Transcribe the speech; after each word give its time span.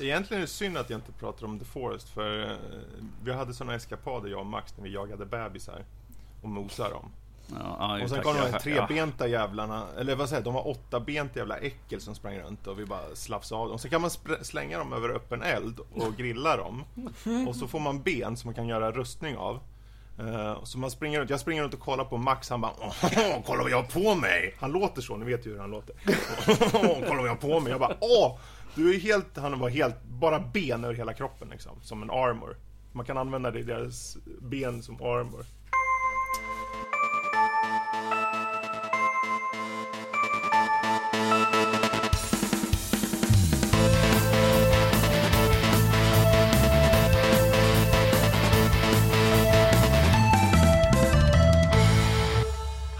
Egentligen 0.00 0.42
är 0.42 0.46
det 0.46 0.52
synd 0.52 0.76
att 0.78 0.90
jag 0.90 0.98
inte 0.98 1.12
pratar 1.12 1.46
om 1.46 1.58
The 1.58 1.64
Forest 1.64 2.08
för 2.08 2.42
eh, 2.42 2.56
vi 3.24 3.32
hade 3.32 3.54
sådana 3.54 3.74
eskapader 3.74 4.30
jag 4.30 4.40
och 4.40 4.46
Max 4.46 4.76
när 4.76 4.84
vi 4.84 4.90
jagade 4.90 5.26
bebisar 5.26 5.84
och 6.42 6.48
mosade 6.48 6.90
dem. 6.90 7.10
Ja, 7.54 7.76
ja, 7.98 8.02
Och 8.02 8.10
sen 8.10 8.22
kom 8.22 8.36
de 8.36 8.40
här 8.40 8.58
trebenta 8.58 9.26
jävlarna, 9.26 9.86
eller 9.98 10.14
vad 10.16 10.28
säger 10.28 10.40
jag, 10.40 10.44
de 10.44 10.54
var 10.54 10.68
åttabenta 10.68 11.38
jävla 11.38 11.56
äckel 11.58 12.00
som 12.00 12.14
sprang 12.14 12.38
runt 12.38 12.66
och 12.66 12.78
vi 12.78 12.86
bara 12.86 13.14
slafsade 13.14 13.60
av 13.60 13.68
dem. 13.68 13.78
Så 13.78 13.88
kan 13.88 14.00
man 14.00 14.10
slänga 14.42 14.78
dem 14.78 14.92
över 14.92 15.08
öppen 15.08 15.42
eld 15.42 15.80
och 15.94 16.16
grilla 16.16 16.56
dem. 16.56 16.84
Och 17.48 17.56
så 17.56 17.68
får 17.68 17.80
man 17.80 18.02
ben 18.02 18.36
som 18.36 18.48
man 18.48 18.54
kan 18.54 18.68
göra 18.68 18.92
rustning 18.92 19.36
av. 19.36 19.60
Eh, 20.18 20.64
så 20.64 20.78
man 20.78 20.90
springer 20.90 21.20
runt, 21.20 21.30
jag 21.30 21.40
springer 21.40 21.62
runt 21.62 21.74
och 21.74 21.80
kollar 21.80 22.04
på 22.04 22.16
Max, 22.16 22.50
han 22.50 22.60
bara 22.60 22.72
Åh, 22.80 23.42
kolla 23.46 23.62
vad 23.62 23.70
jag 23.70 23.82
har 23.82 24.02
på 24.02 24.14
mig! 24.14 24.56
Han 24.60 24.72
låter 24.72 25.02
så, 25.02 25.16
ni 25.16 25.24
vet 25.24 25.46
ju 25.46 25.52
hur 25.52 25.58
han 25.58 25.70
låter. 25.70 25.94
Åh, 26.74 26.98
kolla 27.08 27.20
vad 27.20 27.26
jag 27.26 27.34
har 27.34 27.36
på 27.36 27.60
mig! 27.60 27.70
Jag 27.70 27.80
bara 27.80 27.96
Åh! 28.00 28.38
Du 28.78 28.94
är 28.94 28.98
helt, 28.98 29.36
han 29.36 29.58
var 29.58 29.68
helt, 29.68 30.04
bara 30.04 30.40
ben 30.40 30.84
över 30.84 30.94
hela 30.94 31.12
kroppen 31.12 31.48
liksom, 31.48 31.80
som 31.82 32.02
en 32.02 32.10
armor. 32.10 32.56
Man 32.92 33.04
kan 33.04 33.18
använda 33.18 33.50
det, 33.50 33.62
deras 33.62 34.16
ben 34.40 34.82
som 34.82 34.94
armor. 34.94 35.44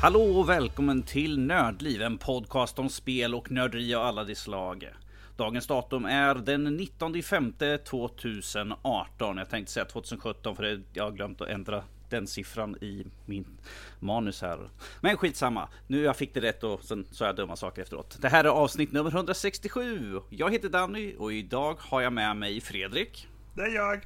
Hallå 0.00 0.22
och 0.22 0.48
välkommen 0.48 1.02
till 1.02 1.38
Nördliv, 1.38 2.02
en 2.02 2.18
podcast 2.18 2.78
om 2.78 2.88
spel 2.88 3.34
och 3.34 3.50
nörderi 3.50 3.94
av 3.94 4.02
alla 4.02 4.24
de 4.24 4.34
slag. 4.34 4.88
Dagens 5.38 5.66
datum 5.66 6.04
är 6.04 6.34
den 6.34 6.64
19 6.64 7.22
femte 7.22 7.78
2018. 7.78 9.36
Jag 9.38 9.50
tänkte 9.50 9.72
säga 9.72 9.84
2017 9.84 10.56
för 10.56 10.62
det- 10.62 10.80
jag 10.92 11.04
har 11.04 11.10
glömt 11.10 11.40
att 11.40 11.48
ändra 11.48 11.82
den 12.10 12.26
siffran 12.26 12.76
i 12.80 13.06
min 13.26 13.44
manus 14.00 14.42
här. 14.42 14.70
Men 15.00 15.16
skitsamma, 15.16 15.68
nu 15.86 16.02
jag 16.02 16.16
fick 16.16 16.34
det 16.34 16.40
rätt 16.40 16.64
och 16.64 16.84
sen 16.84 17.06
sa 17.10 17.26
jag 17.26 17.36
dumma 17.36 17.56
saker 17.56 17.82
efteråt. 17.82 18.16
Det 18.20 18.28
här 18.28 18.44
är 18.44 18.48
avsnitt 18.48 18.92
nummer 18.92 19.10
167. 19.10 20.20
Jag 20.30 20.52
heter 20.52 20.68
Danny 20.68 21.14
och 21.18 21.32
idag 21.32 21.76
har 21.80 22.00
jag 22.00 22.12
med 22.12 22.36
mig 22.36 22.60
Fredrik, 22.60 23.28
Det 23.54 23.62
är 23.62 23.74
jag! 23.74 24.00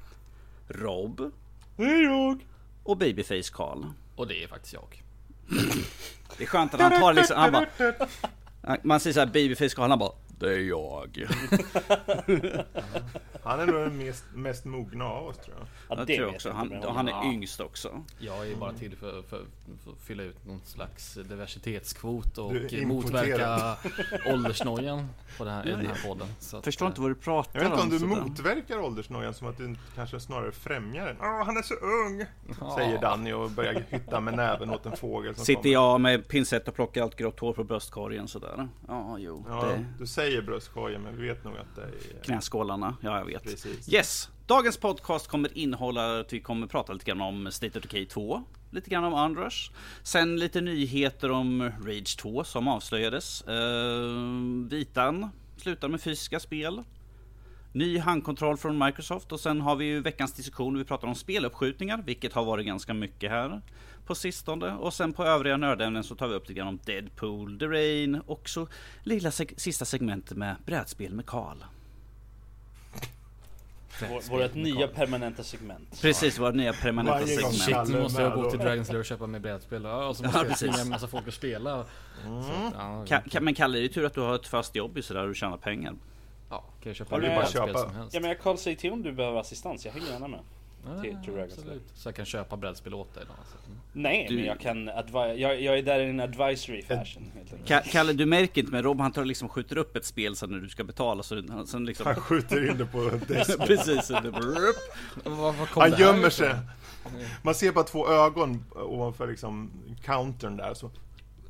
Rob 0.69 1.33
Det 1.77 1.83
är 1.85 2.03
jag! 2.05 2.47
och 2.85 2.97
Babyface 2.97 3.51
Karl. 3.53 3.85
Och 4.17 4.27
det 4.27 4.45
är 4.45 4.49
faktiskt 4.49 4.75
jag. 4.75 5.03
Det 6.39 6.43
är 6.45 6.49
skönt 6.49 6.75
att 6.75 6.81
han 6.81 7.01
tar 7.01 7.15
liksom, 7.15 7.37
han 7.37 7.53
bara, 7.53 8.77
man 8.83 9.01
säger 9.01 9.15
såhär 9.15 9.27
babyface 9.27 9.75
Karl, 9.77 9.91
han 9.91 9.99
bara 9.99 10.13
Det 10.43 10.55
är 10.55 10.59
jag. 10.61 11.27
Han 13.45 13.61
är 13.61 13.67
nog 13.67 13.75
den 13.75 13.97
mest, 13.99 14.25
mest 14.35 14.65
mogna 14.65 15.05
av 15.05 15.27
oss 15.27 15.37
tror 15.39 15.57
jag. 15.59 15.67
Ja, 15.89 15.97
Jag 15.99 16.07
det 16.07 16.17
tror 16.17 16.27
vet 16.27 16.35
också. 16.35 16.49
jag 16.49 16.55
Han, 16.55 16.73
och 16.73 16.95
han 16.95 17.09
är 17.09 17.25
yngst 17.33 17.61
också. 17.61 18.05
Jag 18.19 18.49
är 18.51 18.57
bara 18.57 18.73
till 18.73 18.97
för, 18.97 19.23
för, 19.23 19.45
för 19.85 19.91
att 19.93 19.99
fylla 20.05 20.23
ut 20.23 20.47
någon 20.47 20.61
slags 20.65 21.15
diversitetskvot 21.15 22.39
och 22.39 22.53
Du 22.55 22.87
motverka 22.87 23.77
åldersnojan 24.27 25.09
på 25.39 25.45
den 25.45 25.55
här, 25.55 25.69
i 25.69 25.71
den 25.71 25.87
här 25.87 26.09
podden. 26.09 26.29
Så 26.41 26.57
att, 26.57 26.65
Förstår 26.65 26.89
inte 26.89 27.01
vad 27.01 27.11
du 27.11 27.15
pratar 27.15 27.61
Jag 27.63 27.71
vet 27.71 27.73
inte 27.73 27.83
om 27.85 27.91
du 27.91 27.99
sådär. 27.99 28.23
motverkar 28.23 28.79
åldersnojan 28.81 29.35
som 29.35 29.49
att 29.49 29.57
du 29.59 29.75
kanske 29.95 30.21
snarare 30.21 30.53
främjar 30.53 31.07
den. 31.07 31.17
Åh, 31.21 31.45
han 31.45 31.57
är 31.57 31.63
så 31.63 31.75
ung! 31.75 32.25
Ja. 32.61 32.75
Säger 32.77 33.01
Danny 33.01 33.33
och 33.33 33.51
börjar 33.51 33.85
hytta 33.89 34.21
med 34.21 34.35
näven 34.37 34.71
åt 34.71 34.87
en 34.87 34.97
fågel 34.97 35.35
som 35.35 35.45
Sitter 35.45 35.63
kommer. 35.63 35.73
jag 35.73 36.01
med 36.01 36.29
pincett 36.29 36.69
och 36.69 36.75
plockar 36.75 37.03
allt 37.03 37.17
grått 37.17 37.41
hår 37.41 37.53
på 37.53 37.65
bröstkorgen 37.65 38.29
sådär. 38.29 38.69
Ja, 38.89 39.17
jo. 39.19 39.45
Ja, 39.49 39.65
Det... 39.65 39.85
du 39.99 40.07
säger 40.07 40.32
bröstkorgen 40.41 41.03
men 41.03 41.17
vi 41.17 41.29
vet 41.29 41.45
nog 41.45 41.57
att 41.57 41.77
det 41.77 41.83
är... 41.83 42.23
Knäskålarna, 42.23 42.97
ja 43.01 43.19
jag 43.19 43.27
vet. 43.27 43.43
Precis. 43.43 43.93
Yes! 43.93 44.29
Dagens 44.47 44.77
podcast 44.77 45.29
kommer 45.29 45.59
innehålla 45.59 46.21
att 46.21 46.33
vi 46.33 46.41
kommer 46.41 46.67
prata 46.67 46.93
lite 46.93 47.05
grann 47.05 47.21
om 47.21 47.49
State 47.53 47.79
of 47.79 47.83
Decay 47.83 48.07
2. 48.07 48.43
Lite 48.71 48.91
grann 48.91 49.05
om 49.05 49.15
Unrush. 49.31 49.71
Sen 50.03 50.37
lite 50.39 50.61
nyheter 50.61 51.31
om 51.31 51.63
Rage 51.63 52.17
2 52.19 52.45
som 52.45 52.69
avslöjades. 52.69 53.45
Uh, 53.49 54.69
Vitan 54.69 55.29
slutar 55.57 55.89
med 55.89 56.01
fysiska 56.01 56.41
spel. 56.41 56.83
Ny 57.73 57.99
handkontroll 57.99 58.57
från 58.57 58.79
Microsoft 58.79 59.33
och 59.33 59.41
sen 59.41 59.61
har 59.61 59.77
vi 59.77 59.85
ju 59.85 60.01
veckans 60.01 60.33
diskussion. 60.33 60.79
Vi 60.79 60.85
pratar 60.85 61.09
om 61.09 61.15
speluppskjutningar, 61.15 62.03
vilket 62.07 62.33
har 62.33 62.45
varit 62.45 62.67
ganska 62.67 62.95
mycket 62.95 63.31
här 63.31 63.61
på 64.07 64.15
sistone. 64.15 64.73
Och 64.75 64.95
sen 64.95 65.13
på 65.13 65.25
övriga 65.25 65.57
nördämnen 65.57 66.05
så 66.05 66.15
tar 66.15 66.29
vi 66.29 66.35
upp 66.35 66.43
lite 66.49 66.59
grann 66.59 66.69
om 66.69 66.79
Deadpool, 66.85 67.59
The 67.59 67.67
Rain 67.67 68.21
och 68.27 68.49
så 68.49 68.67
lilla 69.03 69.31
seg- 69.31 69.55
sista 69.59 69.85
segmentet 69.85 70.37
med 70.37 70.57
brädspel 70.67 71.15
med 71.15 71.27
Karl. 71.27 71.57
Vår- 74.01 74.31
Vårt 74.31 74.55
nya 74.55 74.89
permanenta 74.89 75.43
segment. 75.43 76.01
Precis, 76.03 76.39
vårt 76.39 76.55
nya 76.55 76.73
permanenta 76.73 77.19
Varje 77.21 77.27
segment. 77.37 77.55
Shit, 77.87 77.95
nu 77.97 78.03
måste 78.03 78.23
jag 78.23 78.33
gå 78.35 78.51
till 78.51 78.61
Dragon's 78.61 78.89
Lair 78.89 78.99
och 78.99 79.05
köpa 79.05 79.27
mig 79.27 79.41
brädspel. 79.41 79.83
Ja, 79.85 80.07
och 80.07 80.17
så 80.17 80.23
måste 80.23 80.39
Ja, 80.39 80.45
jag 80.45 80.51
precis. 80.53 80.69
tvinga 80.71 80.83
en 80.83 80.89
massa 80.89 81.07
folk 81.09 81.29
att 81.29 81.35
spela. 81.35 81.85
Så, 82.23 82.29
ja, 82.75 83.05
Ka- 83.09 83.23
ka- 83.25 83.41
men 83.41 83.55
Kalle, 83.55 83.79
det 83.79 83.85
är 83.85 83.89
tur 83.89 84.05
att 84.05 84.15
du 84.15 84.21
har 84.21 84.35
ett 84.35 84.47
fast 84.47 84.77
jobb 84.77 84.99
i 84.99 85.03
sådär 85.03 85.29
och 85.29 85.37
tjänar 85.37 85.57
pengar. 85.57 85.95
ja, 86.51 86.59
kan 86.61 86.91
jag 86.91 86.97
köpa 86.97 87.19
du 87.19 87.27
hur 87.29 87.37
brädspel 87.37 87.75
som 87.79 87.95
helst. 87.95 88.15
Ja 88.15 88.21
men 88.21 88.31
jag 88.31 88.41
Karl, 88.41 88.57
säg 88.57 88.77
till 88.77 88.93
om 88.93 89.03
du 89.03 89.13
behöver 89.13 89.41
assistans, 89.41 89.85
jag 89.85 89.93
hänger 89.93 90.07
gärna 90.07 90.29
med. 90.29 90.41
Till- 91.03 91.17
till 91.25 91.33
Dragon's 91.33 91.45
absolut. 91.45 91.83
Så 91.95 92.09
jag 92.09 92.15
kan 92.17 92.25
köpa 92.25 92.57
brädspel 92.57 92.95
åt 92.95 93.15
dig 93.15 93.25
då. 93.27 93.33
Alltså. 93.39 93.57
Nej, 93.93 94.27
Du- 94.29 94.35
men 94.37 94.45
jag 94.45 94.61
kan 94.61 94.87
jag, 94.87 95.61
jag 95.61 95.79
är 95.79 95.83
där 95.83 96.01
i 96.01 96.11
en 96.11 96.21
advisory 96.21 96.83
fashion. 96.83 97.33
Ka- 97.67 97.83
Kalle, 97.91 98.13
du 98.13 98.27
märker 98.27 98.61
inte 98.61 98.73
men 98.73 98.83
Rob 98.83 99.01
han 99.01 99.13
tar 99.13 99.25
liksom 99.25 99.49
skjuter 99.49 99.79
upp 99.79 99.97
ett 99.97 100.05
spel 100.05 100.37
sen 100.37 100.51
när 100.51 100.59
du 100.59 100.69
ska 100.69 100.85
betala 100.85 101.23
så 101.23 101.43
han- 101.49 101.67
sen 101.67 101.85
liksom... 101.85 102.07
Han 102.07 102.15
skjuter 102.17 102.71
in 102.71 102.79
det 102.79 102.87
på 102.87 103.11
desken. 103.29 103.59
Precis, 103.67 104.07
så 104.07 104.21
det 104.21 104.31
bara... 104.31 104.43
Var, 105.25 105.53
var 105.53 105.67
kom 105.67 105.81
Han 105.83 106.01
gömmer 106.01 106.31
sig. 106.31 106.55
Man 107.43 107.55
ser 107.55 107.73
bara 107.73 107.85
två 107.85 108.09
ögon 108.09 108.65
ovanför 108.75 109.27
liksom 109.27 109.71
countern 110.05 110.57
där 110.57 110.75
så 110.75 110.91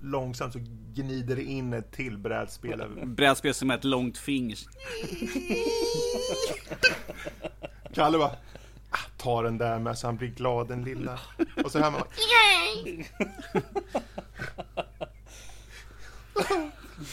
långsamt 0.00 0.52
så 0.52 0.58
gnider 0.94 1.36
det 1.36 1.42
in 1.44 1.72
ett 1.72 1.92
till 1.92 2.18
brädspel. 2.18 2.82
Brädspel 3.04 3.54
som 3.54 3.70
är 3.70 3.74
ett 3.74 3.84
långt 3.84 4.18
finger. 4.18 4.58
Kalle 7.94 8.18
bara 8.18 8.30
ta 9.16 9.42
den 9.42 9.58
där 9.58 9.78
med 9.78 9.98
så 9.98 10.06
han 10.06 10.16
blir 10.16 10.28
glad 10.28 10.68
den 10.68 10.84
lilla. 10.84 11.18
Och 11.64 11.72
så 11.72 11.78
hör 11.78 11.90
man 11.90 12.00
bara, 12.00 12.08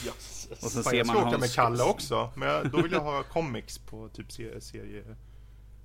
Jösses. 0.06 0.64
Och 0.64 0.72
sen 0.72 0.84
Fan, 0.84 0.92
ser 0.92 0.98
jag 0.98 1.08
man 1.08 1.16
ska 1.16 1.28
åka 1.28 1.38
med 1.38 1.54
Kalle 1.54 1.84
också, 1.84 2.32
men 2.36 2.50
jag, 2.50 2.72
då 2.72 2.82
vill 2.82 2.92
jag 2.92 3.00
ha 3.00 3.24
comics 3.24 3.78
på 3.78 4.10
typ 4.10 4.32
serie, 4.32 4.62
serie 4.62 5.04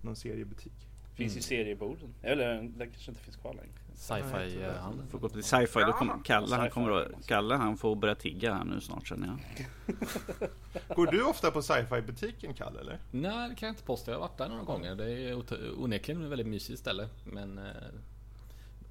någon 0.00 0.16
seriebutik. 0.16 0.88
Finns 1.14 1.36
ju 1.36 1.40
serieborden. 1.40 2.14
Eller 2.22 2.54
den 2.54 2.90
kanske 2.90 3.10
inte 3.10 3.20
finns 3.22 3.36
kvar 3.36 3.54
längre. 3.54 3.68
Sci-fi 3.96 4.62
eh, 4.62 4.74
handeln. 4.74 5.08
Får 5.10 5.18
gå 5.18 5.28
till 5.28 5.42
sci-fi, 5.44 5.80
då 5.86 5.92
kommer 5.92 6.24
Kalle, 6.24 6.56
han 6.56 6.70
kommer 6.70 6.90
att, 6.90 7.26
Kalle 7.26 7.54
han 7.54 7.76
får 7.76 7.96
börja 7.96 8.14
tigga 8.14 8.54
här 8.54 8.64
nu 8.64 8.80
snart 8.80 9.06
känner 9.06 9.26
jag. 9.26 9.38
Går 10.96 11.06
du 11.06 11.22
ofta 11.24 11.50
på 11.50 11.62
sci-fi 11.62 12.00
butiken 12.02 12.54
Kalle 12.54 12.80
eller? 12.80 12.98
Nej, 13.10 13.48
det 13.48 13.54
kan 13.54 13.66
jag 13.66 13.72
inte 13.72 13.82
påstå. 13.84 14.10
Jag 14.10 14.18
har 14.18 14.20
varit 14.28 14.38
där 14.38 14.48
några 14.48 14.62
gånger. 14.62 14.94
Det 14.94 15.10
är 15.10 15.82
onekligen 15.82 16.24
ett 16.24 16.30
väldigt 16.30 16.46
mysigt 16.46 16.78
ställe. 16.80 17.08
Men 17.24 17.58
eh, 17.58 17.64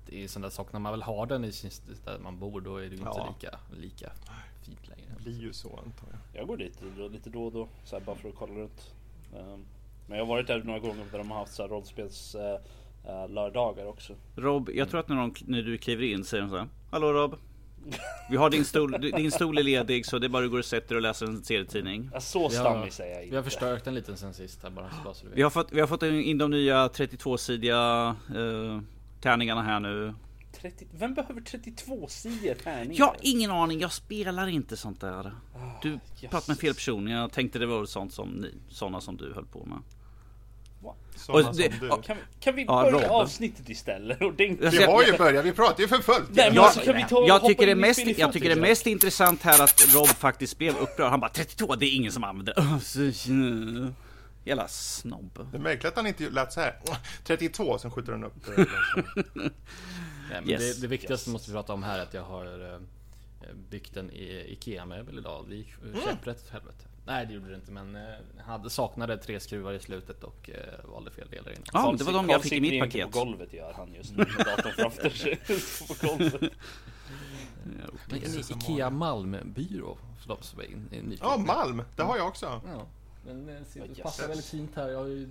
det 0.05 0.15
är 0.15 0.19
ju 0.21 0.27
sådana 0.27 0.49
saker 0.49 0.73
när 0.73 0.79
man 0.79 0.91
väl 0.93 1.01
har 1.03 1.25
den 1.25 1.45
i 1.45 1.51
sin 1.51 1.71
där 2.05 2.19
man 2.19 2.39
bor. 2.39 2.61
Då 2.61 2.77
är 2.77 2.81
det 2.81 2.87
ju 2.87 2.93
inte 2.97 3.09
Ja. 3.15 3.35
lika, 3.39 3.59
lika 3.81 4.11
fint 4.65 4.87
längre. 4.87 5.11
Det 5.17 5.23
blir 5.23 5.41
ju 5.41 5.53
så 5.53 5.67
antar 5.85 6.07
jag. 6.11 6.41
Jag 6.41 6.47
går 6.47 6.57
dit 6.57 6.79
lite 7.11 7.29
då 7.29 7.45
och 7.45 7.51
då, 7.51 7.67
så 7.83 7.95
här, 7.97 8.05
bara 8.05 8.15
för 8.15 8.29
att 8.29 8.35
kolla 8.35 8.53
runt. 8.53 8.93
Ehm, 9.35 9.65
men 10.07 10.17
jag 10.17 10.25
har 10.25 10.29
varit 10.33 10.47
där 10.47 10.63
några 10.63 10.79
gånger 10.79 11.05
där 11.11 11.17
de 11.17 11.31
har 11.31 11.39
haft 11.39 11.53
så 11.53 11.61
här 11.61 11.69
rollspels 11.69 12.35
uh, 12.35 13.29
lördagar 13.29 13.85
också. 13.85 14.13
Rob, 14.35 14.69
jag 14.73 14.89
tror 14.89 14.99
att 14.99 15.09
när, 15.09 15.15
de, 15.15 15.33
när 15.45 15.61
du 15.61 15.77
kliver 15.77 16.03
in 16.03 16.23
säger 16.23 16.43
de 16.43 16.49
så 16.49 16.57
här. 16.57 16.67
Hallå 16.91 17.13
Rob. 17.13 17.35
Vi 18.29 18.37
har 18.37 18.49
din 18.49 18.65
stol, 18.65 18.91
din 19.01 19.31
stol 19.31 19.57
är 19.57 19.63
ledig 19.63 20.05
så 20.05 20.19
det 20.19 20.27
är 20.27 20.29
bara 20.29 20.43
du 20.43 20.49
går 20.49 20.59
och 20.59 20.65
sätter 20.65 20.95
och 20.95 21.01
läser 21.01 21.25
en 21.25 21.43
serietidning. 21.43 22.09
Ja, 22.13 22.19
så 22.19 22.49
stammig 22.49 22.93
säger 22.93 23.15
jag 23.15 23.21
Vi 23.21 23.29
har 23.29 23.37
inte. 23.37 23.49
förstärkt 23.49 23.85
den 23.85 23.95
lite 23.95 24.15
sen 24.15 24.33
sist 24.33 24.63
här 24.63 24.69
bara. 24.69 24.89
Vi 25.33 25.41
har 25.41 25.49
fått, 25.49 25.71
vi 25.71 25.79
har 25.79 25.87
fått 25.87 26.03
in 26.03 26.37
de 26.37 26.51
nya 26.51 26.87
32-sidiga 26.87 28.15
eh, 28.35 28.81
tärningarna 29.21 29.61
här 29.61 29.79
nu. 29.79 30.13
30, 30.61 30.87
vem 30.91 31.13
behöver 31.13 31.41
32 31.41 32.07
sidor 32.07 32.53
tärningar? 32.53 32.99
Jag 32.99 33.05
har 33.05 33.17
ingen 33.21 33.51
aning, 33.51 33.79
jag 33.79 33.91
spelar 33.91 34.47
inte 34.47 34.77
sånt 34.77 35.01
där. 35.01 35.31
Du 35.81 35.89
jösses. 35.89 36.29
pratar 36.29 36.51
med 36.51 36.57
fel 36.57 36.73
person, 36.73 37.07
jag 37.07 37.31
tänkte 37.31 37.59
det 37.59 37.65
var 37.65 37.85
sånt 37.85 38.13
som 38.13 38.29
ni, 38.29 38.53
såna 38.69 39.01
som 39.01 39.17
du 39.17 39.33
höll 39.33 39.45
på 39.45 39.65
med. 39.65 39.77
Sådana 41.15 41.49
Och 41.49 41.55
det- 41.55 41.71
som 41.71 41.79
du. 41.79 41.89
och- 41.89 42.03
Kan, 42.03 42.17
kan 42.39 42.55
vi 42.55 42.63
Ja, 42.63 42.81
börja 42.83 43.05
Rob. 43.07 43.11
avsnittet 43.11 43.69
istället? 43.69 44.21
Ordentligt? 44.21 44.73
Vi 44.73 44.83
har 44.83 45.03
ju 45.03 45.17
börjat, 45.17 45.45
vi 45.45 45.51
pratar 45.51 45.81
ju 45.81 45.87
för 45.87 45.97
fullt. 45.97 46.29
Nej, 46.29 46.45
men 46.47 46.55
Jag, 46.55 46.63
alltså, 46.65 46.79
kan 46.79 46.95
vi 46.95 47.05
ta 47.09 47.27
jag, 47.27 47.45
tycker 47.45 47.67
det 47.67 47.75
mest, 47.75 47.99
jag 48.17 48.33
tycker 48.33 48.49
det 48.49 48.61
mest 48.61 48.87
intressant 48.87 49.41
här 49.41 49.63
att 49.63 49.93
Rob 49.95 50.07
faktiskt 50.07 50.57
blev 50.57 50.77
upprörd. 50.77 51.09
Han 51.09 51.19
bara 51.19 51.29
32, 51.31 51.75
det 51.75 51.85
är 51.85 51.95
ingen 51.95 52.11
som 52.11 52.23
använder. 52.23 52.55
Jävla 54.45 54.67
snobb. 54.67 55.47
Det 55.51 55.57
är 55.57 55.61
märkligt 55.61 55.85
att 55.85 55.95
han 55.95 56.07
inte 56.07 56.29
lät 56.29 56.53
så 56.53 56.59
här. 56.59 56.75
32, 57.23 57.77
sen 57.77 57.91
skjuter 57.91 58.11
han 58.11 58.23
upp 58.23 58.33
det. 58.45 58.65
Nej, 59.35 59.49
men 60.41 60.49
Yes. 60.49 60.75
det, 60.75 60.81
det 60.81 60.87
viktigaste 60.87 61.29
Yes. 61.29 61.33
måste 61.33 61.49
vi 61.51 61.55
prata 61.55 61.73
om 61.73 61.83
här 61.83 61.99
är 61.99 62.03
att 62.03 62.13
jag 62.13 62.23
har 62.23 62.73
eh, 62.73 62.79
byggt 63.69 63.97
en 63.97 64.11
I- 64.11 64.45
IKEA-möbel 64.53 65.17
idag. 65.17 65.45
Det 65.49 65.55
gick 65.55 65.67
eh, 65.95 66.01
käpprätt 66.05 66.43
åt 66.45 66.49
helvete. 66.51 66.85
Nej 67.05 67.25
det 67.25 67.33
gjorde 67.33 67.49
det 67.49 67.55
inte 67.55 67.71
men 67.71 67.95
eh, 67.95 68.01
hade 68.45 68.69
saknade 68.69 69.17
tre 69.17 69.39
skruvar 69.39 69.73
i 69.73 69.79
slutet 69.79 70.23
och 70.23 70.49
eh, 70.49 70.89
valde 70.93 71.11
fel 71.11 71.27
delar 71.29 71.51
innan. 71.51 71.63
Ja, 71.73 71.95
det 71.97 72.03
var 72.03 72.13
de 72.13 72.29
jag 72.29 72.41
fick 72.41 72.53
i 72.53 72.61
mitt 72.61 72.81
paket. 72.81 73.11
på 73.11 73.19
golvet 73.19 73.53
gör 73.53 73.73
han 73.73 73.93
just 73.93 74.11
nu 74.11 74.17
med 74.17 74.45
datorn 74.45 74.71
framför 74.73 75.09
sig 75.09 75.35
på 75.87 76.07
golvet. 76.07 76.41
Men 78.09 78.23
en 78.23 78.39
Ikea 78.39 78.89
Malmbyrå 78.89 79.97
nyfikna. 80.91 81.17
Ja, 81.21 81.37
Malm! 81.37 81.81
Det 81.95 82.03
har 82.03 82.17
jag 82.17 82.27
också. 82.27 82.61
Ja, 82.65 82.85
men 83.25 83.45
det 83.45 83.65
ser- 83.65 83.79
Vad 83.87 84.01
passar 84.01 84.27
väldigt 84.27 84.45
fint 84.45 84.71
här. 84.75 84.89
Jag 84.89 84.99
har 84.99 85.07
ju 85.07 85.23
eh, 85.23 85.29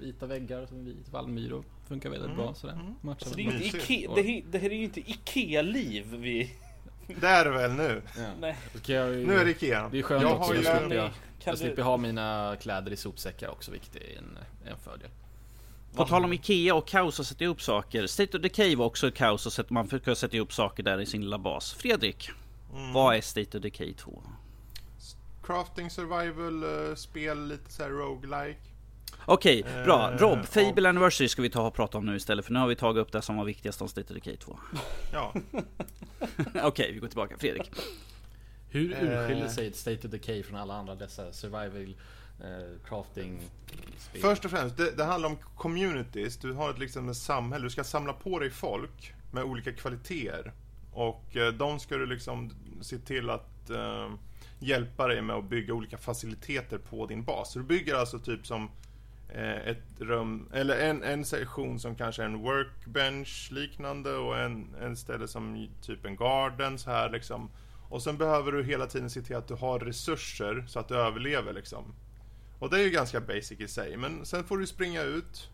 vita 0.00 0.26
väggar 0.26 0.66
som 0.66 0.84
vit 0.84 1.12
Malmbyrå. 1.12 1.64
Funkar 1.88 2.10
väldigt 2.10 2.36
bra 2.36 2.54
sådär. 2.54 2.94
Matchar 3.00 3.26
Så 3.30 3.34
det 3.34 3.42
är 3.42 3.64
inte. 3.64 3.76
Ikea, 3.78 4.14
det, 4.14 4.22
här- 4.22 4.42
det 4.50 4.58
här 4.58 4.70
är 4.70 4.74
ju 4.74 4.84
inte 4.84 5.00
Ikea-liv 5.10 6.14
vi... 6.14 6.50
Det 7.20 7.26
är 7.28 7.44
det 7.44 7.50
väl 7.50 7.72
nu? 7.72 8.02
Nej. 8.40 8.56
Jag 8.86 9.10
Nu 9.16 9.38
är 9.38 9.44
det 9.44 9.50
Ikea. 9.50 9.88
Det 9.92 9.98
är 9.98 10.02
skönt 10.02 10.22
jag 10.22 10.32
också. 10.32 10.48
har 10.48 10.54
Jag 10.54 10.64
ju... 10.64 10.78
slipper, 10.78 10.94
jag, 10.96 11.10
jag 11.44 11.54
du- 11.54 11.58
slipper 11.58 11.82
ha 11.82 11.96
mina 11.96 12.56
kläder 12.60 12.92
i 12.92 12.96
sopsäckar 12.96 13.48
också, 13.48 13.70
vilket 13.70 13.96
är 13.96 14.18
en, 14.18 14.38
en 14.70 14.76
fördel. 14.78 15.08
På 15.94 16.04
tal 16.06 16.24
om 16.24 16.32
Ikea 16.32 16.74
och 16.74 16.86
kaos 16.88 17.20
att 17.20 17.26
sätta 17.26 17.44
ihop 17.44 17.62
saker. 17.62 18.06
State 18.06 18.36
of 18.36 18.42
Decay 18.42 18.76
var 18.76 18.86
också 18.86 19.08
ett 19.08 19.14
kaos 19.14 19.46
och 19.46 19.52
sätta- 19.52 19.74
man 19.74 19.84
försöker 19.88 20.14
sätta 20.14 20.36
ihop 20.36 20.52
saker 20.52 20.82
där 20.82 21.00
i 21.00 21.06
sin 21.06 21.20
lilla 21.22 21.38
bas. 21.38 21.72
Fredrik, 21.72 22.30
Mm. 22.76 22.92
vad 22.92 23.16
är 23.16 23.20
State 23.20 23.56
of 23.58 23.62
Decay 23.62 23.94
2? 23.94 24.22
Crafting 25.42 25.90
survival 25.90 26.88
eh, 26.90 26.94
spel, 26.94 27.46
lite 27.48 27.72
såhär 27.72 27.90
roguelike. 27.90 28.60
Okej, 29.32 29.62
bra. 29.84 30.10
Eh, 30.12 30.18
Rob, 30.18 30.44
Fable 30.46 30.82
och- 30.82 30.88
Anniversary 30.88 31.28
ska 31.28 31.42
vi 31.42 31.50
ta 31.50 31.66
och 31.66 31.74
prata 31.74 31.98
om 31.98 32.06
nu 32.06 32.16
istället 32.16 32.44
för 32.44 32.52
nu 32.52 32.58
har 32.58 32.66
vi 32.66 32.76
tagit 32.76 33.00
upp 33.00 33.12
det 33.12 33.22
som 33.22 33.36
var 33.36 33.44
viktigast 33.44 33.82
om 33.82 33.88
State 33.88 34.06
of 34.14 34.14
Decay 34.14 34.36
2. 34.36 34.58
Ja. 35.12 35.34
Okej, 36.62 36.92
vi 36.92 36.98
går 36.98 37.08
tillbaka. 37.08 37.38
Fredrik. 37.38 37.70
Hur 38.70 38.92
Eh. 38.92 39.02
urskiljer 39.02 39.48
sig 39.48 39.66
ett 39.66 39.76
State 39.76 40.06
of 40.06 40.12
Decay 40.12 40.42
från 40.42 40.58
alla 40.60 40.74
andra 40.74 40.94
dessa 40.94 41.32
survival 41.32 41.94
eh, 42.40 42.88
crafting 42.88 43.40
spel? 43.98 44.20
Först 44.22 44.44
och 44.44 44.50
främst, 44.50 44.76
det, 44.76 44.90
det 44.96 45.04
handlar 45.04 45.28
om 45.28 45.36
communities. 45.56 46.36
Du 46.36 46.52
har 46.52 46.70
ett, 46.70 46.78
liksom 46.78 47.08
ett 47.08 47.16
samhälle. 47.16 47.64
Du 47.64 47.70
ska 47.70 47.84
samla 47.84 48.12
på 48.12 48.38
dig 48.38 48.50
folk 48.50 49.14
med 49.32 49.44
olika 49.44 49.72
kvaliteter. 49.72 50.52
Och 50.92 51.36
eh, 51.36 51.52
de 51.52 51.80
ska 51.80 51.96
du 51.96 52.06
liksom 52.06 52.50
se 52.80 52.98
till 52.98 53.30
att 53.30 53.70
eh, 53.70 54.10
hjälpa 54.58 55.06
dig 55.08 55.22
med 55.22 55.36
att 55.36 55.44
bygga 55.44 55.74
olika 55.74 55.98
faciliteter 55.98 56.78
på 56.78 57.06
din 57.06 57.24
bas. 57.24 57.52
Så 57.52 57.58
du 57.58 57.64
bygger 57.64 57.94
alltså 57.94 58.18
typ 58.18 58.46
som 58.46 58.70
ett 59.34 60.00
rum, 60.00 60.48
eller 60.52 60.78
en, 60.78 61.02
en 61.02 61.24
sektion 61.24 61.80
som 61.80 61.96
kanske 61.96 62.22
är 62.22 62.26
en 62.26 62.38
workbench 62.38 63.48
liknande 63.52 64.16
och 64.16 64.38
en, 64.38 64.74
en 64.80 64.96
ställe 64.96 65.28
som 65.28 65.68
typ 65.82 66.04
en 66.04 66.16
garden 66.16 66.78
så 66.78 66.90
här 66.90 67.10
liksom. 67.10 67.50
Och 67.88 68.02
sen 68.02 68.18
behöver 68.18 68.52
du 68.52 68.64
hela 68.64 68.86
tiden 68.86 69.10
se 69.10 69.22
till 69.22 69.36
att 69.36 69.48
du 69.48 69.54
har 69.54 69.78
resurser 69.78 70.64
så 70.68 70.78
att 70.78 70.88
du 70.88 70.96
överlever 70.96 71.52
liksom. 71.52 71.94
Och 72.58 72.70
det 72.70 72.80
är 72.80 72.84
ju 72.84 72.90
ganska 72.90 73.20
basic 73.20 73.60
i 73.60 73.68
sig, 73.68 73.96
men 73.96 74.26
sen 74.26 74.44
får 74.44 74.58
du 74.58 74.66
springa 74.66 75.02
ut. 75.02 75.50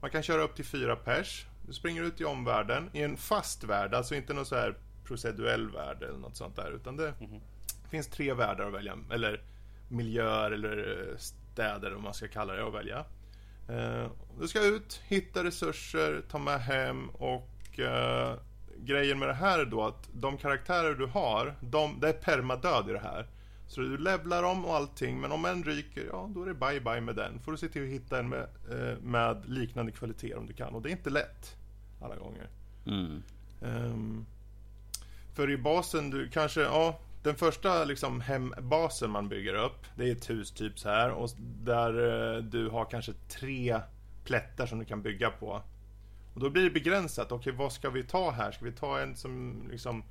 Man 0.00 0.10
kan 0.10 0.22
köra 0.22 0.42
upp 0.42 0.56
till 0.56 0.64
fyra 0.64 0.96
pers. 0.96 1.46
Du 1.66 1.72
springer 1.72 2.02
ut 2.02 2.20
i 2.20 2.24
omvärlden, 2.24 2.90
i 2.92 3.02
en 3.02 3.16
fast 3.16 3.64
värld, 3.64 3.94
alltså 3.94 4.14
inte 4.14 4.34
någon 4.34 4.46
så 4.46 4.54
här 4.54 4.76
proceduell 5.04 5.70
värld 5.70 6.02
eller 6.02 6.18
något 6.18 6.36
sånt 6.36 6.56
där, 6.56 6.70
utan 6.70 6.96
det 6.96 7.14
finns 7.90 8.08
tre 8.08 8.34
världar 8.34 8.66
att 8.66 8.74
välja, 8.74 8.98
eller 9.10 9.42
miljöer 9.88 10.50
eller 10.50 11.08
eh, 11.10 11.18
städer 11.56 11.94
om 11.94 12.02
man 12.02 12.14
ska 12.14 12.28
kalla 12.28 12.52
det 12.52 12.66
att 12.66 12.74
välja. 12.74 13.04
Eh, 13.68 14.10
du 14.40 14.48
ska 14.48 14.64
ut, 14.64 15.00
hitta 15.06 15.44
resurser, 15.44 16.22
ta 16.30 16.38
med 16.38 16.60
hem 16.60 17.08
och 17.08 17.78
eh, 17.78 18.34
grejen 18.78 19.18
med 19.18 19.28
det 19.28 19.34
här 19.34 19.58
är 19.58 19.64
då 19.64 19.84
att 19.84 20.08
de 20.12 20.38
karaktärer 20.38 20.94
du 20.94 21.06
har, 21.06 21.54
de, 21.60 22.00
det 22.00 22.08
är 22.08 22.12
permadöd 22.12 22.90
i 22.90 22.92
det 22.92 22.98
här. 22.98 23.26
Så 23.68 23.80
du 23.80 23.98
levlar 23.98 24.42
dem 24.42 24.64
och 24.64 24.74
allting, 24.74 25.20
men 25.20 25.32
om 25.32 25.44
en 25.44 25.64
ryker, 25.64 26.06
ja 26.10 26.30
då 26.34 26.42
är 26.42 26.46
det 26.46 26.54
bye 26.54 26.80
bye 26.80 27.00
med 27.00 27.16
den. 27.16 27.40
Får 27.40 27.52
du 27.52 27.58
se 27.58 27.68
till 27.68 27.82
att 27.82 27.88
hitta 27.88 28.18
en 28.18 28.28
med, 28.28 28.46
eh, 28.70 28.98
med 29.02 29.42
liknande 29.48 29.92
kvaliteter 29.92 30.38
om 30.38 30.46
du 30.46 30.52
kan. 30.52 30.74
Och 30.74 30.82
det 30.82 30.88
är 30.88 30.92
inte 30.92 31.10
lätt 31.10 31.56
alla 32.00 32.16
gånger. 32.16 32.48
Mm. 32.86 33.22
Ehm, 33.62 34.26
för 35.34 35.50
i 35.50 35.56
basen, 35.56 36.10
du 36.10 36.28
kanske, 36.28 36.60
ja, 36.60 37.00
den 37.26 37.34
första 37.34 37.84
liksom 37.84 38.20
hembasen 38.20 39.10
man 39.10 39.28
bygger 39.28 39.54
upp, 39.54 39.86
det 39.96 40.08
är 40.08 40.12
ett 40.12 40.30
hus 40.30 40.50
typ 40.50 40.78
så 40.78 40.88
här 40.88 41.10
och 41.10 41.30
där 41.64 42.34
eh, 42.36 42.42
du 42.42 42.68
har 42.68 42.84
kanske 42.84 43.12
tre 43.28 43.80
plättar 44.24 44.66
som 44.66 44.78
du 44.78 44.84
kan 44.84 45.02
bygga 45.02 45.30
på. 45.30 45.62
Och 46.34 46.40
då 46.40 46.50
blir 46.50 46.64
det 46.64 46.70
begränsat. 46.70 47.32
Okej, 47.32 47.52
vad 47.52 47.72
ska 47.72 47.90
vi 47.90 48.02
ta 48.02 48.30
här? 48.30 48.52
Ska 48.52 48.64
vi 48.64 48.72
ta 48.72 49.00
en 49.00 49.16
som 49.16 49.62
liksom 49.70 50.04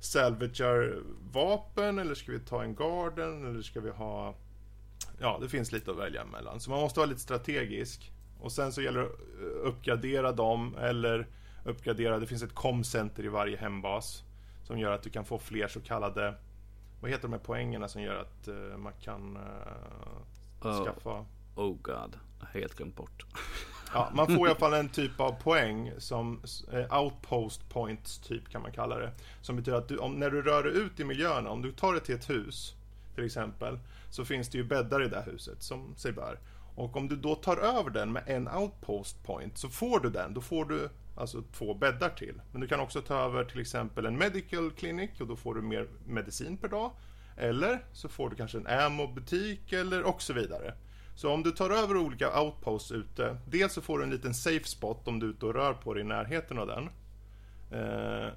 salvagear 0.00 1.02
vapen 1.32 1.98
eller 1.98 2.14
ska 2.14 2.32
vi 2.32 2.40
ta 2.40 2.62
en 2.62 2.74
garden 2.74 3.46
eller 3.46 3.62
ska 3.62 3.80
vi 3.80 3.90
ha... 3.90 4.34
Ja, 5.20 5.38
det 5.42 5.48
finns 5.48 5.72
lite 5.72 5.90
att 5.90 5.98
välja 5.98 6.24
mellan. 6.24 6.60
Så 6.60 6.70
man 6.70 6.80
måste 6.80 7.00
vara 7.00 7.08
lite 7.08 7.20
strategisk. 7.20 8.12
Och 8.40 8.52
sen 8.52 8.72
så 8.72 8.82
gäller 8.82 9.00
det 9.00 9.06
att 9.06 9.66
uppgradera 9.66 10.32
dem 10.32 10.76
eller 10.76 11.26
uppgradera, 11.64 12.18
det 12.18 12.26
finns 12.26 12.42
ett 12.42 12.54
comcenter 12.54 13.24
i 13.24 13.28
varje 13.28 13.56
hembas 13.56 14.22
som 14.64 14.78
gör 14.78 14.92
att 14.92 15.02
du 15.02 15.10
kan 15.10 15.24
få 15.24 15.38
fler 15.38 15.68
så 15.68 15.80
kallade 15.80 16.34
vad 17.02 17.10
heter 17.10 17.22
de 17.22 17.32
här 17.32 17.40
poängerna 17.40 17.88
som 17.88 18.02
gör 18.02 18.20
att 18.20 18.48
eh, 18.48 18.78
man 18.78 18.92
kan 19.00 19.38
Oh. 20.64 20.84
skaffa 20.84 21.24
Oh 21.54 21.76
god, 21.82 22.18
helt 22.52 22.74
glömt 22.74 22.96
bort. 22.96 23.26
Ja, 23.94 24.10
man 24.14 24.26
får 24.26 24.46
i 24.46 24.50
alla 24.50 24.58
fall 24.58 24.72
en 24.80 24.88
typ 24.88 25.20
av 25.20 25.32
poäng 25.32 25.92
som 25.98 26.40
eh, 26.72 27.02
outpost 27.02 27.68
points 27.68 28.18
typ 28.18 28.48
kan 28.48 28.62
man 28.62 28.72
kalla 28.72 28.98
det. 28.98 29.12
Som 29.40 29.56
betyder 29.56 29.78
att 29.78 29.88
du, 29.88 29.98
om, 29.98 30.14
när 30.14 30.30
du 30.30 30.42
rör 30.42 30.62
dig 30.62 30.72
ut 30.72 31.00
i 31.00 31.04
miljöerna, 31.04 31.50
om 31.50 31.62
du 31.62 31.72
tar 31.72 31.92
dig 31.92 32.02
till 32.02 32.14
ett 32.14 32.30
hus 32.30 32.74
till 33.14 33.24
exempel, 33.24 33.78
så 34.10 34.24
finns 34.24 34.48
det 34.48 34.58
ju 34.58 34.64
bäddar 34.64 35.04
i 35.04 35.08
det 35.08 35.16
här 35.16 35.32
huset 35.32 35.62
som 35.62 35.94
sig 35.96 36.12
bör. 36.12 36.38
Och 36.74 36.96
om 36.96 37.08
du 37.08 37.16
då 37.16 37.34
tar 37.34 37.56
över 37.56 37.90
den 37.90 38.12
med 38.12 38.22
en 38.26 38.48
outpost 38.48 39.24
point 39.24 39.58
så 39.58 39.68
får 39.68 40.00
du 40.00 40.10
den, 40.10 40.34
då 40.34 40.40
får 40.40 40.64
du 40.64 40.88
alltså 41.14 41.42
två 41.52 41.74
bäddar 41.74 42.10
till. 42.10 42.40
Men 42.52 42.60
du 42.60 42.68
kan 42.68 42.80
också 42.80 43.02
ta 43.02 43.14
över 43.14 43.44
till 43.44 43.60
exempel 43.60 44.06
en 44.06 44.18
medical 44.18 44.70
clinic 44.70 45.20
och 45.20 45.26
då 45.26 45.36
får 45.36 45.54
du 45.54 45.62
mer 45.62 45.88
medicin 46.06 46.56
per 46.56 46.68
dag. 46.68 46.92
Eller 47.36 47.84
så 47.92 48.08
får 48.08 48.30
du 48.30 48.36
kanske 48.36 48.58
en 48.58 48.66
ammo-butik 48.66 49.72
eller 49.72 50.02
och 50.02 50.22
så 50.22 50.32
vidare. 50.32 50.74
Så 51.14 51.32
om 51.32 51.42
du 51.42 51.50
tar 51.50 51.70
över 51.70 51.96
olika 51.96 52.40
outposts 52.40 52.92
ute, 52.92 53.36
dels 53.46 53.72
så 53.72 53.80
får 53.80 53.98
du 53.98 54.04
en 54.04 54.10
liten 54.10 54.34
safe 54.34 54.64
spot 54.64 55.08
om 55.08 55.18
du 55.18 55.26
är 55.26 55.30
ute 55.30 55.46
och 55.46 55.54
rör 55.54 55.74
på 55.74 55.94
dig 55.94 56.02
i 56.02 56.06
närheten 56.06 56.58
av 56.58 56.66
den. 56.66 56.90
Eh, 57.70 58.32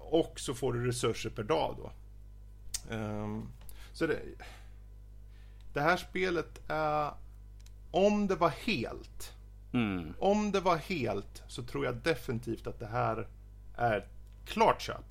och 0.00 0.40
så 0.40 0.54
får 0.54 0.72
du 0.72 0.86
resurser 0.86 1.30
per 1.30 1.42
dag 1.42 1.76
då. 1.78 1.92
Eh, 2.94 3.38
så 3.92 4.06
det, 4.06 4.20
det 5.72 5.80
här 5.80 5.96
spelet 5.96 6.60
är, 6.68 7.10
om 7.90 8.26
det 8.26 8.34
var 8.34 8.48
helt, 8.48 9.32
Mm. 9.72 10.14
om 10.18 10.52
det 10.52 10.60
var 10.60 10.76
helt 10.76 11.42
så 11.48 11.62
tror 11.62 11.84
jag 11.84 11.94
definitivt 11.94 12.66
att 12.66 12.78
det 12.78 12.86
här 12.86 13.26
är 13.76 13.98
ett 13.98 14.10
klart 14.46 14.82
köp. 14.82 15.04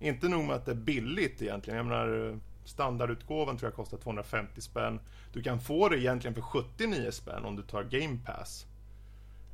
Inte 0.00 0.28
nog 0.28 0.44
med 0.44 0.56
att 0.56 0.64
det 0.64 0.70
är 0.70 0.76
billigt 0.76 1.42
egentligen. 1.42 1.76
Jag 1.76 1.86
menar 1.86 2.38
standardutgåvan 2.64 3.56
tror 3.56 3.70
jag 3.70 3.76
kostar 3.76 3.98
250 3.98 4.60
spänn. 4.60 5.00
Du 5.32 5.42
kan 5.42 5.60
få 5.60 5.88
det 5.88 5.98
egentligen 5.98 6.34
för 6.34 6.42
79 6.42 7.10
spänn 7.10 7.44
om 7.44 7.56
du 7.56 7.62
tar 7.62 7.84
Game 7.84 8.18
Pass. 8.24 8.66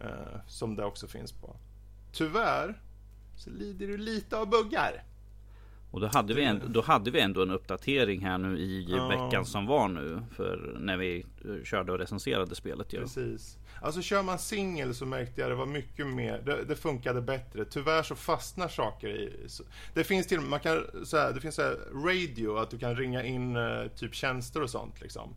Eh, 0.00 0.40
som 0.46 0.76
det 0.76 0.84
också 0.84 1.06
finns 1.06 1.32
på. 1.32 1.56
Tyvärr 2.12 2.80
så 3.36 3.50
lider 3.50 3.86
du 3.86 3.96
lite 3.96 4.36
av 4.36 4.50
buggar. 4.50 5.02
Och 5.90 6.00
då 6.00 6.06
hade, 6.06 6.34
vi 6.34 6.44
ändå, 6.44 6.66
då 6.66 6.80
hade 6.80 7.10
vi 7.10 7.20
ändå 7.20 7.42
en 7.42 7.50
uppdatering 7.50 8.20
här 8.24 8.38
nu 8.38 8.58
i 8.58 8.86
Ja. 8.88 9.08
veckan 9.08 9.44
som 9.44 9.66
var 9.66 9.88
nu. 9.88 10.20
För 10.36 10.76
när 10.80 10.96
vi 10.96 11.26
eh, 11.44 11.64
körde 11.64 11.92
och 11.92 11.98
recenserade 11.98 12.54
spelet 12.54 12.92
ju. 12.92 13.00
Precis. 13.00 13.58
Alltså 13.82 14.02
kör 14.02 14.22
man 14.22 14.38
singel 14.38 14.94
så 14.94 15.06
märkte 15.06 15.40
jag 15.40 15.50
det 15.50 15.54
var 15.54 15.66
mycket 15.66 16.06
mer, 16.06 16.42
det, 16.44 16.64
det 16.64 16.76
funkade 16.76 17.22
bättre. 17.22 17.64
Tyvärr 17.64 18.02
så 18.02 18.14
fastnar 18.14 18.68
saker 18.68 19.08
i... 19.08 19.44
så- 19.48 19.64
Det 19.94 20.04
finns 20.04 20.26
till 20.26 20.40
man 20.40 20.60
kan, 20.60 20.84
så 21.04 21.16
här, 21.16 21.32
det 21.32 21.40
finns 21.40 21.54
så 21.54 21.62
här 21.62 21.76
radio, 22.04 22.56
att 22.56 22.70
du 22.70 22.78
kan 22.78 22.96
ringa 22.96 23.24
in 23.24 23.56
eh, 23.56 23.86
typ 23.96 24.14
tjänster 24.14 24.62
och 24.62 24.70
sånt 24.70 25.00
liksom. 25.00 25.34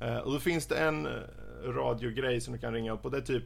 Eh, 0.00 0.16
och 0.16 0.32
då 0.32 0.38
finns 0.38 0.66
det 0.66 0.76
en 0.76 1.08
radiogrej 1.64 2.40
som 2.40 2.54
du 2.54 2.60
kan 2.60 2.72
ringa 2.72 2.92
upp 2.92 3.04
och 3.04 3.10
det 3.10 3.16
är 3.16 3.20
typ 3.22 3.44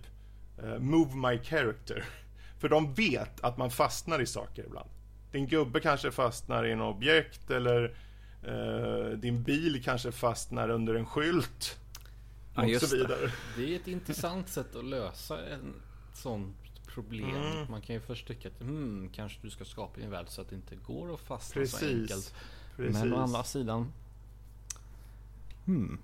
Move 0.79 1.15
My 1.17 1.39
Character. 1.43 2.05
För 2.61 2.69
de 2.69 2.95
vet 2.95 3.41
att 3.45 3.59
man 3.59 3.71
fastnar 3.71 4.21
i 4.23 4.27
saker 4.27 4.65
ibland. 4.67 4.89
Din 5.33 5.47
gubbe 5.47 5.81
kanske 5.81 6.11
fastnar 6.11 6.65
i 6.65 6.73
en 6.73 6.81
objekt 6.81 7.51
eller 7.51 7.95
eh, 8.43 9.19
din 9.19 9.43
bil 9.43 9.83
kanske 9.85 10.13
fastnar 10.13 10.69
under 10.69 10.95
en 10.95 11.07
skylt. 11.07 11.79
Ja, 12.55 12.77
och 12.77 12.83
så 12.83 12.97
det. 12.97 13.03
vidare. 13.03 13.33
Det 13.57 13.73
är 13.73 13.77
ett 13.77 13.89
intressant 13.89 14.49
sätt 14.49 14.77
att 14.77 14.85
lösa 14.85 15.47
en 15.47 15.75
sånt 16.15 16.57
problem. 16.95 17.37
Mm. 17.37 17.71
Man 17.71 17.81
kan 17.81 17.95
ju 17.95 18.01
först 18.01 18.27
tycka 18.27 18.49
att 18.49 18.61
hmm, 18.61 19.11
kanske 19.15 19.39
du 19.43 19.51
ska 19.51 19.65
skapa 19.65 20.01
en 20.01 20.11
värld 20.11 20.27
så 20.29 20.41
att 20.41 20.51
det 20.51 20.57
inte 20.57 20.77
går 20.77 21.15
att 21.15 21.21
fastna 21.21 21.67
så 21.67 21.77
Precis. 21.79 22.01
enkelt. 22.01 22.35
Precis. 22.77 23.03
Men 23.03 23.13
å 23.13 23.17
andra 23.17 23.45
sidan. 23.45 23.93
Hmm. 25.69 25.99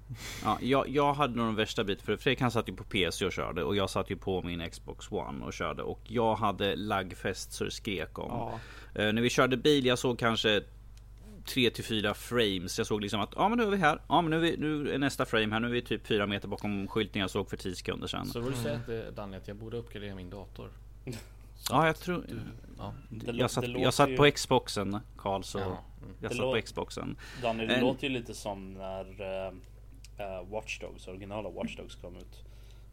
Ja, 0.44 0.58
jag, 0.60 0.88
jag 0.88 1.14
hade 1.14 1.36
nog 1.36 1.46
den 1.46 1.54
värsta 1.54 1.84
biten 1.84 2.04
för 2.04 2.16
Fredrik 2.16 2.40
han 2.40 2.50
satt 2.50 2.68
ju 2.68 2.76
på 2.76 2.84
PC 2.84 3.26
och 3.26 3.32
körde 3.32 3.62
och 3.62 3.76
jag 3.76 3.90
satt 3.90 4.10
ju 4.10 4.16
på 4.16 4.42
min 4.42 4.70
Xbox 4.70 5.12
One 5.12 5.44
och 5.44 5.52
körde 5.52 5.82
och 5.82 6.00
jag 6.04 6.34
hade 6.34 6.76
laggfest 6.76 7.52
så 7.52 7.64
det 7.64 7.70
skrek 7.70 8.18
om. 8.18 8.30
Ja. 8.30 8.60
Eh, 8.94 9.12
när 9.12 9.22
vi 9.22 9.30
körde 9.30 9.56
bil, 9.56 9.86
jag 9.86 9.98
såg 9.98 10.18
kanske 10.18 10.62
3 11.46 11.70
till 11.70 11.84
4 11.84 12.14
frames. 12.14 12.78
Jag 12.78 12.86
såg 12.86 13.00
liksom 13.00 13.20
att 13.20 13.32
ja 13.36 13.48
men 13.48 13.58
nu 13.58 13.64
är 13.64 13.70
vi 13.70 13.76
här. 13.76 13.98
Ja 14.08 14.20
men 14.20 14.30
nu 14.30 14.36
är, 14.36 14.40
vi, 14.40 14.56
nu 14.56 14.90
är 14.90 14.98
nästa 14.98 15.24
frame 15.24 15.52
här. 15.52 15.60
Nu 15.60 15.66
är 15.66 15.72
vi 15.72 15.82
typ 15.82 16.06
4 16.06 16.26
meter 16.26 16.48
bakom 16.48 16.88
skylten 16.88 17.20
jag 17.20 17.30
såg 17.30 17.50
för 17.50 17.56
10 17.56 17.74
sekunder 17.74 18.06
sedan. 18.06 18.26
Så 18.26 18.40
vill 18.40 18.52
du 18.52 18.58
säga 18.58 18.76
att 18.76 18.86
det, 18.86 19.10
Danny 19.10 19.36
att 19.36 19.48
jag 19.48 19.56
borde 19.56 19.76
uppgradera 19.76 20.14
min 20.14 20.30
dator? 20.30 20.70
Ja 21.70 21.86
jag 21.86 21.96
tror... 21.98 22.24
Ja. 22.78 22.94
Det 23.10 23.32
lå- 23.32 23.38
Jag 23.40 23.50
satt, 23.50 23.68
jag 23.68 23.94
satt 23.94 24.08
ju- 24.10 24.16
på 24.16 24.30
Xboxen 24.30 24.98
Karl 25.16 25.42
så... 25.42 25.58
Ja, 25.58 25.64
mm. 25.64 26.14
Jag 26.20 26.30
Det 26.30 26.34
satt 26.36 26.44
på 26.44 26.60
Xboxen. 26.64 27.16
Danny, 27.42 27.66
det 27.66 27.74
En- 27.74 27.80
låter 27.80 28.02
ju 28.04 28.08
lite 28.08 28.34
som 28.34 28.72
när 28.74 29.04
uh, 29.04 29.52
uh, 30.20 30.50
Watch 30.50 30.80
Dogs, 30.80 31.08
originala 31.08 31.50
Watch 31.50 31.76
Dogs 31.76 31.94
kom 31.94 32.16
ut. 32.16 32.44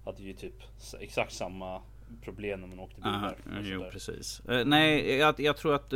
Hade 0.06 0.24
ju 0.24 0.34
typ 0.34 0.56
exakt 1.00 1.34
samma 1.34 1.82
problem 2.22 2.62
när 2.62 2.68
man 2.68 2.80
åkte 2.80 3.02
Aha, 3.02 3.20
bilar. 3.46 3.60
och 3.60 3.66
jo 3.66 3.86
precis. 3.92 4.40
Eh, 4.50 4.66
nej, 4.66 5.16
jag, 5.16 5.40
jag 5.40 5.58
tror 5.58 5.76
att 5.76 5.94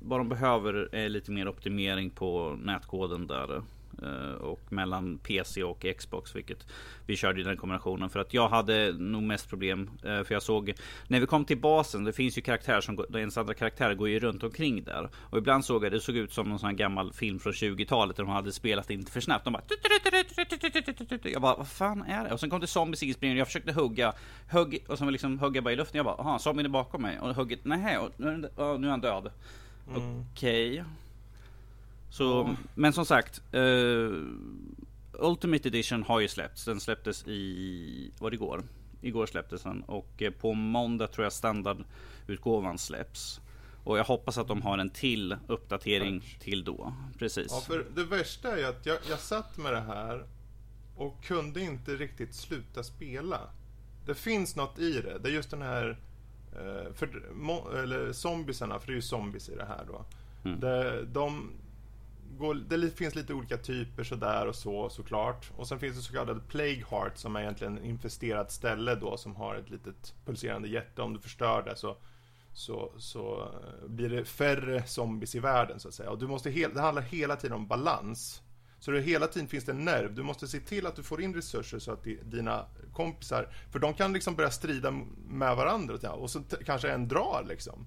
vad 0.00 0.20
de 0.20 0.28
behöver 0.28 0.94
är 0.94 1.08
lite 1.08 1.30
mer 1.30 1.48
optimering 1.48 2.10
på 2.10 2.58
nätkoden 2.62 3.26
där. 3.26 3.62
Eh, 4.02 4.32
och 4.34 4.60
mellan 4.72 5.18
PC 5.18 5.62
och 5.62 5.86
Xbox, 5.98 6.36
vilket 6.36 6.66
vi 7.06 7.16
körde 7.16 7.40
i 7.40 7.44
den 7.44 7.56
kombinationen. 7.56 8.10
För 8.10 8.20
att 8.20 8.34
jag 8.34 8.48
hade 8.48 8.92
nog 8.92 9.22
mest 9.22 9.48
problem. 9.48 9.90
eh, 10.04 10.22
för 10.24 10.32
jag 10.32 10.42
såg 10.42 10.72
när 11.08 11.20
vi 11.20 11.26
kom 11.26 11.44
till 11.44 11.58
basen. 11.58 12.04
Det 12.04 12.12
finns 12.12 12.38
ju 12.38 12.42
karaktärer 12.42 12.80
som 12.80 12.96
går- 12.96 13.16
ens 13.18 13.38
andra 13.38 13.54
karaktärer 13.54 13.94
går 13.94 14.08
ju 14.08 14.18
runt 14.18 14.42
omkring 14.42 14.84
där. 14.84 15.08
Och 15.14 15.38
ibland 15.38 15.64
såg 15.64 15.84
jag 15.84 15.92
det 15.92 16.00
såg 16.00 16.16
ut 16.16 16.32
som 16.32 16.48
någon 16.48 16.58
sån 16.58 16.76
gammal 16.76 17.12
film 17.12 17.38
från 17.38 17.52
20-talet 17.52 18.16
där 18.16 18.24
de 18.24 18.32
hade 18.32 18.52
spelat 18.52 18.90
inte 18.90 19.12
för 19.12 19.20
snabbt. 19.20 19.44
De 19.44 19.52
bara 19.52 19.62
jag 21.32 21.42
bara, 21.42 21.56
vad 21.56 21.68
fan 21.68 22.02
är 22.02 22.24
det? 22.24 22.32
Och 22.32 22.40
sen 22.40 22.50
kom 22.50 22.60
det 22.60 22.66
zombies 22.66 23.02
inspringande. 23.02 23.38
Jag 23.38 23.46
försökte 23.46 23.72
hugga, 23.72 24.12
hugg 24.50 24.84
och 24.88 24.98
sen 24.98 25.12
liksom 25.12 25.38
hugga 25.38 25.62
bara 25.62 25.72
i 25.72 25.76
luften. 25.76 25.96
Jag 25.96 26.04
bara, 26.06 26.14
aha, 26.14 26.38
zombien 26.38 26.66
är 26.66 26.70
bakom 26.70 27.02
mig. 27.02 27.18
Och 27.20 27.34
hugget, 27.34 27.60
nej, 27.62 27.98
och 27.98 28.10
nu, 28.16 28.28
är 28.86 28.90
han 28.90 29.00
död. 29.00 29.30
Okej. 30.32 30.84
Så, 32.10 32.56
men 32.74 32.92
som 32.92 33.06
sagt. 33.06 33.42
eh, 33.52 34.10
Ultimate 35.12 35.68
Edition 35.68 36.02
har 36.02 36.20
ju 36.20 36.28
släppts. 36.28 36.64
Den 36.64 36.80
släpptes 36.80 37.26
i, 37.28 38.12
var 38.18 38.30
det 38.30 38.34
igår? 38.34 38.62
Igår 39.00 39.26
släpptes 39.26 39.62
den 39.62 39.82
och 39.82 40.22
eh, 40.22 40.30
på 40.30 40.54
måndag 40.54 41.06
tror 41.06 41.24
jag 41.24 41.32
standardutgåvan 41.32 42.78
släpps. 42.78 43.40
Och 43.84 43.98
jag 43.98 44.04
hoppas 44.04 44.38
att 44.38 44.48
de 44.48 44.62
har 44.62 44.78
en 44.78 44.90
till 44.90 45.36
uppdatering 45.46 46.22
till 46.40 46.64
då. 46.64 46.92
Precis. 47.18 47.46
Ja, 47.50 47.60
för 47.60 47.86
det 47.94 48.04
värsta 48.04 48.58
är 48.58 48.68
att 48.68 48.86
jag, 48.86 48.98
jag 49.10 49.18
satt 49.18 49.58
med 49.58 49.72
det 49.72 49.80
här 49.80 50.24
och 50.96 51.24
kunde 51.24 51.60
inte 51.60 51.90
riktigt 51.96 52.34
sluta 52.34 52.82
spela. 52.82 53.40
Det 54.06 54.14
finns 54.14 54.56
något 54.56 54.78
i 54.78 54.92
det. 55.00 55.18
Det 55.18 55.28
är 55.28 55.32
just 55.32 55.50
den 55.50 55.62
här... 55.62 55.98
eh, 56.52 56.92
För, 56.94 57.22
eller 57.82 58.12
zombiesarna, 58.12 58.78
för 58.78 58.86
det 58.86 58.92
är 58.92 58.96
ju 58.96 59.02
zombies 59.02 59.48
i 59.48 59.54
det 59.56 59.64
här 59.64 59.84
då. 59.86 60.04
Mm. 60.44 60.60
Det, 60.60 61.04
de 61.04 61.50
går, 62.38 62.54
det 62.54 62.90
finns 62.90 63.14
lite 63.14 63.34
olika 63.34 63.56
typer 63.56 64.04
sådär 64.04 64.46
och 64.46 64.54
så 64.54 64.90
såklart. 64.90 65.50
Och 65.56 65.68
sen 65.68 65.78
finns 65.78 65.96
det 65.96 66.02
så 66.02 66.12
kallade 66.12 66.40
Plague 66.40 66.84
Heart 66.90 67.16
som 67.18 67.36
är 67.36 67.40
egentligen 67.40 67.78
ett 67.78 67.84
infesterat 67.84 68.52
ställe 68.52 68.94
då 68.94 69.16
som 69.16 69.36
har 69.36 69.54
ett 69.54 69.70
litet 69.70 70.14
pulserande 70.24 70.68
hjärta. 70.68 71.02
Om 71.02 71.12
du 71.14 71.20
förstör 71.20 71.62
det 71.62 71.76
så 71.76 71.96
så, 72.52 72.92
så 72.98 73.40
eh, 73.42 73.88
blir 73.88 74.08
det 74.08 74.24
färre 74.24 74.82
zombies 74.86 75.34
i 75.34 75.38
världen 75.40 75.80
så 75.80 75.88
att 75.88 75.94
säga. 75.94 76.10
Och 76.10 76.18
du 76.18 76.26
måste 76.26 76.50
he- 76.50 76.74
det 76.74 76.80
handlar 76.80 77.02
hela 77.02 77.36
tiden 77.36 77.56
om 77.56 77.66
balans. 77.66 78.42
Så 78.80 78.90
det 78.90 79.00
hela 79.00 79.26
tiden 79.26 79.48
finns 79.48 79.64
det 79.64 79.72
en 79.72 79.84
nerv. 79.84 80.14
Du 80.14 80.22
måste 80.22 80.48
se 80.48 80.60
till 80.60 80.86
att 80.86 80.96
du 80.96 81.02
får 81.02 81.22
in 81.22 81.34
resurser 81.34 81.78
så 81.78 81.92
att 81.92 82.04
dina 82.22 82.64
kompisar, 82.92 83.48
för 83.72 83.78
de 83.78 83.94
kan 83.94 84.12
liksom 84.12 84.34
börja 84.34 84.50
strida 84.50 84.90
med 85.28 85.56
varandra 85.56 86.12
och 86.12 86.30
så 86.30 86.40
t- 86.40 86.56
kanske 86.66 86.90
en 86.90 87.08
drar 87.08 87.44
liksom. 87.48 87.86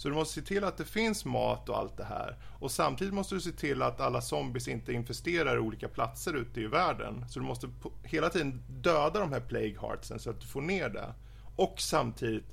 Så 0.00 0.08
du 0.08 0.14
måste 0.14 0.40
se 0.40 0.46
till 0.46 0.64
att 0.64 0.76
det 0.76 0.84
finns 0.84 1.24
mat 1.24 1.68
och 1.68 1.78
allt 1.78 1.96
det 1.96 2.04
här. 2.04 2.36
Och 2.58 2.70
samtidigt 2.70 3.14
måste 3.14 3.34
du 3.34 3.40
se 3.40 3.52
till 3.52 3.82
att 3.82 4.00
alla 4.00 4.20
zombies 4.20 4.68
inte 4.68 4.92
infesterar 4.92 5.58
olika 5.58 5.88
platser 5.88 6.34
ute 6.34 6.60
i 6.60 6.66
världen. 6.66 7.24
Så 7.28 7.38
du 7.38 7.46
måste 7.46 7.68
hela 8.02 8.28
tiden 8.28 8.62
döda 8.68 9.20
de 9.20 9.32
här 9.32 9.40
plague 9.40 9.78
heartsen 9.80 10.18
så 10.18 10.30
att 10.30 10.40
du 10.40 10.46
får 10.46 10.60
ner 10.60 10.88
det. 10.88 11.14
Och 11.56 11.74
samtidigt 11.78 12.44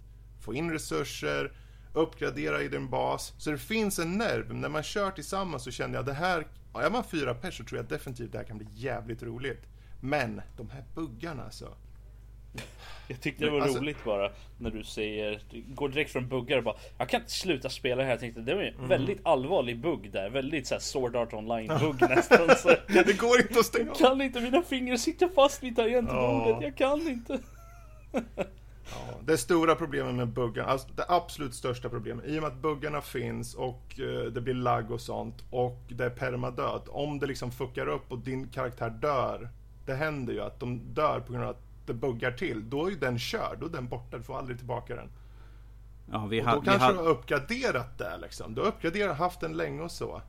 få 0.41 0.53
in 0.53 0.71
resurser, 0.71 1.51
uppgradera 1.93 2.61
i 2.61 2.67
din 2.67 2.89
bas. 2.89 3.33
Så 3.37 3.51
det 3.51 3.57
finns 3.57 3.99
en 3.99 4.17
nerv. 4.17 4.53
När 4.53 4.69
man 4.69 4.83
kör 4.83 5.11
tillsammans 5.11 5.63
så 5.63 5.71
känner 5.71 5.95
jag 5.95 6.05
det 6.05 6.13
här, 6.13 6.47
ja, 6.73 6.81
är 6.81 6.89
man 6.89 7.03
fyra 7.03 7.33
pers 7.33 7.57
så 7.57 7.63
tror 7.63 7.79
jag 7.79 7.87
definitivt 7.87 8.31
det 8.31 8.37
här 8.37 8.45
kan 8.45 8.57
bli 8.57 8.67
jävligt 8.73 9.23
roligt. 9.23 9.63
Men 9.99 10.41
de 10.57 10.69
här 10.69 10.85
buggarna 10.95 11.43
alltså. 11.43 11.75
Jag 13.09 13.21
tyckte 13.21 13.45
det 13.45 13.51
var 13.51 13.61
Alltså- 13.61 13.79
roligt 13.79 14.03
bara 14.03 14.31
när 14.57 14.71
du 14.71 14.83
säger, 14.83 15.41
du 15.51 15.63
går 15.67 15.89
direkt 15.89 16.11
från 16.11 16.27
buggar 16.27 16.57
och 16.57 16.63
bara 16.63 16.75
Jag 16.97 17.09
kan 17.09 17.19
inte 17.21 17.31
sluta 17.33 17.69
spela 17.69 18.03
här. 18.03 18.09
Jag 18.09 18.19
tänkte 18.19 18.41
det 18.41 18.55
var 18.55 18.61
en 18.61 18.75
Mm. 18.75 18.87
väldigt 18.89 19.19
allvarlig 19.23 19.79
bugg 19.79 20.11
där. 20.11 20.29
Väldigt 20.29 20.67
såhär 20.67 20.79
Sword 20.79 21.15
Art 21.15 21.33
Online 21.33 21.67
bugg 21.79 22.01
nästan. 22.09 22.55
Så, 22.57 22.69
Det 22.87 23.17
går 23.19 23.41
inte 23.41 23.59
att 23.59 23.65
stänga 23.65 23.85
jag 23.87 23.97
kan 23.97 24.21
inte, 24.21 24.41
mina 24.41 24.61
fingrar 24.61 24.97
sitter 24.97 25.27
fast 25.27 25.63
vid 25.63 25.75
tangentbordet. 25.75 26.47
Ja. 26.47 26.59
Jag 26.61 26.75
kan 26.75 27.07
inte. 27.07 27.39
Ja, 28.91 29.17
det 29.25 29.37
stora 29.37 29.75
problemet 29.75 30.15
med 30.15 30.27
buggarna, 30.27 30.69
alltså 30.69 30.87
det 30.95 31.05
absolut 31.07 31.53
största 31.53 31.89
problemet, 31.89 32.25
i 32.25 32.37
och 32.37 32.41
med 32.43 32.51
att 32.51 32.57
buggarna 32.57 33.01
finns 33.01 33.55
och 33.55 33.99
eh, 33.99 34.23
det 34.31 34.41
blir 34.41 34.53
lagg 34.53 34.91
och 34.91 35.01
sånt 35.01 35.43
och 35.49 35.79
det 35.89 36.05
är 36.05 36.09
permadöd. 36.09 36.81
Om 36.87 37.19
det 37.19 37.27
liksom 37.27 37.51
fuckar 37.51 37.87
upp 37.87 38.11
och 38.11 38.19
din 38.19 38.47
karaktär 38.47 38.89
dör, 38.89 39.49
det 39.85 39.93
händer 39.93 40.33
ju 40.33 40.41
att 40.41 40.59
de 40.59 40.93
dör 40.93 41.19
på 41.19 41.31
grund 41.33 41.45
av 41.45 41.49
att 41.49 41.66
det 41.87 41.93
buggar 41.93 42.31
till. 42.31 42.69
Då 42.69 42.85
är 42.85 42.89
ju 42.89 42.97
den 42.97 43.19
körd, 43.19 43.57
då 43.59 43.65
är 43.65 43.69
den 43.69 43.87
borta, 43.87 44.17
du 44.17 44.23
får 44.23 44.37
aldrig 44.37 44.57
tillbaka 44.57 44.95
den. 44.95 45.09
Ja, 46.11 46.25
vi 46.25 46.41
Och 46.41 46.45
då 46.45 46.59
vi 46.59 46.65
kanske 46.65 46.85
har, 46.85 46.93
du 46.93 46.99
har 46.99 47.07
uppgraderat 47.07 47.97
det 47.97 48.17
liksom. 48.21 48.55
Du 48.55 48.61
har 48.61 48.67
uppgraderat, 48.67 49.17
haft 49.17 49.39
den 49.39 49.57
länge 49.57 49.81
och 49.81 49.91
så. 49.91 50.21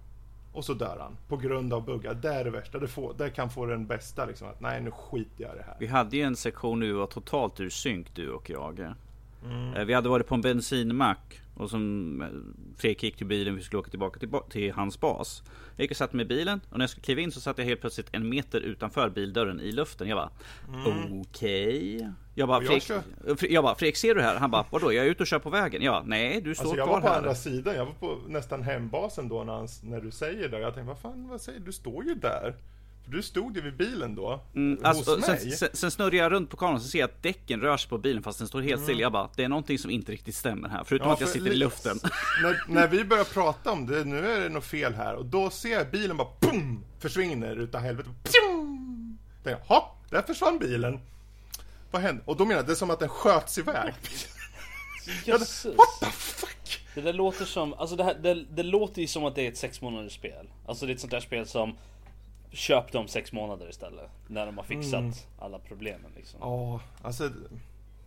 Och 0.52 0.64
så 0.64 0.74
dör 0.74 0.98
han 1.00 1.16
på 1.28 1.36
grund 1.36 1.72
av 1.72 1.84
buggar. 1.84 2.14
Det 2.14 2.34
är 2.34 2.44
det 2.44 2.50
värsta. 2.50 2.78
Det, 2.78 2.88
får, 2.88 3.14
det 3.18 3.30
kan 3.30 3.50
få 3.50 3.66
den 3.66 3.86
bästa 3.86 4.24
liksom. 4.24 4.48
Att 4.48 4.60
nej, 4.60 4.80
nu 4.82 4.90
skiter 4.90 5.44
jag 5.44 5.54
i 5.54 5.58
det 5.58 5.64
här. 5.64 5.76
Vi 5.78 5.86
hade 5.86 6.16
ju 6.16 6.22
en 6.22 6.36
sektion 6.36 6.80
nu 6.80 6.92
var 6.92 7.06
totalt 7.06 7.60
ur 7.60 7.70
synk 7.70 8.14
du 8.14 8.30
och 8.30 8.50
jag. 8.50 8.94
Mm. 9.44 9.74
Eh, 9.74 9.84
Vi 9.84 9.94
hade 9.94 10.08
varit 10.08 10.26
på 10.26 10.34
en 10.34 10.40
bensinmack 10.40 11.40
och 11.54 11.70
som 11.70 12.22
eh, 12.22 12.28
Fredrik 12.78 13.02
gick 13.02 13.16
till 13.16 13.26
bilen 13.26 13.56
vi 13.56 13.62
skulle 13.62 13.80
åka 13.80 13.90
tillbaka 13.90 14.18
till, 14.20 14.30
till 14.50 14.72
hans 14.72 15.00
bas. 15.00 15.42
Jag 15.76 15.82
gick 15.84 15.90
och 15.90 15.96
satte 15.96 16.16
mig 16.16 16.24
i 16.24 16.28
bilen 16.28 16.60
och 16.70 16.78
när 16.78 16.82
jag 16.82 16.90
skulle 16.90 17.04
kliva 17.04 17.20
in 17.20 17.32
så 17.32 17.40
satt 17.40 17.58
jag 17.58 17.64
helt 17.64 17.80
plötsligt 17.80 18.08
en 18.12 18.28
meter 18.28 18.60
utanför 18.60 19.10
bildörren 19.10 19.60
i 19.60 19.72
luften. 19.72 20.08
Jag 20.08 20.16
bara 20.18 20.30
okej. 21.20 22.08
Jag 22.34 22.48
bara, 22.48 22.58
Mm. 22.58 22.72
Jag 22.72 22.82
Fredrik, 22.82 23.40
Fre- 23.40 23.46
jag 23.50 23.64
bara 23.64 23.74
Fredrik 23.74 23.96
ser 23.96 24.14
du 24.14 24.20
här? 24.22 24.36
Han 24.36 24.50
bara 24.50 24.64
vadå 24.70 24.92
jag 24.92 25.06
är 25.06 25.10
ute 25.10 25.22
och 25.22 25.26
kör 25.26 25.38
på 25.38 25.50
vägen. 25.50 25.82
Jag 25.82 25.92
bara 25.94 26.02
nej 26.06 26.40
du 26.40 26.54
står 26.54 26.64
Alltså 26.64 26.76
jag 26.76 26.86
kvar 26.86 26.94
var 26.94 27.00
på 27.00 27.08
här. 27.08 27.18
andra 27.18 27.34
sidan, 27.34 27.74
jag 27.74 27.84
var 27.86 27.92
på 27.92 28.18
nästan 28.28 28.62
hembasen 28.62 29.28
då 29.28 29.44
när, 29.44 29.52
han, 29.52 29.68
när 29.82 30.00
du 30.00 30.10
säger 30.10 30.48
det. 30.48 30.60
Jag 30.60 30.74
tänkte, 30.74 30.88
vad 30.88 30.98
fan, 30.98 31.28
vad 31.28 31.40
säger 31.40 31.58
du? 31.58 31.64
Du 31.66 31.72
står 31.72 32.04
ju 32.04 32.14
där. 32.14 32.54
Du 33.10 33.22
stod 33.22 33.56
ju 33.56 33.62
vid 33.62 33.76
bilen 33.76 34.14
då, 34.14 34.40
Mm, 34.54 34.76
hos 34.78 34.84
alltså, 34.84 35.16
mig. 35.16 35.40
sen, 35.40 35.50
sen, 35.52 35.68
sen 35.72 35.90
snurrar 35.90 36.14
jag 36.14 36.32
runt 36.32 36.50
på 36.50 36.56
kameran 36.56 36.76
och 36.76 36.82
ser 36.82 36.98
jag 36.98 37.10
att 37.10 37.22
däcken 37.22 37.60
rör 37.60 37.76
sig 37.76 37.88
på 37.90 37.98
bilen 37.98 38.22
fast 38.22 38.38
den 38.38 38.48
står 38.48 38.60
helt 38.60 38.74
Mm. 38.74 38.84
still. 38.84 39.00
Jag 39.00 39.12
bara, 39.12 39.30
det 39.36 39.44
är 39.44 39.48
någonting 39.48 39.78
som 39.78 39.90
inte 39.90 40.12
riktigt 40.12 40.34
stämmer 40.34 40.68
här. 40.68 40.84
Förutom 40.84 41.08
Ja, 41.08 41.14
att 41.14 41.20
jag 41.20 41.28
sitter 41.28 41.50
i 41.50 41.54
luften. 41.54 41.98
när, 42.42 42.64
när 42.74 42.88
vi 42.88 43.04
börjar 43.04 43.24
prata 43.34 43.72
om 43.72 43.86
det, 43.86 44.04
nu 44.04 44.30
är 44.32 44.40
det 44.40 44.48
något 44.48 44.64
fel 44.64 44.94
här. 44.94 45.14
Och 45.14 45.24
då 45.26 45.50
ser 45.50 45.68
jag 45.72 45.90
bilen 45.90 46.16
bara 46.16 46.28
boom, 46.40 46.84
försvinner 46.98 47.56
utav 47.56 47.80
helvete. 47.80 48.08
Pjum! 48.22 49.18
Tänker 49.44 49.60
jag, 49.68 49.74
hopp, 49.76 49.96
där 50.10 50.22
försvann 50.22 50.58
bilen. 50.58 51.00
Vad 51.90 52.02
hände? 52.02 52.22
Och 52.26 52.36
då 52.36 52.44
menar 52.44 52.56
jag, 52.60 52.66
det 52.66 52.72
är 52.72 52.76
som 52.76 52.90
att 52.90 53.00
den 53.00 53.08
sköts 53.08 53.58
iväg. 53.58 53.94
Jösses. 55.24 55.64
What 55.64 56.00
the 56.00 56.06
fuck? 56.06 56.80
Det 56.94 57.00
där 57.00 57.12
låter 57.12 57.44
som, 57.44 57.74
alltså 57.74 57.96
det, 57.96 58.04
här, 58.04 58.14
det, 58.14 58.44
det 58.50 58.62
låter 58.62 59.00
ju 59.00 59.06
som 59.08 59.24
att 59.24 59.34
det 59.34 59.42
är 59.46 59.48
ett 59.48 59.56
sex 59.58 59.80
månaders 59.80 60.12
spel. 60.14 60.46
Alltså 60.66 60.86
det 60.86 60.92
är 60.92 60.94
ett 60.94 61.00
sånt 61.00 61.10
där 61.10 61.20
spel 61.20 61.46
som 61.46 61.76
Köp 62.52 62.92
dem 62.92 63.08
sex 63.08 63.32
månader 63.32 63.68
istället. 63.70 64.10
När 64.26 64.46
de 64.46 64.56
har 64.56 64.64
fixat 64.64 65.00
Mm. 65.00 65.12
alla 65.38 65.58
problemen 65.58 66.10
liksom. 66.16 66.40
Ja, 66.42 66.80
alltså. 67.02 67.30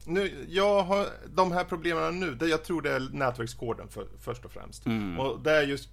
Nu, 0.06 0.46
jag 0.50 0.84
har 0.84 1.08
de 1.34 1.52
här 1.52 1.64
problemen 1.64 2.20
nu, 2.20 2.36
det, 2.36 2.48
jag 2.48 2.64
tror 2.64 2.82
det 2.82 2.92
är 2.92 3.00
nätverkskoden 3.00 3.88
för, 3.88 4.08
först 4.20 4.46
och 4.46 4.52
främst. 4.52 4.84
Och 5.20 5.40
det 5.40 5.52
är 5.52 5.64
just, 5.64 5.90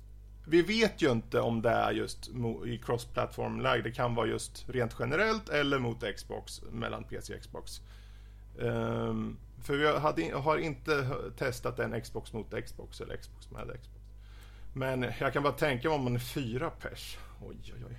vi 0.46 0.62
vet 0.62 1.02
ju 1.02 1.12
inte 1.12 1.40
om 1.40 1.62
det 1.62 1.70
är 1.70 1.92
just 1.92 2.28
i 2.66 2.78
cross-platform-läge. 2.84 3.82
Det 3.82 3.92
kan 3.92 4.14
vara 4.14 4.26
just 4.26 4.68
rent 4.68 4.96
generellt 4.98 5.48
eller 5.48 5.78
mot 5.78 6.04
Xbox, 6.16 6.62
mellan 6.72 7.04
PC 7.04 7.34
och 7.34 7.40
Xbox. 7.40 7.80
Ehm, 8.60 9.36
för 9.62 9.76
vi 9.76 9.98
hade, 9.98 10.36
har 10.38 10.58
inte 10.58 11.08
testat 11.38 11.78
en 11.78 12.00
Xbox 12.00 12.32
mot 12.32 12.64
Xbox 12.66 13.00
eller 13.00 13.16
Xbox 13.16 13.50
med 13.50 13.66
Xbox. 13.80 13.88
Men 14.74 15.06
jag 15.20 15.32
kan 15.32 15.42
bara 15.42 15.52
tänka 15.52 15.88
mig 15.88 15.98
om 15.98 16.04
man 16.04 16.14
är 16.14 16.18
fyra 16.20 16.70
pers. 16.70 17.18
Oj, 17.42 17.56
oj, 17.64 17.84
oj. 17.88 17.98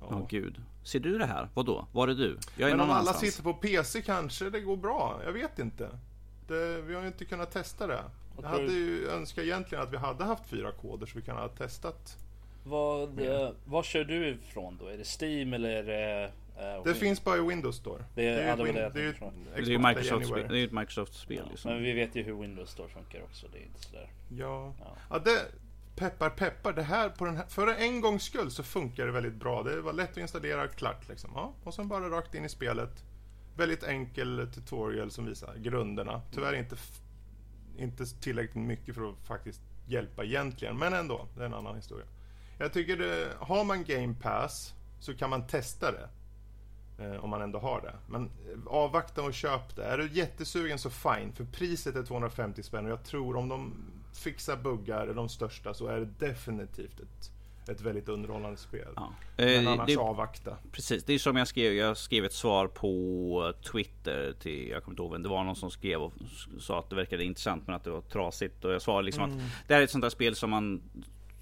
Åh 0.00 0.26
gud. 0.28 0.62
Ser 0.84 1.00
du 1.00 1.18
det 1.18 1.26
här? 1.26 1.48
Vadå? 1.54 1.86
Var 1.92 2.08
är 2.08 2.14
du? 2.14 2.38
Jag 2.56 2.70
är 2.70 2.74
Men 2.76 2.80
om 2.80 2.90
alla 2.90 3.00
annanstans. 3.00 3.20
sitter 3.34 3.42
på 3.42 3.54
PC 3.54 4.02
kanske 4.02 4.50
det 4.50 4.60
går 4.60 4.76
bra. 4.76 5.20
Jag 5.24 5.32
vet 5.32 5.58
inte. 5.58 5.88
Det, 6.48 6.82
vi 6.82 6.94
har 6.94 7.00
ju 7.02 7.06
inte 7.06 7.24
kunnat 7.24 7.50
testa 7.52 7.86
det. 7.86 8.02
Jag 8.36 8.44
tror 8.44 8.52
hade 8.60 8.72
ju 8.72 9.08
önskat 9.08 9.44
egentligen 9.44 9.84
att 9.84 9.92
vi 9.92 9.96
hade 9.96 10.24
haft 10.24 10.46
fyra 10.46 10.72
koder 10.72 11.06
så 11.06 11.12
vi 11.18 11.22
kan 11.24 11.36
ha 11.36 11.48
testat. 11.48 12.16
Vad, 12.64 13.20
eh, 13.20 13.50
vad 13.64 13.84
kör 13.84 14.04
du 14.04 14.28
ifrån 14.28 14.78
då? 14.80 14.86
Är 14.86 14.96
det 14.98 15.04
Steam 15.22 15.52
eller 15.54 15.68
är 15.70 15.82
det... 15.82 16.24
eh, 16.56 16.82
Det 16.84 16.90
Win- 16.90 16.94
finns 16.94 17.24
bara 17.24 17.36
i 17.36 17.40
Windows 17.40 17.76
Store. 17.76 18.04
Det 18.14 18.26
är- 18.28 18.46
ja, 18.48 18.56
det 18.56 18.72
det 18.72 18.80
jag 18.80 18.94
det 18.94 19.00
är 19.00 19.04
ju 19.04 19.12
från. 19.12 19.32
Det 19.54 19.60
är 19.60 19.62
ju 19.64 19.78
det 19.78 20.62
ett 20.64 20.72
Microsoft-spel 20.72 21.42
liksom. 21.50 21.72
Men 21.72 21.82
vi 21.82 21.92
vet 21.92 22.14
ju 22.16 22.22
hur 22.22 22.34
Windows 22.34 22.70
Store 22.70 22.88
funkar 22.88 23.22
också. 23.22 23.46
Det 23.52 23.58
är 23.58 23.62
inte 23.62 23.80
sådär. 23.80 24.10
Ja. 24.28 24.74
Ja. 24.80 24.96
ja 25.10 25.18
det, 25.18 25.46
peppar 25.98 26.30
peppar, 26.30 26.72
det 26.72 26.82
här, 26.82 27.08
på 27.08 27.24
den 27.24 27.36
här, 27.36 27.46
för 27.46 27.66
en 27.66 28.00
gångs 28.00 28.22
skull 28.22 28.50
så 28.50 28.62
funkar 28.62 29.06
det 29.06 29.12
väldigt 29.12 29.34
bra. 29.34 29.62
Det 29.62 29.80
var 29.80 29.92
lätt 29.92 30.10
att 30.10 30.16
installera, 30.16 30.68
klart 30.68 31.08
liksom. 31.08 31.30
Ja, 31.34 31.54
och 31.64 31.74
sen 31.74 31.88
bara 31.88 32.10
rakt 32.10 32.34
in 32.34 32.44
i 32.44 32.48
spelet. 32.48 33.04
Väldigt 33.56 33.82
enkel 33.84 34.48
tutorial 34.54 35.10
som 35.10 35.26
visar 35.26 35.54
grunderna. 35.56 36.22
Tyvärr 36.34 36.52
inte, 36.54 36.74
f- 36.74 37.00
inte 37.78 38.06
tillräckligt 38.06 38.64
mycket 38.64 38.94
för 38.94 39.08
att 39.10 39.26
faktiskt 39.26 39.60
hjälpa 39.86 40.24
egentligen, 40.24 40.78
men 40.78 40.92
ändå, 40.92 41.26
det 41.36 41.42
är 41.42 41.46
en 41.46 41.54
annan 41.54 41.76
historia. 41.76 42.06
Jag 42.58 42.72
tycker 42.72 42.96
det, 42.96 43.28
har 43.38 43.64
man 43.64 43.84
Game 43.84 44.14
Pass 44.22 44.74
så 45.00 45.14
kan 45.14 45.30
man 45.30 45.46
testa 45.46 45.92
det. 45.92 46.08
Eh, 47.04 47.24
om 47.24 47.30
man 47.30 47.42
ändå 47.42 47.58
har 47.58 47.80
det. 47.80 47.94
Men 48.08 48.24
eh, 48.24 48.66
avvakta 48.66 49.22
och 49.22 49.34
köp 49.34 49.76
det. 49.76 49.84
Är 49.84 49.98
du 49.98 50.08
jättesugen 50.12 50.78
så 50.78 50.90
fine, 50.90 51.32
för 51.32 51.44
priset 51.44 51.96
är 51.96 52.02
250 52.02 52.62
spänn 52.62 52.84
och 52.84 52.90
jag 52.90 53.04
tror 53.04 53.36
om 53.36 53.48
de 53.48 53.74
fixar 54.18 54.56
buggar, 54.56 55.06
de 55.06 55.28
största, 55.28 55.74
så 55.74 55.86
är 55.86 56.00
det 56.00 56.26
definitivt 56.26 57.00
ett, 57.00 57.30
ett 57.68 57.80
väldigt 57.80 58.08
underhållande 58.08 58.56
spel. 58.56 58.88
Ja. 58.96 59.12
Men 59.36 59.48
Eh, 59.48 59.72
annars 59.72 59.86
det, 59.86 59.96
avvakta. 59.96 60.56
precis, 60.72 61.04
det 61.04 61.12
är 61.14 61.18
som 61.18 61.36
jag 61.36 61.48
skrev. 61.48 61.72
Jag 61.72 61.96
skrev 61.96 62.24
ett 62.24 62.32
svar 62.32 62.66
på 62.66 63.52
Twitter 63.72 64.34
till, 64.40 64.68
jag 64.68 64.84
kommer 64.84 64.92
inte 64.92 65.02
ihåg 65.02 65.12
vem 65.12 65.22
det 65.22 65.28
var, 65.28 65.44
någon 65.44 65.56
som 65.56 65.70
skrev 65.70 66.00
och 66.00 66.12
sa 66.60 66.78
att 66.78 66.90
det 66.90 66.96
verkade 66.96 67.24
intressant 67.24 67.66
men 67.66 67.76
att 67.76 67.84
det 67.84 67.90
var 67.90 68.00
trasigt. 68.00 68.64
Och 68.64 68.72
jag 68.72 68.82
svarade 68.82 69.04
liksom 69.04 69.24
att 69.24 69.30
det 69.68 69.74
här 69.74 69.80
är 69.80 69.84
ett 69.84 69.90
sånt 69.90 70.02
där 70.02 70.10
spel 70.10 70.34
som 70.34 70.50
man 70.50 70.82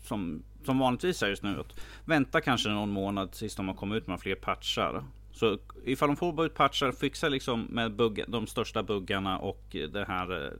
som, 0.07 0.43
som 0.65 0.79
vanligtvis 0.79 1.23
är 1.23 1.29
just 1.29 1.43
nu. 1.43 1.61
Att 1.61 1.81
vänta 2.05 2.41
kanske 2.41 2.69
någon 2.69 2.91
månad 2.91 3.33
tills 3.33 3.57
de 3.57 3.69
har 3.69 3.75
kommit 3.75 3.97
ut 4.03 4.07
med 4.07 4.21
fler 4.21 4.35
patchar. 4.35 5.05
Så 5.33 5.59
ifall 5.85 6.09
de 6.09 6.17
får 6.17 6.47
ut 6.47 6.55
patchar, 6.55 6.93
fixa 6.93 7.29
liksom 7.29 7.63
med 7.63 7.93
bugg, 7.93 8.25
de 8.29 8.47
största 8.47 8.83
buggarna 8.83 9.39
och 9.39 9.63
det 9.93 10.05
här 10.09 10.53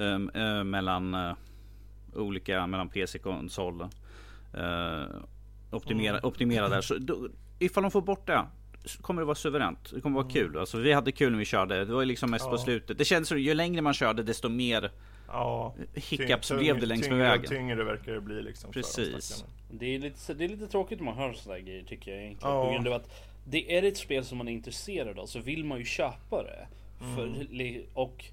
eh, 0.00 0.06
ehm, 0.14 0.30
eh, 0.34 0.64
mellan 0.64 1.14
eh, 1.14 1.32
olika 2.14 2.66
mellan 2.66 2.88
PC 2.88 3.18
och 3.18 3.24
konsol. 3.24 3.80
Eh, 4.54 5.04
optimera, 5.70 6.26
optimera 6.26 6.68
där. 6.68 6.80
Så 6.80 6.94
då, 6.98 7.28
ifall 7.58 7.82
de 7.82 7.90
får 7.90 8.02
bort 8.02 8.26
det 8.26 8.44
så 8.84 9.02
kommer 9.02 9.22
det 9.22 9.26
vara 9.26 9.34
suveränt. 9.34 9.90
Det 9.94 10.00
kommer 10.00 10.22
vara 10.22 10.30
kul. 10.30 10.58
Alltså, 10.58 10.78
vi 10.78 10.92
hade 10.92 11.12
kul 11.12 11.32
när 11.32 11.38
vi 11.38 11.44
körde. 11.44 11.84
Det 11.84 11.92
var 11.92 12.04
liksom 12.04 12.30
mest 12.30 12.44
på 12.44 12.54
Ja. 12.54 12.58
slutet. 12.58 12.98
Det 12.98 13.04
kändes 13.04 13.28
som 13.28 13.40
ju 13.40 13.54
längre 13.54 13.82
man 13.82 13.94
körde 13.94 14.22
desto 14.22 14.48
mer 14.48 14.90
Ja, 15.28 15.74
hiccups 15.94 16.50
tyng- 16.50 16.58
blev 16.58 16.80
det 16.80 16.86
längs 16.86 17.00
med 17.00 17.10
tyngre 17.10 17.22
vägen. 17.28 17.46
Tyngre 17.48 17.84
verkar 17.84 18.12
det 18.12 18.20
bli 18.20 18.42
liksom. 18.42 18.72
Precis. 18.72 19.44
Det 19.70 19.94
är, 19.94 19.98
lite, 19.98 20.34
det 20.34 20.44
är 20.44 20.48
lite 20.48 20.66
tråkigt 20.66 20.98
när 20.98 21.04
man 21.04 21.16
hör 21.16 21.32
sådana 21.32 21.58
här 21.58 21.66
grejer 21.66 21.82
tycker 21.84 22.10
jag 22.10 22.20
egentligen. 22.22 22.54
Ja. 22.56 22.64
På 22.66 22.72
grund 22.72 22.88
av 22.88 22.92
att 22.94 23.10
det 23.44 23.76
är 23.76 23.82
ett 23.82 23.96
spel 23.96 24.24
som 24.24 24.38
man 24.38 24.48
är 24.48 24.52
intresserad 24.52 25.18
av 25.18 25.26
så 25.26 25.38
vill 25.38 25.64
man 25.64 25.78
ju 25.78 25.84
köpa 25.84 26.42
det. 26.42 26.66
För, 27.16 27.26
Mm. 27.26 27.82
och, 27.94 28.24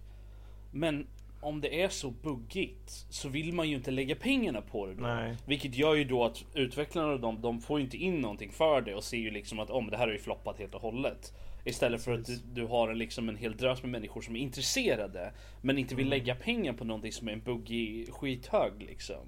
men 0.72 1.08
om 1.48 1.62
det 1.62 1.82
är 1.82 1.90
så 1.90 2.10
buggigt 2.10 3.06
så 3.10 3.30
vill 3.30 3.54
man 3.54 3.70
ju 3.70 3.76
inte 3.76 3.92
lägga 3.92 4.16
pengarna 4.16 4.62
på 4.62 4.86
det 4.86 4.94
då. 4.94 5.02
Nej. 5.02 5.36
Vilket 5.46 5.76
gör 5.76 5.96
ju 5.96 6.04
då 6.04 6.24
att 6.24 6.46
utvecklarna 6.54 7.14
och 7.14 7.20
de, 7.20 7.42
de 7.42 7.62
får 7.62 7.80
ju 7.80 7.86
inte 7.86 7.98
in 7.98 8.22
någonting 8.22 8.52
för 8.52 8.82
det 8.82 8.96
och 8.96 9.04
ser 9.04 9.18
ju 9.18 9.32
liksom 9.32 9.60
att 9.60 9.70
om 9.70 9.90
det 9.90 9.98
här 9.98 10.08
har 10.08 10.14
ju 10.14 10.20
floppat 10.20 10.60
helt 10.60 10.76
och 10.76 10.82
hållet. 10.82 11.34
Istället 11.66 12.04
för 12.04 12.14
att 12.14 12.26
du, 12.26 12.40
du 12.54 12.66
har 12.66 12.90
en, 12.90 12.98
liksom 12.98 13.30
en 13.30 13.36
hel 13.36 13.58
drös 13.58 13.82
med 13.84 13.92
människor 13.92 14.22
som 14.22 14.36
är 14.36 14.40
intresserade 14.40 15.32
men 15.62 15.78
inte 15.78 15.96
vill 15.96 16.10
lägga 16.10 16.36
pengar 16.36 16.74
på 16.74 16.86
någonting 16.86 17.12
som 17.12 17.28
är 17.28 17.34
en 17.34 17.42
buggig 17.42 18.14
skithög 18.14 18.72
liksom. 18.80 19.28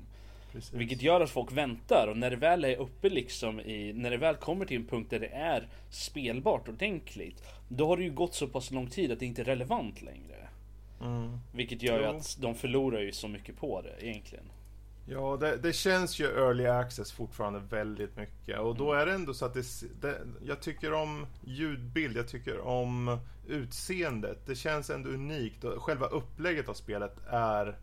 Precis. 0.52 0.74
Vilket 0.74 1.02
gör 1.02 1.22
att 1.22 1.30
folk 1.30 1.52
väntar 1.52 2.08
och 2.08 2.18
när 2.18 2.30
det 2.30 2.36
väl 2.36 2.66
är 2.66 2.78
uppe 2.78 3.10
liksom 3.10 3.60
i, 3.60 3.94
när 3.94 4.12
det 4.12 4.18
väl 4.18 4.36
kommer 4.36 4.66
till 4.66 4.78
en 4.78 4.88
punkt 4.88 5.10
där 5.10 5.20
det 5.20 5.28
är 5.28 5.68
spelbart 5.90 6.70
ordentligt. 6.70 7.44
Då 7.68 7.88
har 7.88 7.98
det 7.98 8.04
ju 8.04 8.12
gått 8.12 8.36
så 8.36 8.48
pass 8.48 8.72
lång 8.72 8.88
tid 8.88 9.12
att 9.12 9.20
det 9.20 9.26
inte 9.26 9.42
är 9.42 9.46
relevant 9.46 10.02
längre. 10.02 10.29
Mm. 11.02 11.40
Vilket 11.52 11.82
gör 11.82 12.00
ju 12.00 12.06
att 12.06 12.38
de 12.40 12.56
förlorar 12.56 13.00
ju 13.00 13.12
så 13.12 13.28
mycket 13.28 13.58
på 13.58 13.82
det 13.82 14.06
egentligen. 14.06 14.46
Ja, 15.12 15.38
det, 15.40 15.58
det 15.58 15.74
känns 15.74 16.20
ju 16.20 16.26
early 16.26 16.66
access 16.66 17.12
fortfarande 17.12 17.60
väldigt 17.60 18.18
mycket. 18.18 18.60
Och 18.60 18.76
då 18.76 18.94
är 18.94 19.06
det 19.06 19.14
ändå 19.14 19.34
så 19.34 19.46
att 19.46 19.54
det, 19.54 19.66
det, 20.02 20.18
jag 20.42 20.62
tycker 20.62 20.94
om 20.94 21.26
ljudbild, 21.44 22.18
jag 22.18 22.28
tycker 22.28 22.60
om 22.60 23.20
utseendet. 23.48 24.46
Det 24.46 24.56
känns 24.56 24.90
ändå 24.90 25.10
unikt 25.10 25.64
och 25.64 25.84
själva 25.84 26.08
upplägget 26.08 26.70
av 26.70 26.74
spelet 26.74 27.18
är... 27.30 27.78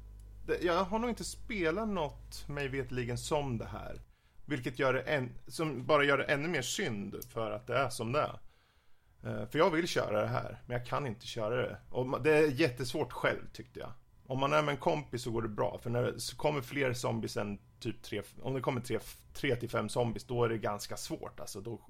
Det, 0.46 0.62
jag 0.62 0.84
har 0.84 0.98
nog 0.98 1.10
inte 1.10 1.24
spelat 1.24 1.88
något, 1.88 2.48
mig 2.48 2.68
vetligen 2.68 3.18
som 3.18 3.58
det 3.58 3.66
här. 3.66 4.00
Vilket 4.44 4.78
gör 4.78 4.92
det 4.92 5.00
en, 5.00 5.30
som 5.46 5.86
bara 5.86 6.04
gör 6.04 6.18
det 6.18 6.24
ännu 6.24 6.48
mer 6.48 6.62
synd 6.62 7.16
för 7.32 7.50
att 7.50 7.66
det 7.66 7.76
är 7.76 7.88
som 7.88 8.12
det 8.12 8.20
är. 8.20 8.38
Eh, 9.26 9.46
För 9.46 9.58
jag 9.58 9.70
vill 9.70 9.88
köra 9.88 10.20
det 10.20 10.26
här, 10.26 10.62
men 10.66 10.76
jag 10.76 10.86
kan 10.86 11.06
inte 11.06 11.26
köra 11.26 11.56
det. 11.56 11.76
Och 11.90 12.22
det 12.22 12.36
är 12.36 12.46
jättesvårt 12.50 13.12
själv 13.12 13.40
tyckte 13.52 13.80
jag. 13.80 13.92
Om 14.26 14.40
man 14.40 14.52
är 14.52 14.62
med 14.62 14.72
en 14.72 14.78
kompis 14.80 15.22
så 15.22 15.30
går 15.30 15.42
det 15.42 15.48
bra, 15.48 15.78
för 15.82 15.90
när 15.90 16.02
det 16.02 16.20
så 16.20 16.36
kommer 16.36 16.60
fler 16.60 16.92
zombies 16.92 17.36
än 17.36 17.58
typ 17.80 18.02
tre, 18.02 18.22
om 18.42 18.54
det 18.54 18.60
kommer 18.60 18.80
tre, 18.80 18.98
tre 19.34 19.56
till 19.56 19.70
fem 19.70 19.88
zombies, 19.88 20.24
då 20.24 20.44
är 20.44 20.48
det 20.48 20.58
ganska 20.58 20.96
svårt 20.96 21.40
alltså. 21.40 21.60
Då, 21.60 21.80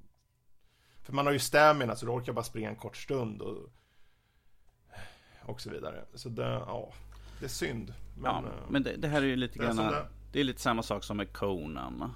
för 1.03 1.13
man 1.13 1.27
har 1.27 1.33
ju 1.33 1.39
stamina, 1.39 1.97
så 1.97 2.07
då 2.07 2.13
orkar 2.13 2.29
jag 2.29 2.35
bara 2.35 2.45
springa 2.45 2.69
en 2.69 2.77
kort 2.77 2.97
stund 2.97 3.43
och, 3.43 3.57
och 5.43 5.61
så 5.61 5.71
vidare. 5.71 6.05
Så 6.15 6.29
det, 6.29 6.43
ja, 6.43 6.93
det 7.41 7.45
är 7.45 7.49
synd. 7.49 7.95
Men, 8.19 8.25
ja, 8.31 8.39
eh, 8.51 8.71
men 8.71 8.83
det, 8.83 8.97
det 8.97 9.09
här 9.09 9.23
är 9.23 9.27
ju 9.27 9.37
lite 9.37 9.59
grann. 9.59 9.77
det 9.77 9.83
är. 9.83 10.09
Det 10.33 10.41
är 10.41 10.45
lite 10.45 10.61
samma 10.61 10.83
sak 10.83 11.05
som 11.05 11.17
med 11.17 11.33
Conan. 11.33 12.15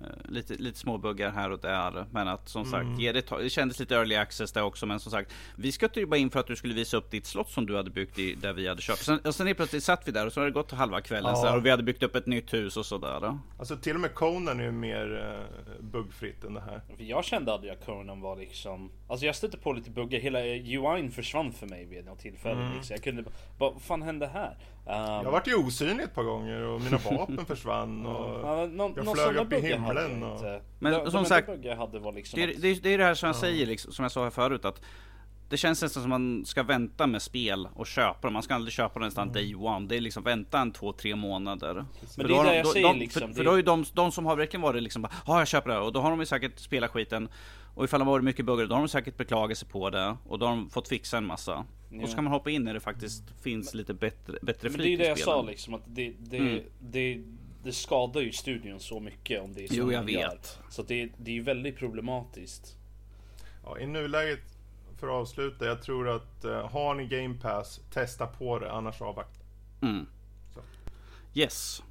Eh, 0.00 0.06
Lite, 0.28 0.54
lite 0.54 0.78
småbuggar 0.78 1.30
här 1.30 1.50
och 1.50 1.58
där. 1.58 2.06
Men 2.12 2.28
att 2.28 2.48
som 2.48 2.62
Mm. 2.66 2.70
sagt, 2.70 3.00
ge 3.02 3.12
det, 3.12 3.22
ta- 3.22 3.38
det 3.38 3.50
kändes 3.50 3.78
lite 3.80 3.94
early 3.96 4.14
access 4.14 4.52
där 4.52 4.62
också. 4.62 4.86
Men 4.86 5.00
som 5.00 5.12
sagt, 5.12 5.32
vi 5.56 5.72
skötte 5.72 6.00
ju 6.00 6.06
bara 6.06 6.16
in 6.16 6.30
för 6.30 6.40
att 6.40 6.46
du 6.46 6.56
skulle 6.56 6.74
visa 6.74 6.96
upp 6.96 7.10
ditt 7.10 7.26
slott 7.26 7.50
som 7.50 7.66
du 7.66 7.76
hade 7.76 7.90
byggt 7.90 8.18
i, 8.18 8.34
där 8.34 8.52
vi 8.52 8.68
hade 8.68 8.82
kört. 8.82 8.98
Sen, 8.98 9.18
och 9.24 9.34
sen 9.34 9.46
helt 9.46 9.56
plötsligt 9.56 9.84
satt 9.84 10.08
vi 10.08 10.12
där 10.12 10.26
och 10.26 10.32
så 10.32 10.40
har 10.40 10.44
det 10.44 10.50
gått 10.52 10.70
halva 10.72 11.00
kvällen 11.00 11.30
Ja. 11.30 11.36
så 11.36 11.46
här, 11.46 11.56
och 11.56 11.66
vi 11.66 11.70
hade 11.70 11.82
byggt 11.82 12.02
upp 12.02 12.14
ett 12.16 12.26
nytt 12.26 12.54
hus 12.54 12.76
och 12.76 12.86
sådär. 12.86 13.38
Alltså 13.58 13.76
till 13.76 13.94
och 13.94 14.00
med 14.00 14.14
Conan 14.14 14.60
är 14.60 14.64
ju 14.64 14.72
mer 14.72 15.36
eh, 15.40 15.84
buggfritt 15.84 16.44
än 16.44 16.54
det 16.54 16.60
här. 16.60 16.80
Jag 16.98 17.24
kände 17.24 17.52
aldrig 17.52 17.72
att 17.72 17.86
Conan 17.86 18.20
var 18.20 18.36
liksom 18.36 18.90
Alltså 19.08 19.26
jag 19.26 19.36
stötte 19.36 19.58
på 19.58 19.72
lite 19.72 19.90
buggar, 19.90 20.18
hela 20.20 20.38
UI'n 20.40 21.10
försvann 21.10 21.52
för 21.52 21.66
mig 21.66 21.84
vid 21.84 22.04
något 22.04 22.18
tillfälle 22.18 22.60
Mm. 22.60 22.74
liksom. 22.76 22.94
Jag 22.94 23.02
kunde 23.04 23.22
bara, 23.22 23.32
vad 23.58 23.82
fan 23.82 24.02
hände 24.02 24.26
här? 24.26 24.56
Um, 24.88 24.94
Jag 25.24 25.30
vart 25.30 25.46
ju 25.48 25.54
osynlig 25.54 26.04
ett 26.04 26.14
par 26.14 26.22
gånger 26.22 26.62
och 26.62 26.80
mina 26.80 26.98
vapen 26.98 27.44
försvann 27.46 28.06
och... 28.06 28.40
ja, 28.42 28.66
någon, 28.66 28.92
jag 28.96 29.16
flög 29.16 29.36
upp 29.36 29.52
i 29.52 29.60
himlen 29.60 30.22
och- 30.22 30.34
inte. 30.36 30.60
Men 30.78 30.92
de, 30.92 31.10
som 31.10 31.22
de 31.22 31.28
sagt, 31.28 31.48
liksom 31.48 32.40
Det 32.40 32.44
är, 32.44 32.48
att, 32.56 32.62
det, 32.62 32.68
är, 32.68 32.78
det 32.82 32.94
är 32.94 32.98
det 32.98 33.04
här 33.04 33.14
som 33.14 33.26
jag 33.26 33.36
säger, 33.36 33.66
liksom, 33.66 33.92
som 33.92 34.02
jag 34.02 34.12
sa 34.12 34.22
här 34.24 34.30
förut. 34.30 34.64
att 34.64 34.80
Det 35.48 35.56
känns 35.56 35.82
nästan 35.82 36.02
som 36.02 36.10
man 36.10 36.44
ska 36.46 36.62
vänta 36.62 37.06
med 37.06 37.22
spel 37.22 37.68
och 37.74 37.86
köpa 37.86 38.18
dem. 38.22 38.32
Man 38.32 38.42
ska 38.42 38.54
aldrig 38.54 38.72
köpa 38.72 38.94
dem 38.98 39.06
nästan 39.06 39.32
day 39.32 39.54
one. 39.54 39.86
Det 39.88 39.96
är 39.96 40.00
liksom 40.00 40.22
vänta 40.22 40.58
en 40.60 40.72
två, 40.72 40.92
tre 40.92 41.16
månader. 41.16 41.84
För 42.16 42.24
det 42.24 42.34
är 42.34 42.44
det 42.44 42.50
de- 42.50 42.56
jag 42.56 42.66
säger 42.66 42.88
de, 42.88 42.98
liksom, 42.98 43.20
För, 43.20 43.28
det- 43.28 43.34
för 43.34 43.44
då 43.44 43.52
är 43.52 43.56
ju 43.56 43.62
de, 43.62 43.84
de 43.92 44.12
som 44.12 44.26
har 44.26 44.36
verkligen 44.36 44.62
varit 44.62 44.82
liksom 44.82 45.02
bara, 45.02 45.12
ja 45.26 45.38
jag 45.38 45.48
köper 45.48 45.68
det 45.68 45.74
här. 45.74 45.82
Och 45.82 45.92
då 45.92 46.00
har 46.00 46.10
de 46.10 46.20
ju 46.20 46.26
säkert 46.26 46.58
spelat 46.58 46.90
skiten. 46.90 47.28
Och 47.78 47.84
ifall 47.84 48.00
det 48.00 48.04
har 48.04 48.12
varit 48.12 48.24
mycket 48.24 48.44
buggar, 48.46 48.66
då 48.66 48.74
har 48.74 48.82
de 48.82 48.88
säkert 48.88 49.16
beklagat 49.16 49.58
sig 49.58 49.68
på 49.68 49.90
det. 49.90 50.16
Och 50.28 50.38
då 50.38 50.46
har 50.46 50.56
de 50.56 50.70
fått 50.70 50.88
fixa 50.88 51.16
en 51.18 51.26
massa. 51.26 51.64
Och 52.02 52.08
så 52.08 52.14
kan 52.14 52.24
man 52.24 52.32
hoppa 52.32 52.50
in 52.50 52.64
när 52.64 52.74
det 52.74 52.80
faktiskt 52.80 53.22
finns 53.42 53.74
lite 53.74 53.94
bättre, 53.94 54.38
bättre 54.42 54.68
Men 54.68 54.72
flyt 54.72 54.84
det 54.84 54.90
är 54.90 54.92
i 54.92 54.96
det 54.96 55.04
jag 55.08 55.18
sa 55.18 55.24
spelen. 55.32 55.46
liksom 55.46 55.74
att 55.74 55.82
det, 55.86 56.12
det, 56.18 56.36
Mm. 56.38 56.62
det, 56.80 57.22
det 57.64 57.72
skadar 57.72 58.20
ju 58.20 58.32
studion 58.32 58.80
så 58.80 59.00
mycket 59.00 59.42
om 59.42 59.52
det 59.52 59.64
är 59.64 59.68
så 59.68 59.74
Jo, 59.74 59.92
jag 59.92 60.04
man 60.04 60.12
gör. 60.12 60.28
vet. 60.30 60.58
Så 60.70 60.82
det, 60.82 61.08
det 61.18 61.30
är 61.30 61.34
ju 61.34 61.42
väldigt 61.42 61.76
problematiskt. 61.76 62.76
Ja, 63.64 63.78
I 63.78 63.86
nuläget, 63.86 64.40
för 65.00 65.06
att 65.06 65.12
avsluta, 65.12 65.64
jag 65.64 65.82
tror 65.82 66.08
att 66.08 66.44
eh, 66.44 66.68
har 66.70 66.94
ni 66.94 67.06
Game 67.06 67.34
Pass, 67.34 67.80
testa 67.92 68.26
på 68.26 68.58
det, 68.58 68.72
annars 68.72 69.00
avvakta. 69.02 69.40
Mm. 69.82 70.06
Så. 70.54 70.60
Yes. 71.34 71.82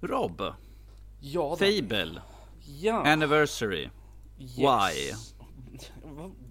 Rob. 0.00 0.42
Ja. 1.20 1.56
Fable. 1.56 2.10
ja. 2.80 3.02
Anniversary. 3.12 3.88
Why? 4.38 5.12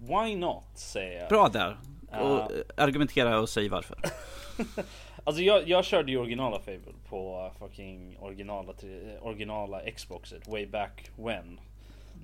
Why 0.00 0.36
not 0.36 0.64
säger 0.74 1.20
jag. 1.20 1.28
Bra 1.28 1.48
där. 1.48 1.76
Och 2.10 2.52
eh, 2.52 2.60
argumentera 2.76 3.40
och 3.40 3.48
säg 3.48 3.68
varför. 3.68 3.98
Alltså 5.24 5.42
jag, 5.42 5.68
jag 5.68 5.84
körde 5.84 6.12
ju 6.12 6.18
originala 6.18 6.58
Fable 6.58 6.92
på 7.08 7.50
fucking 7.58 8.18
originala, 8.20 8.72
tri- 8.72 9.18
originala 9.20 9.80
Xboxet 9.96 10.48
way 10.48 10.66
back 10.66 11.10
when. 11.16 11.60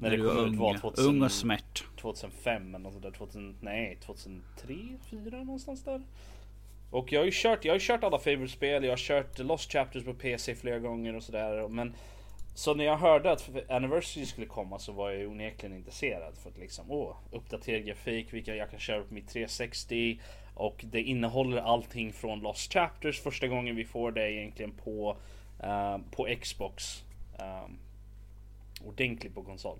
När 0.00 0.10
det 0.10 0.16
kom 0.16 0.26
ut 0.26 0.36
ung, 0.36 0.56
var 0.58 0.78
2000, 0.78 1.08
ung 1.14 1.22
och 1.22 1.32
smärt. 1.32 1.84
2005 2.00 2.74
eller 2.74 2.78
något 2.78 3.02
där. 3.02 3.10
2000, 3.10 3.56
nej 3.60 3.98
2003, 4.04 4.74
2004 5.10 5.38
någonstans 5.38 5.84
där. 5.84 6.02
Och 6.90 7.12
jag 7.12 7.20
har 7.20 7.24
ju 7.24 7.30
kört, 7.34 7.64
jag 7.64 7.74
har 7.74 7.78
kört 7.78 8.04
alla 8.04 8.18
Fable-spel, 8.18 8.84
jag 8.84 8.92
har 8.92 8.96
kört 8.96 9.38
Lost 9.38 9.72
Chapters 9.72 10.04
på 10.04 10.14
PC 10.14 10.54
flera 10.54 10.78
gånger 10.78 11.16
och 11.16 11.22
sådär. 11.22 11.68
Men 11.68 11.94
så 12.54 12.74
när 12.74 12.84
jag 12.84 12.96
hörde 12.96 13.32
att 13.32 13.50
Anniversary 13.70 14.26
skulle 14.26 14.46
komma 14.46 14.78
så 14.78 14.92
var 14.92 15.10
jag 15.10 15.30
onekligen 15.30 15.76
intresserad. 15.76 16.36
För 16.42 16.50
att 16.50 16.58
liksom, 16.58 16.90
åh, 16.90 17.16
uppdaterad 17.30 17.84
grafik, 17.84 18.32
vilka 18.32 18.54
jag 18.54 18.70
kan 18.70 18.80
köra 18.80 19.02
på 19.02 19.14
mitt 19.14 19.28
360. 19.28 20.20
Och 20.54 20.84
det 20.90 21.02
innehåller 21.02 21.58
allting 21.58 22.12
från 22.12 22.40
Lost 22.40 22.72
Chapters. 22.72 23.20
Första 23.20 23.46
gången 23.46 23.76
vi 23.76 23.84
får 23.84 24.12
det 24.12 24.32
egentligen 24.32 24.72
på, 24.72 25.16
eh, 25.62 25.98
på 26.10 26.28
Xbox. 26.42 27.04
Um, 27.38 27.78
ordentligt 28.86 29.34
på 29.34 29.42
konsol. 29.42 29.78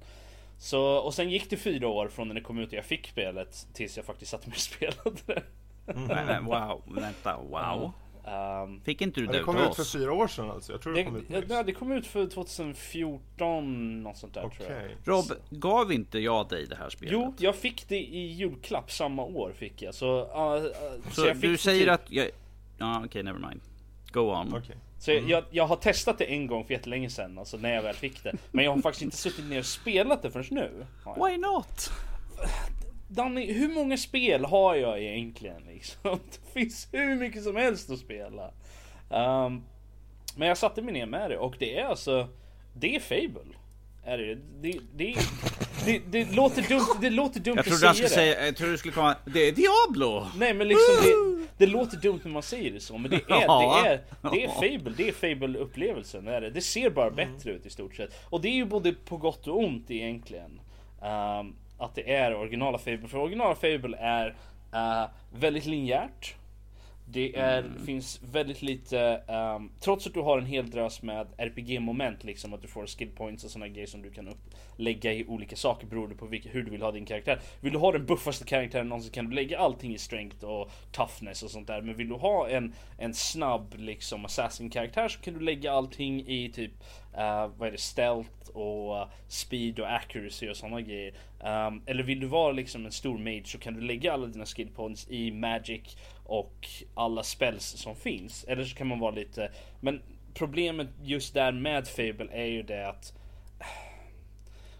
Så, 0.58 0.96
och 0.96 1.14
sen 1.14 1.30
gick 1.30 1.50
det 1.50 1.56
fyra 1.56 1.88
år 1.88 2.08
från 2.08 2.28
när 2.28 2.34
det 2.34 2.40
kom 2.40 2.58
ut 2.58 2.68
och 2.68 2.74
jag 2.74 2.84
fick 2.84 3.06
spelet 3.06 3.66
tills 3.72 3.96
jag 3.96 4.06
faktiskt 4.06 4.30
satte 4.30 4.48
mig 4.48 4.54
och 4.54 4.60
spelade 4.60 5.20
det. 5.26 5.42
Nej, 5.87 6.40
wow, 6.42 6.82
vänta, 6.87 7.37
wow. 7.37 7.92
Um, 8.26 8.80
Fick 8.84 9.00
inte 9.02 9.20
du 9.20 9.26
det 9.26 9.32
det 9.32 9.42
kom 9.44 9.56
ut 9.56 9.76
för 9.76 9.84
fyra 9.84 10.12
år 10.12 10.28
sedan 10.28 10.50
alltså. 10.50 10.72
Jag 10.72 10.80
tror 10.80 10.92
det, 10.92 10.98
det, 11.00 11.04
kom 11.04 11.16
ut 11.16 11.28
nyss. 11.28 11.44
det 11.66 11.72
kom 11.72 11.92
ut 11.92 12.06
för 12.06 12.26
2014, 12.26 14.02
något 14.02 14.16
sånt 14.16 14.34
där 14.34 14.44
Okej. 14.44 14.66
tror 14.66 14.78
jag. 14.78 15.14
Rob, 15.14 15.24
gav 15.50 15.92
inte 15.92 16.18
jag 16.18 16.48
dig 16.48 16.66
det 16.66 16.76
här 16.76 16.90
spelet? 16.90 17.12
Jo, 17.12 17.34
jag 17.38 17.56
fick 17.56 17.88
det 17.88 17.98
i 17.98 18.32
julklapp 18.32 18.92
samma 18.92 19.22
år 19.22 19.52
fick 19.56 19.82
jag. 19.82 19.94
Så, 19.94 20.20
uh, 20.20 20.64
uh, 20.64 20.70
Så, 21.12 21.26
jag 21.26 21.37
fick 21.37 21.50
du 21.50 21.56
säger 21.56 21.87
att 21.87 22.10
jag... 22.10 22.30
Ja, 22.78 23.02
okej, 23.04 23.22
never 23.22 23.38
mind. 23.38 23.60
Go 24.12 24.20
on. 24.20 24.54
Okej. 24.54 24.76
Så 24.98 25.12
jag, 25.12 25.44
jag 25.50 25.66
har 25.66 25.76
testat 25.76 26.18
det 26.18 26.24
en 26.24 26.46
gång 26.46 26.64
för 26.64 26.74
jättelänge 26.74 27.10
sedan, 27.10 27.38
alltså 27.38 27.56
när 27.56 27.74
jag 27.74 27.82
väl 27.82 27.94
fick 27.94 28.22
det. 28.22 28.37
Men 28.50 28.64
jag 28.64 28.72
har 28.72 28.82
faktiskt 28.82 29.02
inte 29.02 29.16
suttit 29.16 29.44
ner 29.44 29.58
och 29.58 29.66
spelat 29.66 30.22
det 30.22 30.30
förrän 30.30 30.46
nu. 30.50 30.87
jag. 31.04 31.28
Why 31.28 31.38
not? 31.38 31.90
Danny, 33.08 33.52
hur 33.52 33.68
många 33.68 33.96
spel 33.96 34.44
har 34.44 34.74
jag 34.74 35.02
egentligen 35.02 35.62
liksom? 35.64 36.00
Det 36.30 36.60
finns 36.60 36.88
hur 36.92 37.16
mycket 37.16 37.42
som 37.44 37.56
helst 37.56 37.90
att 37.90 37.98
spela. 37.98 38.50
Ehm, 39.10 39.62
men 40.36 40.48
jag 40.48 40.58
satte 40.58 40.82
mig 40.82 40.94
ner 40.94 41.06
med 41.06 41.30
det 41.30 41.38
och 41.38 41.56
det 41.58 41.78
är 41.78 41.84
alltså, 41.84 42.28
det 42.74 42.96
är 42.96 43.00
Fable. 43.00 43.54
Är 44.06 44.18
det, 44.18 44.34
det, 44.60 44.80
det, 44.94 45.16
det, 45.84 45.98
det 46.06 46.32
låter 46.32 46.62
dumt, 46.62 46.98
det 47.00 47.10
låter 47.10 47.40
dumt 47.40 47.56
Jag 47.56 47.68
att 47.68 47.78
säga 47.78 47.94
skulle 47.94 48.08
det. 48.08 48.14
säga... 48.14 48.46
Jag 48.46 48.56
trodde 48.56 48.72
du 48.72 48.78
skulle 48.78 48.94
komma... 48.94 49.16
Det 49.24 49.48
är 49.48 49.52
Diablo! 49.52 50.26
Nej 50.36 50.54
men 50.54 50.68
liksom 50.68 50.94
det, 51.02 51.46
det 51.66 51.72
låter 51.72 51.96
dumt 51.96 52.20
när 52.24 52.30
man 52.30 52.42
säger 52.42 52.70
det 52.70 52.80
så 52.80 52.98
men 52.98 53.10
det 53.10 53.16
är, 53.16 53.82
det 53.82 53.88
är, 53.88 54.00
det 54.30 54.44
är 54.44 54.48
Fable, 54.48 54.92
det 54.96 55.08
är 55.08 55.12
Fable-upplevelsen. 55.12 56.24
Det, 56.24 56.34
är 56.36 56.40
det. 56.40 56.50
det 56.50 56.60
ser 56.60 56.90
bara 56.90 57.10
bättre 57.10 57.52
ut 57.52 57.66
i 57.66 57.70
stort 57.70 57.94
sett. 57.94 58.10
Och 58.24 58.40
det 58.40 58.48
är 58.48 58.54
ju 58.54 58.64
både 58.64 58.92
på 58.92 59.16
gott 59.16 59.46
och 59.46 59.58
ont 59.58 59.90
egentligen. 59.90 60.60
Ehm, 61.02 61.54
att 61.78 61.94
det 61.94 62.14
är 62.14 62.34
originala 62.34 62.78
Fable. 62.78 63.08
För 63.08 63.18
originala 63.18 63.54
Fable 63.54 63.96
är 63.96 64.37
eh, 64.72 65.10
väldigt 65.30 65.66
linjärt. 65.66 66.34
Det 67.06 67.37
är, 67.37 67.64
finns 67.87 68.20
väldigt 68.32 68.62
lite, 68.62 69.00
ehm, 69.28 69.70
trots 69.80 70.06
att 70.06 70.14
du 70.14 70.20
har 70.20 70.38
en 70.38 70.46
hel 70.46 70.70
drös 70.70 71.02
med 71.02 71.26
RPG-moment 71.37 72.24
liksom, 72.24 72.54
att 72.54 72.62
du 72.62 72.68
får 72.68 72.87
skill 72.87 73.10
points 73.10 73.44
och 73.44 73.50
sådana 73.50 73.68
grejer 73.68 73.87
som 73.87 74.02
du 74.02 74.10
kan 74.10 74.34
lägga 74.76 75.12
i 75.12 75.24
olika 75.24 75.56
saker 75.56 75.87
beroende 75.87 76.14
på 76.14 76.26
vilka, 76.26 76.48
hur 76.48 76.62
du 76.62 76.70
vill 76.70 76.82
ha 76.82 76.92
din 76.92 77.06
karaktär. 77.06 77.40
Vill 77.60 77.72
du 77.72 77.78
ha 77.78 77.92
den 77.92 78.06
buffaste 78.06 78.44
karaktären 78.44 78.88
någonsin 78.88 79.12
kan 79.12 79.28
du 79.28 79.34
lägga 79.34 79.58
allting 79.58 79.94
i 79.94 79.98
strength 79.98 80.44
och 80.44 80.70
toughness 80.92 81.42
och 81.42 81.50
sånt 81.50 81.66
där. 81.66 81.80
Men 81.82 81.96
vill 81.96 82.08
du 82.08 82.14
ha 82.14 82.48
en, 82.48 82.74
en 82.98 83.14
snabb 83.14 83.74
liksom 83.76 84.24
assassin-karaktär 84.24 85.08
så 85.08 85.20
kan 85.20 85.34
du 85.34 85.40
lägga 85.40 85.72
allting 85.72 86.26
i 86.26 86.52
typ, 86.54 86.72
eh, 87.16 87.50
vad 87.56 87.68
är 87.68 87.72
det, 87.72 87.78
stealth 87.78 88.50
och 88.52 88.98
eh, 88.98 89.08
speed 89.28 89.80
och 89.80 89.92
accuracy 89.92 90.48
och 90.48 90.56
sådana 90.56 90.80
grejer. 90.80 91.14
Um, 91.44 91.83
eller 91.87 92.02
vill 92.02 92.20
du 92.20 92.26
vara 92.26 92.52
liksom 92.52 92.87
en 92.87 92.92
stor 92.92 93.18
mage 93.18 93.46
så 93.46 93.59
kan 93.59 93.74
du 93.74 93.80
lägga 93.80 94.12
alla 94.12 94.26
dina 94.26 94.46
skill 94.46 94.68
points 94.68 95.07
i 95.11 95.30
magic 95.30 95.96
och 96.24 96.68
alla 96.94 97.22
spells 97.22 97.64
som 97.64 97.96
finns. 97.96 98.44
Eller 98.44 98.64
så 98.64 98.76
kan 98.76 98.87
man 98.87 98.98
vara 98.98 99.11
lite, 99.11 99.50
men 99.80 100.02
problemet 100.35 100.88
just 101.02 101.35
där 101.35 101.52
med 101.52 101.88
Fable 101.88 102.28
är 102.33 102.44
ju 102.44 102.62
det 102.62 102.88
att 102.88 103.14
eh, 103.61 103.66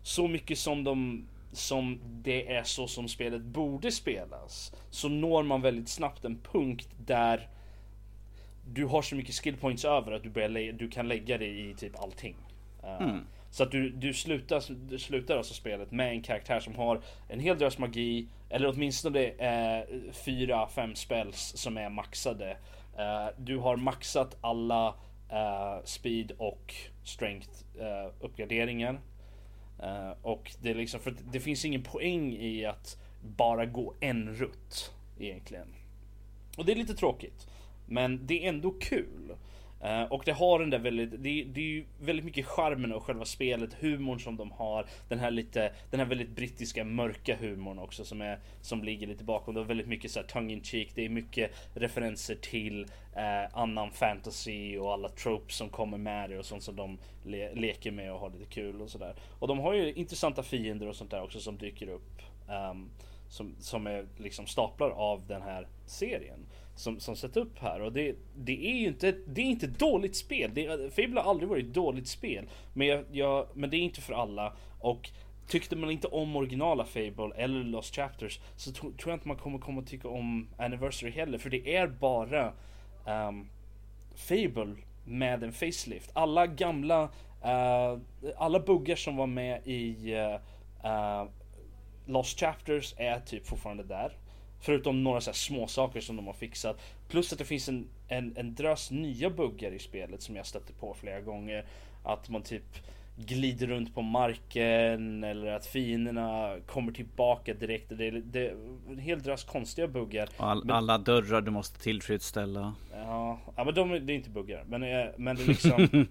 så 0.03 0.29
mycket 0.29 0.59
som 0.59 0.85
de 0.85 1.27
som 1.53 2.01
det 2.05 2.55
är 2.55 2.63
så 2.63 2.87
som 2.87 3.09
spelet 3.09 3.43
borde 3.43 3.93
spelas 3.93 4.73
så 4.91 5.09
når 5.09 5.43
man 5.43 5.63
väldigt 5.63 5.89
snabbt 5.89 6.25
en 6.25 6.41
punkt 6.41 6.89
där 7.07 7.49
du 8.67 8.85
har 8.85 9.03
så 9.03 9.15
mycket 9.17 9.35
skill 9.35 9.57
points 9.57 9.85
över 9.85 10.13
att 10.13 10.23
du, 10.23 10.31
börjar 10.31 10.49
lä- 10.49 10.73
du 10.73 10.91
kan 10.91 11.09
lägga 11.09 11.39
det 11.39 11.47
i 11.47 11.75
typ 11.79 12.01
allting. 12.01 12.37
Uh, 12.85 13.17
så 13.55 13.63
att 13.63 13.71
du, 13.71 13.91
du, 13.91 14.15
slutar, 14.15 14.63
du 14.89 14.99
slutar 14.99 15.37
alltså 15.37 15.55
spelet 15.55 15.91
med 15.91 16.11
en 16.11 16.23
karaktär 16.23 16.61
som 16.61 16.75
har 16.75 17.01
en 17.29 17.41
hel 17.41 17.59
drös 17.59 17.79
magi 17.79 18.29
eller 18.49 18.69
åtminstone 18.69 19.25
eh, 19.25 19.85
fyra, 20.13 20.69
fem 20.69 20.95
spells 20.95 21.53
som 21.57 21.77
är 21.77 21.89
maxade. 21.89 22.51
Eh, 22.99 23.27
du 23.37 23.59
har 23.59 23.77
maxat 23.77 24.37
alla 24.41 24.95
eh, 25.31 25.85
speed 25.85 26.33
och 26.39 26.75
strength 27.05 27.51
eh, 27.79 28.13
uppgraderingar. 28.21 29.01
Eh, 29.83 30.13
och 30.23 30.53
det 30.63 30.71
är 30.71 30.75
liksom 30.75 31.01
för 31.01 31.15
det 31.33 31.41
finns 31.41 31.65
ingen 31.65 31.83
poäng 31.83 32.33
i 32.33 32.65
att 32.65 32.99
bara 33.37 33.67
gå 33.67 33.95
en 34.01 34.35
rutt 34.35 34.93
egentligen. 35.19 35.75
Och 36.57 36.65
det 36.65 36.73
är 36.73 36.77
lite 36.77 36.95
tråkigt. 36.95 37.49
Men 37.87 38.27
det 38.27 38.45
är 38.45 38.49
ändå 38.49 38.71
kul. 38.71 39.37
Eh, 39.85 40.03
och 40.03 40.23
det 40.25 40.33
har 40.33 40.59
den 40.59 40.71
där 40.71 40.79
väldigt, 40.79 41.11
det, 41.11 41.45
det 41.45 41.61
är 41.61 41.65
ju 41.65 41.85
väldigt 42.01 42.25
mycket 42.25 42.47
charmen 42.47 42.93
och 42.93 43.03
själva 43.03 43.25
spelet, 43.25 43.75
humorn 43.75 44.21
som 44.21 44.37
de 44.37 44.51
har. 44.51 44.87
Den 45.09 45.19
här 45.19 45.31
lite, 45.31 45.73
den 45.91 46.01
här 46.01 46.07
väldigt 46.07 46.29
brittiska 46.31 46.85
mörka 46.85 47.37
humorn 47.37 47.79
också 47.79 48.05
som 48.05 48.21
är, 48.21 48.39
som 48.61 48.85
ligger 48.85 49.07
lite 49.07 49.25
bakom. 49.25 49.55
Det 49.55 49.61
är 49.61 49.65
väldigt 49.65 49.87
mycket 49.87 50.11
så 50.11 50.21
här 50.21 50.27
tongue 50.27 50.53
in 50.53 50.65
cheek, 50.65 50.89
det 50.95 51.05
är 51.05 51.09
mycket 51.09 51.51
referenser 51.75 52.35
till 52.35 52.87
eh, 53.17 53.59
annan 53.59 53.91
fantasy 53.91 54.79
och 54.79 54.93
alla 54.93 55.09
tropes 55.09 55.57
som 55.57 55.69
kommer 55.69 55.99
med 55.99 56.31
det 56.31 56.39
och 56.39 56.47
sånt 56.47 56.63
som 56.63 56.77
de 56.77 56.99
le, 57.25 57.55
leker 57.55 57.91
med 57.91 58.13
och 58.13 58.21
har 58.21 58.31
lite 58.31 58.51
kul 58.51 58.81
och 58.81 58.91
sådär. 58.91 59.15
Och 59.39 59.49
de 59.49 59.59
har 59.59 59.75
ju 59.75 59.93
intressanta 59.93 60.43
fiender 60.43 60.89
och 60.89 60.97
sånt 60.97 61.11
där 61.11 61.23
också 61.23 61.41
som 61.41 61.59
dyker 61.59 61.89
upp. 61.89 62.23
Um, 62.49 62.91
som, 63.29 63.55
som 63.59 63.87
är 63.87 64.07
liksom 64.17 64.47
staplar 64.47 64.91
av 64.91 65.27
den 65.27 65.43
här 65.43 65.69
serien 65.87 66.47
som, 66.75 67.01
som 67.01 67.17
sätts 67.17 67.37
upp 67.37 67.59
här 67.59 67.81
och 67.81 67.93
det, 67.93 68.17
det 68.37 68.67
är 68.67 68.77
ju 68.77 68.87
inte, 68.87 69.15
det 69.27 69.41
är 69.41 69.47
inte 69.47 69.67
ett 69.67 69.79
dåligt 69.79 70.17
spel. 70.17 70.51
Det, 70.55 70.95
Fable 70.95 71.21
har 71.21 71.31
aldrig 71.31 71.49
varit 71.49 71.67
ett 71.67 71.75
dåligt 71.75 72.09
spel. 72.09 72.49
Men, 72.73 72.87
jag, 72.87 73.05
jag, 73.13 73.47
men 73.55 73.71
det 73.71 73.77
är 73.77 73.81
inte 73.81 74.01
för 74.01 74.15
alla 74.15 74.53
och 74.81 75.11
Tyckte 75.47 75.77
man 75.77 75.91
inte 75.91 76.07
om 76.07 76.37
originala 76.37 76.85
Fable 76.85 77.31
eller 77.37 77.65
Lost 77.65 77.95
Chapters 77.95 78.41
så 78.57 78.73
tro, 78.73 78.93
tror 78.93 79.11
jag 79.11 79.17
inte 79.17 79.29
man 79.29 79.37
kommer 79.37 79.59
komma 79.59 79.83
tycka 79.83 80.09
om 80.09 80.49
Anniversary 80.59 81.11
heller 81.11 81.39
för 81.39 81.51
det 81.51 81.77
är 81.77 81.87
bara 81.87 82.53
um, 83.07 83.49
Fable 84.15 84.77
med 85.05 85.43
en 85.43 85.53
facelift. 85.53 86.11
Alla 86.13 86.47
gamla, 86.47 87.03
uh, 87.05 88.01
alla 88.37 88.61
buggar 88.61 88.97
som 88.97 89.17
var 89.17 89.27
med 89.27 89.61
i 89.65 90.15
uh, 90.15 90.35
uh, 90.91 91.29
Lost 92.07 92.41
Chapters 92.41 92.95
är 92.97 93.21
typ 93.21 93.47
fortfarande 93.47 93.83
där. 93.83 94.17
Förutom 94.65 95.05
några 95.05 95.21
så 95.21 95.31
här 95.31 95.35
små 95.35 95.67
saker 95.67 96.01
som 96.01 96.17
de 96.17 96.27
har 96.27 96.35
fixat. 96.35 96.81
Plus 97.09 97.33
att 97.33 97.39
det 97.39 97.45
finns 97.45 97.69
en, 97.69 97.89
en, 98.09 98.37
en 98.37 98.55
drös 98.55 98.91
nya 98.91 99.31
buggar 99.31 99.73
i 99.73 99.79
spelet 99.79 100.23
som 100.23 100.37
jag 100.37 100.47
stötte 100.47 100.73
på 100.73 100.95
flera 100.95 101.21
gånger. 101.21 101.65
Att 102.05 102.29
man 102.29 102.43
typ 102.43 102.63
glider 103.17 103.67
runt 103.67 103.95
på 103.95 104.03
marken 104.03 105.25
eller 105.25 105.47
att 105.47 105.67
fienderna 105.67 106.57
kommer 106.67 106.93
tillbaka 106.93 107.55
direkt. 107.55 107.89
Det 107.89 108.07
är, 108.07 108.13
det 108.13 108.47
är 108.47 108.57
en 108.89 108.99
hel 108.99 109.23
drös 109.23 109.45
konstiga 109.45 109.89
buggar. 109.89 110.29
All, 110.37 110.65
Men- 110.65 110.77
alla 110.77 110.99
dörrar 110.99 111.41
du 111.41 111.51
måste 111.51 111.81
tillfredsställa. 111.81 112.75
Ja, 112.93 113.39
ja 113.57 113.65
men 113.65 113.75
de, 113.75 114.07
det 114.07 114.13
är 114.13 114.17
inte 114.17 114.31
buggar. 114.31 114.65
Men, 114.69 114.83
eh, 114.83 115.07
men 115.17 115.37
det 115.37 115.43
är 115.43 115.47
liksom... 115.47 116.07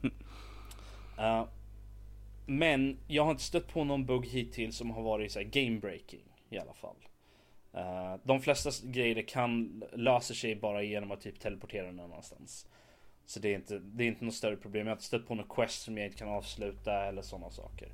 Eh, 1.18 1.46
men 2.46 2.98
jag 3.08 3.24
har 3.24 3.32
inte 3.32 3.44
stött 3.44 3.74
på 3.74 3.84
någon 3.84 4.06
bugg 4.06 4.26
hittills 4.28 4.78
som 4.78 4.92
har 4.92 5.02
varit 5.02 5.32
så 5.32 5.40
här 5.40 5.46
game 5.46 5.80
breaking 5.80 6.24
i 6.50 6.58
alla 6.58 6.74
fall. 6.74 6.96
Eh, 7.74 8.16
de 8.24 8.42
flesta 8.42 8.70
grejer 8.84 9.22
kan 9.28 9.84
löser 9.94 10.34
sig 10.36 10.56
bara 10.56 10.84
genom 10.84 11.12
att 11.12 11.22
typ 11.22 11.40
teleportera 11.40 11.92
någon 11.92 12.12
annanstans. 12.12 12.68
Så 13.26 13.40
det 13.40 13.50
är 13.50 13.56
inte, 13.56 13.80
det 13.80 14.04
är 14.04 14.08
inte 14.08 14.26
något 14.26 14.34
större 14.34 14.56
problem. 14.58 14.88
Jag 14.88 14.92
har 14.92 14.96
inte 14.96 15.06
stött 15.06 15.28
på 15.28 15.36
någon 15.36 15.48
quest 15.50 15.82
som 15.82 15.98
jag 15.98 16.06
inte 16.06 16.18
kan 16.18 16.30
avsluta 16.30 17.06
eller 17.06 17.22
sådana 17.22 17.50
saker. 17.52 17.88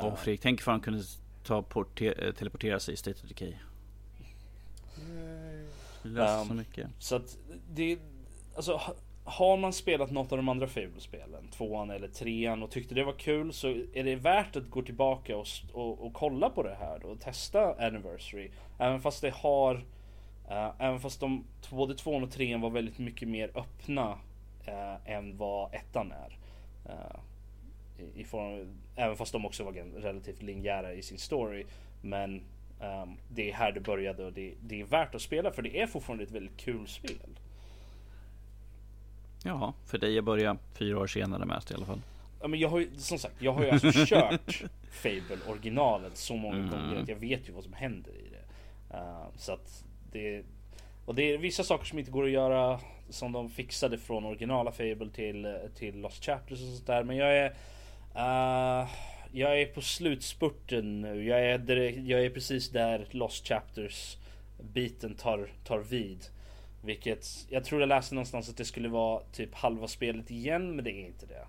Åh 0.00 0.06
Eh, 0.06 0.14
Fredrik, 0.14 0.40
tänk 0.40 0.60
ifall 0.60 0.72
han 0.72 0.80
kunde 0.80 1.02
ta 1.44 1.62
porte- 1.62 2.26
eh, 2.26 2.32
teleportera 2.34 2.80
sig 2.80 2.94
i 2.94 2.96
State 2.96 3.20
of 3.22 3.28
Decay. 3.28 3.54
Det 6.02 6.08
löser 6.08 6.40
Um, 6.40 6.48
så 6.48 6.54
mycket. 6.54 6.86
Så 6.98 7.16
att 7.16 7.38
det, 7.74 7.98
alltså 8.56 8.80
har 9.24 9.56
man 9.56 9.72
spelat 9.72 10.10
något 10.10 10.32
av 10.32 10.38
de 10.38 10.48
andra 10.48 10.66
Fable-spelen, 10.66 11.48
tvåan 11.50 11.90
eller 11.90 12.08
trean 12.08 12.62
och 12.62 12.70
tyckte 12.70 12.94
det 12.94 13.04
var 13.04 13.12
kul 13.12 13.52
så 13.52 13.68
är 13.68 14.04
det 14.04 14.16
värt 14.16 14.56
att 14.56 14.70
gå 14.70 14.82
tillbaka 14.82 15.36
och, 15.36 15.46
och, 15.72 16.06
och 16.06 16.12
kolla 16.12 16.50
på 16.50 16.62
det 16.62 16.74
här 16.74 17.06
och 17.06 17.20
testa 17.20 17.86
Anniversary. 17.86 18.50
Även 18.78 19.00
fast 19.00 19.22
det 19.22 19.34
har, 19.34 19.74
uh, 20.50 20.70
även 20.78 21.00
fast 21.00 21.20
de 21.20 21.44
både 21.70 21.94
tvåan 21.94 22.22
och 22.22 22.30
trean 22.30 22.60
var 22.60 22.70
väldigt 22.70 22.98
mycket 22.98 23.28
mer 23.28 23.50
öppna 23.54 24.18
uh, 24.68 25.10
än 25.10 25.36
vad 25.36 25.74
ettan 25.74 26.12
är. 26.12 26.38
Uh, 26.86 27.20
i, 27.98 28.20
i 28.20 28.24
form, 28.24 28.78
även 28.96 29.16
fast 29.16 29.32
de 29.32 29.46
också 29.46 29.64
var 29.64 29.72
relativt 30.00 30.42
linjära 30.42 30.92
i 30.92 31.02
sin 31.02 31.18
story. 31.18 31.64
Men 32.02 32.42
um, 32.80 33.16
det 33.28 33.50
är 33.50 33.54
här 33.54 33.72
det 33.72 33.80
började 33.80 34.24
och 34.24 34.32
det, 34.32 34.54
det 34.60 34.80
är 34.80 34.84
värt 34.84 35.14
att 35.14 35.22
spela 35.22 35.50
för 35.50 35.62
det 35.62 35.80
är 35.80 35.86
fortfarande 35.86 36.24
ett 36.24 36.30
väldigt 36.30 36.56
kul 36.56 36.86
spel. 36.86 37.38
Jaha, 39.46 39.72
för 39.86 39.98
dig 39.98 40.14
jag 40.14 40.24
börjar 40.24 40.56
fyra 40.74 40.98
år 40.98 41.06
senare 41.06 41.44
mest 41.44 41.70
i 41.70 41.74
alla 41.74 41.86
fall. 41.86 42.00
Ja, 42.40 42.48
men 42.48 42.60
jag 42.60 42.68
har 42.68 42.78
ju, 42.78 42.88
som 42.96 43.18
sagt, 43.18 43.34
jag 43.38 43.52
har 43.52 43.62
ju 43.64 43.70
alltså 43.70 43.90
kört 44.06 44.62
Fable 44.90 45.38
originalet 45.48 46.16
så 46.16 46.36
många 46.36 46.56
Mm. 46.56 46.70
gånger 46.70 46.96
att 47.02 47.08
jag 47.08 47.16
vet 47.16 47.48
ju 47.48 47.52
vad 47.52 47.64
som 47.64 47.72
händer 47.72 48.10
i 48.10 48.28
det. 48.30 48.96
Eh, 48.96 49.24
så 49.36 49.52
att 49.52 49.84
det 50.12 50.42
och 51.06 51.14
det 51.14 51.22
är 51.34 51.38
vissa 51.38 51.62
saker 51.64 51.84
som 51.84 51.98
inte 51.98 52.10
går 52.10 52.24
att 52.24 52.30
göra 52.30 52.80
som 53.10 53.32
de 53.32 53.50
fixade 53.50 53.98
från 53.98 54.24
originala 54.24 54.72
Fable 54.72 55.10
till, 55.14 55.56
till 55.78 56.00
Lost 56.00 56.24
Chapters 56.24 56.60
och 56.60 56.66
sånt 56.68 56.86
där. 56.86 57.02
Men 57.04 57.16
jag 57.16 57.36
är 57.38 57.46
eh, 58.14 58.88
Jag 59.32 59.60
är 59.60 59.66
på 59.66 59.80
slutspurten 59.80 61.00
nu. 61.00 61.24
Jag 61.24 61.40
är, 61.46 61.70
jag 62.10 62.24
är 62.24 62.30
precis 62.30 62.70
där 62.70 63.06
Lost 63.10 63.48
Chapters 63.48 64.16
biten 64.72 65.14
tar, 65.14 65.48
tar 65.64 65.78
vid. 65.78 66.24
Vilket 66.84 67.46
jag 67.48 67.64
tror 67.64 67.80
jag 67.80 67.88
läste 67.88 68.14
någonstans 68.14 68.48
att 68.48 68.56
det 68.56 68.64
skulle 68.64 68.88
vara 68.88 69.22
typ 69.32 69.54
halva 69.54 69.88
spelet 69.88 70.30
igen 70.30 70.76
men 70.76 70.84
det 70.84 70.90
är 70.90 71.06
inte 71.06 71.26
det. 71.26 71.46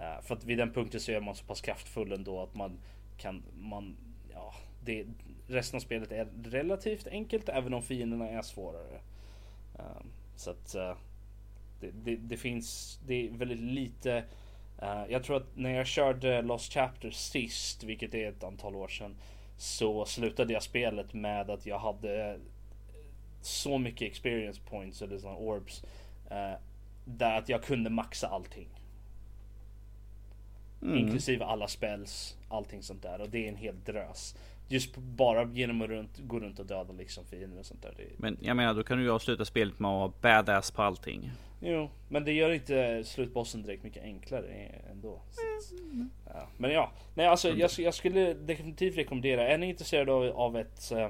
Uh, 0.00 0.22
för 0.22 0.34
att 0.34 0.44
vid 0.44 0.58
den 0.58 0.72
punkten 0.72 1.00
så 1.00 1.12
är 1.12 1.20
man 1.20 1.34
så 1.34 1.44
pass 1.44 1.60
kraftfull 1.60 2.12
ändå 2.12 2.42
att 2.42 2.54
man 2.54 2.78
kan, 3.16 3.42
man, 3.58 3.96
ja, 4.32 4.54
det, 4.84 5.06
resten 5.46 5.76
av 5.76 5.80
spelet 5.80 6.12
är 6.12 6.28
relativt 6.44 7.06
enkelt 7.06 7.48
även 7.48 7.74
om 7.74 7.82
fienderna 7.82 8.28
är 8.28 8.42
svårare. 8.42 9.00
Uh, 9.78 10.02
så 10.36 10.50
att 10.50 10.74
uh, 10.74 10.96
det, 11.80 11.90
det, 11.90 12.16
det, 12.16 12.36
finns, 12.36 12.98
det 13.06 13.26
är 13.26 13.30
väldigt 13.30 13.60
lite 13.60 14.24
jag 15.08 15.24
tror 15.24 15.36
att 15.36 15.56
när 15.56 15.70
jag 15.70 15.86
körde 15.86 16.42
Lost 16.42 16.72
Chapter 16.72 17.10
sist, 17.10 17.84
vilket 17.84 18.14
är 18.14 18.28
ett 18.28 18.44
antal 18.44 18.76
år 18.76 18.88
sedan, 18.88 19.16
så 19.56 20.04
slutade 20.04 20.52
jag 20.52 20.62
spelet 20.62 21.14
med 21.14 21.50
att 21.50 21.66
jag 21.66 21.78
hade 21.78 22.38
så 23.40 23.78
mycket 23.78 24.08
experience 24.08 24.60
points 24.70 25.02
eller 25.02 25.18
sådana 25.18 25.38
orbs. 25.38 25.84
Uh, 26.30 26.58
där 27.04 27.38
att 27.38 27.48
jag 27.48 27.62
kunde 27.62 27.90
maxa 27.90 28.28
allting. 28.28 28.68
Mm. 30.82 30.98
Inklusive 30.98 31.44
alla 31.44 31.68
spells, 31.68 32.36
allting 32.48 32.82
sånt 32.82 33.02
där. 33.02 33.20
Och 33.20 33.30
det 33.30 33.44
är 33.44 33.48
en 33.48 33.56
hel 33.56 33.74
drös. 33.84 34.36
Just 34.68 34.96
bara 34.96 35.44
genom 35.44 35.82
att 35.82 35.88
runt, 35.88 36.18
gå 36.18 36.40
runt 36.40 36.58
och 36.58 36.66
döda 36.66 36.92
liksom 36.92 37.24
fiender 37.24 37.58
och 37.58 37.66
sånt 37.66 37.82
där. 37.82 37.94
Men 38.16 38.36
jag 38.40 38.56
menar, 38.56 38.74
då 38.74 38.82
kan 38.82 38.98
du 38.98 39.04
ju 39.04 39.10
avsluta 39.10 39.44
spelet 39.44 39.78
med 39.78 39.90
att 39.90 39.98
vara 39.98 40.12
badass 40.20 40.70
på 40.70 40.82
allting. 40.82 41.30
Jo, 41.60 41.90
men 42.08 42.24
det 42.24 42.32
gör 42.32 42.50
inte 42.50 43.04
slutbossen 43.04 43.62
direkt 43.62 43.82
mycket 43.82 44.02
enklare 44.02 44.52
ändå. 44.90 45.20
Så, 45.30 45.74
mm. 45.76 46.10
ja. 46.26 46.48
Men 46.56 46.70
ja, 46.70 46.92
nej 47.14 47.26
alltså 47.26 47.48
jag, 47.48 47.70
jag, 47.78 47.94
skulle 47.94 48.34
definitivt 48.34 48.96
rekommendera. 48.96 49.48
Är 49.48 49.58
ni 49.58 49.68
intresserade 49.68 50.12
av, 50.12 50.24
av 50.24 50.56
ett 50.56 50.92
uh, 50.92 51.08